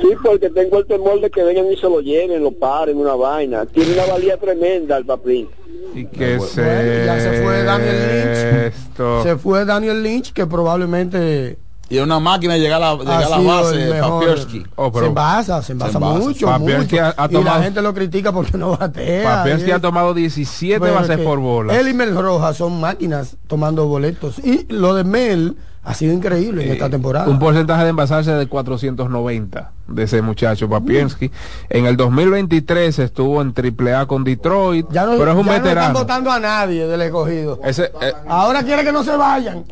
Sí, 0.02 0.10
porque 0.24 0.50
tengo 0.50 0.80
el 0.80 0.86
temor 0.86 1.20
de 1.22 1.30
que 1.30 1.44
vengan 1.44 1.72
y 1.72 1.76
se 1.78 1.84
lo 1.90 2.00
lleven, 2.02 2.44
lo 2.44 2.52
paren, 2.52 2.98
una 2.98 3.16
vaina. 3.16 3.66
Tiene 3.66 3.94
una 3.94 4.06
valía 4.06 4.38
tremenda 4.38 4.98
el 4.98 5.06
papín. 5.06 5.48
Y 5.94 6.06
que 6.06 6.40
se... 6.40 6.62
Bueno, 6.64 7.06
ya 7.06 7.20
se 7.20 7.44
fue 7.44 7.64
Daniel 7.64 7.96
Lynch. 7.98 8.74
Esto. 8.76 9.24
Se 9.24 9.36
fue 9.38 9.66
Daniel 9.66 10.04
Lynch, 10.04 10.34
que 10.34 10.46
probablemente 10.46 11.58
Y 11.90 11.98
una 12.00 12.20
máquina 12.20 12.54
de 12.56 12.60
llegar 12.60 12.84
a 12.84 12.94
la, 12.94 13.00
llegar 13.00 13.24
a 13.24 13.30
la 13.30 13.38
base. 13.40 13.94
Papierski. 14.02 14.66
Oh, 14.76 14.92
se 15.00 15.06
envasa, 15.06 15.62
se 15.64 15.72
envasa, 15.72 15.98
envasa. 15.98 16.20
mucho, 16.20 16.60
mucho. 16.60 16.98
ha- 17.02 17.16
ha 17.18 17.28
Y 17.30 17.34
la 17.34 17.40
tomado- 17.40 17.64
gente 17.64 17.82
lo 17.82 17.94
critica 17.94 18.32
porque 18.34 18.58
no 18.58 18.78
batea. 18.78 19.24
Papiensky 19.24 19.70
y- 19.70 19.72
ha 19.72 19.80
tomado 19.80 20.14
17 20.14 20.80
Pero 20.82 20.94
bases 20.94 21.18
por 21.20 21.40
bola. 21.40 21.80
Él 21.80 21.88
y 21.88 21.94
Mel 21.94 22.16
Rojas 22.16 22.58
son 22.58 22.80
máquinas 22.80 23.38
tomando 23.48 23.88
boletos. 23.88 24.38
Y 24.40 24.66
lo 24.72 24.94
de 24.94 25.04
Mel 25.06 25.56
ha 25.90 25.94
sido 25.94 26.12
increíble 26.14 26.66
en 26.66 26.72
esta 26.74 26.90
temporada. 26.90 27.26
Eh, 27.28 27.30
Un 27.30 27.40
porcentaje 27.40 27.84
de 27.84 27.90
envasarse 27.92 28.32
de 28.34 28.46
490 28.48 29.72
de 29.88 30.04
ese 30.04 30.22
muchacho 30.22 30.68
Papiensky. 30.70 31.32
En 31.70 31.86
el 31.86 31.96
2023 31.96 33.00
estuvo 33.00 33.42
en 33.42 33.54
AAA 33.56 34.06
con 34.06 34.26
Detroit, 34.26 34.86
ya 34.92 35.06
no, 35.06 35.18
pero 35.18 35.32
es 35.32 35.38
un 35.38 35.46
ya 35.46 35.52
no 35.52 35.54
están 35.54 35.64
veterano. 35.64 35.94
votando 36.00 36.30
a 36.32 36.40
nadie 36.42 36.88
del 36.88 37.02
escogido. 37.04 37.62
Ese, 37.64 37.86
eh, 38.02 38.12
Ahora 38.28 38.64
quiere 38.64 38.84
que 38.84 38.92
no 38.92 39.02
se 39.06 39.16
vayan. 39.16 39.64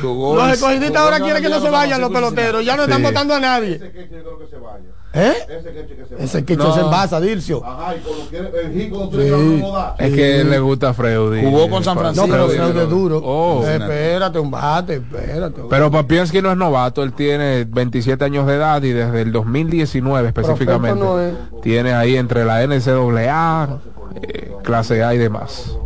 Jugó 0.00 0.36
los 0.36 0.52
escogidistas 0.52 1.02
ahora 1.02 1.16
en 1.16 1.22
quieren 1.24 1.42
que 1.42 1.48
no 1.48 1.60
se 1.60 1.70
vayan 1.70 2.00
los 2.00 2.10
peloteros. 2.12 2.64
Ya 2.64 2.76
no 2.76 2.84
están 2.84 2.98
Sí. 2.98 3.02
votando 3.04 3.34
a 3.34 3.40
nadie. 3.40 3.80
¿Eh? 5.16 5.32
Ese 6.18 6.44
que 6.44 6.56
No. 6.56 6.74
se 6.74 6.80
envasa, 6.80 7.20
Dircio. 7.20 7.62
es 9.98 10.12
que 10.14 10.44
le 10.44 10.58
gusta 10.58 10.88
a 10.90 10.94
Freud. 10.94 11.40
Jugó 11.42 11.70
con 11.70 11.84
San 11.84 11.94
No, 11.94 12.00
Francisco. 12.00 12.28
pero 12.30 12.48
Sí, 12.50 12.56
Freud 12.56 12.68
pero- 12.72 12.82
es 12.82 12.88
duro. 12.90 13.20
Oh. 13.24 13.64
Eh, 13.66 13.76
espérate, 13.76 14.38
un 14.38 14.50
bate, 14.50 14.94
espérate. 14.94 15.60
Pero 15.70 15.90
Papiensky 15.90 16.42
no 16.42 16.50
es 16.50 16.56
novato, 16.56 17.02
él 17.02 17.12
tiene 17.12 17.64
27 17.64 18.24
años 18.24 18.46
de 18.46 18.54
edad 18.54 18.82
y 18.82 18.90
desde 18.90 19.22
el 19.22 19.32
2019 19.32 20.28
específicamente 20.28 20.98
no 20.98 21.20
es. 21.20 21.34
tiene 21.62 21.92
ahí 21.92 22.16
entre 22.16 22.44
la 22.44 22.62
NCAA, 22.62 23.78
eh, 24.22 24.52
clase 24.62 25.02
A 25.04 25.14
y 25.14 25.18
demás. 25.18 25.76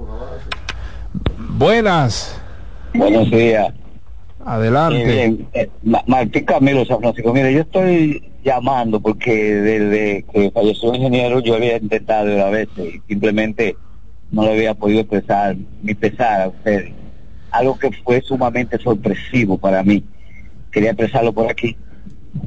Buenas, 1.51 2.41
Buenos 2.95 3.31
días. 3.31 3.73
adelante. 4.45 5.37
Eh, 5.53 5.71
Ma- 5.83 6.03
Martín 6.07 6.45
Camilo 6.45 6.85
San 6.85 7.01
Francisco. 7.01 7.33
Mire, 7.33 7.53
yo 7.53 7.61
estoy 7.61 8.31
llamando 8.45 9.01
porque 9.01 9.55
desde 9.55 10.25
que 10.33 10.51
falleció 10.51 10.91
el 10.91 10.97
ingeniero 10.97 11.41
yo 11.41 11.55
había 11.55 11.77
intentado 11.77 12.35
una 12.35 12.47
vez 12.47 12.69
y 12.77 13.01
simplemente 13.09 13.77
no 14.31 14.43
le 14.43 14.53
había 14.53 14.75
podido 14.75 15.01
expresar 15.01 15.57
mi 15.83 15.95
pesar 15.95 16.43
a 16.43 16.49
ustedes. 16.49 16.93
Algo 17.51 17.79
que 17.79 17.91
fue 18.05 18.21
sumamente 18.21 18.79
sorpresivo 18.79 19.57
para 19.57 19.83
mí. 19.83 20.05
Quería 20.71 20.91
expresarlo 20.91 21.33
por 21.33 21.51
aquí. 21.51 21.77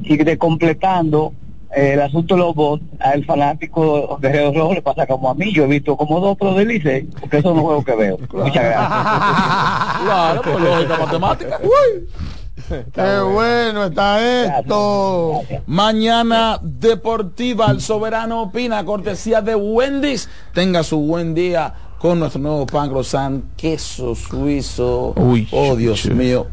Y 0.04 0.16
de 0.16 0.38
completando 0.38 1.32
eh, 1.74 1.94
el 1.94 2.02
asunto 2.02 2.34
de 2.34 2.40
los 2.40 2.54
bots, 2.54 2.84
al 3.00 3.24
fanático 3.24 4.18
de 4.20 4.42
los 4.42 4.54
Rojos 4.54 4.74
le 4.74 4.82
pasa 4.82 5.06
como 5.06 5.30
a 5.30 5.34
mí. 5.34 5.52
Yo 5.52 5.64
he 5.64 5.68
visto 5.68 5.96
como 5.96 6.20
dos 6.20 6.32
otros 6.32 6.56
del 6.56 6.68
Licey, 6.68 7.08
porque 7.18 7.38
eso 7.38 7.52
no 7.52 7.60
es 7.60 7.62
juego 7.62 7.84
que 7.84 7.94
veo. 7.94 8.18
Muchas 8.32 8.64
gracias. 8.64 8.92
Claro, 10.02 10.42
por 10.42 10.60
lógica 10.60 10.96
matemática. 10.98 11.60
Qué 12.92 13.20
bueno 13.20 13.84
está 13.84 14.58
esto. 14.58 15.40
Mañana 15.66 16.58
Deportiva, 16.62 17.70
el 17.70 17.80
soberano 17.80 18.42
opina, 18.42 18.84
cortesía 18.84 19.40
de 19.40 19.54
Wendy's. 19.54 20.28
Tenga 20.52 20.82
su 20.82 20.98
buen 20.98 21.34
día 21.34 21.72
con 21.98 22.18
nuestro 22.18 22.42
nuevo 22.42 22.66
pan 22.66 22.90
croissant, 22.90 23.44
queso 23.56 24.14
suizo. 24.14 25.14
Uy, 25.16 25.48
oh, 25.52 25.76
Dios 25.76 26.06
mío. 26.06 26.46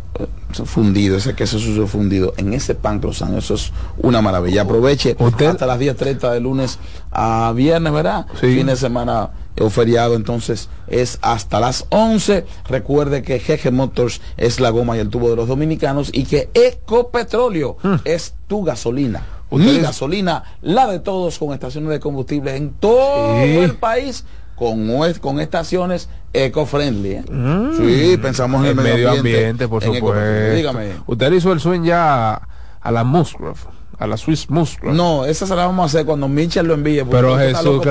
Fundido, 0.65 1.17
ese 1.17 1.33
queso 1.33 1.59
suizo 1.59 1.87
fundido 1.87 2.33
en 2.37 2.53
ese 2.53 2.75
pan 2.75 2.99
croissant, 2.99 3.37
eso 3.37 3.55
es 3.55 3.71
una 3.97 4.21
maravilla. 4.21 4.61
Aproveche 4.61 5.15
hasta 5.19 5.65
las 5.65 5.79
10.30 5.79 6.31
de 6.31 6.39
lunes 6.39 6.79
a 7.11 7.51
viernes, 7.55 7.91
¿verdad? 7.93 8.25
Sí. 8.39 8.55
Fin 8.55 8.67
de 8.67 8.75
semana 8.75 9.31
o 9.59 9.69
feriado, 9.69 10.15
entonces 10.15 10.69
es 10.87 11.19
hasta 11.21 11.59
las 11.59 11.85
11. 11.89 12.45
Recuerde 12.67 13.21
que 13.21 13.39
GG 13.39 13.71
Motors 13.71 14.21
es 14.37 14.59
la 14.59 14.69
goma 14.69 14.97
y 14.97 14.99
el 14.99 15.09
tubo 15.09 15.29
de 15.29 15.35
los 15.35 15.47
dominicanos 15.47 16.09
y 16.13 16.23
que 16.25 16.49
Ecopetróleo 16.53 17.77
es 18.05 18.33
tu 18.47 18.63
gasolina. 18.63 19.23
Mi 19.51 19.79
gasolina, 19.79 20.43
la 20.61 20.85
de 20.87 20.99
todos 20.99 21.39
con 21.39 21.53
estaciones 21.53 21.89
de 21.89 21.99
combustible 21.99 22.55
en 22.55 22.71
todo 22.73 23.35
Sí. 23.43 23.57
el 23.57 23.75
país 23.75 24.23
con, 24.55 24.87
con 25.21 25.39
estaciones 25.39 26.07
eco-friendly. 26.33 27.11
¿eh? 27.13 27.23
Mm. 27.31 27.77
Sí, 27.77 28.17
pensamos 28.21 28.61
en 28.65 28.77
el 28.77 28.83
medio 28.83 29.09
ambiente, 29.11 29.67
por 29.67 29.83
supuesto. 29.83 30.13
Dígame. 30.55 30.91
Usted 31.07 31.31
hizo 31.31 31.51
el 31.51 31.59
swing 31.59 31.81
ya 31.83 32.39
a 32.81 32.91
la 32.91 33.03
Musgrove, 33.03 33.59
a 33.99 34.07
la 34.07 34.17
Swiss 34.17 34.49
Musgrove. 34.49 34.95
No, 34.95 35.25
esa 35.25 35.45
se 35.45 35.55
la 35.55 35.65
vamos 35.65 35.83
a 35.83 35.85
hacer 35.87 36.05
cuando 36.05 36.27
Mitchell 36.27 36.65
lo 36.65 36.73
envíe. 36.73 37.03
Pero 37.03 37.37
Jesús, 37.37 37.81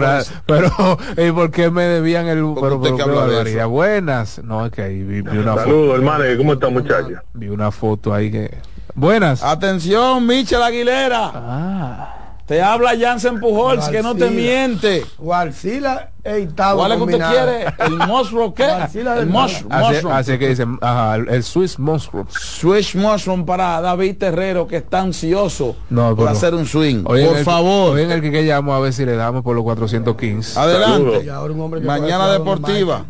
pero 0.47 0.71
¿y 1.17 1.31
por 1.31 1.51
qué 1.51 1.71
me 1.71 1.85
debían 1.85 2.27
el 2.27 2.43
pero, 2.61 2.81
pero 2.81 3.21
habla 3.21 3.45
de. 3.45 3.65
Buenas. 3.65 4.43
No, 4.43 4.67
es 4.67 4.73
que 4.73 4.83
ahí 4.83 5.03
vi, 5.03 5.21
vi 5.21 5.39
una 5.39 5.53
foto, 5.53 5.65
Saludos, 5.65 5.95
hermano. 5.97 6.25
¿Cómo 6.39 6.53
está, 6.55 6.69
muchachos? 6.71 7.19
vi 7.35 7.49
una 7.49 7.71
foto 7.71 8.15
ahí 8.15 8.31
que 8.31 8.59
Buenas. 8.95 9.45
Atención, 9.45 10.27
Michel 10.27 10.63
Aguilera. 10.63 11.31
Ah. 11.35 12.18
Te 12.49 12.63
habla 12.63 12.93
Jansen 12.99 13.41
Pujols, 13.41 13.91
que 13.91 14.03
no 14.03 14.15
te 14.15 14.31
miente. 14.31 15.05
Guarcila 15.19 16.13
e 16.25 16.41
Itagua 16.41 16.89
¿Cuál 16.89 16.93
es 16.93 16.97
que 16.97 17.05
usted 17.05 17.19
quiere? 17.29 17.67
¿El 17.79 17.99
mushroom 18.09 18.55
qué? 18.55 18.65
El 18.65 19.27
mushroom. 19.27 19.71
Así, 19.71 19.93
mushroom. 19.93 20.15
así 20.15 20.39
que 20.39 20.49
dicen, 20.49 20.79
ajá, 20.81 21.17
el, 21.17 21.43
Swiss 21.43 21.79
Musgrove. 21.79 22.31
Swish 22.31 22.97
mushroom 22.97 23.45
para 23.45 23.83
David 23.83 24.17
Terrero, 24.17 24.67
que 24.67 24.79
está 24.79 25.01
ansioso 25.01 25.77
No, 25.91 26.17
por 26.17 26.27
hacer 26.27 26.55
un 26.55 26.65
swing. 26.65 27.05
Hoy 27.05 27.27
por 27.27 27.37
el- 27.37 27.45
favor. 27.45 27.97
Hoy 27.97 28.05
en 28.05 28.13
el 28.13 28.23
que, 28.23 28.33
que 28.33 28.43
llamo 28.43 28.75
a 28.75 28.81
ver 28.81 28.95
si 28.95 29.05
le 29.05 29.15
damos 29.15 29.43
por 29.43 29.55
los 29.55 29.63
415. 29.65 30.59
Adelante. 30.59 31.27
Y 31.27 31.29
ahora 31.29 31.53
un 31.53 31.61
hombre 31.61 31.83
que 31.83 31.87
Mañana 31.87 32.33
deportiva. 32.33 33.05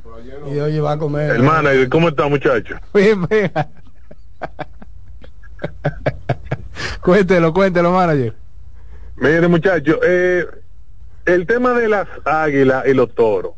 Y 0.53 0.59
oye, 0.59 0.81
va 0.81 0.95
a 0.95 0.99
comer. 0.99 1.31
Hermana, 1.31 1.71
¿cómo 1.89 2.09
está, 2.09 2.29
muchacho? 2.29 2.75
Bien, 2.93 3.25
bien. 3.29 3.53
cuéntelo, 7.03 7.55
cuéntelo, 7.55 7.93
manager. 7.93 8.48
Mire, 9.21 9.49
muchacho, 9.49 9.99
eh, 10.03 10.47
el 11.27 11.47
tema 11.47 11.73
de 11.75 11.89
las 11.89 12.07
águilas 12.25 12.87
y 12.87 12.95
los 12.95 13.15
toros. 13.15 13.53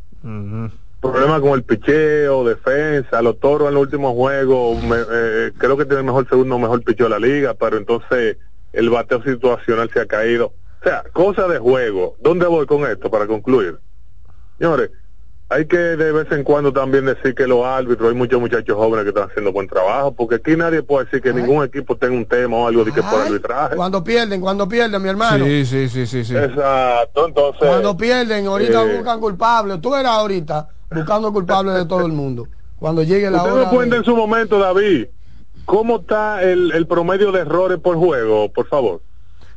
Problema 1.00 1.40
con 1.40 1.52
el 1.52 1.64
picheo, 1.64 2.44
defensa, 2.44 3.22
los 3.22 3.38
toros 3.40 3.68
en 3.68 3.74
los 3.74 3.82
últimos 3.84 4.12
juegos, 4.14 4.82
me- 4.82 4.96
eh, 5.10 5.52
creo 5.58 5.76
que 5.76 5.84
tiene 5.84 6.00
el 6.00 6.06
mejor 6.06 6.28
segundo, 6.28 6.58
mejor 6.58 6.82
picheo 6.84 7.06
de 7.06 7.10
la 7.10 7.18
liga, 7.18 7.54
pero 7.54 7.78
entonces 7.78 8.36
el 8.72 8.90
bateo 8.90 9.22
situacional 9.22 9.90
se 9.92 10.00
ha 10.00 10.06
caído. 10.06 10.46
O 10.80 10.84
sea, 10.84 11.02
cosa 11.12 11.48
de 11.48 11.58
juego. 11.58 12.16
¿Dónde 12.20 12.46
voy 12.46 12.66
con 12.66 12.84
esto 12.90 13.10
para 13.10 13.26
concluir? 13.26 13.78
Señores, 14.58 14.90
hay 15.52 15.66
que 15.66 15.76
de 15.76 16.12
vez 16.12 16.30
en 16.30 16.44
cuando 16.44 16.72
también 16.72 17.04
decir 17.06 17.34
que 17.34 17.44
los 17.46 17.64
árbitros, 17.66 18.08
hay 18.10 18.14
muchos 18.16 18.40
muchachos 18.40 18.76
jóvenes 18.76 19.02
que 19.02 19.08
están 19.08 19.28
haciendo 19.28 19.52
buen 19.52 19.66
trabajo, 19.66 20.12
porque 20.14 20.36
aquí 20.36 20.56
nadie 20.56 20.80
puede 20.82 21.06
decir 21.06 21.20
que 21.20 21.34
ningún 21.34 21.64
equipo 21.64 21.96
tenga 21.96 22.14
un 22.16 22.24
tema 22.24 22.56
o 22.56 22.68
algo 22.68 22.84
de 22.84 22.92
que 22.92 23.02
por 23.02 23.20
arbitraje. 23.20 23.74
Cuando 23.74 24.02
pierden, 24.04 24.40
cuando 24.40 24.68
pierden, 24.68 25.02
mi 25.02 25.08
hermano. 25.08 25.44
Sí, 25.44 25.66
sí, 25.66 25.88
sí, 25.88 26.06
sí, 26.06 26.24
sí. 26.24 26.36
Exacto, 26.36 27.26
entonces... 27.26 27.68
Cuando 27.68 27.96
pierden, 27.96 28.46
ahorita 28.46 28.84
eh, 28.84 28.96
buscan 28.96 29.18
culpables. 29.18 29.80
Tú 29.80 29.92
eras 29.94 30.12
ahorita 30.12 30.68
buscando 30.94 31.32
culpables 31.32 31.74
de 31.74 31.84
todo 31.84 32.06
el 32.06 32.12
mundo. 32.12 32.46
Cuando 32.78 33.02
llegue 33.02 33.28
la 33.28 33.38
Usted 33.38 33.52
hora. 33.52 33.62
nos 33.64 33.72
cuenta 33.74 33.94
de- 33.96 33.98
en 33.98 34.04
su 34.04 34.14
momento, 34.16 34.58
David, 34.60 35.06
¿cómo 35.64 35.96
está 35.98 36.42
el, 36.44 36.70
el 36.72 36.86
promedio 36.86 37.32
de 37.32 37.40
errores 37.40 37.78
por 37.80 37.96
juego, 37.96 38.52
por 38.52 38.68
favor? 38.68 39.02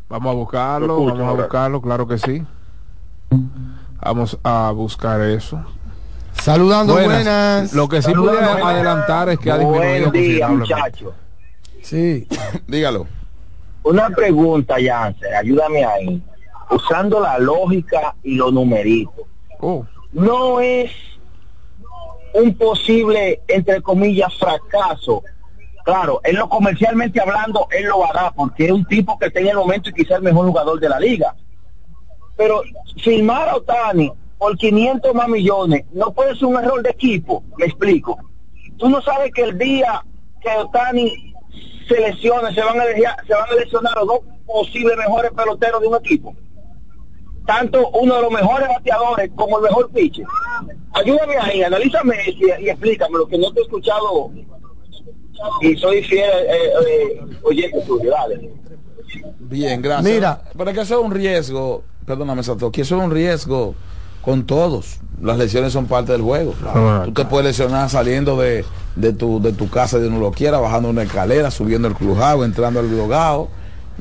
Vamos 0.10 0.32
a 0.32 0.36
buscarlo, 0.36 0.86
escucho 0.98 1.15
vamos 1.18 1.28
a 1.40 1.41
buscarlo, 1.44 1.82
claro 1.82 2.07
que 2.07 2.18
sí. 2.18 2.44
Vamos 4.02 4.38
a 4.44 4.72
buscar 4.72 5.22
eso. 5.22 5.64
Saludando, 6.44 6.95
buenas. 6.95 7.72
Lo 7.72 7.88
que 7.88 8.02
sí 8.02 8.14
buenas. 8.14 8.61
adelantar 8.61 9.30
es 9.30 9.40
que 9.40 9.49
ha 9.49 9.57
disminuido 9.57 10.10
Buen 10.10 10.11
día, 10.11 10.49
muchachos. 10.49 11.14
Sí. 11.82 12.28
Dígalo. 12.68 13.07
Una 13.84 14.10
pregunta, 14.10 14.76
Jansen, 14.78 15.34
ayúdame 15.34 15.86
ahí. 15.86 16.22
Usando 16.70 17.22
la 17.22 17.40
lógica 17.40 18.14
y 18.24 18.36
los 18.36 18.52
numeritos. 18.52 19.26
Oh. 19.61 19.86
No 20.11 20.60
es 20.60 20.91
un 22.34 22.53
posible, 22.57 23.40
entre 23.48 23.82
comillas, 23.82 24.38
fracaso. 24.38 25.24
Claro, 25.86 26.20
en 26.26 26.36
lo 26.36 26.49
comercialmente 26.49 27.22
hablando, 27.22 27.70
él 27.72 27.86
lo 27.86 28.06
hará 28.06 28.32
porque 28.32 28.65
es 28.65 28.72
un 28.72 28.84
tipo 28.84 29.18
que 29.18 29.28
está 29.28 29.40
en 29.40 29.48
el 29.48 29.56
momento 29.56 29.91
y 29.91 29.94
quizás 29.94 30.18
el 30.18 30.24
mejor 30.24 30.48
jugador 30.48 30.78
de 30.82 30.90
la 30.90 30.99
liga. 30.99 31.34
Pero 32.36 32.64
firmar 33.02 33.48
a 33.48 33.56
Otani 33.56 34.11
por 34.44 34.57
500 34.57 35.15
más 35.15 35.30
millones 35.30 35.86
no 35.94 36.11
puede 36.11 36.36
ser 36.36 36.48
un 36.48 36.57
error 36.61 36.84
de 36.84 36.90
equipo. 36.90 37.41
Me 37.57 37.65
explico. 37.65 38.18
Tú 38.78 38.90
no 38.90 39.02
sabes 39.02 39.32
que 39.34 39.44
el 39.44 39.57
día 39.57 40.03
que 40.41 40.49
Otani 40.57 41.34
se 41.88 41.98
lesione, 42.02 42.53
se 42.53 42.61
van 42.61 42.78
a, 42.82 42.84
dejar- 42.86 43.15
se 43.26 43.34
van 43.34 43.49
a 43.49 43.56
lesionar 43.56 43.95
los 43.95 44.07
dos 44.07 44.20
posibles 44.45 44.98
mejores 44.98 45.32
peloteros 45.32 45.80
de 45.80 45.88
un 45.88 45.95
equipo. 45.95 46.36
tanto 47.45 47.90
uno 47.91 48.15
de 48.15 48.22
los 48.22 48.32
mejores 48.32 48.68
bateadores 48.68 49.32
como 49.36 49.57
el 49.60 49.64
mejor 49.64 49.90
pitcher. 49.91 50.26
Ayúdame 50.94 51.38
ahí, 51.38 51.64
analízame 51.64 52.15
y, 52.28 52.64
y 52.65 52.70
explícame 52.70 53.18
lo 53.18 53.26
que 53.28 53.38
no 53.38 53.52
te 53.53 53.61
he 53.61 53.64
escuchado 53.64 54.32
y 55.61 55.76
soy 55.78 56.03
fiel 56.03 56.30
eh, 56.30 56.72
eh, 56.90 57.20
oyente 57.44 57.82
tuyo, 57.82 58.11
dale. 58.11 58.49
Bien, 59.40 59.82
gracias. 59.82 60.14
Mira. 60.14 60.41
pero 60.57 60.70
es 60.70 60.76
que 60.76 60.82
eso 60.84 60.99
es 60.99 61.06
un 61.06 61.11
riesgo, 61.11 61.84
perdóname, 62.06 62.44
Satoki, 62.44 62.82
eso 62.82 62.98
es 62.98 63.03
un 63.03 63.11
riesgo 63.11 63.76
con 64.24 64.45
todos. 64.45 64.98
Las 65.22 65.38
lesiones 65.38 65.72
son 65.74 65.86
parte 65.86 66.12
del 66.12 66.22
juego. 66.22 66.54
Tú 67.06 67.12
te 67.14 67.26
puedes 67.26 67.45
lesionar 67.45 67.90
saliendo 67.90 68.38
de, 68.40 68.66
de, 68.95 69.14
tu, 69.14 69.41
de 69.41 69.54
tu 69.54 69.70
casa 69.70 70.00
de 70.00 70.08
uno 70.08 70.20
lo 70.20 70.32
quiera, 70.32 70.60
bajando 70.60 70.90
una 70.90 71.04
escalera, 71.04 71.52
subiendo 71.52 71.88
el 71.88 71.94
crujado, 71.94 72.44
entrando 72.44 72.80
al 72.80 72.88
blogado. 72.88 73.50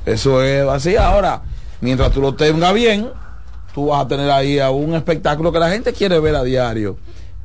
Eso 0.07 0.43
es 0.43 0.67
así. 0.69 0.97
Ahora, 0.97 1.43
mientras 1.81 2.11
tú 2.13 2.21
lo 2.21 2.35
tengas 2.35 2.73
bien, 2.75 3.09
tú 3.75 3.87
vas 3.87 4.05
a 4.05 4.09
tener 4.09 4.31
ahí 4.31 4.59
a 4.59 4.71
un 4.71 4.95
espectáculo 4.95 5.53
que 5.53 5.59
la 5.59 5.71
gente 5.71 5.93
quiere 5.93 6.19
ver 6.19 6.35
a 6.37 6.43
diario. 6.43 6.97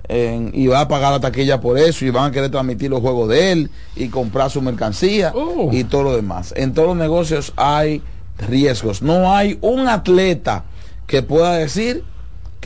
en- 0.10 0.52
y 0.54 0.68
va 0.68 0.80
a 0.80 0.88
pagar 0.88 1.12
la 1.12 1.20
taquilla 1.20 1.60
por 1.60 1.78
eso 1.78 2.06
y 2.06 2.12
van 2.12 2.26
a 2.26 2.32
querer 2.32 2.50
transmitir 2.50 2.90
los 2.90 3.02
juegos 3.02 3.28
de 3.28 3.52
él 3.52 3.70
y 3.94 4.08
comprar 4.08 4.50
su 4.50 4.62
mercancía 4.62 5.34
y 5.74 5.84
todo 5.84 6.04
lo 6.04 6.16
demás. 6.16 6.54
En 6.56 6.74
todos 6.74 6.88
los 6.88 6.96
negocios 6.98 7.52
hay 7.58 8.02
riesgos. 8.38 9.02
No 9.02 9.36
hay 9.36 9.58
un 9.60 9.90
atleta 9.90 10.64
que 11.08 11.24
pueda 11.24 11.56
decir 11.56 12.06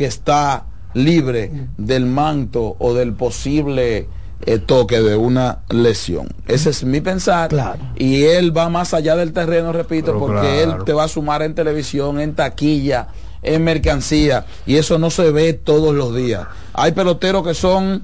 que 0.02 0.07
está 0.07 0.65
libre 0.95 1.52
del 1.78 2.07
manto 2.07 2.76
o 2.80 2.95
del 2.95 3.14
posible 3.14 4.07
eh, 4.48 4.57
toque 4.57 4.99
de 4.99 5.15
una 5.15 5.60
lesión. 5.69 6.28
Ese 6.48 6.72
es 6.72 6.84
mi 6.84 7.02
pensar. 7.02 7.52
Y 7.98 8.23
él 8.23 8.57
va 8.57 8.68
más 8.69 8.95
allá 8.95 9.15
del 9.15 9.32
terreno, 9.32 9.72
repito, 9.72 10.07
Pero 10.07 10.19
porque 10.19 10.64
claro. 10.64 10.80
él 10.80 10.86
te 10.86 10.94
va 10.94 11.03
a 11.03 11.07
sumar 11.07 11.44
en 11.44 11.53
televisión, 11.53 12.19
en 12.19 12.34
taquilla, 12.34 13.10
en 13.44 13.64
mercancía. 13.64 14.48
Y 14.65 14.78
eso 14.78 14.98
no 14.98 15.11
se 15.11 15.30
ve 15.30 15.53
todos 15.53 15.94
los 15.94 16.15
días. 16.15 16.48
Hay 16.73 16.94
peloteros 16.94 17.45
que 17.45 17.53
son 17.53 18.02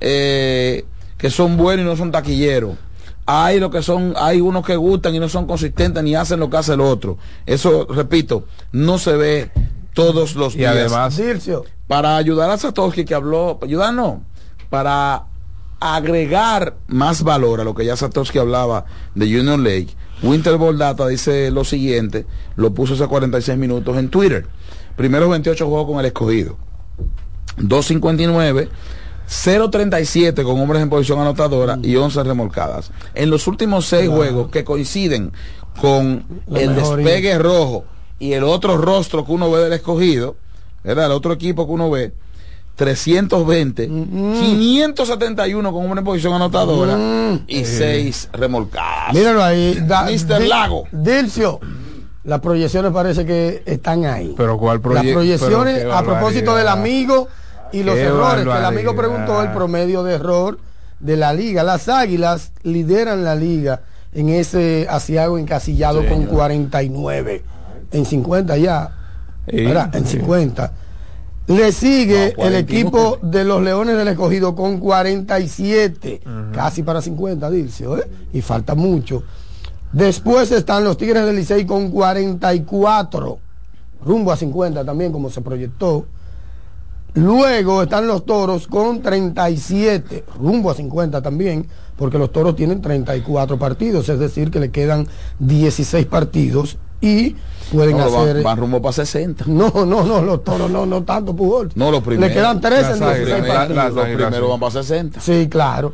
eh, 0.00 0.84
que 1.16 1.30
son 1.30 1.56
buenos 1.56 1.86
y 1.86 1.88
no 1.88 1.96
son 1.96 2.10
taquilleros. 2.10 2.76
Hay 3.24 3.60
lo 3.60 3.70
que 3.70 3.82
son, 3.82 4.14
hay 4.16 4.40
unos 4.40 4.66
que 4.66 4.74
gustan 4.74 5.14
y 5.14 5.20
no 5.20 5.28
son 5.28 5.46
consistentes 5.46 6.02
ni 6.02 6.16
hacen 6.16 6.40
lo 6.40 6.50
que 6.50 6.56
hace 6.56 6.74
el 6.74 6.80
otro. 6.80 7.18
Eso, 7.46 7.86
repito, 7.88 8.46
no 8.72 8.98
se 8.98 9.12
ve 9.14 9.50
todos 9.96 10.36
los 10.36 10.54
Y 10.54 10.58
días. 10.58 10.72
además- 10.76 11.20
para 11.88 12.16
ayudar 12.18 12.50
a 12.50 12.58
Satoshi 12.58 13.04
que 13.06 13.14
habló, 13.14 13.58
ayudar 13.62 13.94
no, 13.94 14.22
para 14.68 15.24
agregar 15.80 16.76
más 16.86 17.22
valor 17.22 17.60
a 17.60 17.64
lo 17.64 17.74
que 17.74 17.84
ya 17.86 17.96
Satoshi 17.96 18.38
hablaba 18.38 18.84
de 19.14 19.24
Union 19.24 19.64
Lake, 19.64 19.88
Winter 20.22 20.56
Ball 20.58 20.76
Data 20.78 21.06
dice 21.08 21.50
lo 21.50 21.64
siguiente, 21.64 22.26
lo 22.56 22.72
puso 22.74 22.94
hace 22.94 23.06
46 23.06 23.56
minutos 23.58 23.96
en 23.96 24.08
Twitter. 24.10 24.46
Primeros 24.96 25.28
28 25.30 25.66
juegos 25.66 25.86
con 25.86 26.00
el 26.00 26.06
escogido. 26.06 26.56
259 27.58 28.68
0.37 29.28 30.44
con 30.44 30.60
hombres 30.60 30.82
en 30.82 30.88
posición 30.90 31.18
anotadora 31.20 31.78
y 31.82 31.96
11 31.96 32.22
remolcadas. 32.22 32.92
En 33.14 33.28
los 33.30 33.46
últimos 33.46 33.86
seis 33.86 34.08
juegos 34.08 34.50
que 34.50 34.62
coinciden 34.64 35.32
con 35.80 36.24
La 36.46 36.60
el 36.60 36.70
mejoría. 36.70 37.04
despegue 37.04 37.38
rojo 37.38 37.84
y 38.18 38.32
el 38.32 38.44
otro 38.44 38.76
rostro 38.78 39.24
que 39.24 39.32
uno 39.32 39.50
ve 39.50 39.60
del 39.64 39.72
escogido, 39.74 40.36
¿verdad? 40.82 41.06
El 41.06 41.12
otro 41.12 41.32
equipo 41.32 41.66
que 41.66 41.72
uno 41.72 41.90
ve, 41.90 42.12
320, 42.76 43.86
571 43.88 45.72
con 45.72 45.98
en 45.98 46.04
posición 46.04 46.34
anotadora 46.34 46.96
y 47.46 47.64
6 47.64 48.28
remolcadas. 48.32 49.14
Míralo 49.14 49.42
ahí. 49.42 49.78
da- 49.86 50.04
Mr. 50.04 50.40
Di- 50.42 50.48
Lago. 50.48 50.84
Dilcio, 50.92 51.60
las 52.24 52.40
proyecciones 52.40 52.92
parece 52.92 53.24
que 53.24 53.62
están 53.66 54.04
ahí. 54.04 54.34
Pero 54.36 54.58
cuál 54.58 54.80
Las 54.82 55.02
proye- 55.04 55.12
proyecciones, 55.12 55.84
a 55.90 56.02
propósito 56.02 56.54
del 56.56 56.68
amigo 56.68 57.28
y 57.72 57.82
los 57.82 57.94
Qué 57.94 58.02
errores, 58.02 58.44
que 58.44 58.50
el 58.58 58.64
amigo 58.64 58.94
preguntó 58.94 59.42
el 59.42 59.52
promedio 59.52 60.02
de 60.02 60.14
error 60.14 60.58
de 61.00 61.16
la 61.16 61.32
liga. 61.32 61.62
Las 61.62 61.88
águilas 61.88 62.52
lideran 62.62 63.24
la 63.24 63.34
liga 63.34 63.82
en 64.12 64.28
ese 64.28 64.86
asiago 64.88 65.38
encasillado 65.38 66.00
Sí, 66.02 66.08
con 66.08 66.18
señor. 66.18 66.30
49. 67.90 67.98
En 67.98 68.04
50 68.04 68.56
ya. 68.56 68.90
Sí, 69.48 69.64
¿verdad? 69.64 69.94
En 69.94 70.06
sí. 70.06 70.16
50. 70.18 70.72
Le 71.48 71.70
sigue 71.70 72.34
No, 72.36 72.44
el 72.44 72.52
49. 72.56 72.58
equipo 72.60 73.18
de 73.22 73.44
los 73.44 73.62
Leones 73.62 73.96
del 73.96 74.08
Escogido 74.08 74.56
con 74.56 74.78
47, 74.78 76.20
casi 76.52 76.82
para 76.82 77.00
50, 77.00 77.48
Dilcio, 77.50 77.98
¿eh? 77.98 78.08
y 78.32 78.40
falta 78.40 78.74
mucho. 78.74 79.22
Después 79.92 80.50
están 80.50 80.82
los 80.82 80.96
Tigres 80.96 81.24
del 81.24 81.36
Licey 81.36 81.64
con 81.64 81.90
44, 81.92 83.38
rumbo 84.04 84.32
a 84.32 84.36
50 84.36 84.84
también, 84.84 85.12
como 85.12 85.30
se 85.30 85.40
proyectó. 85.40 86.06
Luego 87.14 87.82
están 87.82 88.08
los 88.08 88.26
Toros 88.26 88.66
con 88.66 89.00
37, 89.00 90.24
rumbo 90.38 90.70
a 90.72 90.74
50 90.74 91.22
también, 91.22 91.66
porque 91.96 92.18
los 92.18 92.30
Toros 92.32 92.56
tienen 92.56 92.82
34 92.82 93.56
partidos, 93.58 94.08
es 94.08 94.18
decir, 94.18 94.50
que 94.50 94.58
le 94.60 94.70
quedan 94.72 95.06
16 95.38 96.04
partidos 96.06 96.76
y 97.06 97.36
pueden 97.72 97.96
No, 97.96 98.10
van- 98.10 98.28
hacer... 98.28 98.42
van 98.42 98.58
rumbo 98.58 98.80
para 98.82 98.92
60. 98.92 99.44
No, 99.48 99.70
no, 99.86 100.04
no, 100.04 100.22
los 100.22 100.42
toros 100.44 100.70
no, 100.70 100.86
no 100.86 101.02
tanto 101.04 101.34
Pujol. 101.34 101.70
No, 101.74 101.90
los 101.90 102.02
primeros. 102.02 102.28
Le 102.28 102.34
quedan 102.34 102.60
13 102.60 102.92
en 102.92 103.00
Las 103.00 103.16
16 103.16 103.32
águilas, 103.40 103.56
partidos. 103.56 103.76
las- 103.84 103.94
los 103.94 104.04
primeros 104.16 104.50
van 104.50 104.60
para 104.60 104.72
60. 104.72 105.20
Sí, 105.20 105.48
claro. 105.48 105.92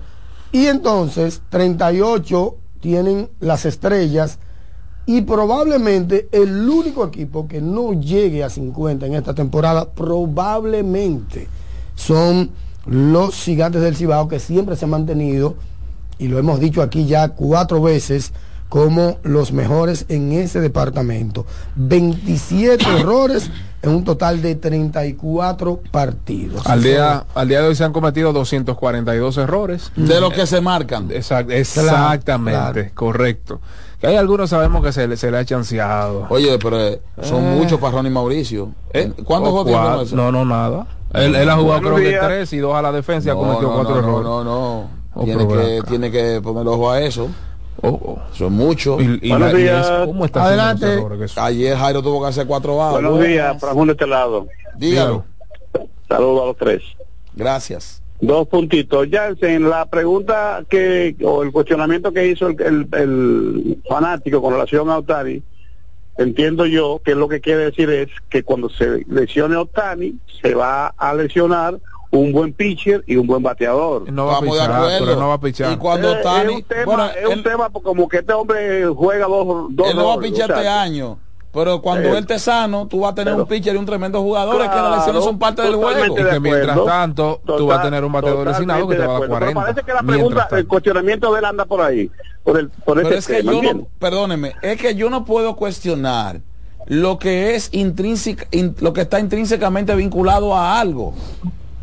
Y 0.52 0.66
entonces 0.66 1.42
38 1.50 2.56
tienen 2.80 3.28
las 3.40 3.64
estrellas 3.64 4.38
y 5.06 5.22
probablemente 5.22 6.28
el 6.32 6.68
único 6.68 7.04
equipo 7.06 7.48
que 7.48 7.60
no 7.60 7.92
llegue 7.92 8.44
a 8.44 8.50
50 8.50 9.06
en 9.06 9.14
esta 9.14 9.34
temporada 9.34 9.88
probablemente 9.90 11.48
son 11.94 12.50
los 12.86 13.34
gigantes 13.34 13.82
del 13.82 13.96
Cibao 13.96 14.28
que 14.28 14.40
siempre 14.40 14.76
se 14.76 14.84
han 14.84 14.90
mantenido 14.90 15.54
y 16.18 16.28
lo 16.28 16.38
hemos 16.38 16.60
dicho 16.60 16.82
aquí 16.82 17.06
ya 17.06 17.28
cuatro 17.30 17.80
veces 17.82 18.32
como 18.72 19.18
los 19.22 19.52
mejores 19.52 20.06
en 20.08 20.32
ese 20.32 20.62
departamento. 20.62 21.44
27 21.76 22.82
errores 23.00 23.50
en 23.82 23.90
un 23.90 24.02
total 24.02 24.40
de 24.40 24.54
34 24.54 25.80
partidos. 25.90 26.66
Al 26.66 26.82
día, 26.82 27.26
al 27.34 27.48
día 27.48 27.60
de 27.60 27.68
hoy 27.68 27.74
se 27.74 27.84
han 27.84 27.92
cometido 27.92 28.32
242 28.32 29.36
errores. 29.36 29.92
De 29.94 30.22
los 30.22 30.32
que 30.32 30.46
se 30.46 30.62
marcan. 30.62 31.10
Exact- 31.10 31.50
exactamente, 31.52 32.50
claro. 32.72 32.90
correcto. 32.94 33.60
Que 34.00 34.06
hay 34.06 34.16
algunos 34.16 34.48
sabemos 34.48 34.82
que 34.82 34.90
se, 34.90 35.06
le- 35.06 35.18
se 35.18 35.30
le 35.30 35.36
ha 35.36 35.44
chanceado. 35.44 36.26
Oye, 36.30 36.58
pero 36.58 36.80
eh, 36.80 37.02
son 37.20 37.44
Eh. 37.44 37.56
muchos 37.58 37.78
para 37.78 37.92
Ronnie 37.96 38.10
Mauricio. 38.10 38.70
¿Eh? 38.94 39.12
¿Cuántos 39.22 39.50
juegos 39.52 39.98
Nelson? 39.98 40.16
No, 40.16 40.32
no, 40.32 40.46
nada. 40.46 40.86
Él, 41.12 41.34
él 41.36 41.50
ha 41.50 41.56
jugado 41.56 41.82
Buenos 41.82 42.00
creo 42.00 42.04
que 42.04 42.08
días. 42.08 42.26
tres 42.26 42.52
y 42.54 42.58
dos 42.58 42.74
a 42.74 42.80
la 42.80 42.90
defensa 42.90 43.28
y 43.28 43.32
ha 43.32 43.34
No, 43.34 43.40
cometido 43.40 43.68
no, 43.68 43.74
cuatro 43.74 43.94
no, 43.96 43.98
errores. 44.00 44.24
No, 44.24 44.44
no, 44.44 45.02
Oh, 45.14 45.24
tiene, 45.24 45.44
ven 45.44 45.58
que, 45.58 45.82
tiene 45.86 46.10
que 46.10 46.40
poner 46.42 46.66
ojo 46.66 46.90
a 46.90 47.02
eso. 47.02 47.28
Son 48.32 48.52
muchos. 48.52 49.00
Y- 49.02 49.18
y 49.22 49.28
Buenos 49.30 49.52
la- 49.52 49.58
y 49.58 49.62
días. 49.62 49.90
es- 49.90 50.06
¿cómo 50.06 50.24
está 50.24 50.44
haciendo 50.44 50.62
Adelante. 50.94 51.40
Ayer 51.40 51.76
Jairo 51.76 52.02
tuvo 52.02 52.22
que 52.22 52.28
hacer 52.28 52.46
cuatro 52.46 52.76
bajas. 52.76 52.92
Buenos 53.02 53.20
días, 53.20 53.60
Frajún 53.60 53.86
de 53.88 53.92
este 53.92 54.06
lado. 54.06 54.46
Dígalo. 54.76 55.24
Saludos 56.08 56.42
a 56.42 56.46
los 56.46 56.56
tres. 56.56 56.82
Gracias. 57.34 58.00
Dos 58.20 58.46
puntitos. 58.46 59.08
Jansen, 59.10 59.68
la 59.68 59.86
pregunta 59.86 60.64
que, 60.70 61.16
o 61.24 61.42
el 61.42 61.50
cuestionamiento 61.50 62.12
que 62.12 62.28
hizo 62.28 62.46
el, 62.48 62.56
el- 62.60 62.88
el 62.92 63.78
fanático 63.88 64.40
con 64.40 64.52
relación 64.52 64.88
a 64.90 64.98
Otani, 64.98 65.42
entiendo 66.18 66.66
yo 66.66 67.00
que 67.04 67.14
lo 67.16 67.28
que 67.28 67.40
quiere 67.40 67.64
decir 67.64 67.90
es 67.90 68.08
que 68.28 68.44
cuando 68.44 68.68
se 68.68 69.04
lesione 69.08 69.56
Otani, 69.56 70.14
se 70.40 70.54
va 70.54 70.88
a 70.96 71.14
lesionar 71.14 71.80
un 72.12 72.30
buen 72.30 72.52
pitcher 72.52 73.02
y 73.06 73.16
un 73.16 73.26
buen 73.26 73.42
bateador. 73.42 74.10
No 74.12 74.26
va 74.26 74.32
a 74.32 74.34
Vamos 74.40 74.54
de 74.56 74.60
pichar, 74.62 74.72
acuerdo. 74.76 75.06
pero 75.06 75.18
no 75.20 75.28
va 75.28 75.34
a 75.34 75.40
pichar. 75.40 75.72
Y 75.72 75.76
cuando 75.76 76.12
Eh, 76.12 76.20
Otani- 76.22 76.50
es 76.50 76.56
un 76.56 76.62
tema, 76.64 76.84
bueno, 76.84 77.06
es 77.06 77.26
un 77.36 77.42
tema 77.42 77.70
como 77.70 78.08
que 78.08 78.18
este 78.18 78.32
hombre 78.34 78.86
juega 78.86 79.26
dos, 79.26 79.66
dos 79.70 79.88
él 79.90 79.96
no 79.96 80.06
va 80.08 80.14
a 80.14 80.18
pichar 80.18 80.50
este 80.50 80.68
año. 80.68 81.18
Pero 81.54 81.82
cuando 81.82 82.08
Eh, 82.08 82.12
él 82.12 82.18
esté 82.18 82.38
sano, 82.38 82.86
tú 82.86 83.00
vas 83.00 83.12
a 83.12 83.14
tener 83.14 83.32
pero- 83.34 83.42
un 83.44 83.48
pitcher 83.48 83.74
y 83.74 83.78
un 83.78 83.84
tremendo 83.86 84.20
jugador. 84.22 84.56
es 84.56 84.62
que 84.68 84.72
Claro, 84.72 84.88
las 84.90 84.98
lesiones 85.00 85.24
son 85.24 85.38
parte 85.38 85.62
del 85.62 85.74
juego. 85.74 86.14
de 86.14 86.20
Y 86.22 86.24
que 86.24 86.40
mientras 86.40 86.68
acuerdo. 86.70 86.84
tanto, 86.84 87.40
tú 87.44 87.52
Total- 87.52 87.66
vas 87.66 87.78
a 87.78 87.82
tener 87.82 88.04
un 88.04 88.12
bateador 88.12 88.46
lesionado 88.46 88.88
que 88.88 88.94
te 88.96 89.00
va 89.00 89.04
a 89.04 89.08
dar 89.08 89.20
totalmente 89.28 89.44
de 89.44 89.50
acuerdo. 89.50 89.54
40. 89.54 89.60
Pero 89.60 89.74
parece 89.74 89.86
que 89.86 89.92
la 89.92 90.02
pregunta, 90.02 90.48
el 90.58 90.66
cuestionamiento 90.66 91.32
de 91.32 91.38
él 91.38 91.44
anda 91.46 91.64
por 91.66 91.80
ahí, 91.82 92.10
por 92.42 92.58
el, 92.58 92.68
por 92.70 92.96
Pero 93.02 93.08
es 93.10 93.26
que 93.26 93.36
tema, 93.38 93.52
yo 93.52 93.62
no, 93.74 93.86
perdóneme, 93.98 94.54
es 94.62 94.78
que 94.80 94.94
yo 94.94 95.08
no 95.10 95.24
puedo 95.26 95.56
cuestionar 95.56 96.40
lo 96.86 97.18
que 97.18 97.54
es 97.54 97.68
intrínseca, 97.72 98.46
in- 98.50 98.74
lo 98.80 98.92
que 98.94 99.02
está 99.02 99.20
intrínsecamente 99.20 99.94
vinculado 99.94 100.54
a 100.54 100.80
algo. 100.80 101.12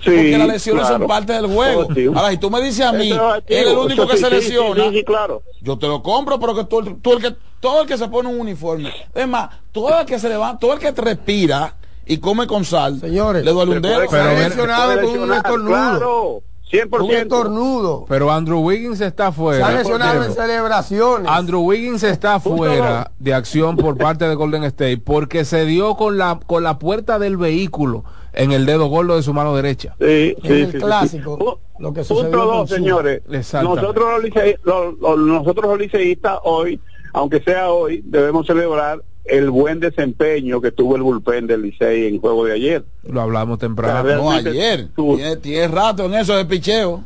Sí, 0.02 0.10
Porque 0.10 0.38
las 0.38 0.48
lesiones 0.48 0.82
claro. 0.84 0.98
son 1.00 1.08
parte 1.08 1.34
del 1.34 1.48
juego. 1.48 1.88
Ahora, 2.16 2.32
si 2.32 2.38
tú 2.38 2.50
me 2.50 2.62
dices 2.62 2.86
a 2.86 2.94
mí, 2.94 3.12
él 3.12 3.44
es 3.48 3.68
el 3.68 3.78
único 3.78 4.04
eso 4.04 4.08
que 4.08 4.18
sí, 4.18 4.24
se 4.24 4.30
sí, 4.30 4.36
lesiona. 4.36 4.84
sí, 4.86 4.90
sí, 4.94 5.04
claro. 5.04 5.42
Yo 5.62 5.78
te 5.78 5.88
lo 5.88 6.02
compro, 6.02 6.40
pero 6.40 6.56
que 6.56 6.64
tú, 6.64 6.82
tú 7.02 7.14
el 7.14 7.22
que 7.22 7.36
todo 7.60 7.82
el 7.82 7.88
que 7.88 7.98
se 7.98 8.08
pone 8.08 8.30
un 8.30 8.40
uniforme, 8.40 8.94
es 9.14 9.28
más, 9.28 9.50
todo 9.74 10.00
el 10.00 10.06
que 10.06 10.18
se 10.18 10.30
levanta, 10.30 10.60
todo 10.60 10.74
el 10.74 10.80
que 10.80 10.94
te 10.94 11.02
respira 11.02 11.76
y 12.06 12.18
come 12.18 12.48
con 12.48 12.64
sal, 12.64 13.00
Señores, 13.00 13.44
le 13.44 13.52
duele 13.52 13.76
un 13.76 13.82
dedo. 13.82 14.10
se 14.10 14.36
lesionado 14.50 15.02
con 15.02 15.20
un 15.20 15.34
estornudo. 15.34 15.68
Claro, 15.68 16.42
100%. 16.72 17.04
Un 17.04 17.12
estornudo. 17.12 18.06
Pero 18.08 18.32
Andrew 18.32 18.60
Wiggins 18.60 19.02
está 19.02 19.24
Se 19.26 19.30
ha 19.30 19.32
fuera. 19.32 19.72
lesionado 19.72 20.24
en 20.24 20.34
celebraciones. 20.34 21.30
Andrew 21.30 21.62
Wiggins 21.62 22.04
está 22.04 22.40
fuera 22.40 23.12
de 23.20 23.34
acción 23.34 23.76
por 23.76 23.98
parte 23.98 24.28
de 24.28 24.36
Golden 24.36 24.64
State 24.64 24.98
porque 25.00 25.46
se 25.46 25.66
dio 25.66 25.96
con 25.96 26.18
la 26.18 26.40
con 26.46 26.64
la 26.64 26.78
puerta 26.80 27.18
del 27.20 27.38
vehículo 27.38 28.04
en 28.44 28.52
el 28.52 28.66
dedo 28.66 28.86
gordo 28.88 29.16
de 29.16 29.24
su 29.24 29.34
mano 29.34 29.56
derecha. 29.56 29.96
Sí, 30.00 30.36
En 30.44 30.54
el 30.54 30.72
clásico, 30.74 31.60
lo 31.80 31.94
que 31.94 32.04
sucedió 32.04 32.32
Punto 32.32 32.48
con 32.48 32.58
dos, 32.58 32.70
señores. 32.70 33.22
Nosotros 33.28 33.96
los, 33.96 34.24
licei- 34.24 34.58
los- 34.64 34.98
los- 35.00 35.18
nosotros 35.20 35.66
los 35.72 35.80
liceístas 35.80 36.40
hoy, 36.44 36.80
aunque 37.14 37.42
sea 37.42 37.70
hoy, 37.72 38.02
debemos 38.06 38.48
celebrar 38.48 39.02
el 39.26 39.50
buen 39.50 39.80
desempeño 39.80 40.60
que 40.62 40.72
tuvo 40.72 40.96
el 40.96 41.04
bullpen 41.04 41.46
del 41.48 41.62
Licey 41.62 42.08
en 42.08 42.20
juego 42.20 42.46
de 42.46 42.54
ayer. 42.54 42.84
Lo 43.04 43.22
hablamos 43.22 43.60
temprano. 43.60 44.16
No, 44.16 44.32
ayer. 44.32 44.88
tu- 44.96 45.18
Tiene, 45.18 45.36
tiene 45.38 45.68
rato 45.68 46.06
en 46.06 46.16
eso 46.16 46.36
de 46.36 46.46
picheo. 46.46 47.04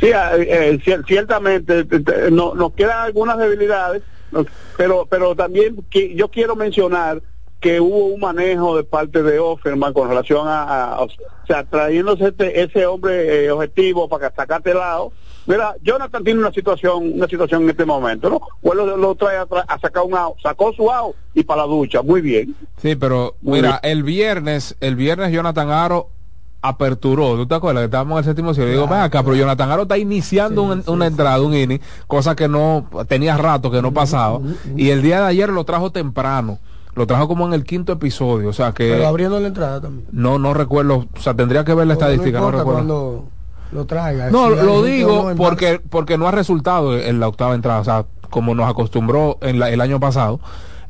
Sí, 0.00 0.06
eh, 0.06 0.12
eh, 0.36 0.78
cier- 0.84 1.04
ciertamente 1.06 1.84
te- 1.84 2.00
te- 2.00 2.30
no- 2.30 2.54
nos 2.54 2.72
quedan 2.72 2.98
algunas 3.00 3.36
debilidades, 3.38 4.02
pero 4.76 5.06
pero 5.10 5.34
también 5.34 5.76
que 5.90 6.14
yo 6.14 6.28
quiero 6.28 6.54
mencionar 6.56 7.20
que 7.60 7.80
hubo 7.80 8.06
un 8.06 8.20
manejo 8.20 8.76
de 8.76 8.84
parte 8.84 9.22
de 9.22 9.38
Offerman 9.38 9.92
con 9.92 10.08
relación 10.08 10.46
a, 10.46 10.92
a- 10.94 11.00
o 11.02 11.08
sea, 11.46 11.64
trayéndose 11.64 12.28
este- 12.28 12.62
ese 12.62 12.86
hombre 12.86 13.46
eh, 13.46 13.50
objetivo 13.50 14.08
para 14.08 14.32
sacarte 14.34 14.70
el 14.70 14.78
lado. 14.78 15.12
Mira, 15.46 15.74
Jonathan 15.82 16.22
tiene 16.22 16.40
una 16.40 16.52
situación 16.52 17.14
una 17.14 17.26
situación 17.26 17.62
en 17.62 17.70
este 17.70 17.84
momento, 17.86 18.28
¿no? 18.28 18.40
Pues 18.60 18.76
lo, 18.76 18.96
lo 18.96 19.14
trae 19.14 19.38
a, 19.38 19.46
tra- 19.46 19.64
a 19.66 19.78
sacar 19.78 20.04
un 20.04 20.14
out, 20.14 20.36
sacó 20.42 20.72
su 20.74 20.90
out 20.90 21.16
y 21.34 21.42
para 21.42 21.62
la 21.62 21.66
ducha, 21.68 22.02
muy 22.02 22.20
bien. 22.20 22.54
Sí, 22.82 22.94
pero 22.96 23.34
mira, 23.40 23.80
el 23.82 24.02
viernes, 24.02 24.76
el 24.80 24.94
viernes 24.94 25.32
Jonathan 25.32 25.70
Aro 25.70 26.10
aperturó, 26.60 27.36
¿tú 27.36 27.46
te 27.46 27.54
acuerdas 27.54 27.82
que 27.82 27.84
estábamos 27.86 28.16
en 28.16 28.18
el 28.18 28.24
séptimo 28.24 28.52
cielo? 28.52 28.70
Digo, 28.70 28.86
ven 28.88 28.98
acá, 29.00 29.22
pero 29.22 29.36
Jonathan 29.36 29.70
Aro 29.70 29.82
está 29.82 29.96
iniciando 29.96 30.62
un- 30.64 30.82
una 30.86 31.06
entrada, 31.06 31.40
un 31.40 31.54
inning, 31.54 31.80
cosa 32.06 32.34
que 32.36 32.48
no, 32.48 32.88
tenía 33.08 33.36
rato 33.36 33.70
que 33.70 33.80
no 33.80 33.92
pasaba, 33.92 34.40
y 34.76 34.90
el 34.90 35.00
día 35.02 35.20
de 35.20 35.26
ayer 35.28 35.48
lo 35.50 35.64
trajo 35.64 35.90
temprano, 35.92 36.58
lo 36.98 37.06
trajo 37.06 37.26
como 37.28 37.46
en 37.46 37.54
el 37.54 37.64
quinto 37.64 37.92
episodio, 37.92 38.48
o 38.48 38.52
sea 38.52 38.72
que 38.72 38.90
Pero 38.90 39.06
abriendo 39.06 39.40
la 39.40 39.46
entrada 39.48 39.80
también. 39.80 40.06
no, 40.12 40.38
no 40.38 40.52
recuerdo, 40.52 41.06
o 41.16 41.20
sea, 41.20 41.32
tendría 41.34 41.64
que 41.64 41.72
ver 41.74 41.86
la 41.86 41.94
estadística, 41.94 42.38
no, 42.40 42.46
importa 42.46 42.58
recuerdo. 42.58 42.78
cuando 42.78 43.24
lo 43.72 43.84
traiga. 43.86 44.30
No, 44.30 44.50
Si 44.50 44.56
lo 44.66 44.82
digo 44.82 45.30
no 45.30 45.36
porque 45.36 45.80
porque 45.88 46.18
no 46.18 46.26
ha 46.28 46.30
resultado 46.32 46.98
en 46.98 47.20
la 47.20 47.28
octava 47.28 47.54
entrada, 47.54 47.80
o 47.80 47.84
sea, 47.84 48.04
como 48.30 48.54
nos 48.54 48.68
acostumbró 48.68 49.38
en 49.40 49.58
la- 49.58 49.70
el 49.70 49.80
año 49.80 49.98
pasado. 50.00 50.40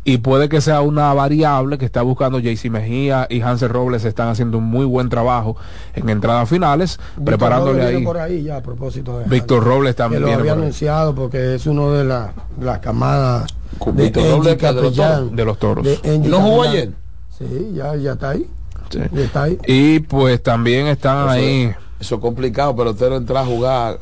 Y 0.05 0.19
puede 0.19 0.49
que 0.49 0.63
sea 0.63 0.81
una 0.81 1.13
variable 1.13 1.77
que 1.77 1.85
está 1.85 2.01
buscando 2.01 2.39
JC 2.39 2.71
Mejía 2.71 3.27
y 3.29 3.43
Hansel 3.43 3.69
Robles 3.69 4.07
están 4.07 4.29
haciendo 4.29 4.57
un 4.57 4.65
muy 4.65 4.87
buen 4.87 5.11
trabajo 5.11 5.57
en 5.95 6.09
entradas 6.09 6.49
finales, 6.49 6.99
Víctor 7.17 7.25
preparándole 7.25 7.81
Robles 7.83 7.97
ahí. 7.99 8.05
por 8.05 8.17
ahí 8.17 8.43
ya 8.45 8.57
a 8.57 8.63
propósito 8.63 9.19
de 9.19 9.25
Víctor 9.27 9.63
Robles 9.65 9.95
que 9.95 9.99
también 9.99 10.23
lo 10.23 10.29
viene 10.29 10.41
había 10.41 10.55
por 10.55 10.63
anunciado 10.63 11.15
porque 11.15 11.57
es 11.57 11.67
uno 11.67 11.93
de 11.93 12.05
la- 12.05 12.33
de 12.57 12.65
las 12.65 12.79
camadas 12.79 13.53
de 13.87 14.03
Víctor 14.05 14.23
Angie 14.23 14.37
Robles, 14.37 14.57
que 14.57 14.67
de 14.67 14.73
los 14.73 14.83
Capellán. 14.83 15.15
toros. 15.19 15.37
de 15.37 15.45
los 15.45 15.59
toros. 15.59 15.85
de 15.85 15.95
Angie 16.15 16.29
¿No 16.31 16.41
jugó 16.41 16.63
ayer? 16.65 16.91
Sí, 17.39 17.73
ya, 17.75 17.95
ya 17.97 18.13
está 18.13 18.31
ahí. 18.31 18.49
Sí. 18.91 18.99
Ya 19.13 19.21
está 19.23 19.43
ahí. 19.45 19.59
Y 19.67 20.01
pues 20.01 20.43
también 20.43 20.87
están 20.87 21.19
Eso 21.25 21.29
ahí. 21.31 21.63
es- 21.65 21.77
Eso 22.01 22.15
es 22.17 22.21
complicado, 22.21 22.75
pero 22.77 22.91
usted 22.93 23.13
entra 23.13 23.41
a 23.41 23.45
jugar 23.47 23.99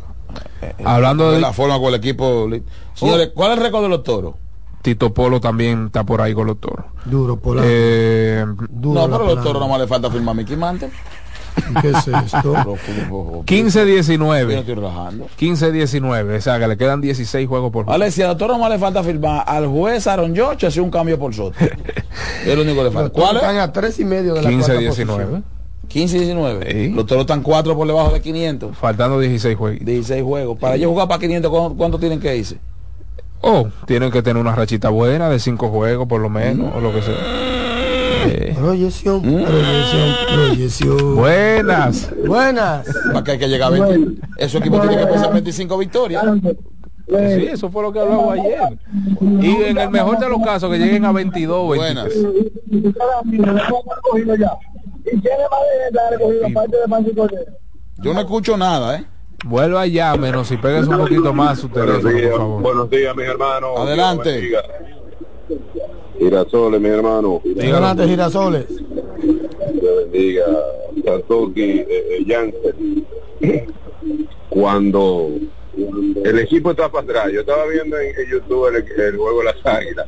eh, 0.63 0.75
Hablando 0.85 1.29
de 1.31 1.37
de 1.37 1.41
la 1.41 1.53
forma 1.53 1.79
con 1.79 1.89
el 1.89 1.95
equipo. 1.95 2.47
Señores, 2.95 3.31
¿cuál 3.35 3.53
es 3.53 3.59
el 3.59 3.63
récord 3.65 3.83
de 3.83 3.89
los 3.89 4.03
toros? 4.03 4.35
Tito 4.83 5.13
Polo 5.15 5.41
también 5.41 5.87
está 5.87 6.05
por 6.05 6.21
ahí 6.21 6.33
con 6.35 6.47
los 6.47 6.61
toros. 6.61 6.87
Duro, 7.07 7.37
por 7.39 7.57
la. 7.57 7.63
Eh, 7.65 8.45
no, 8.47 9.09
pero 9.11 9.35
los 9.35 9.43
toros 9.43 9.61
nomás 9.61 9.81
le 9.81 9.87
falta 9.87 10.11
firmar 10.11 10.33
a 10.33 10.35
Mickey 10.37 10.57
Mantle. 10.57 10.91
¿Qué 11.83 11.89
es 11.91 12.09
esto? 12.09 12.53
Pero, 12.55 12.77
como- 13.09 13.45
15-19. 13.45 14.41
Yo 14.41 14.47
no 14.47 14.53
estoy 14.53 14.75
relajando. 14.75 15.27
15-19, 15.39 16.37
o 16.37 16.41
sea 16.41 16.59
que 16.59 16.69
le 16.69 16.77
quedan 16.77 17.01
16 17.01 17.49
juegos 17.49 17.71
por 17.73 17.85
juego. 17.85 17.95
Alexia, 17.95 18.27
a 18.27 18.29
los 18.29 18.37
toros 18.39 18.57
nomás 18.57 18.71
le 18.73 18.79
falta 18.79 19.03
firmar 19.03 19.45
al 19.47 19.67
juez 19.67 20.07
Aaron 20.07 20.35
George 20.35 20.67
hace 20.67 20.81
un 20.81 20.91
cambio 20.91 21.19
por 21.19 21.35
Soto. 21.35 21.57
es 22.45 22.55
lo 22.57 22.63
único 22.63 22.79
que 22.79 22.85
le 22.85 22.91
falta. 22.91 23.11
¿Cuál 23.11 23.37
están 23.37 23.57
es? 23.57 23.63
a 23.63 23.73
tres 23.73 23.99
y 24.01 24.05
medio 24.05 24.35
de 24.35 24.43
la 24.43 24.49
15 24.51 24.65
cuarta 24.67 24.81
19. 24.81 25.25
posición. 25.25 25.45
15 25.89 26.17
y 26.17 26.21
19. 26.21 26.73
Sí. 26.73 26.89
Los 26.91 27.07
toros 27.07 27.23
están 27.23 27.43
4 27.43 27.77
por 27.77 27.87
debajo 27.87 28.11
de 28.13 28.21
500. 28.21 28.77
Faltando 28.77 29.21
16 29.21 29.57
juegos. 29.57 29.85
16 29.85 30.23
juegos. 30.23 30.59
Para 30.59 30.75
ellos 30.75 30.89
jugar 30.91 31.07
para 31.09 31.21
500, 31.21 31.51
¿cuánto, 31.51 31.77
cuánto 31.77 31.99
tienen 31.99 32.19
que 32.21 32.37
irse? 32.37 32.59
Oh, 33.41 33.69
tienen 33.87 34.11
que 34.11 34.23
tener 34.23 34.41
una 34.41 34.55
rachita 34.57 34.89
buena 34.89 35.29
de 35.29 35.39
5 35.39 35.69
juegos 35.69 36.09
por 36.09 36.21
lo 36.21 36.29
menos, 36.29 36.75
o 36.75 36.81
lo 36.81 36.93
que 36.93 37.03
sea. 37.03 37.15
Eh, 38.27 38.55
Proyección, 38.59 39.19
Mm. 39.19 39.45
proyección, 39.45 40.15
proyección. 40.35 41.17
buenas. 41.17 42.11
Buenas. 42.27 42.87
Para 43.13 43.25
que 43.25 43.31
hay 43.33 43.39
que 43.39 43.49
llegar 43.49 43.73
a 43.73 43.79
20. 43.81 44.21
Esos 44.39 44.61
equipos 44.61 44.81
tienen 44.83 44.99
que 44.99 45.07
pensar 45.07 45.33
25 45.33 45.79
victorias. 45.79 46.25
Sí, 47.09 47.47
eso 47.53 47.71
fue 47.71 47.83
lo 47.85 47.93
que 47.93 48.01
hablamos 48.01 48.33
ayer. 48.35 48.79
Y 49.41 49.63
en 49.63 49.79
el 49.79 49.91
mejor 49.91 50.19
de 50.19 50.29
los 50.29 50.43
casos, 50.43 50.69
que 50.71 50.79
lleguen 50.79 51.05
a 51.05 51.13
22 51.13 51.57
o 51.57 51.69
23. 51.69 52.15
Buenas. 52.15 52.37
Yo 57.99 58.13
no 58.15 58.21
escucho 58.21 58.57
nada, 58.57 58.97
¿eh? 58.99 59.05
Vuelva 59.45 59.83
allá, 59.83 60.17
menos 60.17 60.49
si 60.49 60.57
pegues 60.57 60.87
un 60.87 60.97
poquito 60.99 61.33
más 61.33 61.61
su 61.61 61.69
Buenos 61.69 62.03
teléfono, 62.03 62.17
días, 62.19 62.31
por 62.31 62.39
favor. 62.41 62.63
buenos 62.63 62.91
días, 62.91 63.17
mis 63.17 63.27
hermanos. 63.27 63.71
Adelante. 63.79 64.51
Girasoles, 66.31 66.81
mi 66.81 66.89
hermano. 66.89 67.41
Adelante, 67.57 68.07
girasoles. 68.09 68.67
Dios 68.69 69.97
bendiga. 70.11 70.45
Satoki, 71.05 71.63
eh, 71.63 72.25
eh. 73.41 73.67
Cuando 74.49 75.31
el 76.25 76.39
equipo 76.41 76.71
está 76.73 76.91
para 76.91 77.05
atrás, 77.05 77.33
yo 77.33 77.41
estaba 77.41 77.67
viendo 77.69 77.97
en, 77.99 78.09
en 78.19 78.27
YouTube 78.31 78.67
el, 78.69 78.77
el 79.01 79.17
juego 79.17 79.39
de 79.41 79.45
las 79.45 79.57
águilas. 79.67 80.07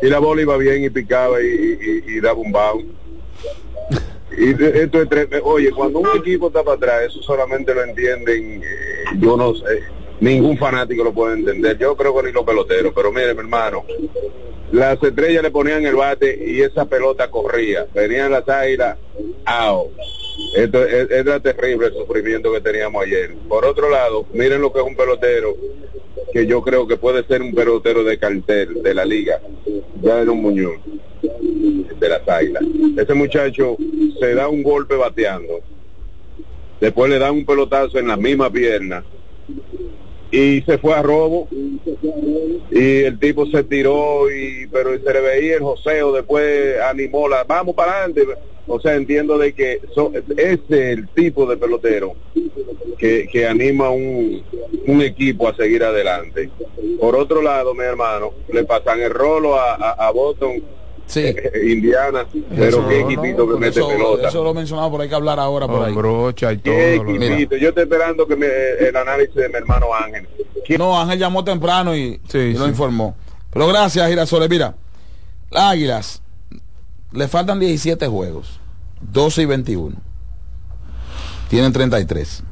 Y 0.00 0.06
la 0.06 0.20
bola 0.20 0.42
iba 0.42 0.56
bien 0.58 0.84
y 0.84 0.90
picaba 0.90 1.42
y, 1.42 1.46
y- 1.46 2.02
y 2.16 2.20
daba 2.20 2.38
un 2.38 2.52
bounce. 2.52 2.86
Y 4.38 4.50
esto 4.50 5.02
es 5.02 5.08
tre- 5.08 5.40
oye, 5.42 5.72
cuando 5.72 5.98
un 6.00 6.08
equipo 6.18 6.48
está 6.48 6.62
para 6.62 6.76
atrás, 6.76 7.02
eso 7.08 7.20
solamente 7.22 7.74
lo 7.74 7.82
entienden, 7.82 8.62
eh, 8.62 8.66
yo 9.18 9.36
no 9.36 9.52
sé, 9.54 9.82
ningún 10.20 10.56
fanático 10.58 11.04
lo 11.04 11.12
puede 11.12 11.38
entender, 11.38 11.78
yo 11.78 11.96
creo 11.96 12.16
que 12.16 12.26
ni 12.26 12.32
los 12.32 12.44
peloteros, 12.44 12.92
pero 12.94 13.12
mire 13.12 13.34
mi 13.34 13.40
hermano, 13.40 13.84
las 14.72 15.02
estrellas 15.02 15.42
le 15.42 15.50
ponían 15.50 15.84
el 15.86 15.94
bate 15.96 16.38
y 16.46 16.60
esa 16.60 16.84
pelota 16.84 17.30
corría, 17.30 17.86
venían 17.94 18.32
las 18.32 18.48
águilas, 18.48 18.98
¡ao! 19.44 19.90
Esto 20.54 20.84
es- 20.84 21.10
era 21.10 21.40
terrible 21.40 21.86
el 21.88 21.94
sufrimiento 21.94 22.52
que 22.52 22.60
teníamos 22.60 23.02
ayer. 23.04 23.34
Por 23.48 23.64
otro 23.64 23.90
lado, 23.90 24.26
miren 24.32 24.60
lo 24.60 24.72
que 24.72 24.80
es 24.80 24.84
un 24.86 24.94
pelotero, 24.96 25.56
que 26.32 26.46
yo 26.46 26.62
creo 26.62 26.86
que 26.86 26.96
puede 26.96 27.24
ser 27.24 27.42
un 27.42 27.54
pelotero 27.54 28.04
de 28.04 28.18
cartel 28.18 28.82
de 28.82 28.94
la 28.94 29.04
liga, 29.04 29.40
ya 30.02 30.20
era 30.20 30.30
un 30.30 30.42
Muñoz 30.42 30.80
de 31.98 32.08
las 32.08 32.28
águilas. 32.28 32.62
Ese 32.96 33.14
muchacho 33.14 33.76
se 34.20 34.34
da 34.34 34.48
un 34.48 34.62
golpe 34.62 34.94
bateando, 34.96 35.60
después 36.80 37.10
le 37.10 37.18
dan 37.18 37.32
un 37.34 37.46
pelotazo 37.46 37.98
en 37.98 38.08
la 38.08 38.16
misma 38.16 38.50
pierna 38.50 39.04
y 40.30 40.62
se 40.62 40.78
fue 40.78 40.94
a 40.94 41.02
robo. 41.02 41.48
Y 42.70 43.02
el 43.02 43.18
tipo 43.18 43.46
se 43.46 43.64
tiró 43.64 44.30
y 44.30 44.66
pero 44.70 44.90
se 44.98 45.12
le 45.12 45.20
veía 45.20 45.54
el 45.56 45.62
joseo 45.62 46.12
después 46.12 46.78
animó 46.80 47.28
la 47.28 47.44
vamos 47.44 47.74
para 47.74 48.04
adelante. 48.04 48.26
O 48.66 48.78
sea 48.80 48.94
entiendo 48.94 49.38
de 49.38 49.54
que 49.54 49.80
so- 49.94 50.12
ese 50.36 50.58
es 50.58 50.98
el 50.98 51.08
tipo 51.14 51.46
de 51.46 51.56
pelotero 51.56 52.14
que, 52.98 53.26
que 53.32 53.46
anima 53.46 53.90
un, 53.90 54.44
un 54.86 55.02
equipo 55.02 55.48
a 55.48 55.54
seguir 55.54 55.82
adelante. 55.84 56.50
Por 57.00 57.16
otro 57.16 57.40
lado 57.40 57.74
mi 57.74 57.84
hermano 57.84 58.34
le 58.52 58.64
pasan 58.64 59.00
el 59.00 59.10
rolo 59.10 59.54
a, 59.54 59.74
a, 59.74 60.08
a 60.08 60.10
Boston 60.10 60.62
Sí. 61.08 61.20
eh, 61.20 61.52
Indiana 61.72 62.26
pero 62.54 62.86
qué 62.86 63.00
no, 63.02 63.08
equipito 63.08 63.36
que 63.38 63.52
Porque 63.52 63.58
mete 63.58 63.80
eso, 63.80 63.88
pelota 63.88 64.28
eso 64.28 64.44
lo 64.44 64.52
mencionaba 64.54 64.90
por 64.90 65.00
ahí 65.00 65.08
que 65.08 65.14
hablar 65.14 65.40
ahora 65.40 65.66
por 65.66 65.82
ahí. 65.84 65.94
Brocha 65.94 66.52
y 66.52 66.58
todo. 66.58 66.74
qué 66.74 66.96
lo 66.96 67.10
equipito 67.10 67.56
yo 67.56 67.70
estoy 67.70 67.84
esperando 67.84 68.26
que 68.26 68.36
me, 68.36 68.46
el 68.46 68.94
análisis 68.94 69.34
de 69.34 69.48
mi 69.48 69.54
hermano 69.56 69.86
Ángel 69.94 70.28
No, 70.78 71.00
Ángel 71.00 71.18
llamó 71.18 71.42
temprano 71.44 71.96
y, 71.96 72.20
Sí, 72.28 72.38
y 72.38 72.52
lo 72.52 72.64
sí. 72.64 72.70
informó. 72.70 73.16
Pero 73.50 73.66
gracias, 73.68 74.06
Girasoles. 74.08 74.50
Mira, 74.50 74.74
las 75.50 75.62
Águilas 75.72 76.22
le 77.12 77.26
faltan 77.26 77.58
17 77.58 78.06
juegos, 78.06 78.60
12 79.00 79.42
y 79.42 79.46
21. 79.46 79.96
Tienen 81.48 81.72
33. 81.72 82.42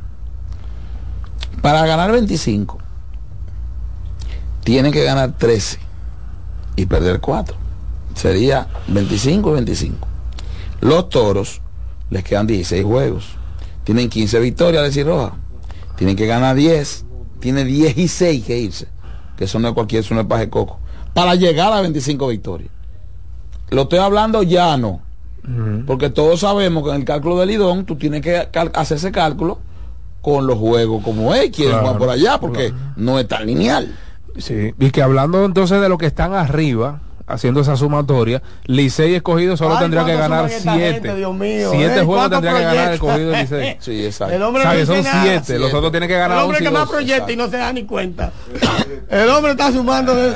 Para 1.60 1.84
ganar 1.86 2.10
25, 2.12 2.78
tienen 4.64 4.92
que 4.92 5.04
ganar 5.04 5.32
13 5.36 5.78
y 6.76 6.86
perder 6.86 7.20
4. 7.20 7.56
Sería 8.16 8.66
25 8.88 9.50
y 9.50 9.54
25. 9.54 10.08
Los 10.80 11.10
toros 11.10 11.60
les 12.10 12.24
quedan 12.24 12.46
16 12.46 12.82
juegos. 12.84 13.26
Tienen 13.84 14.08
15 14.08 14.40
victorias, 14.40 14.82
decir 14.82 15.06
Roja. 15.06 15.34
Tienen 15.96 16.16
que 16.16 16.26
ganar 16.26 16.56
10. 16.56 17.04
Tiene 17.40 17.64
16 17.64 18.44
que 18.44 18.58
irse. 18.58 18.88
Que 19.36 19.44
eso 19.44 19.58
no 19.58 19.68
es 19.68 19.74
cualquier, 19.74 20.00
eso 20.02 20.14
no 20.14 20.22
es 20.22 20.26
paje 20.26 20.48
coco. 20.48 20.80
Para 21.12 21.34
llegar 21.34 21.72
a 21.74 21.82
25 21.82 22.28
victorias. 22.28 22.70
Lo 23.70 23.82
estoy 23.82 23.98
hablando 23.98 24.42
llano. 24.42 25.02
Porque 25.86 26.10
todos 26.10 26.40
sabemos 26.40 26.82
que 26.82 26.90
en 26.90 26.96
el 26.96 27.04
cálculo 27.04 27.38
del 27.38 27.50
Lidón 27.50 27.84
tú 27.84 27.94
tienes 27.96 28.20
que 28.20 28.48
hacer 28.74 28.96
ese 28.96 29.12
cálculo 29.12 29.60
con 30.20 30.44
los 30.44 30.58
juegos 30.58 31.04
como 31.04 31.32
es, 31.34 31.50
quieren 31.50 31.74
Claro, 31.74 31.82
jugar 31.86 31.98
por 31.98 32.10
allá 32.10 32.40
porque 32.40 32.72
no 32.96 33.20
es 33.20 33.28
tan 33.28 33.46
lineal. 33.46 33.96
Sí, 34.38 34.74
y 34.76 34.90
que 34.90 35.02
hablando 35.02 35.44
entonces 35.44 35.80
de 35.80 35.88
lo 35.88 35.98
que 35.98 36.06
están 36.06 36.34
arriba, 36.34 37.00
haciendo 37.26 37.60
esa 37.60 37.76
sumatoria, 37.76 38.40
Licey 38.66 39.14
escogido 39.14 39.56
solo 39.56 39.74
Ay, 39.74 39.80
tendría 39.80 40.04
que 40.04 40.12
¿cuánto 40.14 40.28
ganar 40.30 40.50
siete. 40.50 40.92
gente, 40.92 41.14
Dios 41.16 41.34
mío? 41.34 41.70
siete 41.72 41.98
Ey, 42.00 42.04
juegos 42.06 42.28
¿cuánto 42.28 42.40
tendría 42.40 42.56
que 42.58 42.64
ganar 42.64 42.92
el 42.92 42.98
proyecta? 42.98 43.06
cogido 43.06 43.30
de 43.30 43.36
Licey. 43.42 43.76
Sí, 43.80 44.04
exacto. 44.06 44.34
El 44.34 44.42
hombre 44.42 44.62
O 44.62 44.64
sea, 44.64 44.72
no 44.72 44.78
que 44.78 44.86
son 44.86 45.02
nada. 45.02 45.22
siete, 45.22 45.58
los 45.58 45.74
otros 45.74 45.90
tienen 45.90 46.08
que 46.08 46.16
ganar 46.16 46.38
El 46.38 46.42
hombre 46.44 46.58
11 46.58 46.62
y 46.62 46.66
que 46.66 46.72
más 46.72 46.82
12. 46.88 46.92
proyecta 46.92 47.32
y 47.32 47.36
no 47.36 47.48
se 47.48 47.56
da 47.56 47.72
ni 47.72 47.84
cuenta. 47.84 48.32
El 49.08 49.28
hombre 49.30 49.52
está 49.52 49.72
sumando. 49.72 50.14
de- 50.14 50.34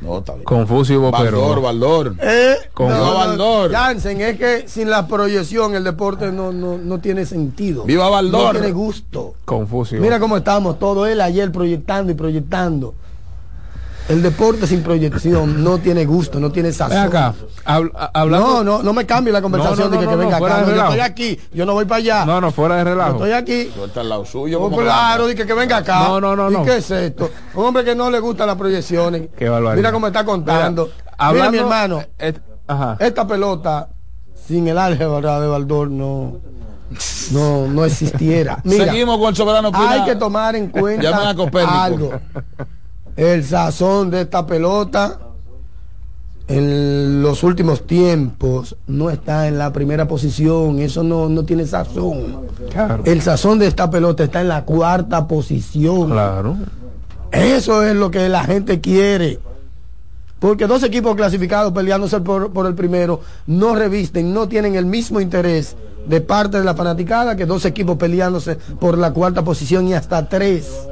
No, 0.00 0.18
está 0.18 0.32
bien. 0.32 0.44
Confusivo, 0.44 1.10
pero. 1.12 1.40
Baldor, 1.40 1.62
Baldor. 1.62 2.14
Eh, 2.20 2.56
Con- 2.74 2.88
no, 2.90 2.98
no, 2.98 3.14
Baldor. 3.14 3.70
Jansen, 3.72 4.20
es 4.20 4.38
que 4.38 4.64
sin 4.68 4.90
la 4.90 5.06
proyección 5.06 5.74
el 5.74 5.84
deporte 5.84 6.30
no, 6.32 6.52
no, 6.52 6.76
no 6.78 6.98
tiene 7.00 7.24
sentido. 7.26 7.84
Viva 7.84 8.08
Baldor. 8.10 8.54
No 8.54 8.60
tiene 8.60 8.72
gusto. 8.72 9.34
Confusivo. 9.46 10.02
Mira 10.02 10.18
cómo 10.20 10.36
estamos 10.36 10.78
todos, 10.78 11.08
él 11.08 11.20
ayer 11.20 11.50
proyectando 11.52 12.12
y 12.12 12.14
proyectando. 12.14 12.94
El 14.06 14.22
deporte 14.22 14.66
sin 14.66 14.82
proyección 14.82 15.64
no 15.64 15.78
tiene 15.78 16.04
gusto, 16.04 16.38
no 16.38 16.52
tiene 16.52 16.72
sazón. 16.72 16.90
Ven 16.96 17.06
acá, 17.06 17.34
hab- 17.64 18.10
hablando. 18.12 18.46
No, 18.46 18.64
no, 18.64 18.82
no 18.82 18.92
me 18.92 19.06
cambie 19.06 19.32
la 19.32 19.40
conversación 19.40 19.78
No, 19.78 19.84
no, 19.86 19.90
de 19.92 19.98
que, 19.98 20.04
no, 20.04 20.10
que 20.10 20.16
no, 20.16 20.22
venga 20.24 20.38
fuera 20.38 20.56
acá. 20.56 20.64
de 20.66 20.70
No, 20.72 20.76
yo 20.76 20.84
estoy 20.84 21.00
aquí, 21.00 21.40
yo 21.54 21.64
no 21.64 21.72
voy 21.72 21.86
para 21.86 21.98
allá. 22.00 22.24
No, 22.26 22.38
no, 22.38 22.52
fuera 22.52 22.76
de 22.76 22.82
Yo 22.84 22.90
relajo. 22.90 23.12
estoy 23.12 23.32
aquí. 23.32 23.70
Tú 23.74 23.84
estás 23.84 23.98
al 24.02 24.08
lado 24.10 24.26
suyo. 24.26 24.60
Oh, 24.60 24.70
claro, 24.70 25.26
di 25.26 25.34
que, 25.34 25.46
que 25.46 25.54
venga 25.54 25.78
acá. 25.78 26.00
No, 26.08 26.20
no, 26.20 26.36
no, 26.36 26.50
¿Y 26.50 26.52
no. 26.52 26.64
qué 26.64 26.76
es 26.76 26.90
esto? 26.90 27.30
Un 27.54 27.64
hombre 27.64 27.82
que 27.82 27.94
no 27.94 28.10
le 28.10 28.18
gustan 28.20 28.46
las 28.46 28.56
proyecciones. 28.56 29.28
Qué 29.38 29.48
barbaridad. 29.48 29.76
Mira 29.76 29.92
cómo 29.92 30.06
está 30.06 30.22
contando. 30.22 30.84
Mira, 30.84 30.96
Mira, 31.06 31.16
hablando- 31.16 31.52
mi 31.52 31.58
hermano, 31.58 32.02
et- 32.18 32.42
ajá. 32.66 32.96
esta 33.00 33.26
pelota 33.26 33.88
sin 34.46 34.68
el 34.68 34.76
álgebra 34.76 35.40
de 35.40 35.46
Baldor 35.48 35.90
no, 35.90 36.40
no, 37.32 37.66
no 37.68 37.84
existiera. 37.86 38.58
Mira, 38.64 38.84
Seguimos 38.92 39.16
con 39.18 39.30
el 39.30 39.36
soberano 39.36 39.72
Pina. 39.72 39.90
hay 39.92 40.04
que 40.04 40.16
tomar 40.16 40.56
en 40.56 40.68
cuenta 40.68 41.16
algo. 41.84 42.10
El 43.16 43.44
sazón 43.44 44.10
de 44.10 44.22
esta 44.22 44.46
pelota 44.46 45.18
en 46.46 47.22
los 47.22 47.42
últimos 47.42 47.86
tiempos 47.86 48.76
no 48.86 49.08
está 49.08 49.48
en 49.48 49.56
la 49.56 49.72
primera 49.72 50.06
posición, 50.06 50.78
eso 50.78 51.02
no, 51.02 51.28
no 51.28 51.44
tiene 51.44 51.66
sazón. 51.66 52.46
Claro. 52.70 53.02
El 53.06 53.22
sazón 53.22 53.58
de 53.58 53.66
esta 53.66 53.90
pelota 53.90 54.24
está 54.24 54.40
en 54.40 54.48
la 54.48 54.64
cuarta 54.64 55.26
posición. 55.26 56.10
Claro. 56.10 56.56
Eso 57.32 57.82
es 57.84 57.96
lo 57.96 58.10
que 58.10 58.28
la 58.28 58.44
gente 58.44 58.80
quiere. 58.80 59.38
Porque 60.38 60.66
dos 60.66 60.82
equipos 60.82 61.16
clasificados 61.16 61.72
peleándose 61.72 62.20
por, 62.20 62.52
por 62.52 62.66
el 62.66 62.74
primero 62.74 63.20
no 63.46 63.74
revisten, 63.74 64.34
no 64.34 64.46
tienen 64.46 64.74
el 64.74 64.84
mismo 64.84 65.20
interés 65.20 65.76
de 66.06 66.20
parte 66.20 66.58
de 66.58 66.64
la 66.64 66.74
fanaticada 66.74 67.34
que 67.36 67.46
dos 67.46 67.64
equipos 67.64 67.96
peleándose 67.96 68.56
por 68.56 68.98
la 68.98 69.12
cuarta 69.12 69.42
posición 69.42 69.88
y 69.88 69.94
hasta 69.94 70.28
tres. 70.28 70.86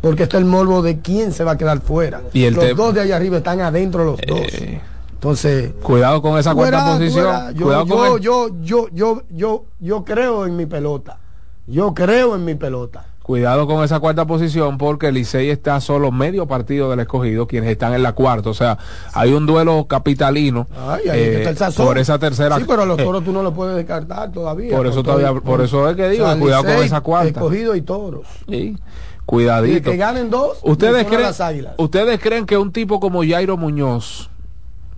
Porque 0.00 0.22
está 0.24 0.38
el 0.38 0.44
morbo 0.46 0.80
de 0.82 1.00
quién 1.00 1.32
se 1.32 1.44
va 1.44 1.52
a 1.52 1.58
quedar 1.58 1.80
fuera. 1.80 2.22
Y 2.32 2.44
el 2.44 2.54
los 2.54 2.74
dos 2.76 2.94
de 2.94 3.02
allá 3.02 3.16
arriba 3.16 3.36
están 3.38 3.60
adentro 3.60 4.04
los 4.04 4.20
dos. 4.26 4.38
Eh, 4.40 4.80
Entonces, 5.12 5.72
cuidado 5.82 6.22
con 6.22 6.38
esa 6.38 6.54
cuarta 6.54 6.92
posición. 6.96 7.54
Yo, 7.54 7.64
cuidado 7.66 7.84
yo, 7.86 7.94
con 7.96 8.06
el- 8.16 8.20
yo, 8.22 8.48
yo, 8.62 8.88
yo, 8.92 9.22
yo, 9.30 9.64
yo 9.78 10.04
creo 10.04 10.46
en 10.46 10.56
mi 10.56 10.64
pelota. 10.66 11.18
Yo 11.66 11.92
creo 11.94 12.34
en 12.34 12.44
mi 12.46 12.54
pelota. 12.54 13.04
Cuidado 13.22 13.66
con 13.68 13.84
esa 13.84 14.00
cuarta 14.00 14.26
posición 14.26 14.76
porque 14.76 15.08
el 15.08 15.14
Licey 15.14 15.50
está 15.50 15.78
solo 15.80 16.10
medio 16.10 16.46
partido 16.46 16.90
del 16.90 16.98
escogido, 17.00 17.46
quienes 17.46 17.70
están 17.70 17.92
en 17.92 18.02
la 18.02 18.12
cuarta. 18.14 18.48
O 18.50 18.54
sea, 18.54 18.78
hay 19.12 19.32
un 19.34 19.46
duelo 19.46 19.86
capitalino 19.86 20.66
Ay, 20.88 21.02
eh, 21.12 21.34
está 21.38 21.50
el 21.50 21.56
sazón. 21.58 21.86
por 21.86 21.98
esa 21.98 22.18
tercera. 22.18 22.56
Sí, 22.56 22.64
pero 22.66 22.82
a 22.82 22.86
los 22.86 22.98
eh, 22.98 23.04
toros 23.04 23.22
tú 23.22 23.30
no 23.30 23.42
lo 23.44 23.52
puedes 23.54 23.76
descartar 23.76 24.32
todavía. 24.32 24.74
Por 24.76 24.86
eso 24.86 25.02
todavía- 25.04 25.32
por 25.34 25.60
eso 25.60 25.88
es 25.90 25.94
que 25.96 26.08
digo, 26.08 26.24
O 26.24 26.28
sea, 26.28 26.38
cuidado 26.40 26.64
con 26.64 26.72
esa 26.82 27.00
cuarta. 27.02 27.28
Escogido 27.28 27.76
y 27.76 27.82
toros. 27.82 28.26
sí, 28.48 28.76
Y 29.22 29.26
cuidadito. 29.26 29.90
que 29.90 29.96
ganen 29.96 30.30
dos. 30.30 30.58
¿Ustedes 30.62 31.06
creen, 31.06 31.22
las 31.22 31.40
águilas. 31.40 31.74
¿Ustedes 31.78 32.18
creen 32.20 32.46
que 32.46 32.56
un 32.58 32.72
tipo 32.72 32.98
como 33.00 33.22
Jairo 33.24 33.56
Muñoz, 33.56 34.28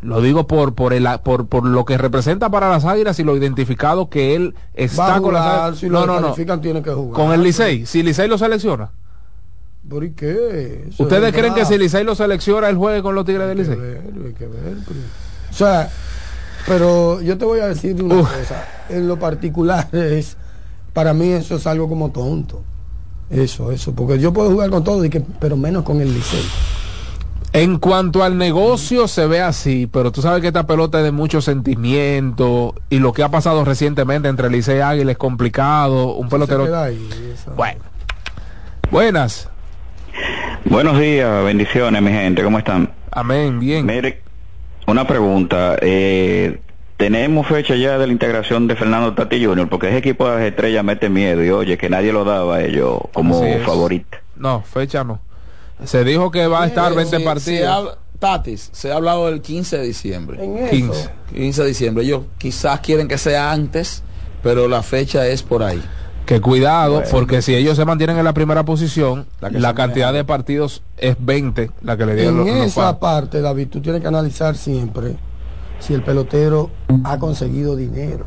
lo 0.00 0.20
digo 0.20 0.46
por 0.46 0.74
por 0.74 0.92
el 0.92 1.06
por, 1.22 1.46
por 1.46 1.64
lo 1.64 1.84
que 1.84 1.96
representa 1.98 2.50
para 2.50 2.68
las 2.70 2.84
águilas 2.84 3.18
y 3.18 3.24
lo 3.24 3.36
identificado 3.36 4.08
que 4.08 4.34
él 4.34 4.54
Va 4.56 4.60
está 4.74 5.20
con 5.20 5.34
las 5.34 5.46
águilas? 5.46 5.78
si 5.78 5.88
no, 5.88 6.06
no, 6.06 6.20
no. 6.20 6.60
tiene 6.60 6.82
que 6.82 6.90
jugar. 6.92 7.14
Con 7.14 7.32
el 7.32 7.42
Licey, 7.42 7.86
si 7.86 8.02
Licey 8.02 8.26
lo 8.28 8.38
selecciona. 8.38 8.90
¿Por 9.88 10.04
y 10.04 10.12
qué? 10.12 10.86
Eso 10.88 11.02
¿Ustedes 11.02 11.30
es 11.30 11.34
creen 11.36 11.54
que 11.54 11.64
si 11.64 11.76
Licey 11.76 12.04
lo 12.04 12.14
selecciona, 12.14 12.68
él 12.68 12.76
juegue 12.76 13.02
con 13.02 13.14
los 13.14 13.24
Tigres 13.24 13.48
del 13.48 13.58
Licey? 13.58 13.76
ver, 13.76 14.02
hay 14.26 14.32
que 14.32 14.46
ver, 14.46 14.76
pero- 14.86 15.00
O 15.50 15.54
sea, 15.54 15.90
pero 16.66 17.20
yo 17.20 17.36
te 17.36 17.44
voy 17.44 17.60
a 17.60 17.66
decir 17.66 18.00
una 18.02 18.14
Uf. 18.16 18.30
cosa. 18.32 18.64
En 18.88 19.08
lo 19.08 19.18
particular 19.18 19.88
es, 19.92 20.36
para 20.92 21.12
mí 21.12 21.28
eso 21.30 21.56
es 21.56 21.66
algo 21.66 21.88
como 21.88 22.10
tonto. 22.10 22.62
Eso, 23.32 23.72
eso, 23.72 23.94
porque 23.94 24.18
yo 24.18 24.32
puedo 24.32 24.50
jugar 24.50 24.68
con 24.70 24.84
todo, 24.84 25.04
y 25.04 25.10
que, 25.10 25.20
pero 25.40 25.56
menos 25.56 25.84
con 25.84 26.00
el 26.00 26.12
Licey. 26.12 26.44
En 27.54 27.78
cuanto 27.78 28.22
al 28.22 28.38
negocio 28.38 29.08
se 29.08 29.26
ve 29.26 29.40
así, 29.40 29.86
pero 29.90 30.12
tú 30.12 30.22
sabes 30.22 30.40
que 30.40 30.48
esta 30.48 30.66
pelota 30.66 30.98
es 30.98 31.04
de 31.04 31.12
mucho 31.12 31.40
sentimiento 31.40 32.74
y 32.88 32.98
lo 32.98 33.12
que 33.12 33.22
ha 33.22 33.30
pasado 33.30 33.64
recientemente 33.64 34.28
entre 34.28 34.48
Licey 34.50 34.78
y 34.78 34.80
Águila 34.80 35.12
es 35.12 35.18
complicado, 35.18 36.14
un 36.14 36.28
pelotero... 36.28 36.74
Ahí, 36.78 36.98
Bueno. 37.56 37.80
Buenas. 38.90 39.48
Buenos 40.66 40.98
días, 40.98 41.44
bendiciones, 41.44 42.02
mi 42.02 42.10
gente, 42.10 42.42
¿cómo 42.42 42.58
están? 42.58 42.90
Amén, 43.10 43.60
bien. 43.60 43.84
Mire, 43.84 44.22
una 44.86 45.06
pregunta. 45.06 45.76
Eh, 45.80 46.60
tenemos 46.96 47.46
fecha 47.46 47.74
ya 47.74 47.98
de 47.98 48.06
la 48.06 48.12
integración 48.12 48.68
de 48.68 48.76
Fernando 48.76 49.14
Tati 49.14 49.44
Jr., 49.44 49.68
porque 49.68 49.88
ese 49.88 49.98
equipo 49.98 50.28
de 50.28 50.36
las 50.36 50.42
estrellas 50.44 50.84
mete 50.84 51.08
miedo 51.08 51.42
y 51.44 51.50
oye, 51.50 51.76
que 51.78 51.88
nadie 51.90 52.12
lo 52.12 52.24
daba 52.24 52.56
a 52.56 52.62
ellos 52.64 52.98
como 53.12 53.42
favorito. 53.64 54.18
No, 54.36 54.62
fecha 54.62 55.02
no. 55.04 55.20
Se 55.84 56.04
dijo 56.04 56.30
que 56.30 56.46
va 56.46 56.62
a 56.62 56.66
estar 56.66 56.94
20 56.94 57.10
Se- 57.10 57.18
se 57.18 57.24
partidos. 57.24 57.68
habla- 57.68 57.98
Tatis, 58.20 58.68
se 58.72 58.92
ha 58.92 58.96
hablado 58.96 59.26
del 59.26 59.40
15 59.42 59.78
de 59.78 59.84
diciembre. 59.84 60.44
En 60.44 60.56
eso, 60.58 60.70
15. 60.70 61.10
15 61.34 61.62
de 61.62 61.68
diciembre. 61.68 62.04
Ellos 62.04 62.22
quizás 62.38 62.78
quieren 62.78 63.08
que 63.08 63.18
sea 63.18 63.50
antes, 63.50 64.04
pero 64.44 64.68
la 64.68 64.82
fecha 64.84 65.26
es 65.26 65.42
por 65.42 65.64
ahí. 65.64 65.82
Que 66.24 66.40
cuidado, 66.40 66.94
Bueno. 66.94 67.08
porque 67.10 67.42
si 67.42 67.52
ellos 67.56 67.76
se 67.76 67.84
mantienen 67.84 68.16
en 68.18 68.24
la 68.24 68.32
primera 68.32 68.62
posición, 68.64 69.26
La 69.40 69.74
cantidad 69.74 70.06
maneja. 70.06 70.12
de 70.12 70.24
partidos 70.24 70.84
es 70.98 71.16
20, 71.18 71.72
la 71.82 71.96
que 71.96 72.06
le 72.06 72.14
dieron 72.14 72.46
En 72.46 72.58
los, 72.60 72.66
esa 72.68 73.00
parte, 73.00 73.40
David, 73.40 73.66
tú 73.68 73.80
tienes 73.80 74.00
que 74.00 74.06
analizar 74.06 74.54
siempre 74.54 75.16
si 75.82 75.94
el 75.94 76.02
pelotero 76.04 76.70
ha 77.04 77.18
conseguido 77.18 77.74
dinero. 77.74 78.24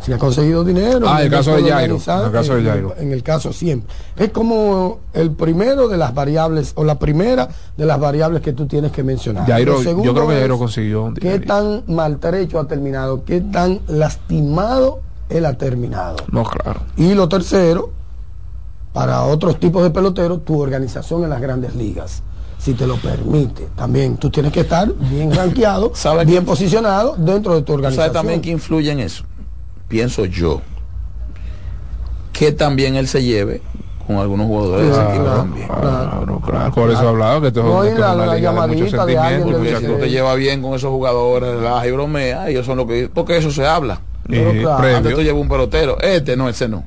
Si 0.00 0.12
ha 0.12 0.18
conseguido 0.18 0.64
dinero. 0.64 1.08
Ah, 1.08 1.20
el 1.20 1.26
en 1.26 1.32
caso 1.32 1.56
de 1.56 1.70
Jairo, 1.70 1.96
el 1.96 2.32
caso 2.32 2.54
de 2.54 2.62
Jairo. 2.64 2.94
En 2.98 3.12
el 3.12 3.22
caso 3.22 3.52
siempre. 3.52 3.92
Es 4.16 4.30
como 4.30 5.00
el 5.12 5.32
primero 5.32 5.88
de 5.88 5.96
las 5.96 6.14
variables, 6.14 6.72
o 6.76 6.84
la 6.84 6.98
primera 6.98 7.48
de 7.76 7.84
las 7.84 7.98
variables 7.98 8.42
que 8.42 8.52
tú 8.52 8.66
tienes 8.66 8.92
que 8.92 9.02
mencionar. 9.02 9.46
Jairo, 9.46 9.82
yo 9.82 10.14
creo 10.14 10.28
que 10.28 10.34
Jairo 10.34 10.58
consiguió 10.58 11.04
un 11.04 11.14
¿Qué 11.14 11.40
tan 11.40 11.84
maltrecho 11.88 12.60
ha 12.60 12.66
terminado? 12.66 13.24
¿Qué 13.24 13.40
tan 13.40 13.80
lastimado 13.88 15.00
él 15.28 15.46
ha 15.46 15.54
terminado? 15.58 16.16
No, 16.30 16.44
claro. 16.44 16.80
Y 16.96 17.14
lo 17.14 17.28
tercero, 17.28 17.90
para 18.92 19.24
otros 19.24 19.58
tipos 19.58 19.82
de 19.82 19.90
peloteros, 19.90 20.44
tu 20.44 20.60
organización 20.60 21.24
en 21.24 21.30
las 21.30 21.40
grandes 21.40 21.74
ligas, 21.74 22.22
si 22.58 22.74
te 22.74 22.86
lo 22.86 22.96
permite. 22.96 23.68
También 23.76 24.16
tú 24.16 24.30
tienes 24.30 24.52
que 24.52 24.60
estar 24.60 24.92
bien 24.92 25.32
rankeado, 25.34 25.92
¿Sabe 25.94 26.24
bien 26.24 26.44
posicionado 26.44 27.14
dentro 27.16 27.54
de 27.54 27.62
tu 27.62 27.72
organización. 27.74 28.06
¿Sabe 28.12 28.14
también 28.18 28.40
que 28.40 28.50
influye 28.50 28.90
en 28.90 29.00
eso? 29.00 29.24
Pienso 29.88 30.24
yo. 30.24 30.60
Que 32.32 32.52
también 32.52 32.94
él 32.96 33.08
se 33.08 33.22
lleve 33.22 33.62
con 34.06 34.16
algunos 34.16 34.46
jugadores 34.46 34.86
de 34.86 34.90
ese 34.92 35.00
Claro, 35.00 35.14
equipo 35.14 35.34
también. 35.36 35.66
Claro, 35.68 36.40
claro. 36.44 36.72
Por 36.74 36.90
eso 36.90 37.02
he 37.04 37.08
hablado 37.08 37.40
que 37.40 37.48
esto 37.48 37.62
No, 37.62 37.84
es 37.84 37.98
la- 37.98 38.14
una 38.14 38.26
la 38.26 38.34
liga 38.36 38.50
de 38.52 38.56
mucho 38.68 38.86
llamadita 38.86 39.06
de 39.06 39.18
alguien 39.18 39.38
sentimiento. 39.42 39.46
del 39.46 39.56
Porque 39.56 39.68
si 39.68 39.82
mucho- 39.84 39.94
tú 39.96 40.00
te 40.04 40.10
llevas 40.10 40.36
bien 40.36 40.62
con 40.62 40.74
esos 40.74 40.90
jugadores, 40.90 41.50
relaja 41.54 41.86
y 41.86 41.90
bromea, 41.92 42.48
ellos 42.48 42.64
son 42.66 42.76
lo 42.78 42.86
que. 42.86 43.10
Porque 43.12 43.36
eso 43.36 43.50
se 43.50 43.66
habla. 43.66 44.00
Pero 44.26 44.50
claro. 44.52 44.96
Antes 44.96 45.14
tú 45.14 45.22
llevas 45.22 45.40
un 45.42 45.48
pelotero, 45.48 45.98
este 46.00 46.36
no, 46.36 46.48
ese 46.48 46.68
no. 46.68 46.84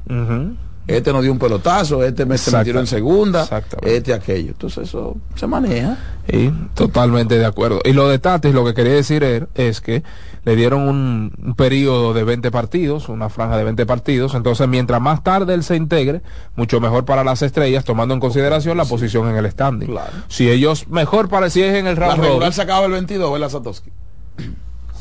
Este 0.88 1.14
no 1.14 1.22
dio 1.22 1.32
un 1.32 1.40
pelotazo, 1.40 2.03
este 2.03 2.26
me 2.26 2.38
se 2.38 2.49
metió 2.52 2.80
en 2.80 2.88
segunda, 2.88 3.45
este 3.84 4.14
aquello. 4.14 4.49
Entonces 4.52 4.90
eso 4.90 5.16
se 5.36 5.48
maneja. 5.48 5.98
Y 6.28 6.49
totalmente 6.74 7.38
de 7.38 7.45
acuerdo. 7.45 7.82
Y 7.86 7.94
lo 7.94 8.10
de 8.10 8.20
Tatis, 8.20 8.53
lo 8.53 8.66
que 8.66 8.74
quería 8.74 8.94
decir 8.94 9.24
er- 9.24 9.48
es 9.56 9.80
que 9.80 10.03
le 10.44 10.56
dieron 10.56 10.88
un, 10.88 11.34
un 11.44 11.56
periodo 11.56 12.14
de 12.14 12.24
20 12.24 12.49
partidos, 12.52 13.10
una 13.10 13.30
franja 13.30 13.58
de 13.58 13.64
20 13.64 13.86
partidos. 13.86 14.34
Entonces, 14.34 14.68
mientras 14.68 14.99
más 14.99 15.24
tarde 15.24 15.53
él 15.53 15.64
se 15.64 15.76
integre, 15.76 16.22
mucho 16.56 16.80
mejor 16.82 17.06
para 17.06 17.24
las 17.24 17.41
estrellas, 17.44 17.84
tomando 17.86 18.14
en 18.16 18.20
consideración 18.20 18.76
la 18.76 18.86
posición 18.86 19.30
en 19.30 19.36
el 19.38 19.49
standing. 19.52 19.88
Claro. 19.88 20.12
Si 20.30 20.49
ellos, 20.49 20.88
mejor 20.88 21.30
es 21.62 21.76
en 21.76 21.88
el 21.88 21.95
La 21.99 22.08
round 22.08 22.22
regular 22.24 22.40
robin, 22.40 22.53
se 22.53 22.62
acaba 22.64 22.86
el 22.88 22.91
22, 22.94 23.32
¿verdad, 23.32 23.49
Satoshi? 23.49 23.91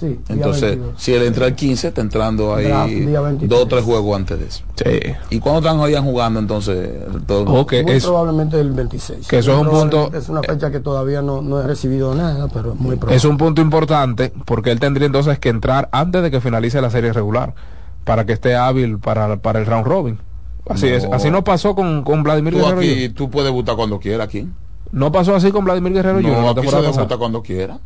Sí, 0.00 0.18
Entonces, 0.30 0.62
22. 0.78 0.94
si 0.96 1.12
él 1.12 1.22
entra 1.24 1.46
el 1.46 1.54
15, 1.54 1.88
está 1.88 2.00
entrando 2.00 2.54
ahí 2.54 2.64
Draft, 2.68 2.90
día 2.90 3.20
23. 3.20 3.50
dos 3.50 3.60
o 3.60 3.66
tres 3.68 3.84
juegos 3.84 4.16
antes 4.16 4.38
de 4.38 4.46
eso. 4.46 4.64
Sí. 4.76 5.12
¿Y 5.36 5.40
cuándo 5.40 5.60
están 5.60 5.78
hoy 5.78 5.94
jugando 5.94 6.40
entonces? 6.40 6.88
Todo, 7.26 7.44
Muy 7.44 7.66
es- 7.70 8.04
probablemente 8.04 8.58
el 8.58 8.72
26. 8.72 9.28
que 9.28 9.38
eso 9.38 9.52
es 9.52 9.58
un 9.60 9.68
punto- 9.68 10.10
Es 10.14 10.28
una 10.30 10.42
fecha 10.42 10.70
que 10.70 10.80
todavía 10.80 11.20
no, 11.20 11.42
no 11.42 11.60
he 11.60 11.66
recibido 11.66 12.14
nada, 12.14 12.48
pero 12.48 12.72
es 12.72 12.80
muy 12.80 12.96
probable. 12.96 13.16
es 13.16 13.24
un 13.26 13.36
punto 13.36 13.60
importante 13.60 14.32
porque 14.46 14.70
él 14.70 14.80
tendría 14.80 15.04
entonces 15.06 15.38
que 15.38 15.50
entrar 15.50 15.90
antes 15.92 16.22
de 16.22 16.30
que 16.30 16.40
finalice 16.40 16.80
la 16.80 16.90
serie 16.90 17.12
regular. 17.12 17.54
para 18.04 18.24
que 18.24 18.32
esté 18.32 18.56
hábil 18.56 18.98
para, 18.98 19.36
para 19.36 19.58
el 19.60 19.66
round 19.66 19.86
robin. 19.86 20.18
Así 20.68 20.88
es, 20.88 21.04
No. 21.06 21.14
así 21.14 21.30
no 21.30 21.44
pasó 21.44 21.74
con, 21.74 22.02
con 22.02 22.22
Vladimir 22.22 22.54
Tú 22.54 22.60
Guerrero 22.60 22.78
aquí, 22.80 22.94
Jr. 23.02 23.14
tú 23.14 23.30
puedes 23.30 23.46
debutar 23.48 23.76
cuando 23.76 24.00
quieras 24.00 24.26
aquí. 24.26 24.48
No 24.90 25.12
pasó 25.12 25.36
así 25.36 25.52
con 25.52 25.64
Vladimir 25.66 25.92
Guerrero 25.92 26.16
Jr. 26.20 26.32
No, 26.32 26.42
la 26.42 26.50
aquí 26.52 26.66
se 26.68 26.80
debuta 26.80 27.16
cuando 27.18 27.42
quiera. 27.42 27.78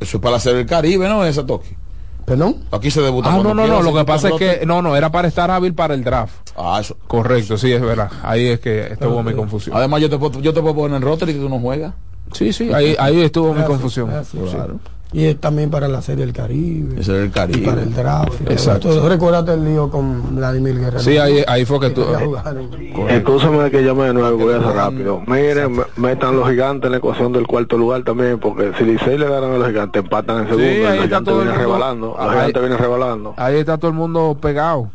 Eso 0.00 0.16
es 0.18 0.22
para 0.22 0.36
hacer 0.36 0.56
el 0.56 0.66
Caribe, 0.66 1.08
¿no? 1.08 1.24
Esa 1.24 1.44
toque. 1.44 1.76
¿Perdón? 2.24 2.56
Aquí 2.70 2.90
se 2.90 3.00
debuta 3.00 3.32
Ah, 3.32 3.40
no, 3.42 3.54
no, 3.54 3.66
no, 3.66 3.82
lo 3.82 3.94
que 3.94 4.04
pasa 4.04 4.28
es 4.28 4.34
que, 4.34 4.66
no, 4.66 4.82
no, 4.82 4.94
era 4.94 5.10
para 5.10 5.28
estar 5.28 5.50
hábil 5.50 5.72
para 5.72 5.94
el 5.94 6.04
draft. 6.04 6.50
Ah, 6.56 6.78
eso. 6.78 6.94
Correcto, 7.06 7.56
sí, 7.56 7.72
es 7.72 7.80
verdad. 7.80 8.10
Ahí 8.22 8.48
es 8.48 8.60
que 8.60 8.92
estuvo 8.92 9.22
mi 9.22 9.32
confusión. 9.32 9.74
Además, 9.74 10.02
yo 10.02 10.10
te, 10.10 10.18
puedo, 10.18 10.38
yo 10.40 10.52
te 10.52 10.60
puedo 10.60 10.74
poner 10.74 10.96
en 10.98 11.02
roster 11.02 11.30
y 11.30 11.34
que 11.34 11.40
tú 11.40 11.48
no 11.48 11.58
juegas. 11.58 11.94
Sí, 12.32 12.52
sí, 12.52 12.70
ahí, 12.72 12.94
ahí 12.98 13.22
estuvo 13.22 13.54
mi 13.54 13.64
confusión. 13.64 14.10
Claro. 14.50 14.78
Y 15.10 15.24
es 15.24 15.40
también 15.40 15.70
para 15.70 15.88
la 15.88 16.02
Serie 16.02 16.26
del 16.26 16.34
Caribe. 16.34 17.00
Ese 17.00 17.16
es 17.16 17.24
el 17.24 17.30
Caribe. 17.30 17.60
Y 17.60 17.64
para 17.64 17.82
el 17.82 17.94
draft. 17.94 18.42
Exacto. 18.50 18.90
esto. 18.90 19.08
Recuérdate 19.08 19.54
el 19.54 19.64
lío 19.64 19.90
con 19.90 20.36
Vladimir 20.36 20.78
Guerrero. 20.78 21.00
Sí, 21.00 21.16
ahí, 21.16 21.42
ahí 21.48 21.64
fue 21.64 21.80
que 21.80 21.90
tú. 21.90 22.02
Jugar 22.04 22.54
en- 22.58 23.08
Escúchame 23.08 23.70
que 23.70 23.82
llame 23.82 24.04
de 24.04 24.12
nuevo, 24.12 24.36
voy 24.36 24.52
a 24.52 24.58
hacer 24.58 24.72
rápido. 24.74 25.22
Miren, 25.26 25.72
me- 25.72 25.84
metan 25.96 26.36
los 26.36 26.46
gigantes 26.50 26.84
en 26.88 26.92
la 26.92 26.98
ecuación 26.98 27.32
del 27.32 27.46
cuarto 27.46 27.78
lugar 27.78 28.02
también, 28.02 28.38
porque 28.38 28.72
si 28.76 28.84
Licey 28.84 29.16
le 29.16 29.28
ganan 29.30 29.52
a 29.52 29.56
los 29.58 29.66
gigantes, 29.68 30.02
empatan 30.02 30.40
en 30.40 30.44
segundo, 30.48 30.68
Sí, 30.68 30.84
ahí 30.84 30.98
está 30.98 31.22
todo 31.22 31.40
el 31.40 31.48
mundo. 31.48 31.60
rebalando. 31.62 32.06
Los 32.08 32.18
Ahí- 32.20 32.30
gigantes 32.32 32.60
vienen 32.62 32.78
rebalando. 32.78 33.34
Ahí 33.38 33.56
está 33.56 33.78
todo 33.78 33.90
el 33.90 33.96
mundo 33.96 34.36
pegado. 34.40 34.90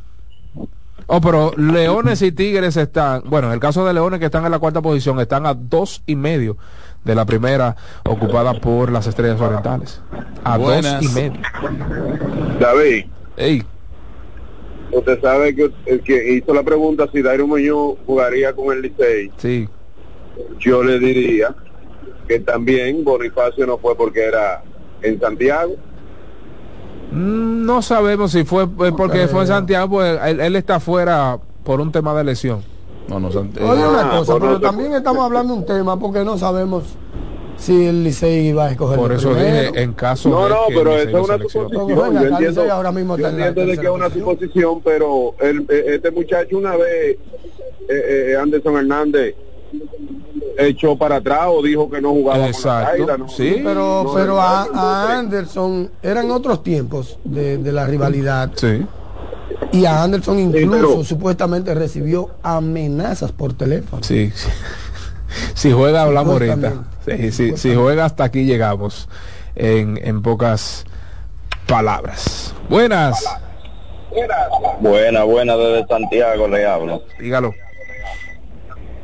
Oh, 1.08 1.20
pero 1.22 1.52
Leones 1.58 2.22
y 2.22 2.32
Tigres 2.32 2.78
están, 2.78 3.24
bueno, 3.26 3.48
en 3.48 3.54
el 3.54 3.60
caso 3.60 3.84
de 3.86 3.94
Leones 3.94 4.20
que 4.20 4.28
están 4.28 4.46
en 4.46 4.52
la 4.52 4.60
cuarta 4.60 4.82
posición, 4.82 5.20
están 5.20 5.46
a 5.46 5.54
dos 5.54 6.02
y 6.06 6.16
medio 6.16 6.56
de 7.04 7.16
la 7.16 7.26
primera 7.26 7.76
ocupada 8.06 8.54
por 8.54 8.92
las 8.92 9.08
Estrellas 9.08 9.40
Orientales. 9.42 10.02
A 10.44 10.58
Buenas. 10.58 11.02
dos 11.02 11.12
y 11.12 11.16
medio. 11.16 11.40
David, 12.60 13.06
Ey, 13.38 13.64
usted 14.92 15.20
sabe 15.22 15.56
que 15.56 15.72
el 15.86 16.02
que 16.02 16.36
hizo 16.36 16.54
la 16.54 16.64
pregunta 16.64 17.08
si 17.12 17.22
Dairo 17.22 17.48
Muñoz 17.48 17.98
jugaría 18.06 18.54
con 18.54 18.76
el 18.76 18.82
Licey, 18.84 19.32
sí. 19.38 19.68
yo 20.60 20.84
le 20.84 21.00
diría 21.00 21.54
que 22.28 22.40
también 22.40 23.04
Bonifacio 23.04 23.66
no 23.66 23.78
fue 23.78 23.96
porque 23.98 24.24
era 24.24 24.64
en 25.02 25.20
Santiago. 25.20 25.76
Mm, 27.12 27.66
No 27.66 27.82
sabemos 27.82 28.32
si 28.32 28.44
fue 28.44 28.64
eh, 28.64 28.92
porque 28.96 29.28
fue 29.28 29.42
en 29.42 29.48
Santiago, 29.48 29.90
pues 29.90 30.20
él, 30.26 30.40
él 30.40 30.56
está 30.56 30.80
fuera 30.80 31.38
por 31.64 31.82
un 31.82 31.92
tema 31.92 32.14
de 32.14 32.24
lesión. 32.24 32.64
No, 33.08 33.20
no, 33.20 33.28
Oye, 33.28 33.44
Ah, 33.60 33.90
una 33.90 34.10
cosa, 34.18 34.40
pero 34.40 34.60
también 34.60 34.94
estamos 34.94 35.26
hablando 35.26 35.54
de 35.54 35.60
un 35.60 35.66
tema 35.66 36.00
porque 36.00 36.24
no 36.24 36.38
sabemos 36.38 36.84
si 37.58 37.86
el 37.86 38.04
Licey 38.04 38.48
iba 38.48 38.66
a 38.66 38.72
escoger 38.72 38.98
Por 38.98 39.12
de 39.12 39.18
eso 39.18 39.32
primero. 39.32 39.72
dije, 39.72 39.84
en 39.84 39.94
caso 39.94 40.30
No, 40.30 40.44
de 40.44 40.50
no, 40.50 40.56
que 40.70 40.74
pero 40.76 40.98
esa 40.98 41.10
es 41.10 41.16
una 41.30 41.38
suposición. 41.38 41.88
Yo 41.90 42.06
entiendo, 42.28 42.72
ahora 42.74 42.92
mismo 42.92 43.18
yo 43.18 43.28
entiendo 43.28 43.66
de 43.66 43.78
que 43.78 43.86
es 43.86 43.92
una 43.92 44.10
suposición, 44.10 44.82
pero 44.82 45.36
el, 45.40 45.62
eh, 45.70 45.86
este 45.96 46.12
muchacho 46.12 46.58
una 46.58 46.76
vez, 46.76 47.18
eh, 47.90 48.32
eh, 48.32 48.38
Anderson 48.42 48.78
Hernández, 48.78 49.36
echó 50.58 50.96
para 50.98 51.18
atrás 51.18 51.46
o 51.48 51.62
dijo 51.64 51.90
que 51.90 52.00
no 52.02 52.12
jugaba 52.12 52.34
con 52.40 52.42
la 52.42 52.50
Exacto, 52.50 53.18
¿no? 53.18 53.28
sí. 53.30 53.62
Pero, 53.64 54.04
No, 54.06 54.14
pero 54.14 54.28
no, 54.36 54.40
a, 54.42 54.64
a 54.74 55.18
Anderson 55.20 55.90
eran 56.02 56.30
otros 56.32 56.64
tiempos 56.64 57.20
de, 57.24 57.58
de 57.58 57.72
la 57.72 57.86
rivalidad. 57.86 58.52
Sí. 58.56 58.86
Y 59.72 59.86
a 59.86 60.04
Anderson 60.04 60.40
incluso 60.40 60.72
pero- 60.94 61.04
supuestamente 61.04 61.74
recibió 61.74 62.32
amenazas 62.44 63.32
por 63.32 63.54
teléfono. 63.54 64.04
Sí, 64.04 64.32
sí. 64.34 64.50
Si 65.56 65.72
juega, 65.72 66.04
hablamos 66.04 66.34
ahorita. 66.34 66.74
Sí, 67.08 67.32
sí, 67.32 67.58
si 67.58 67.74
juega, 67.74 68.06
hasta 68.06 68.24
aquí 68.26 68.46
llegamos. 68.46 69.10
En, 69.56 70.00
en 70.04 70.22
pocas 70.22 70.86
palabras. 71.66 72.54
Buenas. 72.70 73.26
Buena, 74.80 75.24
buena, 75.24 75.56
desde 75.58 75.88
Santiago 75.88 76.48
le 76.48 76.66
hablo. 76.68 77.02
Dígalo. 77.20 77.52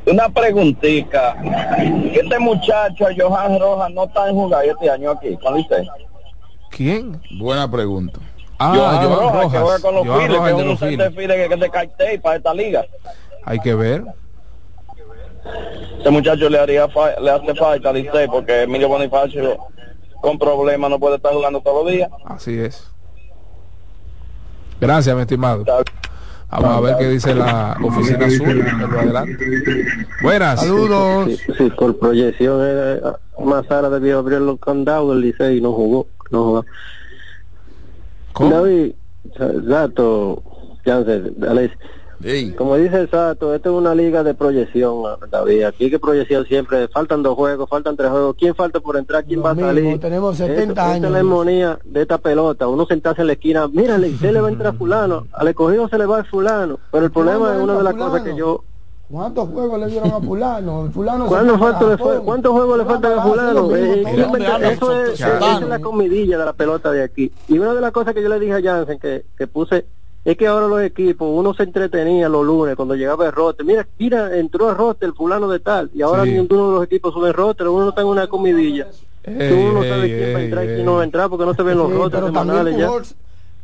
Una 0.05 0.29
preguntita. 0.29 1.35
Este 2.13 2.37
muchacho, 2.39 3.05
Johan 3.17 3.59
Rojas, 3.59 3.91
no 3.91 4.03
está 4.05 4.29
en 4.29 4.35
jugar 4.35 4.65
este 4.65 4.87
año 4.89 5.11
aquí, 5.11 5.35
con 5.37 5.55
Licey. 5.57 5.87
¿Quién? 6.69 7.19
Buena 7.39 7.69
pregunta. 7.69 8.19
Ah, 8.59 8.73
Johan, 8.75 8.95
Johan 8.97 9.09
Rojas, 9.19 9.33
Rojas. 9.33 9.51
que 9.51 9.59
juega 9.59 9.79
con 9.79 9.95
los 9.95 10.05
Johan 10.07 10.19
Phillies, 10.19 10.37
Rojas, 10.37 10.51
que 10.51 10.55
de 10.55 10.61
es 10.63 10.69
un 10.69 10.77
Phillies. 10.77 10.97
center 10.99 11.13
fielder 11.19 11.47
que 11.47 11.53
es 11.53 11.59
de 11.61 11.69
cartel 11.69 12.21
para 12.21 12.35
esta 12.35 12.53
liga. 12.53 12.85
Hay 13.45 13.59
que 13.59 13.73
ver. 13.75 14.03
Este 15.97 16.09
muchacho 16.11 16.49
le 16.49 16.59
haría 16.59 16.87
fa- 16.89 17.19
le 17.19 17.31
hace 17.31 17.55
falta 17.55 17.89
a 17.89 17.93
Licey 17.93 18.27
porque 18.27 18.63
Emilio 18.63 18.87
Bonifacio 18.89 19.57
con 20.21 20.37
problemas 20.37 20.89
no 20.89 20.99
puede 20.99 21.15
estar 21.15 21.33
jugando 21.33 21.61
todos 21.61 21.83
los 21.85 21.93
días. 21.93 22.09
Así 22.25 22.59
es. 22.59 22.89
Gracias, 24.81 25.15
mi 25.15 25.21
estimado. 25.21 25.65
Vamos 26.51 26.77
a 26.77 26.79
ver 26.79 26.97
qué 26.97 27.07
dice 27.09 27.35
la 27.35 27.77
oficina 27.83 28.25
azul. 28.25 28.65
adelante. 28.97 29.45
Buenas. 30.21 30.61
Sí, 30.61 31.37
sí, 31.57 31.69
por 31.77 31.97
proyección 31.99 32.65
era 32.65 33.19
Mazara 33.39 33.89
debió 33.89 34.19
abrir 34.19 34.39
los 34.41 34.59
candados 34.59 35.09
del 35.11 35.21
Licey 35.21 35.57
y 35.57 35.61
no 35.61 35.71
jugó. 35.73 36.07
No 36.31 36.43
jugó. 36.43 36.65
David, 38.37 38.93
Sato, 39.67 40.43
Alex, 40.85 41.73
como 42.57 42.75
dice 42.75 42.97
el 43.01 43.09
Sato, 43.09 43.53
esto 43.55 43.69
es 43.69 43.75
una 43.77 43.95
liga 43.95 44.23
de 44.23 44.33
proyección, 44.33 45.03
David. 45.31 45.63
Aquí 45.63 45.85
hay 45.85 45.89
que 45.89 45.99
proyección 45.99 46.45
siempre. 46.45 46.87
Faltan 46.89 47.23
dos 47.23 47.35
juegos, 47.35 47.69
faltan 47.69 47.95
tres 47.95 48.09
juegos. 48.09 48.35
¿Quién 48.37 48.55
falta 48.55 48.79
por 48.81 48.97
entrar? 48.97 49.23
¿Quién 49.25 49.41
va 49.43 49.51
a 49.51 49.55
salir? 49.55 49.99
tenemos 49.99 50.35
70 50.37 50.59
Esto- 50.61 50.71
esta 50.71 50.91
años. 50.91 51.05
es 51.05 51.11
la 51.11 51.19
armonía 51.19 51.79
de 51.85 52.01
esta 52.01 52.17
pelota. 52.17 52.67
Uno 52.67 52.85
sentarse 52.85 53.21
en 53.21 53.27
la 53.27 53.33
esquina, 53.33 53.67
mírale, 53.69 54.11
se 54.17 54.31
le 54.33 54.41
va 54.41 54.49
a 54.49 54.51
entrar 54.51 54.73
fulano. 54.77 55.27
Al 55.31 55.47
escogido 55.47 55.87
se 55.87 55.97
le 55.97 56.05
va 56.05 56.19
a 56.19 56.23
fulano. 56.25 56.77
Pero 56.91 57.05
el 57.05 57.11
problema 57.11 57.55
es 57.55 57.61
una 57.61 57.77
de 57.77 57.83
las 57.83 57.93
cosas 57.93 58.21
que 58.21 58.35
yo 58.35 58.63
¿Cuántos 59.09 59.49
juegos 59.49 59.79
le 59.79 59.87
dieron 59.87 60.11
a 60.11 60.19
fulano? 60.19 60.85
El 60.85 60.91
fulano 60.91 61.23
se 61.23 61.29
¿Cuántos, 61.29 61.57
Japón. 61.59 62.21
¿Cuántos 62.25 62.51
juegos 62.51 62.77
le 62.77 62.85
faltan 62.85 63.17
a 63.17 63.23
fulano? 63.23 63.75
Eh, 63.75 64.03
eso 64.71 65.03
es, 65.03 65.17
Santana. 65.17 65.51
esa 65.55 65.63
es 65.63 65.67
la 65.69 65.79
comidilla 65.79 66.37
de 66.37 66.45
la 66.45 66.53
pelota 66.53 66.91
de 66.91 67.01
aquí. 67.01 67.33
Y 67.47 67.57
una 67.57 67.73
de 67.73 67.81
las 67.81 67.91
cosas 67.91 68.13
que 68.13 68.21
yo 68.21 68.29
le 68.29 68.39
dije 68.39 68.53
a 68.53 68.61
Jansen 68.61 68.99
que, 68.99 69.25
que 69.35 69.47
puse 69.47 69.87
es 70.23 70.37
que 70.37 70.45
ahora 70.45 70.67
los 70.67 70.81
equipos, 70.83 71.27
uno 71.31 71.55
se 71.55 71.63
entretenía 71.63 72.29
los 72.29 72.45
lunes 72.45 72.75
cuando 72.75 72.93
llegaba 72.93 73.25
el 73.25 73.31
roster. 73.31 73.65
Mira, 73.65 73.87
mira, 73.97 74.37
entró 74.37 74.69
el 74.69 74.75
roster 74.77 75.09
el 75.09 75.15
fulano 75.15 75.47
de 75.47 75.59
tal. 75.59 75.89
Y 75.91 76.03
ahora 76.03 76.23
Sí. 76.25 76.31
ninguno 76.33 76.67
de 76.67 76.73
los 76.75 76.83
equipos 76.83 77.11
sube 77.11 77.29
el 77.29 77.33
roster, 77.33 77.67
uno 77.67 77.85
no 77.85 77.89
está 77.89 78.01
en 78.01 78.07
una 78.07 78.27
comidilla. 78.27 78.89
Ey, 79.23 79.49
Tú 79.49 79.55
uno 79.55 79.73
no 79.73 79.83
sabe 79.83 80.03
ey, 80.03 80.17
quién 80.19 80.35
va 80.35 80.39
a 80.39 80.43
entrar 80.43 80.63
y 80.65 80.67
quién 80.67 80.85
no 80.85 80.93
va 80.95 81.01
a 81.01 81.03
entrar 81.05 81.29
porque 81.29 81.45
no 81.45 81.53
se 81.55 81.63
ven 81.63 81.77
los 81.79 81.89
Sí, 81.89 81.93
rosters 81.97 82.25
semanales 82.27 82.77
ya. 82.77 82.89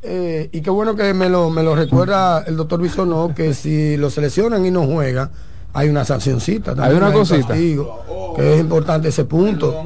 Eh, 0.08 0.50
y 0.52 0.62
qué 0.62 0.70
bueno 0.70 0.96
que 0.96 1.14
me 1.14 1.30
lo, 1.30 1.50
me 1.50 1.64
lo 1.64 1.76
recuerda 1.76 2.44
el 2.46 2.56
doctor 2.58 2.80
Bisonó, 2.82 3.34
que 3.36 3.54
si 3.54 3.98
lo 3.98 4.10
seleccionan 4.10 4.66
y 4.66 4.72
no 4.72 4.86
juega, 4.86 5.32
hay 5.74 5.90
una 5.90 6.06
sancioncita. 6.06 6.76
también 6.76 6.92
Hay 6.92 6.98
una 6.98 7.08
un 7.08 7.14
cosita. 7.14 7.48
castigo, 7.50 8.34
que 8.36 8.54
es 8.56 8.60
importante 8.62 9.10
ese 9.10 9.26
punto. 9.26 9.86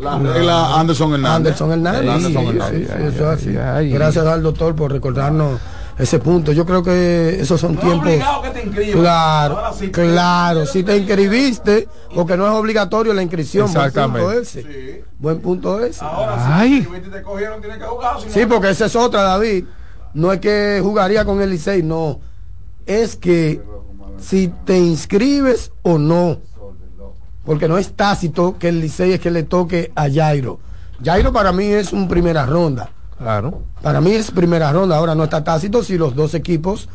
La 0.00 0.18
regla 0.18 0.78
Anderson 0.80 1.12
Hernández. 1.14 1.60
Anderson 1.60 1.72
Hernández. 1.72 2.02
El 2.02 2.08
Anderson 2.10 2.42
sí, 2.42 2.48
Hernández. 2.48 2.88
sí, 2.88 2.94
sí, 2.96 3.02
eso 3.14 3.32
es 3.32 3.38
así. 3.38 3.88
Gracias 3.90 4.26
al 4.26 4.42
doctor 4.42 4.74
por 4.74 4.90
recordarnos 4.92 5.60
ese 5.98 6.18
punto. 6.20 6.52
Yo 6.52 6.64
creo 6.64 6.82
que 6.82 7.40
esos 7.40 7.60
son 7.60 7.76
tiempos. 7.76 8.08
que 8.42 8.50
te 8.50 8.62
inscribas. 8.64 9.00
Claro, 9.00 9.56
Ahora 9.58 9.72
sí. 9.72 9.90
claro. 9.90 10.66
Si 10.66 10.82
te 10.84 10.96
inscribiste, 10.96 11.88
porque 12.14 12.36
no 12.36 12.46
es 12.46 12.52
obligatorio 12.52 13.12
la 13.12 13.22
inscripción. 13.22 13.66
Buen 13.72 13.76
Exactamente. 13.86 14.20
punto 14.26 14.40
ese. 14.40 15.04
Buen 15.18 15.40
punto 15.40 15.84
ese. 15.84 16.04
Ay. 16.04 16.86
Sí, 18.28 18.46
porque 18.46 18.70
esa 18.70 18.86
es 18.86 18.96
otra, 18.96 19.22
David. 19.22 19.64
No 20.14 20.32
es 20.32 20.40
que 20.40 20.80
jugaría 20.82 21.24
con 21.24 21.40
el 21.42 21.50
Licey, 21.50 21.82
no. 21.82 22.20
Es 22.86 23.16
que 23.16 23.60
si 24.20 24.52
te 24.64 24.78
inscribes 24.78 25.72
o 25.82 25.98
no. 25.98 26.38
Porque 27.44 27.66
no 27.66 27.78
es 27.78 27.92
tácito 27.94 28.56
que 28.58 28.68
el 28.68 28.80
Licey 28.80 29.12
es 29.12 29.20
que 29.20 29.30
le 29.30 29.42
toque 29.42 29.90
a 29.94 30.08
Jairo. 30.10 30.60
Jairo 31.02 31.32
para 31.32 31.52
mí 31.52 31.64
es 31.66 31.92
un 31.92 32.06
primera 32.08 32.44
ronda. 32.44 32.90
Claro. 33.18 33.62
Para 33.82 34.00
mí 34.00 34.12
es 34.12 34.30
primera 34.30 34.72
ronda. 34.72 34.96
Ahora 34.96 35.14
no 35.14 35.24
está 35.24 35.42
tácito 35.44 35.82
si 35.82 35.98
los 35.98 36.14
dos 36.14 36.34
equipos 36.34 36.88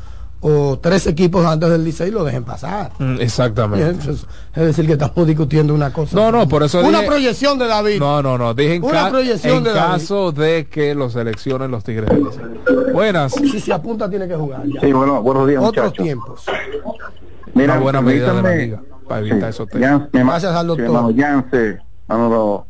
o 0.45 0.77
tres 0.81 1.07
equipos 1.07 1.45
antes 1.45 1.69
del 1.69 1.83
Licey 1.85 2.11
lo 2.11 2.23
dejen 2.25 2.43
pasar. 2.43 2.91
Mm, 2.99 3.21
Exactamente. 3.21 4.11
Es, 4.11 4.25
es 4.55 4.65
decir, 4.65 4.85
que 4.85 4.93
estamos 4.93 5.25
discutiendo 5.25 5.73
una 5.73 5.93
cosa. 5.93 6.15
No, 6.17 6.31
no, 6.31 6.47
por 6.49 6.63
eso 6.63 6.79
Una 6.81 6.99
dije- 6.99 7.07
proyección 7.07 7.57
de 7.59 7.67
David. 7.67 7.99
No, 7.99 8.21
no, 8.21 8.37
no. 8.37 8.53
Dije 8.53 8.75
en, 8.75 8.83
Una 8.83 9.03
ca- 9.05 9.09
proyección 9.09 9.57
en 9.59 9.63
de 9.63 9.73
David. 9.73 9.91
caso 9.93 10.31
de 10.33 10.67
que 10.69 10.95
lo 10.95 11.09
seleccionen 11.09 11.71
los 11.71 11.83
Tigres 11.83 12.09
del 12.09 12.23
Licey. 12.25 12.43
Buenas. 12.93 13.31
Si 13.33 13.59
se 13.61 13.71
apunta, 13.73 14.09
tiene 14.09 14.27
que 14.27 14.35
jugar. 14.35 14.63
ya. 14.65 14.81
Sí, 14.81 14.91
bueno, 14.91 15.21
buenos 15.21 15.47
días, 15.47 15.63
Otros 15.63 15.85
muchachos. 15.85 16.03
tiempos. 16.05 16.45
Mira, 17.53 17.73
Una 17.75 17.81
buena 17.83 18.01
medida 18.01 18.33
de 18.33 18.41
la 18.41 18.55
liga 18.55 18.81
para 19.07 19.21
evitar 19.21 19.49
esos 19.49 19.67
temas. 19.69 20.03
Gracias 20.11 20.53
al 20.55 20.67
doctor. 20.67 21.13
Yance, 21.15 21.77
hermano 22.09 22.65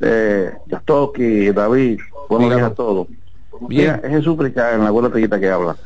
eh, 0.00 0.52
Yastoki, 0.66 1.50
David, 1.50 1.98
buenos 2.28 2.50
días 2.56 2.62
a 2.70 2.74
todos. 2.74 3.08
Mira, 3.68 4.00
es 4.04 4.10
Jesús 4.10 4.36
en 4.38 4.54
la 4.54 4.88
abuela 4.88 5.10
Tellita 5.10 5.40
que 5.40 5.50
habla. 5.50 5.76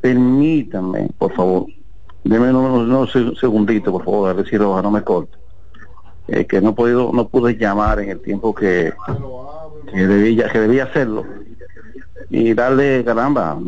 Permítanme, 0.00 1.08
por 1.18 1.32
favor, 1.34 1.66
denme 2.24 2.50
unos, 2.50 2.80
unos 2.80 3.14
seg- 3.14 3.38
segunditos, 3.38 3.92
por 3.92 4.04
favor, 4.04 4.30
a 4.30 4.34
decir 4.34 4.60
Roja, 4.60 4.82
no 4.82 4.90
me 4.90 5.02
corte. 5.02 5.36
Eh, 6.28 6.46
que 6.46 6.60
no 6.60 6.70
he 6.70 6.72
podido, 6.72 7.10
no 7.12 7.28
pude 7.28 7.56
llamar 7.56 7.98
en 8.00 8.10
el 8.10 8.20
tiempo 8.20 8.54
que, 8.54 8.92
que 9.92 10.06
debía, 10.06 10.48
que 10.48 10.60
debía 10.60 10.84
hacerlo. 10.84 11.24
Y 12.28 12.54
darle, 12.54 13.04
caramba, 13.04 13.58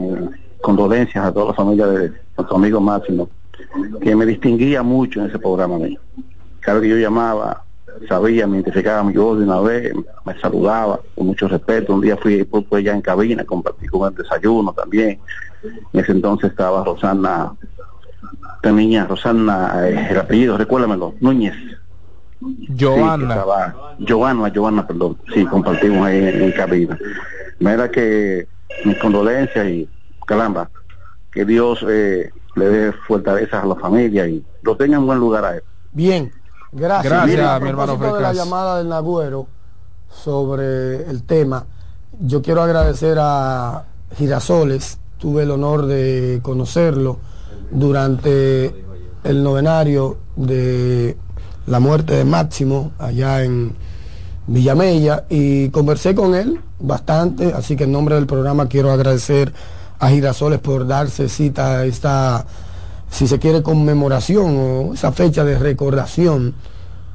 condolencias 0.60 1.24
a 1.24 1.32
toda 1.32 1.47
la 1.47 1.55
familia 1.55 1.86
de 1.89 2.12
nuestro 2.36 2.56
amigo 2.56 2.80
Máximo, 2.80 3.28
que 4.01 4.14
me 4.14 4.24
distinguía 4.24 4.82
mucho 4.82 5.20
en 5.20 5.26
ese 5.26 5.39
programa. 5.39 5.74
a 5.74 5.78
mí. 5.78 5.98
Cada 6.60 6.78
vez 6.78 6.84
que 6.89 6.90
yo 6.90 6.97
llamaba, 7.02 7.64
sabía, 8.09 8.47
me 8.47 8.56
identificaba 8.56 9.02
mi 9.05 9.14
voz 9.14 9.39
de 9.39 9.44
una 9.44 9.60
vez, 9.60 9.93
me 10.24 10.39
saludaba 10.40 11.01
con 11.14 11.27
mucho 11.27 11.48
respeto. 11.48 11.94
Un 11.94 12.01
día 12.01 12.16
fui 12.16 12.44
pues, 12.44 12.85
ya 12.85 12.93
en 12.93 13.02
cabina, 13.02 13.44
compartí 13.44 13.86
con 13.86 14.09
el 14.10 14.16
desayuno 14.16 14.73
también. 14.73 15.20
En 15.93 16.01
ese 16.01 16.12
entonces 16.12 16.51
estaba 16.51 16.85
Rosana, 16.85 17.52
esta 18.56 18.73
niña, 18.73 19.06
Rosana, 19.06 19.89
eh, 19.89 20.09
el 20.10 20.19
apellido, 20.19 20.56
recuérdamelo, 20.56 21.14
Núñez. 21.20 21.55
Joana. 22.78 23.44
Sí, 23.98 24.05
Joana, 24.09 24.52
Joana, 24.55 24.86
perdón. 24.86 25.19
Sí, 25.32 25.44
compartimos 25.47 26.06
ahí 26.06 26.19
en, 26.19 26.43
en 26.43 26.52
cabina. 26.52 26.98
Mira 27.60 27.90
que 27.90 28.48
mis 28.85 28.97
condolencias 28.98 29.66
y 29.66 29.89
caramba, 30.27 30.69
que 31.31 31.44
Dios 31.44 31.85
eh, 31.89 32.31
le 32.56 32.69
dé 32.69 32.93
fortaleza 33.06 33.62
a 33.62 33.66
la 33.66 33.77
familia 33.77 34.27
y 34.27 34.44
lo 34.62 34.77
tenga 34.77 34.97
en 34.97 35.06
buen 35.06 35.19
lugar 35.19 35.44
a 35.44 35.56
él. 35.56 35.62
Bien, 35.93 36.32
gracias. 36.73 37.12
Gracias, 37.12 37.27
Mira, 37.27 37.55
a 37.55 37.61
mi 37.61 37.69
hermano 37.69 37.97
de 37.97 38.20
la 38.20 38.32
llamada 38.32 38.78
del 38.78 38.89
Nagüero 38.89 39.47
sobre 40.11 41.09
el 41.09 41.23
tema, 41.23 41.65
yo 42.20 42.43
quiero 42.43 42.62
agradecer 42.62 43.19
a 43.20 43.85
Girasoles, 44.16 44.99
tuve 45.19 45.44
el 45.44 45.51
honor 45.51 45.86
de 45.86 46.40
conocerlo 46.43 47.19
durante 47.70 48.85
el 49.24 49.43
novenario 49.43 50.19
de 50.36 51.16
la 51.66 51.81
muerte 51.81 52.15
de 52.15 52.24
Máximo 52.24 52.93
allá 52.99 53.43
en 53.44 53.74
Villamella 54.47 55.24
y 55.28 55.69
conversé 55.70 56.15
con 56.15 56.35
él 56.35 56.61
bastante, 56.81 57.53
así 57.53 57.77
que 57.77 57.85
en 57.85 57.93
nombre 57.93 58.16
del 58.16 58.27
programa 58.27 58.69
quiero 58.69 58.90
agradecer 58.90 59.53
a 59.99 60.09
Girasoles 60.09 60.59
por 60.59 60.86
darse 60.86 61.28
cita 61.28 61.78
a 61.78 61.85
esta, 61.85 62.44
si 63.12 63.28
se 63.28 63.39
quiere, 63.39 63.62
conmemoración 63.62 64.56
o 64.56 64.94
esa 64.94 65.12
fecha 65.12 65.44
de 65.44 65.59
recordación 65.59 66.55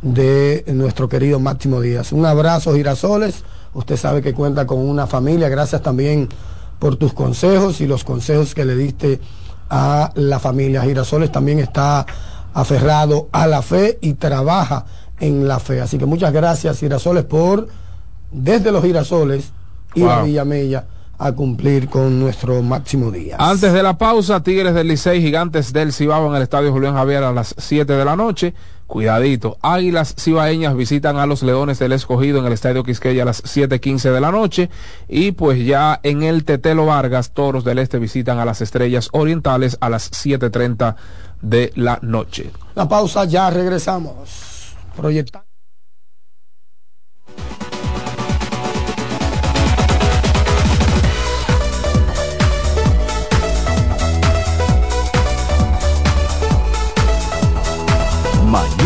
de 0.03 0.63
nuestro 0.67 1.09
querido 1.09 1.39
Máximo 1.39 1.81
Díaz. 1.81 2.11
Un 2.11 2.25
abrazo, 2.27 2.75
Girasoles. 2.75 3.43
Usted 3.73 3.97
sabe 3.97 4.21
que 4.21 4.33
cuenta 4.33 4.67
con 4.67 4.77
una 4.77 5.07
familia. 5.07 5.49
Gracias 5.49 5.81
también 5.81 6.29
por 6.77 6.97
tus 6.97 7.13
consejos 7.13 7.81
y 7.81 7.87
los 7.87 8.03
consejos 8.03 8.53
que 8.53 8.63
le 8.63 8.75
diste 8.75 9.19
a 9.71 10.11
la 10.13 10.37
familia. 10.37 10.83
Girasoles 10.83 11.31
también 11.31 11.57
está 11.57 12.05
aferrado 12.53 13.27
a 13.31 13.47
la 13.47 13.63
fe 13.63 13.97
y 13.99 14.13
trabaja 14.13 14.85
en 15.19 15.47
la 15.47 15.59
fe. 15.59 15.81
Así 15.81 15.97
que 15.97 16.05
muchas 16.05 16.31
gracias, 16.31 16.79
Girasoles, 16.79 17.23
por 17.23 17.67
desde 18.31 18.71
los 18.71 18.83
Girasoles 18.83 19.51
ir 19.95 20.05
a 20.05 20.17
Wow. 20.17 20.25
Villamella 20.25 20.85
a 21.17 21.31
cumplir 21.31 21.89
con 21.89 22.19
nuestro 22.19 22.61
Máximo 22.61 23.11
Díaz. 23.11 23.39
Antes 23.39 23.73
de 23.73 23.83
la 23.83 23.97
pausa, 23.97 24.43
Tigres 24.43 24.73
del 24.73 24.87
Licey, 24.87 25.21
Gigantes 25.21 25.73
del 25.73 25.91
Cibao 25.93 26.27
en 26.29 26.35
el 26.35 26.43
Estadio 26.43 26.71
Julián 26.71 26.93
Javier 26.93 27.23
a 27.23 27.31
las 27.31 27.55
7 27.57 27.91
de 27.91 28.05
la 28.05 28.15
noche. 28.15 28.53
Cuidadito, 28.85 29.57
Águilas 29.61 30.15
Cibaeñas 30.17 30.75
visitan 30.75 31.17
a 31.17 31.25
los 31.25 31.43
Leones 31.43 31.77
del 31.77 31.91
Escogido 31.91 32.39
en 32.39 32.45
el 32.45 32.53
Estadio 32.53 32.83
Quisqueya 32.83 33.23
a 33.23 33.25
las 33.25 33.43
7.15 33.43 34.13
de 34.13 34.21
la 34.21 34.31
noche. 34.31 34.69
Y 35.09 35.33
pues 35.33 35.65
ya 35.65 35.99
en 36.03 36.23
el 36.23 36.45
Tetelo 36.45 36.85
Vargas, 36.85 37.31
Toros 37.31 37.65
del 37.65 37.79
Este 37.79 37.99
visitan 37.99 38.39
a 38.39 38.45
las 38.45 38.61
Estrellas 38.61 39.09
Orientales 39.11 39.77
a 39.81 39.89
las 39.89 40.09
7.30 40.11 40.95
de 41.41 41.73
la 41.75 41.99
noche. 42.01 42.51
La 42.75 42.87
pausa, 42.87 43.25
ya 43.25 43.49
regresamos. 43.49 44.73
Proyectando. 44.95 45.47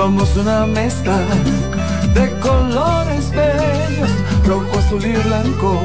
Somos 0.00 0.34
una 0.34 0.64
mezcla 0.64 1.18
de 2.14 2.30
colores 2.40 3.30
bellos, 3.32 4.10
rojo, 4.46 4.78
azul 4.78 5.04
y 5.04 5.12
blanco, 5.12 5.78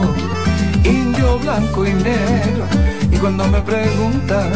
indio, 0.85 1.37
blanco 1.39 1.85
y 1.85 1.93
negro. 1.95 2.63
Y 3.11 3.17
cuando 3.17 3.45
me 3.49 3.59
preguntan 3.59 4.51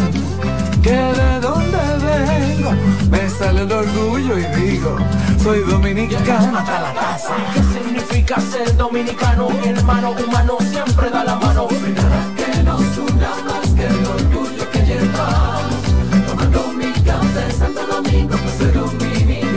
que 0.82 0.92
de 0.92 1.40
dónde 1.42 1.78
vengo, 1.78 2.72
me 3.12 3.30
sale 3.30 3.64
el 3.64 3.72
orgullo 3.74 4.40
y 4.40 4.46
digo, 4.62 4.96
soy 5.44 5.60
dominicano 5.70 6.58
hasta 6.58 6.80
la. 6.80 7.20
¿Qué 7.54 7.62
significa 7.62 8.40
ser 8.40 8.78
dominicano? 8.78 9.50
Mi 9.50 9.68
hermano 9.68 10.12
humano 10.12 10.58
siempre 10.72 11.10
da 11.10 11.26
la 11.26 11.36
mano. 11.36 11.68
Nada 11.98 12.26
que 12.38 12.64
nos 12.64 12.98
una 12.98 13.32
más 13.46 13.68
que 13.76 13.86
el 13.86 14.06
orgullo 14.06 14.72
que 14.72 14.80
llevamos. 14.86 15.84
Tomando 16.28 16.72
mi 16.78 16.94
café 17.04 17.52
Santo 17.52 17.86
Domingo, 17.88 18.38
pues. 18.38 18.79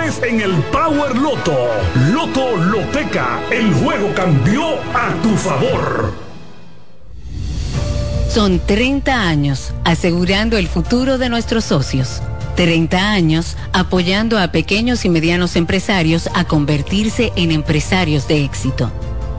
en 0.00 0.40
el 0.40 0.52
Power 0.72 1.16
Loto. 1.16 1.54
Loto 2.12 2.56
Loteca, 2.56 3.40
el 3.50 3.72
juego 3.74 4.10
cambió 4.14 4.62
a 4.94 5.12
tu 5.22 5.36
favor. 5.36 6.14
Son 8.28 8.58
30 8.58 9.28
años 9.28 9.74
asegurando 9.84 10.56
el 10.56 10.66
futuro 10.66 11.18
de 11.18 11.28
nuestros 11.28 11.64
socios. 11.64 12.22
30 12.56 13.12
años 13.12 13.58
apoyando 13.74 14.38
a 14.38 14.50
pequeños 14.50 15.04
y 15.04 15.10
medianos 15.10 15.56
empresarios 15.56 16.30
a 16.34 16.44
convertirse 16.44 17.30
en 17.36 17.52
empresarios 17.52 18.26
de 18.28 18.44
éxito. 18.44 18.90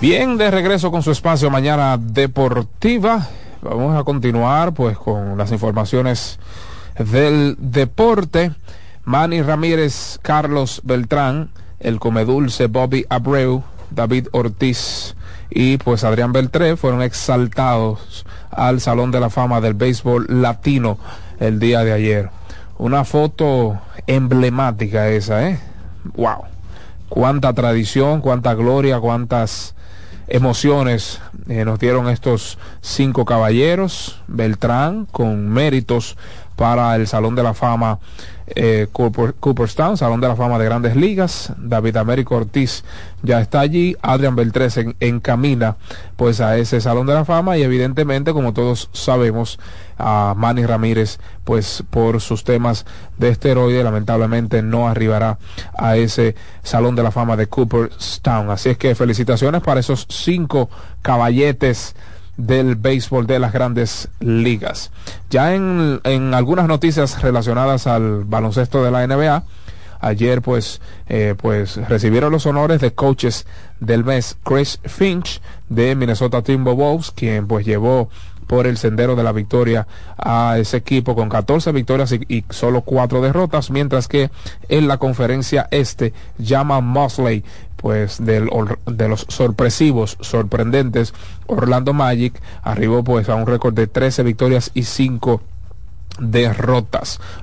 Bien, 0.00 0.38
de 0.38 0.50
regreso 0.50 0.90
con 0.90 1.02
su 1.02 1.10
espacio 1.10 1.50
mañana 1.50 1.98
deportiva. 1.98 3.28
Vamos 3.60 3.94
a 3.94 4.02
continuar 4.02 4.72
pues 4.72 4.96
con 4.96 5.36
las 5.36 5.52
informaciones 5.52 6.38
del 6.98 7.54
deporte. 7.58 8.52
Manny 9.04 9.42
Ramírez, 9.42 10.18
Carlos 10.22 10.80
Beltrán, 10.84 11.50
el 11.80 12.00
Comedulce 12.00 12.66
Bobby 12.68 13.04
Abreu, 13.10 13.62
David 13.90 14.28
Ortiz 14.32 15.16
y 15.50 15.76
pues 15.76 16.02
Adrián 16.02 16.32
Beltré 16.32 16.78
fueron 16.78 17.02
exaltados 17.02 18.24
al 18.50 18.80
Salón 18.80 19.10
de 19.10 19.20
la 19.20 19.28
Fama 19.28 19.60
del 19.60 19.74
Béisbol 19.74 20.24
Latino 20.28 20.96
el 21.40 21.60
día 21.60 21.84
de 21.84 21.92
ayer. 21.92 22.30
Una 22.78 23.04
foto 23.04 23.78
emblemática 24.06 25.08
esa, 25.08 25.46
¿eh? 25.46 25.60
¡Wow! 26.14 26.44
Cuánta 27.10 27.52
tradición, 27.52 28.22
cuánta 28.22 28.54
gloria, 28.54 28.98
cuántas 28.98 29.74
emociones 30.30 31.20
eh, 31.48 31.64
nos 31.64 31.78
dieron 31.78 32.08
estos 32.08 32.58
cinco 32.80 33.24
caballeros, 33.24 34.22
Beltrán 34.28 35.06
con 35.06 35.48
méritos 35.48 36.16
para 36.56 36.94
el 36.96 37.06
Salón 37.06 37.34
de 37.34 37.42
la 37.42 37.54
Fama 37.54 37.98
eh, 38.54 38.88
Cooper, 38.92 39.34
Cooperstown, 39.38 39.96
Salón 39.96 40.20
de 40.20 40.28
la 40.28 40.36
Fama 40.36 40.58
de 40.58 40.64
Grandes 40.64 40.96
Ligas. 40.96 41.52
David 41.58 41.96
Américo 41.96 42.36
Ortiz 42.36 42.84
ya 43.22 43.40
está 43.40 43.60
allí. 43.60 43.96
Adrian 44.02 44.36
Beltrés 44.36 44.76
en, 44.76 44.96
encamina 45.00 45.76
pues 46.16 46.40
a 46.40 46.56
ese 46.58 46.80
Salón 46.80 47.06
de 47.06 47.14
la 47.14 47.24
Fama 47.24 47.56
y 47.56 47.62
evidentemente, 47.62 48.32
como 48.32 48.52
todos 48.52 48.90
sabemos, 48.92 49.58
a 49.98 50.34
Manny 50.36 50.64
Ramírez, 50.64 51.18
pues 51.44 51.84
por 51.90 52.20
sus 52.20 52.44
temas 52.44 52.86
de 53.18 53.28
esteroide, 53.28 53.84
lamentablemente 53.84 54.62
no 54.62 54.88
arribará 54.88 55.38
a 55.76 55.96
ese 55.96 56.34
Salón 56.62 56.96
de 56.96 57.02
la 57.02 57.10
Fama 57.10 57.36
de 57.36 57.46
Cooperstown. 57.46 58.50
Así 58.50 58.70
es 58.70 58.78
que 58.78 58.94
felicitaciones 58.94 59.62
para 59.62 59.80
esos 59.80 60.06
cinco 60.08 60.70
caballetes 61.02 61.94
del 62.36 62.76
béisbol 62.76 63.26
de 63.26 63.38
las 63.38 63.52
grandes 63.52 64.08
ligas. 64.20 64.90
Ya 65.30 65.54
en, 65.54 66.00
en 66.04 66.34
algunas 66.34 66.68
noticias 66.68 67.22
relacionadas 67.22 67.86
al 67.86 68.24
baloncesto 68.24 68.82
de 68.84 68.90
la 68.90 69.06
NBA, 69.06 69.44
ayer 70.00 70.42
pues, 70.42 70.80
eh, 71.08 71.34
pues 71.36 71.76
recibieron 71.88 72.32
los 72.32 72.46
honores 72.46 72.80
de 72.80 72.92
coaches 72.92 73.46
del 73.78 74.04
mes 74.04 74.36
Chris 74.42 74.80
Finch 74.84 75.40
de 75.68 75.94
Minnesota 75.94 76.42
Timberwolves, 76.42 77.12
quien 77.12 77.46
pues 77.46 77.64
llevó 77.64 78.08
por 78.50 78.66
el 78.66 78.78
sendero 78.78 79.14
de 79.14 79.22
la 79.22 79.30
victoria 79.30 79.86
a 80.18 80.58
ese 80.58 80.78
equipo 80.78 81.14
con 81.14 81.28
14 81.28 81.70
victorias 81.70 82.10
y, 82.10 82.44
solo 82.50 82.80
4 82.80 83.20
derrotas, 83.20 83.70
mientras 83.70 84.08
que 84.08 84.28
en 84.68 84.88
la 84.88 84.98
conferencia 84.98 85.68
este 85.70 86.12
llama 86.36 86.80
Mosley 86.80 87.44
pues 87.76 88.18
del, 88.18 88.50
de 88.86 89.08
los 89.08 89.24
sorpresivos, 89.28 90.18
sorprendentes 90.20 91.14
Orlando 91.46 91.92
Magic 91.92 92.42
arribó 92.64 93.04
pues 93.04 93.28
a 93.28 93.36
un 93.36 93.46
récord 93.46 93.72
de 93.72 93.86
13 93.86 94.24
victorias 94.24 94.72
y 94.74 94.82
5 94.82 95.30
derrotas. 95.30 95.59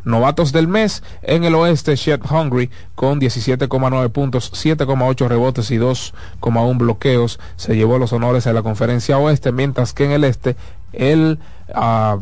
Novatos 0.03 0.51
del 0.51 0.67
mes 0.67 1.03
en 1.21 1.43
el 1.43 1.55
oeste, 1.55 1.95
Shed 1.95 2.21
Hungry 2.29 2.69
con 2.95 3.19
17,9 3.19 4.09
puntos, 4.09 4.51
7,8 4.53 5.27
rebotes 5.27 5.71
y 5.71 5.77
2,1 5.77 6.77
bloqueos. 6.77 7.39
Se 7.55 7.75
llevó 7.75 7.97
los 7.97 8.13
honores 8.13 8.45
en 8.45 8.55
la 8.55 8.63
conferencia 8.63 9.17
oeste, 9.17 9.51
mientras 9.51 9.93
que 9.93 10.05
en 10.05 10.11
el 10.11 10.23
este 10.23 10.55
el 10.93 11.39
uh, 11.75 12.19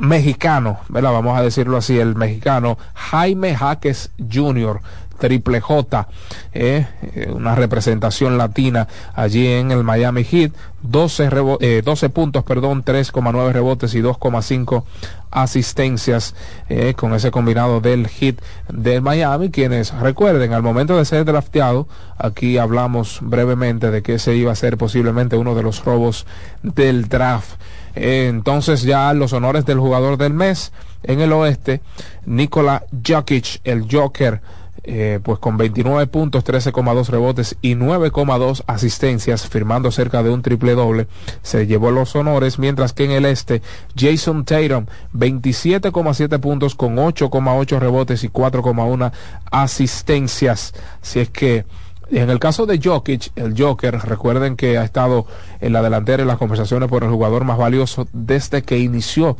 mexicano, 0.00 0.78
¿verdad? 0.88 1.12
vamos 1.12 1.38
a 1.38 1.42
decirlo 1.42 1.76
así, 1.76 1.98
el 1.98 2.14
mexicano 2.16 2.78
Jaime 2.94 3.54
Jaques 3.54 4.10
Jr. 4.32 4.80
Triple 5.20 5.60
J, 5.60 6.08
eh, 6.54 6.86
una 7.32 7.54
representación 7.54 8.38
latina 8.38 8.88
allí 9.14 9.46
en 9.46 9.70
el 9.70 9.84
Miami 9.84 10.24
Heat, 10.24 10.52
12, 10.82 11.28
eh, 11.60 11.82
12 11.84 12.08
puntos, 12.08 12.42
perdón, 12.42 12.82
3,9 12.82 13.52
rebotes 13.52 13.94
y 13.94 14.00
2,5 14.00 14.84
asistencias 15.30 16.34
eh, 16.68 16.94
con 16.96 17.14
ese 17.14 17.30
combinado 17.30 17.80
del 17.80 18.08
Heat 18.08 18.40
del 18.68 19.02
Miami, 19.02 19.50
quienes 19.50 19.92
recuerden, 19.94 20.54
al 20.54 20.62
momento 20.62 20.96
de 20.96 21.04
ser 21.04 21.24
drafteado, 21.26 21.86
aquí 22.18 22.56
hablamos 22.56 23.18
brevemente 23.20 23.90
de 23.90 24.02
que 24.02 24.14
ese 24.14 24.34
iba 24.34 24.52
a 24.52 24.56
ser 24.56 24.78
posiblemente 24.78 25.36
uno 25.36 25.54
de 25.54 25.62
los 25.62 25.84
robos 25.84 26.26
del 26.62 27.08
draft. 27.08 27.60
entonces 27.94 28.82
ya 28.82 29.12
los 29.12 29.32
honores 29.32 29.66
del 29.66 29.78
jugador 29.80 30.16
del 30.16 30.32
mes 30.32 30.72
en 31.02 31.20
el 31.20 31.32
oeste, 31.32 31.80
Nikola 32.26 32.84
Jokic, 33.06 33.60
el 33.64 33.86
Joker, 33.90 34.40
eh, 34.84 35.20
pues 35.22 35.38
con 35.38 35.56
29 35.56 36.06
puntos, 36.06 36.44
13,2 36.44 37.08
rebotes 37.08 37.56
y 37.62 37.74
9,2 37.74 38.62
asistencias, 38.66 39.48
firmando 39.48 39.90
cerca 39.90 40.22
de 40.22 40.30
un 40.30 40.42
triple 40.42 40.74
doble, 40.74 41.06
se 41.42 41.66
llevó 41.66 41.90
los 41.90 42.14
honores, 42.16 42.58
mientras 42.58 42.92
que 42.92 43.04
en 43.04 43.10
el 43.12 43.26
este, 43.26 43.62
Jason 43.96 44.44
Tatum, 44.44 44.86
27,7 45.14 46.40
puntos 46.40 46.74
con 46.74 46.96
8,8 46.96 47.78
rebotes 47.78 48.24
y 48.24 48.28
4,1 48.28 49.12
asistencias. 49.50 50.74
Si 51.02 51.20
es 51.20 51.30
que 51.30 51.64
en 52.10 52.28
el 52.28 52.40
caso 52.40 52.66
de 52.66 52.80
Jokic, 52.82 53.30
el 53.36 53.54
Joker, 53.56 53.96
recuerden 54.00 54.56
que 54.56 54.78
ha 54.78 54.84
estado 54.84 55.26
en 55.60 55.72
la 55.72 55.80
delantera 55.80 56.22
en 56.22 56.28
las 56.28 56.38
conversaciones 56.38 56.88
por 56.88 57.04
el 57.04 57.10
jugador 57.10 57.44
más 57.44 57.56
valioso 57.56 58.08
desde 58.12 58.62
que 58.62 58.78
inició 58.78 59.36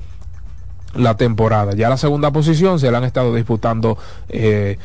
la 0.94 1.16
temporada. 1.16 1.74
Ya 1.74 1.88
la 1.88 1.96
segunda 1.96 2.30
posición 2.30 2.78
se 2.78 2.90
la 2.90 2.98
han 2.98 3.04
estado 3.04 3.34
disputando 3.34 3.98
eh, 4.28 4.78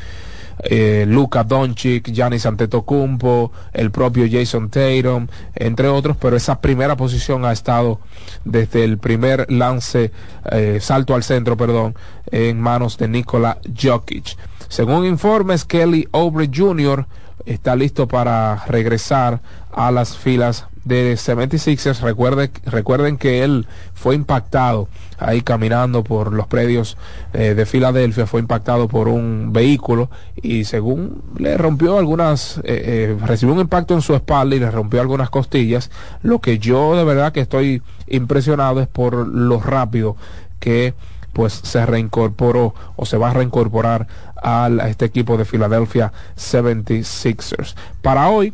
eh, 0.60 1.06
Luka 1.08 1.44
Doncic, 1.44 2.12
Giannis 2.12 2.46
Antetokounmpo, 2.46 3.52
el 3.74 3.92
propio 3.92 4.26
Jason 4.30 4.70
Tatum, 4.70 5.28
entre 5.56 5.88
otros, 5.88 6.18
pero 6.18 6.36
esa 6.36 6.62
primera 6.62 6.96
posición 6.96 7.46
ha 7.46 7.52
estado 7.52 8.00
desde 8.44 8.84
el 8.84 8.98
primer 8.98 9.52
lance, 9.52 10.12
eh, 10.52 10.80
salto 10.82 11.16
al 11.16 11.24
centro, 11.24 11.58
perdón, 11.58 11.96
en 12.32 12.60
manos 12.60 12.98
de 12.98 13.08
Nikola 13.08 13.58
Jokic. 13.82 14.38
Según 14.68 15.06
informes, 15.06 15.66
Kelly 15.66 16.08
Oubre 16.12 16.50
Jr. 16.54 17.06
está 17.46 17.76
listo 17.76 18.08
para 18.08 18.66
regresar 18.68 19.42
a 19.72 19.92
las 19.92 20.18
filas 20.18 20.68
de 20.86 21.16
76ers. 21.16 22.00
Recuerde, 22.00 22.50
recuerden 22.66 23.18
que 23.18 23.44
él 23.44 23.68
fue 23.94 24.16
impactado 24.16 24.88
ahí 25.18 25.42
caminando 25.42 26.04
por 26.04 26.32
los 26.32 26.48
predios 26.48 26.98
eh, 27.34 27.54
de 27.56 27.66
Filadelfia, 27.66 28.26
fue 28.28 28.40
impactado 28.42 28.88
por 28.88 29.08
un 29.08 29.52
vehículo 29.52 30.10
y 30.42 30.64
según 30.66 31.22
le 31.38 31.58
rompió 31.58 31.98
algunas, 31.98 32.58
eh, 32.60 32.64
eh, 32.66 33.18
recibió 33.26 33.54
un 33.56 33.62
impacto 33.62 33.94
en 33.94 34.02
su 34.02 34.14
espalda 34.16 34.56
y 34.56 34.60
le 34.60 34.72
rompió 34.72 35.02
algunas 35.02 35.30
costillas. 35.30 35.90
Lo 36.22 36.40
que 36.40 36.60
yo 36.60 36.96
de 36.96 37.04
verdad 37.04 37.32
que 37.34 37.42
estoy 37.42 37.82
impresionado 38.08 38.80
es 38.82 38.88
por 38.88 39.28
lo 39.28 39.60
rápido 39.60 40.16
que 40.60 40.94
pues 41.34 41.52
se 41.64 41.86
reincorporó 41.86 42.74
o 42.96 43.06
se 43.06 43.18
va 43.18 43.32
a 43.32 43.34
reincorporar 43.34 44.08
al- 44.42 44.80
a 44.80 44.88
este 44.88 45.04
equipo 45.06 45.38
de 45.38 45.44
Philadelphia 45.46 46.14
76ers. 46.38 47.76
Para 48.02 48.30
hoy, 48.30 48.54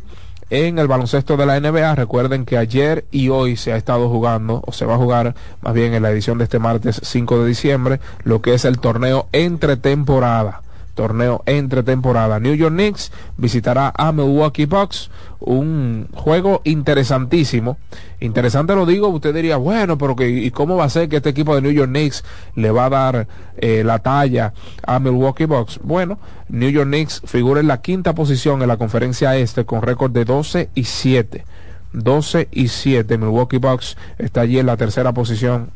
en 0.52 0.78
el 0.78 0.86
baloncesto 0.86 1.38
de 1.38 1.46
la 1.46 1.58
NBA, 1.58 1.94
recuerden 1.94 2.44
que 2.44 2.58
ayer 2.58 3.06
y 3.10 3.30
hoy 3.30 3.56
se 3.56 3.72
ha 3.72 3.76
estado 3.76 4.10
jugando, 4.10 4.62
o 4.66 4.72
se 4.72 4.84
va 4.84 4.96
a 4.96 4.98
jugar 4.98 5.34
más 5.62 5.72
bien 5.72 5.94
en 5.94 6.02
la 6.02 6.10
edición 6.10 6.36
de 6.36 6.44
este 6.44 6.58
martes 6.58 7.00
5 7.02 7.40
de 7.40 7.48
diciembre, 7.48 8.00
lo 8.22 8.42
que 8.42 8.52
es 8.52 8.66
el 8.66 8.78
torneo 8.78 9.28
entre 9.32 9.78
temporada. 9.78 10.61
Torneo 10.94 11.42
entre 11.46 11.82
temporada. 11.82 12.38
New 12.38 12.54
York 12.54 12.74
Knicks 12.74 13.12
visitará 13.36 13.92
a 13.96 14.12
Milwaukee 14.12 14.66
Bucks. 14.66 15.10
Un 15.40 16.08
juego 16.12 16.60
interesantísimo. 16.64 17.78
Interesante 18.20 18.74
lo 18.74 18.86
digo, 18.86 19.08
usted 19.08 19.34
diría, 19.34 19.56
bueno, 19.56 19.98
pero 19.98 20.14
que, 20.14 20.28
¿y 20.28 20.50
cómo 20.50 20.76
va 20.76 20.84
a 20.84 20.90
ser 20.90 21.08
que 21.08 21.16
este 21.16 21.30
equipo 21.30 21.54
de 21.54 21.62
New 21.62 21.72
York 21.72 21.90
Knicks 21.90 22.24
le 22.54 22.70
va 22.70 22.86
a 22.86 22.90
dar 22.90 23.28
eh, 23.56 23.82
la 23.84 23.98
talla 23.98 24.52
a 24.86 24.98
Milwaukee 25.00 25.46
Bucks? 25.46 25.80
Bueno, 25.82 26.18
New 26.48 26.70
York 26.70 26.88
Knicks 26.88 27.22
figura 27.24 27.60
en 27.60 27.66
la 27.66 27.80
quinta 27.80 28.14
posición 28.14 28.62
en 28.62 28.68
la 28.68 28.76
conferencia 28.76 29.36
este 29.36 29.64
con 29.64 29.82
récord 29.82 30.12
de 30.12 30.24
12 30.24 30.70
y 30.74 30.84
7. 30.84 31.44
12 31.92 32.48
y 32.50 32.68
7. 32.68 33.18
Milwaukee 33.18 33.58
Bucks 33.58 33.96
está 34.18 34.42
allí 34.42 34.58
en 34.58 34.66
la 34.66 34.76
tercera 34.76 35.12
posición 35.12 35.70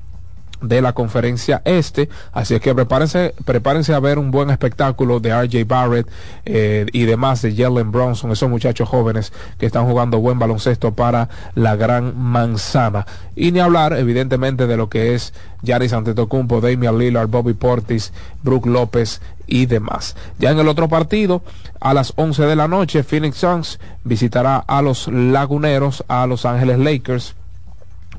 de 0.60 0.80
la 0.80 0.92
conferencia 0.92 1.62
este. 1.64 2.08
Así 2.32 2.54
es 2.54 2.60
que 2.60 2.74
prepárense 2.74 3.34
prepárense 3.44 3.94
a 3.94 4.00
ver 4.00 4.18
un 4.18 4.30
buen 4.30 4.50
espectáculo 4.50 5.20
de 5.20 5.30
RJ 5.30 5.64
Barrett 5.66 6.08
eh, 6.44 6.86
y 6.92 7.04
demás 7.04 7.42
de 7.42 7.54
Jalen 7.54 7.92
Bronson 7.92 8.30
esos 8.30 8.48
muchachos 8.48 8.88
jóvenes 8.88 9.32
que 9.58 9.66
están 9.66 9.86
jugando 9.86 10.18
buen 10.18 10.38
baloncesto 10.38 10.92
para 10.92 11.28
la 11.54 11.76
gran 11.76 12.18
manzana. 12.18 13.06
Y 13.34 13.52
ni 13.52 13.60
hablar 13.60 13.92
evidentemente 13.94 14.66
de 14.66 14.76
lo 14.76 14.88
que 14.88 15.14
es 15.14 15.32
Giannis 15.62 15.92
Antetokounmpo 15.92 16.60
Damian 16.60 16.98
Lillard 16.98 17.28
Bobby 17.28 17.54
Portis 17.54 18.12
Brook 18.42 18.66
López 18.66 19.20
y 19.46 19.66
demás. 19.66 20.16
Ya 20.38 20.50
en 20.50 20.58
el 20.58 20.68
otro 20.68 20.88
partido 20.88 21.42
a 21.80 21.94
las 21.94 22.12
11 22.16 22.44
de 22.44 22.56
la 22.56 22.68
noche 22.68 23.02
Phoenix 23.02 23.38
Suns 23.38 23.78
visitará 24.04 24.56
a 24.58 24.82
los 24.82 25.08
laguneros 25.08 26.04
a 26.08 26.26
Los 26.26 26.44
Ángeles 26.44 26.78
Lakers 26.78 27.34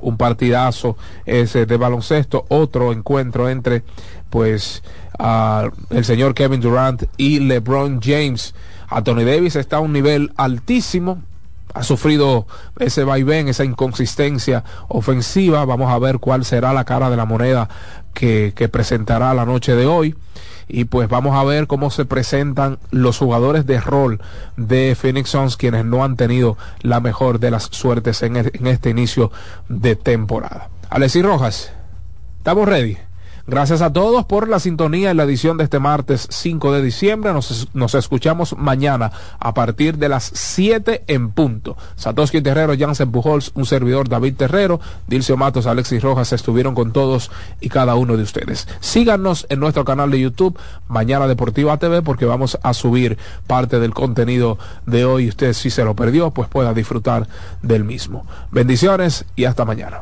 un 0.01 0.17
partidazo 0.17 0.97
ese 1.25 1.65
de 1.65 1.77
baloncesto, 1.77 2.45
otro 2.49 2.91
encuentro 2.91 3.49
entre 3.49 3.83
pues 4.29 4.83
el 5.89 6.05
señor 6.05 6.33
Kevin 6.33 6.61
Durant 6.61 7.03
y 7.17 7.39
LeBron 7.39 8.01
James. 8.01 8.53
Anthony 8.89 9.23
Davis 9.25 9.55
está 9.55 9.77
a 9.77 9.81
un 9.81 9.93
nivel 9.93 10.31
altísimo, 10.37 11.21
ha 11.73 11.83
sufrido 11.83 12.47
ese 12.79 13.03
vaivén, 13.03 13.47
esa 13.47 13.65
inconsistencia 13.65 14.63
ofensiva. 14.87 15.65
Vamos 15.65 15.91
a 15.91 15.99
ver 15.99 16.19
cuál 16.19 16.45
será 16.45 16.73
la 16.73 16.85
cara 16.85 17.09
de 17.09 17.17
la 17.17 17.25
moneda 17.25 17.69
que, 18.13 18.53
que 18.55 18.69
presentará 18.69 19.33
la 19.33 19.45
noche 19.45 19.75
de 19.75 19.85
hoy. 19.85 20.15
Y 20.69 20.85
pues 20.85 21.07
vamos 21.07 21.35
a 21.37 21.43
ver 21.45 21.67
cómo 21.67 21.89
se 21.91 22.03
presentan 22.05 22.77
los 22.91 23.17
jugadores 23.17 23.65
de 23.65 23.79
rol 23.79 24.19
de 24.57 24.95
Phoenix 24.99 25.29
Suns, 25.29 25.55
quienes 25.57 25.85
no 25.85 26.03
han 26.03 26.15
tenido 26.17 26.57
la 26.81 26.99
mejor 26.99 27.39
de 27.39 27.51
las 27.51 27.63
suertes 27.71 28.21
en, 28.23 28.35
el- 28.35 28.51
en 28.53 28.67
este 28.67 28.89
inicio 28.89 29.31
de 29.69 29.95
temporada. 29.95 30.69
Alexis 30.89 31.23
Rojas, 31.23 31.71
estamos 32.39 32.67
ready. 32.67 32.97
Gracias 33.49 33.81
a 33.81 33.93
todos 33.93 34.25
por 34.25 34.49
la 34.49 34.59
sintonía 34.59 35.09
en 35.09 35.15
la 35.15 35.23
edición 35.23 35.55
de 35.55 35.63
este 35.63 35.79
martes 35.79 36.27
5 36.29 36.73
de 36.73 36.81
diciembre. 36.81 37.31
Nos, 37.31 37.69
nos 37.73 37.95
escuchamos 37.95 38.57
mañana 38.57 39.13
a 39.39 39.53
partir 39.53 39.97
de 39.97 40.09
las 40.09 40.29
7 40.33 41.05
en 41.07 41.31
punto. 41.31 41.77
Satoshi 41.95 42.41
Terrero, 42.41 42.73
Jansen 42.77 43.09
Pujols, 43.09 43.53
un 43.55 43.65
servidor 43.65 44.09
David 44.09 44.35
Terrero, 44.35 44.81
Dilcio 45.07 45.37
Matos, 45.37 45.65
Alexis 45.65 46.03
Rojas 46.03 46.33
estuvieron 46.33 46.75
con 46.75 46.91
todos 46.91 47.31
y 47.61 47.69
cada 47.69 47.95
uno 47.95 48.17
de 48.17 48.23
ustedes. 48.23 48.67
Síganos 48.81 49.45
en 49.47 49.61
nuestro 49.61 49.85
canal 49.85 50.11
de 50.11 50.19
YouTube, 50.19 50.59
Mañana 50.89 51.25
Deportiva 51.25 51.77
TV, 51.77 52.01
porque 52.01 52.25
vamos 52.25 52.59
a 52.63 52.73
subir 52.73 53.17
parte 53.47 53.79
del 53.79 53.93
contenido 53.93 54.57
de 54.85 55.05
hoy. 55.05 55.29
Usted 55.29 55.53
si 55.53 55.69
se 55.69 55.85
lo 55.85 55.95
perdió, 55.95 56.31
pues 56.31 56.49
pueda 56.49 56.73
disfrutar 56.73 57.29
del 57.61 57.85
mismo. 57.85 58.27
Bendiciones 58.51 59.23
y 59.37 59.45
hasta 59.45 59.63
mañana. 59.63 60.01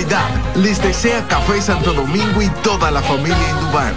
Navidad. 0.00 0.56
Les 0.56 0.82
desea 0.82 1.26
Café 1.28 1.60
Santo 1.60 1.92
Domingo 1.92 2.40
y 2.40 2.48
toda 2.62 2.90
la 2.90 3.02
familia 3.02 3.36
Indubán. 3.50 3.94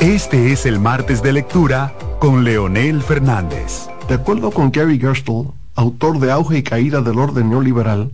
Este 0.00 0.52
es 0.52 0.66
el 0.66 0.78
martes 0.78 1.22
de 1.22 1.32
lectura 1.32 1.94
con 2.18 2.44
Leonel 2.44 3.02
Fernández. 3.02 3.88
De 4.08 4.14
acuerdo 4.14 4.50
con 4.50 4.70
Gary 4.70 4.98
Gerstle, 4.98 5.48
autor 5.74 6.18
de 6.18 6.30
Auge 6.30 6.58
y 6.58 6.62
Caída 6.62 7.00
del 7.00 7.18
Orden 7.18 7.48
Neoliberal, 7.48 8.10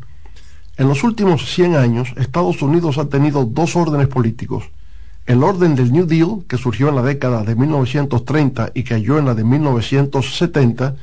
en 0.77 0.89
los 0.89 1.03
últimos 1.03 1.53
100 1.53 1.75
años 1.75 2.15
Estados 2.17 2.63
Unidos 2.63 2.99
ha 2.99 3.09
tenido 3.09 3.45
dos 3.45 3.75
órdenes 3.75 4.07
políticos. 4.07 4.71
El 5.27 5.43
orden 5.43 5.75
del 5.75 5.93
New 5.93 6.07
Deal, 6.07 6.45
que 6.49 6.59
surgió 6.59 6.91
en 6.91 6.97
la 6.97 7.03
década 7.03 7.43
de 7.43 7.57
1930 7.57 8.71
y 8.75 8.85
cayó 8.85 9.19
en 9.19 9.27
la 9.27 9.35
de 9.35 9.43
1970, 9.43 10.95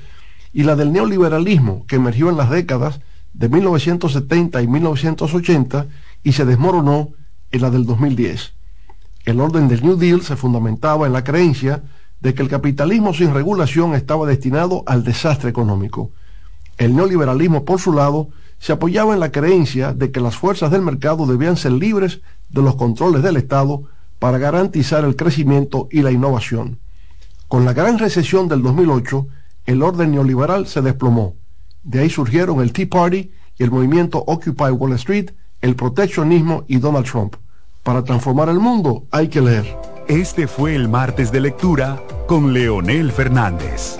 y 0.53 0.63
la 0.63 0.75
del 0.75 0.93
neoliberalismo, 0.93 1.85
que 1.85 1.97
emergió 1.97 2.29
en 2.29 2.37
las 2.37 2.49
décadas 2.49 3.01
de 3.37 3.49
1970 3.49 4.61
y 4.63 4.67
1980 4.67 5.85
y 6.23 6.31
se 6.33 6.45
desmoronó 6.45 7.09
en 7.51 7.61
la 7.61 7.69
del 7.69 7.85
2010. 7.85 8.53
El 9.25 9.39
orden 9.39 9.67
del 9.67 9.83
New 9.83 9.95
Deal 9.95 10.21
se 10.23 10.35
fundamentaba 10.35 11.05
en 11.05 11.13
la 11.13 11.23
creencia 11.23 11.83
de 12.19 12.33
que 12.33 12.41
el 12.41 12.49
capitalismo 12.49 13.13
sin 13.13 13.33
regulación 13.33 13.93
estaba 13.93 14.25
destinado 14.25 14.83
al 14.87 15.03
desastre 15.03 15.51
económico. 15.51 16.09
El 16.77 16.95
neoliberalismo, 16.95 17.63
por 17.63 17.79
su 17.79 17.93
lado, 17.93 18.29
se 18.59 18.73
apoyaba 18.73 19.13
en 19.13 19.19
la 19.19 19.31
creencia 19.31 19.93
de 19.93 20.11
que 20.11 20.19
las 20.19 20.35
fuerzas 20.35 20.71
del 20.71 20.81
mercado 20.81 21.27
debían 21.27 21.57
ser 21.57 21.73
libres 21.73 22.21
de 22.49 22.63
los 22.63 22.75
controles 22.75 23.21
del 23.21 23.37
Estado 23.37 23.83
para 24.17 24.39
garantizar 24.39 25.05
el 25.05 25.15
crecimiento 25.15 25.87
y 25.91 26.01
la 26.01 26.11
innovación. 26.11 26.79
Con 27.47 27.65
la 27.65 27.73
gran 27.73 27.99
recesión 27.99 28.47
del 28.47 28.63
2008, 28.63 29.27
el 29.67 29.83
orden 29.83 30.11
neoliberal 30.11 30.65
se 30.65 30.81
desplomó. 30.81 31.35
De 31.83 31.99
ahí 31.99 32.09
surgieron 32.09 32.61
el 32.61 32.73
Tea 32.73 32.87
Party 32.89 33.31
y 33.57 33.63
el 33.63 33.71
movimiento 33.71 34.23
Occupy 34.25 34.71
Wall 34.71 34.93
Street, 34.93 35.31
el 35.61 35.75
proteccionismo 35.75 36.65
y 36.67 36.77
Donald 36.77 37.05
Trump. 37.05 37.35
Para 37.83 38.03
transformar 38.03 38.49
el 38.49 38.59
mundo 38.59 39.05
hay 39.11 39.29
que 39.29 39.41
leer. 39.41 39.77
Este 40.07 40.47
fue 40.47 40.75
el 40.75 40.87
martes 40.89 41.31
de 41.31 41.41
lectura 41.41 42.01
con 42.27 42.53
Leonel 42.53 43.11
Fernández. 43.11 43.99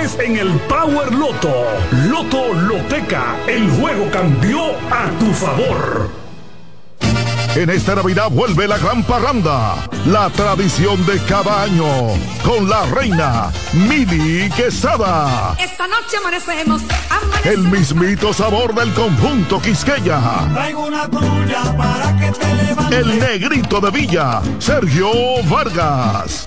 en 0.00 0.36
el 0.38 0.48
Power 0.60 1.12
Loto. 1.12 1.66
Loto 2.08 2.54
Loteca, 2.54 3.36
el 3.46 3.68
juego 3.70 4.10
cambió 4.10 4.70
a 4.90 5.10
tu 5.18 5.30
favor. 5.34 6.08
En 7.54 7.68
esta 7.68 7.94
Navidad 7.94 8.30
vuelve 8.30 8.66
la 8.66 8.78
gran 8.78 9.02
parranda, 9.02 9.74
la 10.06 10.30
tradición 10.30 11.04
de 11.04 11.18
cada 11.24 11.64
año, 11.64 11.84
con 12.42 12.70
la 12.70 12.86
reina 12.86 13.52
Mili 13.74 14.48
Quesada. 14.56 15.54
Esta 15.58 15.86
noche 15.86 16.16
amanecemos. 16.16 16.82
El 17.44 17.58
mismito 17.58 18.32
sabor 18.32 18.74
del 18.74 18.94
conjunto 18.94 19.60
Quisqueya. 19.60 20.20
Traigo 20.54 20.86
una 20.86 21.10
tuya 21.10 21.76
para 21.76 22.16
que 22.18 22.32
te 22.38 22.54
levantes. 22.54 22.98
El 22.98 23.18
negrito 23.18 23.80
de 23.80 23.90
Villa, 23.90 24.40
Sergio 24.58 25.10
Vargas. 25.44 26.46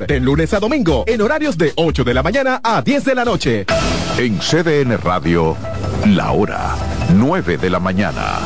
de 0.00 0.20
lunes 0.20 0.52
a 0.52 0.60
domingo, 0.60 1.04
en 1.06 1.22
horarios 1.22 1.56
de 1.56 1.72
8 1.76 2.04
de 2.04 2.14
la 2.14 2.22
mañana 2.22 2.60
a 2.62 2.82
10 2.82 3.04
de 3.04 3.14
la 3.14 3.24
noche. 3.24 3.66
En 4.18 4.38
CDN 4.38 4.98
Radio, 4.98 5.56
la 6.06 6.32
hora 6.32 6.76
9 7.14 7.56
de 7.56 7.70
la 7.70 7.78
mañana. 7.78 8.40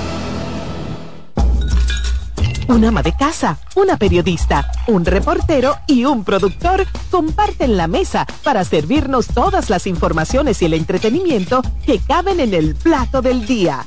Un 2.68 2.84
ama 2.84 3.02
de 3.02 3.12
casa, 3.16 3.58
una 3.74 3.96
periodista, 3.96 4.70
un 4.86 5.04
reportero 5.04 5.76
y 5.88 6.04
un 6.04 6.22
productor 6.22 6.86
comparten 7.10 7.76
la 7.76 7.88
mesa 7.88 8.26
para 8.44 8.64
servirnos 8.64 9.26
todas 9.26 9.70
las 9.70 9.88
informaciones 9.88 10.62
y 10.62 10.66
el 10.66 10.74
entretenimiento 10.74 11.62
que 11.84 11.98
caben 11.98 12.38
en 12.38 12.54
el 12.54 12.76
plato 12.76 13.22
del 13.22 13.44
día. 13.44 13.86